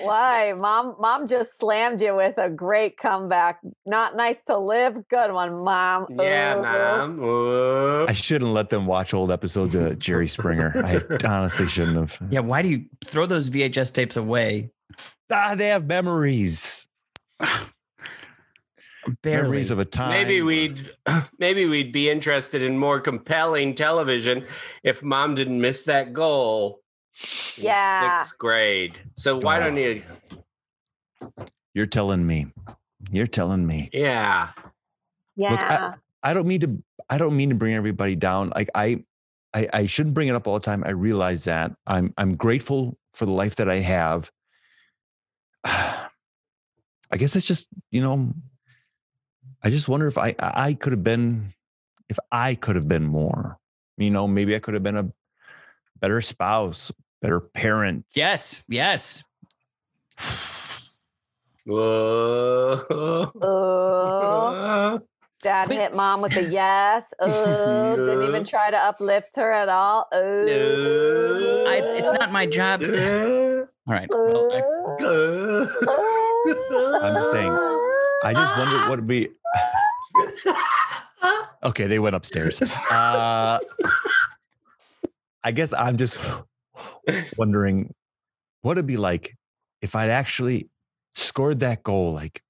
Why? 0.00 0.52
Mom 0.52 0.96
mom 0.98 1.28
just 1.28 1.58
slammed 1.58 2.00
you 2.00 2.16
with 2.16 2.38
a 2.38 2.50
great 2.50 2.96
comeback. 2.96 3.60
Not 3.84 4.16
nice 4.16 4.42
to 4.44 4.58
live. 4.58 4.96
Good 5.08 5.32
one, 5.32 5.62
mom. 5.62 6.06
yeah, 6.10 6.56
Ooh. 6.56 6.62
mom. 6.62 7.22
Uh, 7.22 8.04
I 8.06 8.12
shouldn't 8.12 8.50
let 8.50 8.70
them 8.70 8.86
watch 8.86 9.14
old 9.14 9.30
episodes 9.30 9.74
of 9.74 9.98
Jerry 9.98 10.28
Springer. 10.28 10.72
I 10.84 11.02
honestly 11.26 11.68
shouldn't 11.68 11.96
have. 11.96 12.18
Yeah, 12.30 12.40
why 12.40 12.62
do 12.62 12.68
you 12.68 12.86
throw 13.04 13.26
those 13.26 13.50
VHS 13.50 13.92
tapes 13.92 14.16
away? 14.16 14.70
Ah, 15.30 15.54
they 15.56 15.68
have 15.68 15.86
memories. 15.86 16.88
Barely. 19.22 19.42
Memories 19.42 19.70
of 19.70 19.78
a 19.78 19.84
time. 19.84 20.10
Maybe 20.10 20.42
we'd 20.42 20.90
maybe 21.38 21.66
we'd 21.66 21.92
be 21.92 22.10
interested 22.10 22.62
in 22.62 22.78
more 22.78 23.00
compelling 23.00 23.74
television 23.74 24.46
if 24.82 25.02
mom 25.02 25.34
didn't 25.34 25.60
miss 25.60 25.84
that 25.84 26.12
goal. 26.12 26.80
in 27.58 27.64
Yeah. 27.64 28.16
Sixth 28.16 28.38
grade. 28.38 28.98
So 29.16 29.38
why 29.38 29.58
oh, 29.58 29.64
don't 29.64 29.76
you 29.76 30.02
You're 31.74 31.86
telling 31.86 32.26
me. 32.26 32.46
You're 33.10 33.26
telling 33.26 33.66
me. 33.66 33.90
yeah. 33.92 34.50
Yeah. 35.36 35.94
I 36.22 36.34
don't 36.34 36.46
mean 36.46 36.60
to. 36.62 36.82
I 37.08 37.18
don't 37.18 37.36
mean 37.36 37.50
to 37.50 37.54
bring 37.54 37.74
everybody 37.74 38.16
down. 38.16 38.50
Like 38.54 38.70
I, 38.74 39.04
I, 39.54 39.68
I 39.72 39.86
shouldn't 39.86 40.14
bring 40.14 40.28
it 40.28 40.34
up 40.34 40.48
all 40.48 40.54
the 40.54 40.60
time. 40.60 40.82
I 40.84 40.90
realize 40.90 41.44
that. 41.44 41.72
I'm, 41.86 42.12
I'm 42.18 42.34
grateful 42.34 42.98
for 43.14 43.26
the 43.26 43.32
life 43.32 43.56
that 43.56 43.68
I 43.70 43.76
have. 43.76 44.30
I 45.64 47.16
guess 47.16 47.36
it's 47.36 47.46
just, 47.46 47.68
you 47.92 48.00
know, 48.00 48.32
I 49.62 49.70
just 49.70 49.88
wonder 49.88 50.06
if 50.06 50.18
I, 50.18 50.34
I 50.38 50.74
could 50.74 50.92
have 50.92 51.02
been, 51.04 51.52
if 52.08 52.18
I 52.30 52.54
could 52.54 52.76
have 52.76 52.88
been 52.88 53.04
more. 53.04 53.58
You 53.98 54.10
know, 54.10 54.28
maybe 54.28 54.54
I 54.54 54.58
could 54.58 54.74
have 54.74 54.82
been 54.82 54.96
a 54.96 55.10
better 56.00 56.20
spouse, 56.20 56.92
better 57.22 57.40
parent. 57.40 58.04
Yes, 58.14 58.64
yes. 58.68 59.24
Uh, 61.68 61.72
Ooh. 63.44 65.00
Dad 65.42 65.66
Quit- 65.66 65.78
hit 65.78 65.94
mom 65.94 66.22
with 66.22 66.36
a 66.36 66.44
yes. 66.50 67.12
Ooh. 67.22 67.96
Didn't 67.96 68.22
even 68.28 68.44
try 68.44 68.70
to 68.70 68.76
uplift 68.78 69.36
her 69.36 69.52
at 69.52 69.68
all. 69.68 70.06
Ooh. 70.14 71.64
I, 71.68 71.80
it's 71.98 72.12
not 72.12 72.32
my 72.32 72.46
job. 72.46 72.82
All 72.82 72.88
right. 73.86 74.08
Well, 74.10 74.52
I, 74.52 74.62
I'm 77.02 77.14
just 77.14 77.30
saying, 77.32 77.52
I 78.22 78.32
just 78.32 78.56
wonder 78.56 78.78
what 78.88 78.98
would 78.98 79.06
be. 79.06 79.28
Okay, 81.62 81.86
they 81.86 81.98
went 81.98 82.14
upstairs. 82.14 82.62
Uh, 82.62 83.58
I 85.42 85.52
guess 85.52 85.72
I'm 85.72 85.96
just 85.96 86.18
wondering 87.36 87.94
what 88.62 88.72
it'd 88.72 88.86
be 88.86 88.96
like 88.96 89.36
if 89.82 89.94
I'd 89.96 90.10
actually 90.10 90.68
scored 91.14 91.60
that 91.60 91.82
goal. 91.82 92.12
Like 92.12 92.42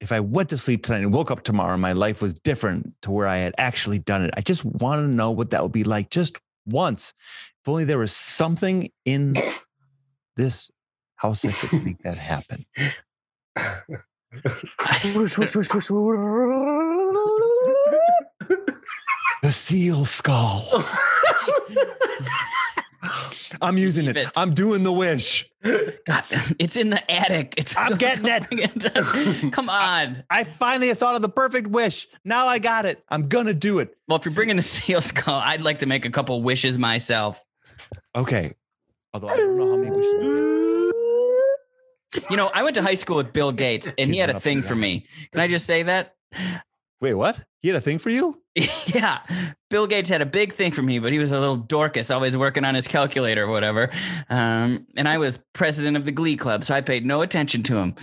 if 0.00 0.12
I 0.12 0.20
went 0.20 0.50
to 0.50 0.58
sleep 0.58 0.82
tonight 0.84 1.02
and 1.02 1.12
woke 1.12 1.30
up 1.30 1.42
tomorrow 1.42 1.72
and 1.72 1.82
my 1.82 1.92
life 1.92 2.22
was 2.22 2.34
different 2.34 2.94
to 3.02 3.10
where 3.10 3.26
I 3.26 3.38
had 3.38 3.54
actually 3.58 3.98
done 3.98 4.22
it. 4.24 4.34
I 4.36 4.40
just 4.40 4.64
want 4.64 5.00
to 5.00 5.08
know 5.08 5.30
what 5.30 5.50
that 5.50 5.62
would 5.62 5.72
be 5.72 5.84
like 5.84 6.10
just 6.10 6.38
once. 6.66 7.14
If 7.62 7.68
only 7.68 7.84
there 7.84 7.98
was 7.98 8.14
something 8.14 8.90
in 9.04 9.36
this 10.36 10.70
house 11.16 11.42
that 11.42 11.54
could 11.54 11.84
make 11.84 12.02
that 12.02 12.18
happen. 12.18 12.66
The 19.42 19.52
seal 19.52 20.04
skull. 20.04 20.64
I'm 23.60 23.78
using 23.78 24.06
it. 24.06 24.16
it. 24.16 24.30
I'm 24.36 24.54
doing 24.54 24.82
the 24.82 24.92
wish. 24.92 25.50
God, 25.62 26.24
it's 26.58 26.76
in 26.76 26.90
the 26.90 27.10
attic. 27.10 27.54
It's 27.56 27.76
I'm 27.76 27.96
getting 27.96 28.58
it. 28.58 29.52
Come 29.52 29.68
on. 29.68 30.24
I 30.30 30.44
finally 30.44 30.92
thought 30.94 31.16
of 31.16 31.22
the 31.22 31.28
perfect 31.28 31.68
wish. 31.68 32.08
Now 32.24 32.46
I 32.46 32.58
got 32.58 32.86
it. 32.86 33.02
I'm 33.08 33.28
gonna 33.28 33.54
do 33.54 33.78
it. 33.78 33.96
Well, 34.08 34.18
if 34.18 34.24
you're 34.24 34.34
bringing 34.34 34.56
the 34.56 34.62
seal 34.76 35.00
skull, 35.00 35.34
I'd 35.34 35.62
like 35.62 35.80
to 35.80 35.86
make 35.86 36.04
a 36.04 36.10
couple 36.10 36.42
wishes 36.42 36.78
myself. 36.78 37.42
Okay. 38.14 38.54
Although 39.12 39.28
I 39.28 39.36
don't 39.36 39.56
know 39.56 39.70
how 39.70 39.76
many 39.76 39.90
wishes. 39.90 40.92
You 42.30 42.36
know, 42.36 42.50
I 42.54 42.62
went 42.62 42.76
to 42.76 42.82
high 42.82 42.94
school 42.94 43.16
with 43.16 43.32
Bill 43.32 43.50
Gates, 43.52 43.92
and 43.98 44.08
he 44.10 44.18
had 44.18 44.30
a 44.30 44.38
thing 44.38 44.62
for 44.62 44.74
me. 44.74 45.06
Can 45.32 45.40
I 45.40 45.48
just 45.48 45.66
say 45.66 45.82
that? 45.82 46.14
Wait, 47.00 47.14
what? 47.14 47.44
He 47.60 47.68
had 47.68 47.76
a 47.76 47.80
thing 47.80 47.98
for 47.98 48.10
you? 48.10 48.40
yeah, 48.86 49.20
Bill 49.68 49.86
Gates 49.86 50.08
had 50.08 50.22
a 50.22 50.26
big 50.26 50.52
thing 50.52 50.72
for 50.72 50.82
me, 50.82 50.98
but 50.98 51.12
he 51.12 51.18
was 51.18 51.32
a 51.32 51.38
little 51.38 51.56
Dorcas, 51.56 52.10
always 52.10 52.36
working 52.36 52.64
on 52.64 52.74
his 52.74 52.86
calculator 52.86 53.44
or 53.44 53.50
whatever. 53.50 53.90
Um, 54.30 54.86
and 54.96 55.08
I 55.08 55.18
was 55.18 55.42
president 55.52 55.96
of 55.96 56.04
the 56.04 56.12
Glee 56.12 56.36
Club, 56.36 56.64
so 56.64 56.74
I 56.74 56.80
paid 56.80 57.04
no 57.04 57.22
attention 57.22 57.62
to 57.64 57.76
him. 57.78 57.96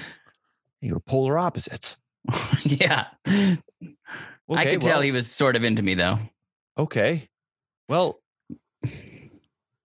You 0.81 0.95
were 0.95 0.99
polar 0.99 1.37
opposites. 1.37 1.97
yeah, 2.63 3.05
Okay, 4.51 4.59
I 4.59 4.65
could 4.65 4.81
tell 4.81 4.99
he 4.99 5.13
was 5.13 5.31
sort 5.31 5.55
of 5.55 5.63
into 5.63 5.81
me, 5.81 5.93
though. 5.93 6.19
Okay. 6.77 7.29
Well, 7.87 8.19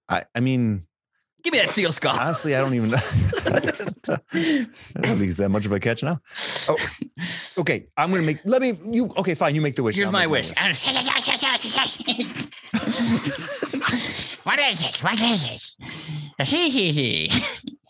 I 0.08 0.24
I 0.34 0.40
mean, 0.40 0.86
Give 1.42 1.52
me 1.52 1.58
that 1.60 1.70
seal 1.70 1.92
skull. 1.92 2.18
honestly, 2.18 2.56
I 2.56 2.60
don't 2.60 2.74
even 2.74 2.90
know. 2.90 2.96
I 3.46 3.50
don't 5.00 5.16
think 5.16 5.28
it's 5.28 5.36
that 5.36 5.48
much 5.48 5.64
of 5.64 5.70
a 5.72 5.78
catch 5.78 6.02
now. 6.02 6.20
Oh, 6.68 6.76
okay. 7.58 7.86
I'm 7.96 8.10
gonna 8.10 8.24
make. 8.24 8.40
Let 8.44 8.62
me. 8.62 8.72
You 8.90 9.12
okay? 9.18 9.34
Fine. 9.34 9.54
You 9.54 9.60
make 9.60 9.76
the 9.76 9.84
wish. 9.84 9.94
Here's 9.96 10.08
I'll 10.08 10.12
my 10.12 10.26
wish. 10.26 10.50
what 14.44 14.58
is 14.58 14.82
it? 14.84 14.96
What 15.02 15.22
is 15.22 15.46
it? 15.48 15.76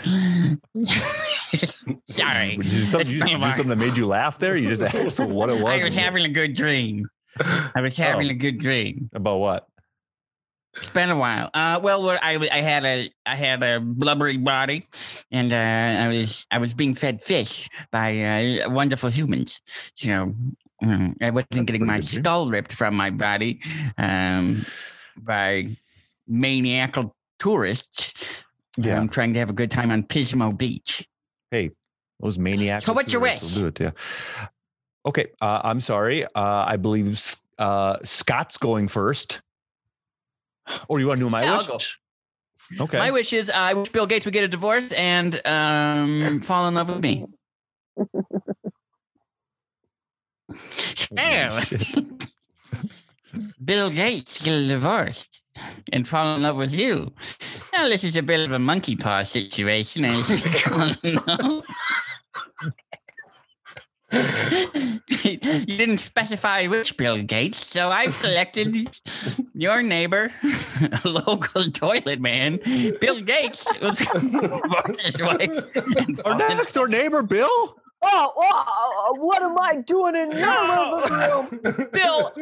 Sorry. 2.06 2.56
Did 2.56 2.64
you 2.64 2.70
do 2.70 2.84
something, 2.84 3.00
It's 3.00 3.12
you 3.12 3.20
do 3.20 3.52
something 3.52 3.68
that 3.68 3.78
made 3.78 3.96
you 3.96 4.06
laugh 4.06 4.38
there? 4.38 4.56
You 4.56 4.68
just 4.68 4.82
asked 4.82 5.20
what 5.20 5.48
it 5.48 5.62
was. 5.62 5.80
I 5.80 5.84
was 5.84 5.96
having 5.96 6.24
a 6.24 6.28
good 6.28 6.54
dream. 6.54 7.08
I 7.40 7.80
was 7.80 7.98
oh. 8.00 8.04
having 8.04 8.28
Oh. 8.28 8.30
a 8.30 8.34
good 8.34 8.58
dream. 8.58 9.08
about 9.14 9.38
what? 9.38 9.67
It's 10.78 10.90
been 10.90 11.10
a 11.10 11.16
while. 11.18 11.50
Uh, 11.52 11.80
well, 11.82 12.08
I 12.10 12.36
I 12.52 12.60
had 12.60 12.84
a 12.84 13.10
I 13.26 13.34
had 13.34 13.62
a 13.62 13.80
blubbery 13.80 14.36
body, 14.36 14.86
and 15.30 15.52
uh, 15.52 15.56
I 16.04 16.08
was 16.08 16.46
I 16.50 16.58
was 16.58 16.72
being 16.72 16.94
fed 16.94 17.22
fish 17.22 17.68
by 17.90 18.62
uh, 18.62 18.70
wonderful 18.70 19.10
humans. 19.10 19.60
So 19.96 20.34
um, 20.82 21.16
I 21.20 21.30
wasn't 21.30 21.66
getting 21.66 21.84
my 21.84 21.98
skull 22.00 22.48
ripped 22.48 22.72
from 22.72 22.94
my 22.94 23.10
body 23.10 23.60
um, 23.98 24.64
by 25.16 25.76
maniacal 26.28 27.14
tourists. 27.38 28.44
Yeah. 28.76 29.00
um, 29.00 29.08
trying 29.08 29.32
to 29.32 29.40
have 29.40 29.50
a 29.50 29.54
good 29.54 29.72
time 29.72 29.90
on 29.90 30.04
Pismo 30.04 30.56
Beach. 30.56 31.08
Hey, 31.50 31.72
those 32.20 32.38
maniacs. 32.38 32.84
So 32.84 32.92
what's 32.92 33.12
your 33.12 33.22
wish? 33.22 33.40
Do 33.40 33.66
it, 33.66 33.80
yeah. 33.80 33.90
Okay. 35.04 35.26
Uh, 35.40 35.60
I'm 35.64 35.80
sorry. 35.80 36.24
Uh, 36.24 36.64
I 36.68 36.76
believe 36.76 37.20
uh, 37.58 37.98
Scott's 38.04 38.56
going 38.56 38.86
first. 38.86 39.40
Or 40.88 41.00
you 41.00 41.06
want 41.08 41.18
to 41.20 41.26
do 41.26 41.30
my 41.30 41.42
Yeah, 41.42 41.52
I'll 41.52 41.58
wish? 41.58 41.98
go. 42.76 42.84
Okay. 42.84 42.98
My 42.98 43.10
wish 43.10 43.32
is 43.32 43.50
I 43.50 43.74
wish 43.74 43.88
Bill 43.88 44.06
Gates 44.06 44.26
would 44.26 44.34
get 44.34 44.44
a 44.44 44.48
divorce 44.48 44.92
and 44.92 45.40
um, 45.46 46.40
fall 46.40 46.68
in 46.68 46.74
love 46.74 46.88
with 46.88 47.02
me. 47.02 47.24
Well, 51.10 51.62
Bill 53.64 53.90
Gates 53.90 54.42
get 54.42 54.52
a 54.54 54.68
divorce 54.68 55.28
and 55.92 56.06
fall 56.06 56.36
in 56.36 56.42
love 56.42 56.56
with 56.56 56.74
you. 56.74 57.12
Now, 57.72 57.88
this 57.88 58.04
is 58.04 58.16
a 58.16 58.22
bit 58.22 58.40
of 58.40 58.52
a 58.52 58.58
monkey 58.58 58.96
paw 58.96 59.22
situation, 59.22 60.04
you 64.12 64.18
all 64.18 64.72
know. 64.74 64.98
you 65.24 65.76
didn't 65.78 65.98
specify 65.98 66.66
which 66.66 66.96
Bill 66.96 67.20
Gates, 67.20 67.58
so 67.66 67.88
I've 67.88 68.14
selected 68.14 68.76
your 69.54 69.82
neighbor, 69.82 70.30
a 71.04 71.08
local 71.08 71.64
toilet 71.64 72.20
man, 72.20 72.58
Bill 73.00 73.20
Gates. 73.20 73.66
was 73.80 73.98
divorce 73.98 75.00
his 75.02 75.20
wife 75.20 75.50
and 75.74 76.20
Our 76.24 76.38
next 76.38 76.72
door 76.72 76.88
neighbor, 76.88 77.22
Bill. 77.22 77.48
Oh, 78.00 78.32
oh, 78.36 79.16
what 79.18 79.42
am 79.42 79.58
I 79.58 79.76
doing 79.76 80.14
in 80.14 80.30
your 80.30 81.00
living 81.00 81.62
room? 81.72 81.90
Bill, 81.92 82.32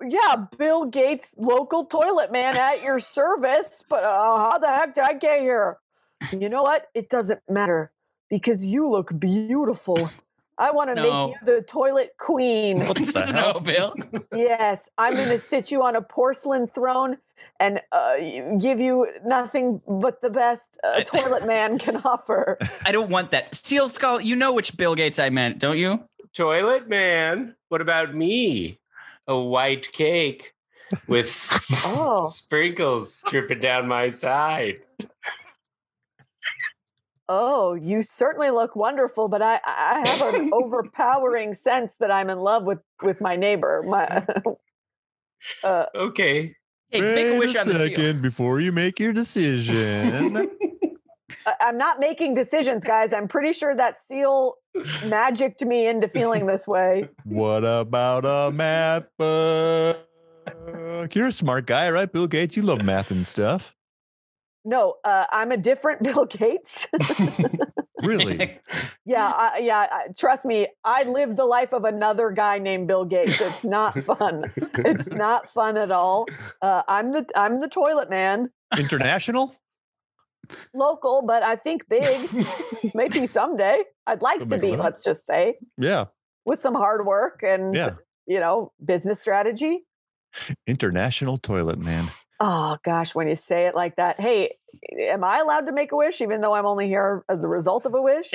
Yeah, 0.00 0.36
Bill 0.56 0.84
Gates, 0.86 1.34
local 1.36 1.84
toilet 1.84 2.30
man 2.30 2.56
at 2.56 2.82
your 2.82 3.00
service. 3.00 3.84
But 3.88 4.04
uh, 4.04 4.50
how 4.50 4.58
the 4.58 4.68
heck 4.68 4.94
did 4.94 5.04
I 5.04 5.14
get 5.14 5.40
here? 5.40 5.78
You 6.32 6.48
know 6.48 6.62
what? 6.62 6.86
It 6.94 7.10
doesn't 7.10 7.40
matter 7.48 7.90
because 8.28 8.64
you 8.64 8.88
look 8.88 9.18
beautiful. 9.18 10.10
I 10.58 10.70
want 10.72 10.94
to 10.94 11.00
No. 11.00 11.28
make 11.28 11.36
you 11.40 11.46
the 11.56 11.62
toilet 11.62 12.14
queen. 12.18 12.84
What 12.86 12.96
the 12.96 13.20
hell? 13.32 13.52
no, 13.54 13.60
Bill. 13.60 13.94
yes, 14.34 14.88
I'm 14.98 15.14
going 15.14 15.28
to 15.38 15.38
sit 15.38 15.70
you 15.70 15.82
on 15.82 15.94
a 15.96 16.02
porcelain 16.02 16.66
throne 16.66 17.18
and 17.60 17.80
uh, 17.92 18.16
give 18.60 18.78
you 18.80 19.06
nothing 19.24 19.80
but 19.86 20.20
the 20.20 20.30
best 20.30 20.76
a 20.84 21.02
toilet 21.04 21.46
man 21.54 21.78
can 21.78 21.96
offer. 22.04 22.58
I 22.84 22.92
don't 22.92 23.10
want 23.10 23.30
that. 23.32 23.54
Seal 23.54 23.88
Skull, 23.88 24.20
you 24.20 24.34
know 24.36 24.52
which 24.52 24.76
Bill 24.76 24.94
Gates 24.94 25.18
I 25.18 25.30
meant, 25.30 25.58
don't 25.58 25.78
you? 25.78 26.04
Toilet 26.34 26.88
man. 26.88 27.54
What 27.68 27.80
about 27.80 28.14
me? 28.14 28.78
A 29.26 29.38
white 29.38 29.90
cake 29.92 30.54
with 31.06 31.48
Oh. 31.84 32.22
sprinkles 32.22 33.22
dripping 33.28 33.60
down 33.60 33.86
my 33.88 34.08
side. 34.08 34.78
Oh, 37.28 37.74
you 37.74 38.02
certainly 38.02 38.50
look 38.50 38.74
wonderful, 38.74 39.28
but 39.28 39.42
I, 39.42 39.60
I 39.64 40.02
have 40.06 40.34
an 40.34 40.50
overpowering 40.52 41.54
sense 41.54 41.96
that 41.96 42.10
I'm 42.10 42.30
in 42.30 42.38
love 42.38 42.64
with 42.64 42.78
with 43.02 43.20
my 43.20 43.36
neighbor. 43.36 43.82
My, 43.86 44.24
uh, 45.64 45.86
Okay. 45.94 46.54
Hey, 46.90 47.00
make 47.02 47.26
a 47.26 47.38
wish 47.38 47.54
on 47.54 47.68
the 47.68 47.76
seal. 47.76 48.22
before 48.22 48.60
you 48.60 48.72
make 48.72 48.98
your 48.98 49.12
decision. 49.12 50.36
I- 51.46 51.54
I'm 51.60 51.76
not 51.78 52.00
making 52.00 52.34
decisions, 52.34 52.82
guys. 52.84 53.12
I'm 53.12 53.28
pretty 53.28 53.52
sure 53.52 53.74
that 53.74 53.96
seal 54.06 54.54
magicked 55.06 55.62
me 55.64 55.86
into 55.86 56.08
feeling 56.08 56.46
this 56.46 56.66
way. 56.66 57.08
what 57.24 57.62
about 57.64 58.24
a 58.24 58.50
math 58.52 59.04
book? 59.18 59.98
You're 61.14 61.26
a 61.28 61.32
smart 61.32 61.66
guy, 61.66 61.90
right? 61.90 62.10
Bill 62.10 62.26
Gates, 62.26 62.56
you 62.56 62.62
love 62.62 62.82
math 62.84 63.10
and 63.10 63.26
stuff. 63.26 63.74
No, 64.64 64.94
uh, 65.04 65.26
I'm 65.30 65.52
a 65.52 65.56
different 65.56 66.02
Bill 66.02 66.24
Gates. 66.26 66.86
Really? 68.02 68.60
yeah, 69.04 69.32
I, 69.34 69.58
yeah. 69.58 69.86
I, 69.90 70.02
trust 70.16 70.44
me, 70.44 70.68
I 70.84 71.02
live 71.02 71.36
the 71.36 71.44
life 71.44 71.72
of 71.74 71.84
another 71.84 72.30
guy 72.30 72.58
named 72.58 72.86
Bill 72.86 73.04
Gates. 73.04 73.40
It's 73.40 73.64
not 73.64 73.98
fun. 73.98 74.44
it's 74.56 75.10
not 75.10 75.48
fun 75.50 75.76
at 75.76 75.90
all. 75.90 76.26
Uh, 76.62 76.82
I'm 76.86 77.10
the 77.10 77.26
I'm 77.34 77.60
the 77.60 77.66
toilet 77.68 78.08
man, 78.08 78.50
International? 78.78 79.54
local, 80.72 81.22
but 81.26 81.42
I 81.42 81.56
think 81.56 81.88
big. 81.88 82.06
Maybe 82.94 83.26
someday. 83.26 83.82
I'd 84.06 84.22
like 84.22 84.38
Could 84.38 84.50
to 84.50 84.58
be. 84.58 84.76
Let's 84.76 85.02
just 85.02 85.26
say 85.26 85.56
Yeah. 85.76 86.04
with 86.46 86.62
some 86.62 86.74
hard 86.76 87.04
work 87.04 87.42
and 87.42 87.74
Yeah. 87.74 87.94
you 88.26 88.38
know 88.38 88.72
business 88.84 89.18
strategy. 89.18 89.80
International 90.68 91.36
toilet 91.36 91.80
man. 91.80 92.06
Oh 92.40 92.76
gosh, 92.84 93.14
when 93.14 93.26
you 93.28 93.34
say 93.36 93.66
it 93.66 93.74
like 93.74 93.96
that, 93.96 94.20
hey, 94.20 94.54
am 95.00 95.24
I 95.24 95.38
allowed 95.40 95.66
to 95.66 95.72
make 95.72 95.90
a 95.92 95.96
wish 95.96 96.20
even 96.20 96.40
though 96.40 96.54
I'm 96.54 96.66
only 96.66 96.86
here 96.86 97.24
as 97.28 97.42
a 97.42 97.48
result 97.48 97.84
of 97.84 97.94
a 97.94 98.00
wish? 98.02 98.30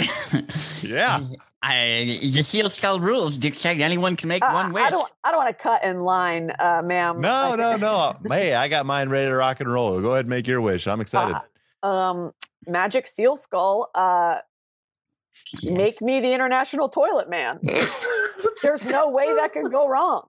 Yeah. 0.84 1.22
I, 1.66 2.20
the 2.22 2.42
Seal 2.44 2.70
Skull 2.70 3.00
rules 3.00 3.38
dictate 3.38 3.80
anyone 3.80 4.18
can 4.18 4.28
make 4.28 4.44
I- 4.44 4.54
one 4.54 4.74
wish. 4.74 4.84
I 4.84 4.90
don't. 4.90 5.10
I 5.24 5.32
don't 5.32 5.46
want 5.46 5.58
to 5.58 5.64
cut 5.64 5.86
in 5.86 6.02
line, 6.02 6.52
uh, 6.60 6.82
ma'am. 6.84 7.22
No, 7.22 7.56
no, 7.56 7.78
no. 7.78 8.18
Hey, 8.30 8.54
I 8.54 8.68
got 8.68 8.86
mine 8.86 9.08
ready 9.08 9.28
to 9.30 9.34
rock 9.36 9.62
and 9.62 9.72
roll. 9.72 10.02
Go 10.02 10.10
ahead 10.12 10.26
and 10.26 10.30
make 10.30 10.46
your 10.48 10.60
wish. 10.60 10.86
I'm 10.88 11.00
excited. 11.00 11.38
Um, 11.82 12.34
Magic 12.68 13.08
Seal 13.08 13.38
Skull. 13.38 13.90
Uh, 13.96 14.40
Make 15.64 16.02
me 16.02 16.20
the 16.22 16.32
international 16.34 16.90
toilet 16.90 17.30
man. 17.30 17.60
There's 18.62 18.86
no 18.88 19.10
way 19.10 19.34
that 19.34 19.52
could 19.54 19.72
go 19.72 19.88
wrong. 19.90 20.28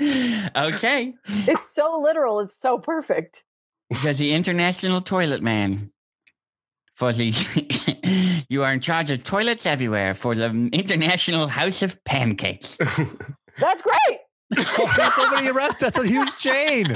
Okay. 0.00 1.14
It's 1.26 1.74
so 1.74 2.00
literal. 2.00 2.40
It's 2.40 2.58
so 2.58 2.78
perfect. 2.78 3.42
You're 4.02 4.12
the 4.12 4.32
international 4.32 5.00
toilet 5.00 5.42
man. 5.42 5.90
Fuzzy, 6.94 7.32
you 8.48 8.64
are 8.64 8.72
in 8.72 8.80
charge 8.80 9.12
of 9.12 9.22
toilets 9.22 9.66
everywhere 9.66 10.14
for 10.14 10.34
the 10.34 10.68
International 10.72 11.46
House 11.46 11.82
of 11.82 12.02
Pancakes. 12.04 12.76
That's 13.58 13.82
great. 13.82 14.18
oh, 14.58 15.12
somebody 15.16 15.48
arrest. 15.48 15.78
That's 15.78 15.96
a 15.96 16.06
huge 16.06 16.34
chain. 16.36 16.86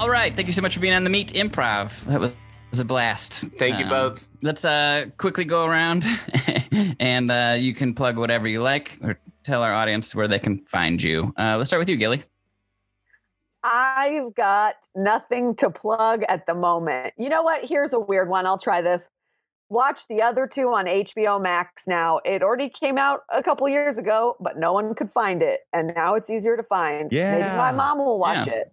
All 0.00 0.10
right, 0.10 0.34
thank 0.34 0.48
you 0.48 0.52
so 0.52 0.62
much 0.62 0.74
for 0.74 0.80
being 0.80 0.94
on 0.94 1.04
the 1.04 1.10
Meat 1.10 1.32
Improv. 1.34 2.04
That 2.06 2.18
was, 2.18 2.32
was 2.72 2.80
a 2.80 2.84
blast. 2.84 3.32
Thank 3.58 3.78
you 3.78 3.84
Um, 3.84 3.90
both. 3.90 4.28
Let's 4.42 4.64
uh, 4.64 5.06
quickly 5.18 5.44
go 5.44 5.64
around, 5.66 6.04
and 6.98 7.30
uh, 7.30 7.54
you 7.58 7.74
can 7.74 7.94
plug 7.94 8.16
whatever 8.16 8.48
you 8.48 8.60
like, 8.62 8.98
or 9.02 9.18
tell 9.44 9.62
our 9.62 9.72
audience 9.72 10.14
where 10.14 10.26
they 10.26 10.38
can 10.38 10.58
find 10.64 11.00
you. 11.00 11.32
Uh, 11.38 11.56
let's 11.58 11.68
start 11.70 11.80
with 11.80 11.88
you, 11.90 11.96
Gilli. 11.98 12.22
I've 13.62 14.34
got 14.34 14.74
nothing 14.96 15.54
to 15.56 15.70
plug 15.70 16.22
at 16.28 16.46
the 16.46 16.54
moment. 16.54 17.12
You 17.16 17.28
know 17.28 17.42
what? 17.42 17.68
Here's 17.68 17.92
a 17.92 18.00
weird 18.00 18.28
one. 18.28 18.46
I'll 18.46 18.58
try 18.58 18.82
this. 18.82 19.08
Watch 19.68 20.06
the 20.08 20.20
other 20.22 20.46
two 20.46 20.68
on 20.68 20.86
HBO 20.86 21.40
Max 21.40 21.84
now. 21.86 22.20
It 22.24 22.42
already 22.42 22.68
came 22.68 22.98
out 22.98 23.20
a 23.32 23.42
couple 23.42 23.68
years 23.68 23.98
ago, 23.98 24.36
but 24.40 24.58
no 24.58 24.72
one 24.72 24.94
could 24.94 25.10
find 25.12 25.42
it. 25.42 25.60
And 25.72 25.92
now 25.94 26.14
it's 26.14 26.28
easier 26.28 26.56
to 26.56 26.62
find. 26.62 27.04
Maybe 27.12 27.16
Yeah. 27.16 27.56
my 27.56 27.70
mom 27.70 27.98
will 27.98 28.18
watch 28.18 28.46
Yeah. 28.48 28.54
it. 28.54 28.72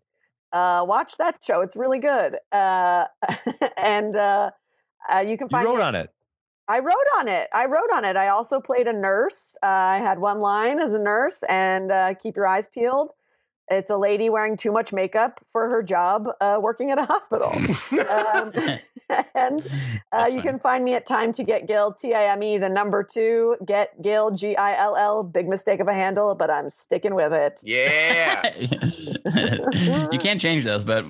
Uh, 0.51 0.83
watch 0.87 1.13
that 1.17 1.35
show. 1.45 1.61
It's 1.61 1.75
really 1.75 1.99
good. 1.99 2.37
Uh, 2.51 3.05
and 3.77 4.15
uh, 4.15 4.51
uh, 5.13 5.19
you 5.19 5.37
can 5.37 5.49
find. 5.49 5.63
You 5.63 5.73
wrote 5.73 5.79
it- 5.79 5.83
on 5.83 5.95
it. 5.95 6.09
I 6.67 6.79
wrote 6.79 6.95
on 7.17 7.27
it. 7.27 7.47
I 7.51 7.65
wrote 7.65 7.89
on 7.95 8.05
it. 8.05 8.15
I 8.15 8.27
also 8.27 8.59
played 8.59 8.87
a 8.87 8.93
nurse. 8.93 9.57
Uh, 9.63 9.65
I 9.65 9.97
had 9.97 10.19
one 10.19 10.39
line 10.39 10.79
as 10.79 10.93
a 10.93 10.99
nurse, 10.99 11.41
and 11.49 11.91
uh, 11.91 12.13
keep 12.13 12.35
your 12.35 12.45
eyes 12.45 12.67
peeled. 12.71 13.11
It's 13.69 13.89
a 13.89 13.97
lady 13.97 14.29
wearing 14.29 14.57
too 14.57 14.71
much 14.71 14.91
makeup 14.91 15.39
for 15.51 15.69
her 15.69 15.83
job 15.83 16.27
uh, 16.41 16.57
working 16.61 16.91
at 16.91 16.97
a 16.97 17.05
hospital. 17.05 17.51
um, 18.09 18.51
and 19.35 19.67
uh, 20.11 20.25
you 20.27 20.35
fine. 20.35 20.41
can 20.41 20.59
find 20.59 20.83
me 20.83 20.93
at 20.93 21.05
Time 21.05 21.33
to 21.33 21.43
Get 21.43 21.67
Gill, 21.67 21.93
T 21.93 22.13
I 22.13 22.31
M 22.31 22.43
E, 22.43 22.57
the 22.57 22.69
number 22.69 23.03
two, 23.03 23.55
Get 23.65 24.01
Gill, 24.01 24.31
G 24.31 24.55
I 24.55 24.75
L 24.77 24.95
L. 24.95 25.23
Big 25.23 25.47
mistake 25.47 25.79
of 25.79 25.87
a 25.87 25.93
handle, 25.93 26.35
but 26.35 26.49
I'm 26.49 26.69
sticking 26.69 27.15
with 27.15 27.31
it. 27.31 27.61
Yeah. 27.63 28.55
you 30.11 30.19
can't 30.19 30.41
change 30.41 30.63
those, 30.63 30.83
but 30.83 31.05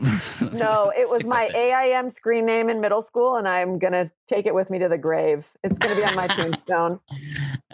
No, 0.53 0.91
it 0.95 1.07
was 1.10 1.26
my. 1.26 1.49
AIM 1.56 2.10
screen 2.10 2.45
name 2.45 2.69
in 2.69 2.80
middle 2.80 3.02
school, 3.02 3.36
and 3.36 3.48
I'm 3.48 3.80
going 3.80 3.94
to 3.94 4.11
take 4.27 4.45
it 4.45 4.53
with 4.53 4.69
me 4.69 4.80
to 4.80 4.88
the 4.88 4.98
grave. 4.98 5.49
It's 5.64 5.80
going 5.80 5.95
to 5.95 6.02
be 6.02 6.07
on 6.07 6.15
my 6.15 6.27
tombstone. 6.27 6.99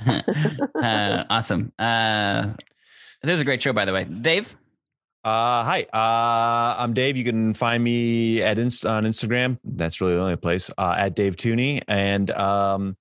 uh, 0.05 1.23
awesome. 1.29 1.71
Uh, 1.77 2.53
this 3.21 3.33
is 3.33 3.41
a 3.41 3.45
great 3.45 3.61
show, 3.61 3.73
by 3.73 3.85
the 3.85 3.93
way. 3.93 4.05
Dave. 4.05 4.55
Uh, 5.25 5.63
hi, 5.63 5.81
uh, 5.91 6.75
I'm 6.77 6.93
Dave. 6.93 7.17
You 7.17 7.23
can 7.23 7.55
find 7.55 7.83
me 7.83 8.43
at 8.43 8.59
Inst- 8.59 8.85
on 8.85 9.05
Instagram. 9.05 9.57
That's 9.63 9.99
really 9.99 10.13
the 10.13 10.21
only 10.21 10.35
place 10.35 10.69
uh, 10.77 10.93
at 10.95 11.15
Dave 11.15 11.35
Theune. 11.35 11.81
And 11.87 12.29
um, 12.29 12.95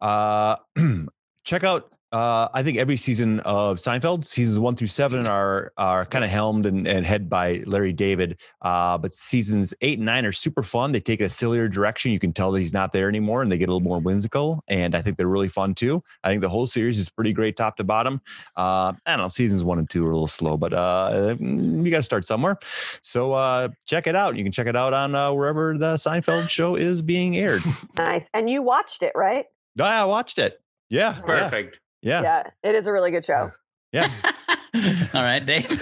uh, 0.00 0.56
check 1.44 1.64
out. 1.64 1.92
Uh, 2.10 2.48
I 2.54 2.62
think 2.62 2.78
every 2.78 2.96
season 2.96 3.40
of 3.40 3.76
Seinfeld, 3.76 4.24
seasons 4.24 4.58
one 4.58 4.76
through 4.76 4.86
seven, 4.86 5.26
are 5.26 5.72
are 5.76 6.06
kind 6.06 6.24
of 6.24 6.30
helmed 6.30 6.64
and, 6.64 6.86
and 6.88 7.04
head 7.04 7.28
by 7.28 7.62
Larry 7.66 7.92
David. 7.92 8.38
Uh, 8.62 8.96
but 8.96 9.14
seasons 9.14 9.74
eight 9.82 9.98
and 9.98 10.06
nine 10.06 10.24
are 10.24 10.32
super 10.32 10.62
fun. 10.62 10.92
They 10.92 11.00
take 11.00 11.20
a 11.20 11.28
sillier 11.28 11.68
direction. 11.68 12.10
You 12.10 12.18
can 12.18 12.32
tell 12.32 12.50
that 12.52 12.60
he's 12.60 12.72
not 12.72 12.92
there 12.92 13.08
anymore, 13.08 13.42
and 13.42 13.52
they 13.52 13.58
get 13.58 13.68
a 13.68 13.72
little 13.72 13.86
more 13.86 14.00
whimsical. 14.00 14.64
And 14.68 14.94
I 14.94 15.02
think 15.02 15.18
they're 15.18 15.28
really 15.28 15.48
fun 15.48 15.74
too. 15.74 16.02
I 16.24 16.30
think 16.30 16.40
the 16.40 16.48
whole 16.48 16.66
series 16.66 16.98
is 16.98 17.10
pretty 17.10 17.32
great, 17.32 17.56
top 17.56 17.76
to 17.76 17.84
bottom. 17.84 18.20
Uh, 18.56 18.94
I 19.04 19.16
don't 19.16 19.18
know. 19.18 19.28
Seasons 19.28 19.62
one 19.62 19.78
and 19.78 19.88
two 19.88 20.02
are 20.04 20.10
a 20.10 20.14
little 20.14 20.28
slow, 20.28 20.56
but 20.56 20.72
uh, 20.72 21.34
mm, 21.38 21.84
you 21.84 21.90
got 21.90 21.98
to 21.98 22.02
start 22.02 22.26
somewhere. 22.26 22.58
So 23.02 23.32
uh, 23.32 23.68
check 23.86 24.06
it 24.06 24.16
out. 24.16 24.36
You 24.36 24.44
can 24.44 24.52
check 24.52 24.66
it 24.66 24.76
out 24.76 24.94
on 24.94 25.14
uh, 25.14 25.32
wherever 25.32 25.76
the 25.76 25.94
Seinfeld 25.94 26.48
show 26.48 26.74
is 26.74 27.02
being 27.02 27.36
aired. 27.36 27.60
Nice. 27.96 28.30
And 28.32 28.48
you 28.48 28.62
watched 28.62 29.02
it, 29.02 29.12
right? 29.14 29.46
yeah, 29.74 30.02
I 30.02 30.04
watched 30.04 30.38
it. 30.38 30.60
Yeah, 30.88 31.16
yeah, 31.16 31.22
Perfect. 31.22 31.74
Yeah, 31.74 31.87
Yeah, 32.02 32.22
Yeah. 32.22 32.42
it 32.62 32.74
is 32.74 32.86
a 32.86 32.92
really 32.92 33.10
good 33.10 33.24
show. 33.24 33.52
yeah. 33.92 34.10
All 35.14 35.22
right, 35.22 35.44
Dave. 35.44 35.66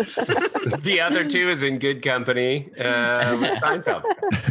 the 0.85 1.01
other 1.03 1.29
two 1.29 1.49
is 1.51 1.65
in 1.65 1.79
good 1.81 2.03
company. 2.03 2.71
Uh, 2.79 3.37
with 3.41 3.61
Seinfeld. 3.61 4.05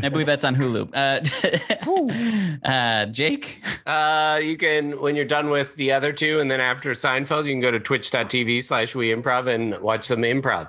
I 0.04 0.10
believe 0.10 0.28
that's 0.28 0.44
on 0.44 0.58
Hulu. 0.58 0.90
Uh, 0.94 2.68
uh, 2.68 3.06
Jake. 3.08 3.62
Uh, 3.86 4.40
you 4.44 4.58
can 4.58 5.00
when 5.00 5.16
you're 5.16 5.24
done 5.24 5.50
with 5.50 5.74
the 5.76 5.94
other 5.94 6.12
two, 6.12 6.42
and 6.42 6.52
then 6.52 6.60
after 6.60 6.92
Seinfeld, 6.92 7.46
you 7.46 7.54
can 7.54 7.62
go 7.62 7.72
to 7.72 7.80
twitch.tv 7.80 8.62
slash 8.64 8.94
we 8.94 9.10
improv 9.14 9.48
and 9.48 9.80
watch 9.80 10.04
some 10.04 10.20
improv. 10.20 10.68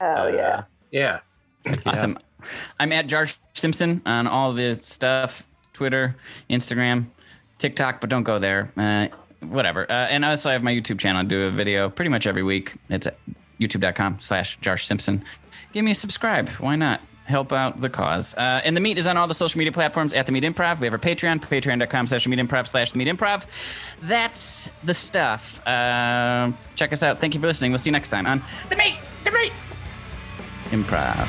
Oh 0.00 0.28
yeah. 0.28 0.58
Uh, 0.58 0.62
yeah. 0.90 1.20
Awesome. 1.86 2.18
I'm 2.78 2.92
at 2.92 3.06
George 3.06 3.36
Simpson 3.54 4.02
on 4.04 4.26
all 4.26 4.52
the 4.52 4.74
stuff 4.76 5.46
Twitter, 5.72 6.16
Instagram, 6.50 7.06
TikTok, 7.58 8.02
but 8.02 8.10
don't 8.10 8.24
go 8.24 8.38
there. 8.38 8.72
Whatever. 9.42 9.90
Uh, 9.90 9.94
and 9.94 10.24
also, 10.24 10.50
I 10.50 10.52
have 10.52 10.62
my 10.62 10.72
YouTube 10.72 10.98
channel. 10.98 11.20
I 11.20 11.24
do 11.24 11.44
a 11.46 11.50
video 11.50 11.88
pretty 11.88 12.10
much 12.10 12.26
every 12.26 12.42
week. 12.42 12.74
It's 12.88 13.08
youtube.com 13.58 14.20
slash 14.20 14.56
Josh 14.60 14.84
Simpson. 14.84 15.24
Give 15.72 15.84
me 15.84 15.92
a 15.92 15.94
subscribe. 15.94 16.48
Why 16.50 16.76
not? 16.76 17.00
Help 17.24 17.52
out 17.52 17.80
the 17.80 17.88
cause. 17.88 18.34
Uh, 18.34 18.60
and 18.64 18.76
the 18.76 18.80
meat 18.80 18.98
is 18.98 19.06
on 19.06 19.16
all 19.16 19.28
the 19.28 19.34
social 19.34 19.58
media 19.58 19.70
platforms 19.70 20.12
at 20.14 20.26
the 20.26 20.32
Meat 20.32 20.42
Improv. 20.42 20.80
We 20.80 20.86
have 20.86 20.94
our 20.94 20.98
Patreon, 20.98 21.40
patreon.com 21.40 22.08
slash 22.08 22.26
meat 22.26 22.40
improv 22.40 22.66
slash 22.66 22.90
the 22.90 22.98
meat 22.98 23.06
improv. 23.06 23.46
That's 24.00 24.68
the 24.82 24.94
stuff. 24.94 25.64
Uh, 25.64 26.50
check 26.74 26.92
us 26.92 27.04
out. 27.04 27.20
Thank 27.20 27.34
you 27.34 27.40
for 27.40 27.46
listening. 27.46 27.70
We'll 27.70 27.78
see 27.78 27.90
you 27.90 27.92
next 27.92 28.08
time 28.08 28.26
on 28.26 28.42
The 28.68 28.76
Meat, 28.76 28.96
The 29.22 29.30
Meat 29.30 29.52
Improv. 30.70 31.28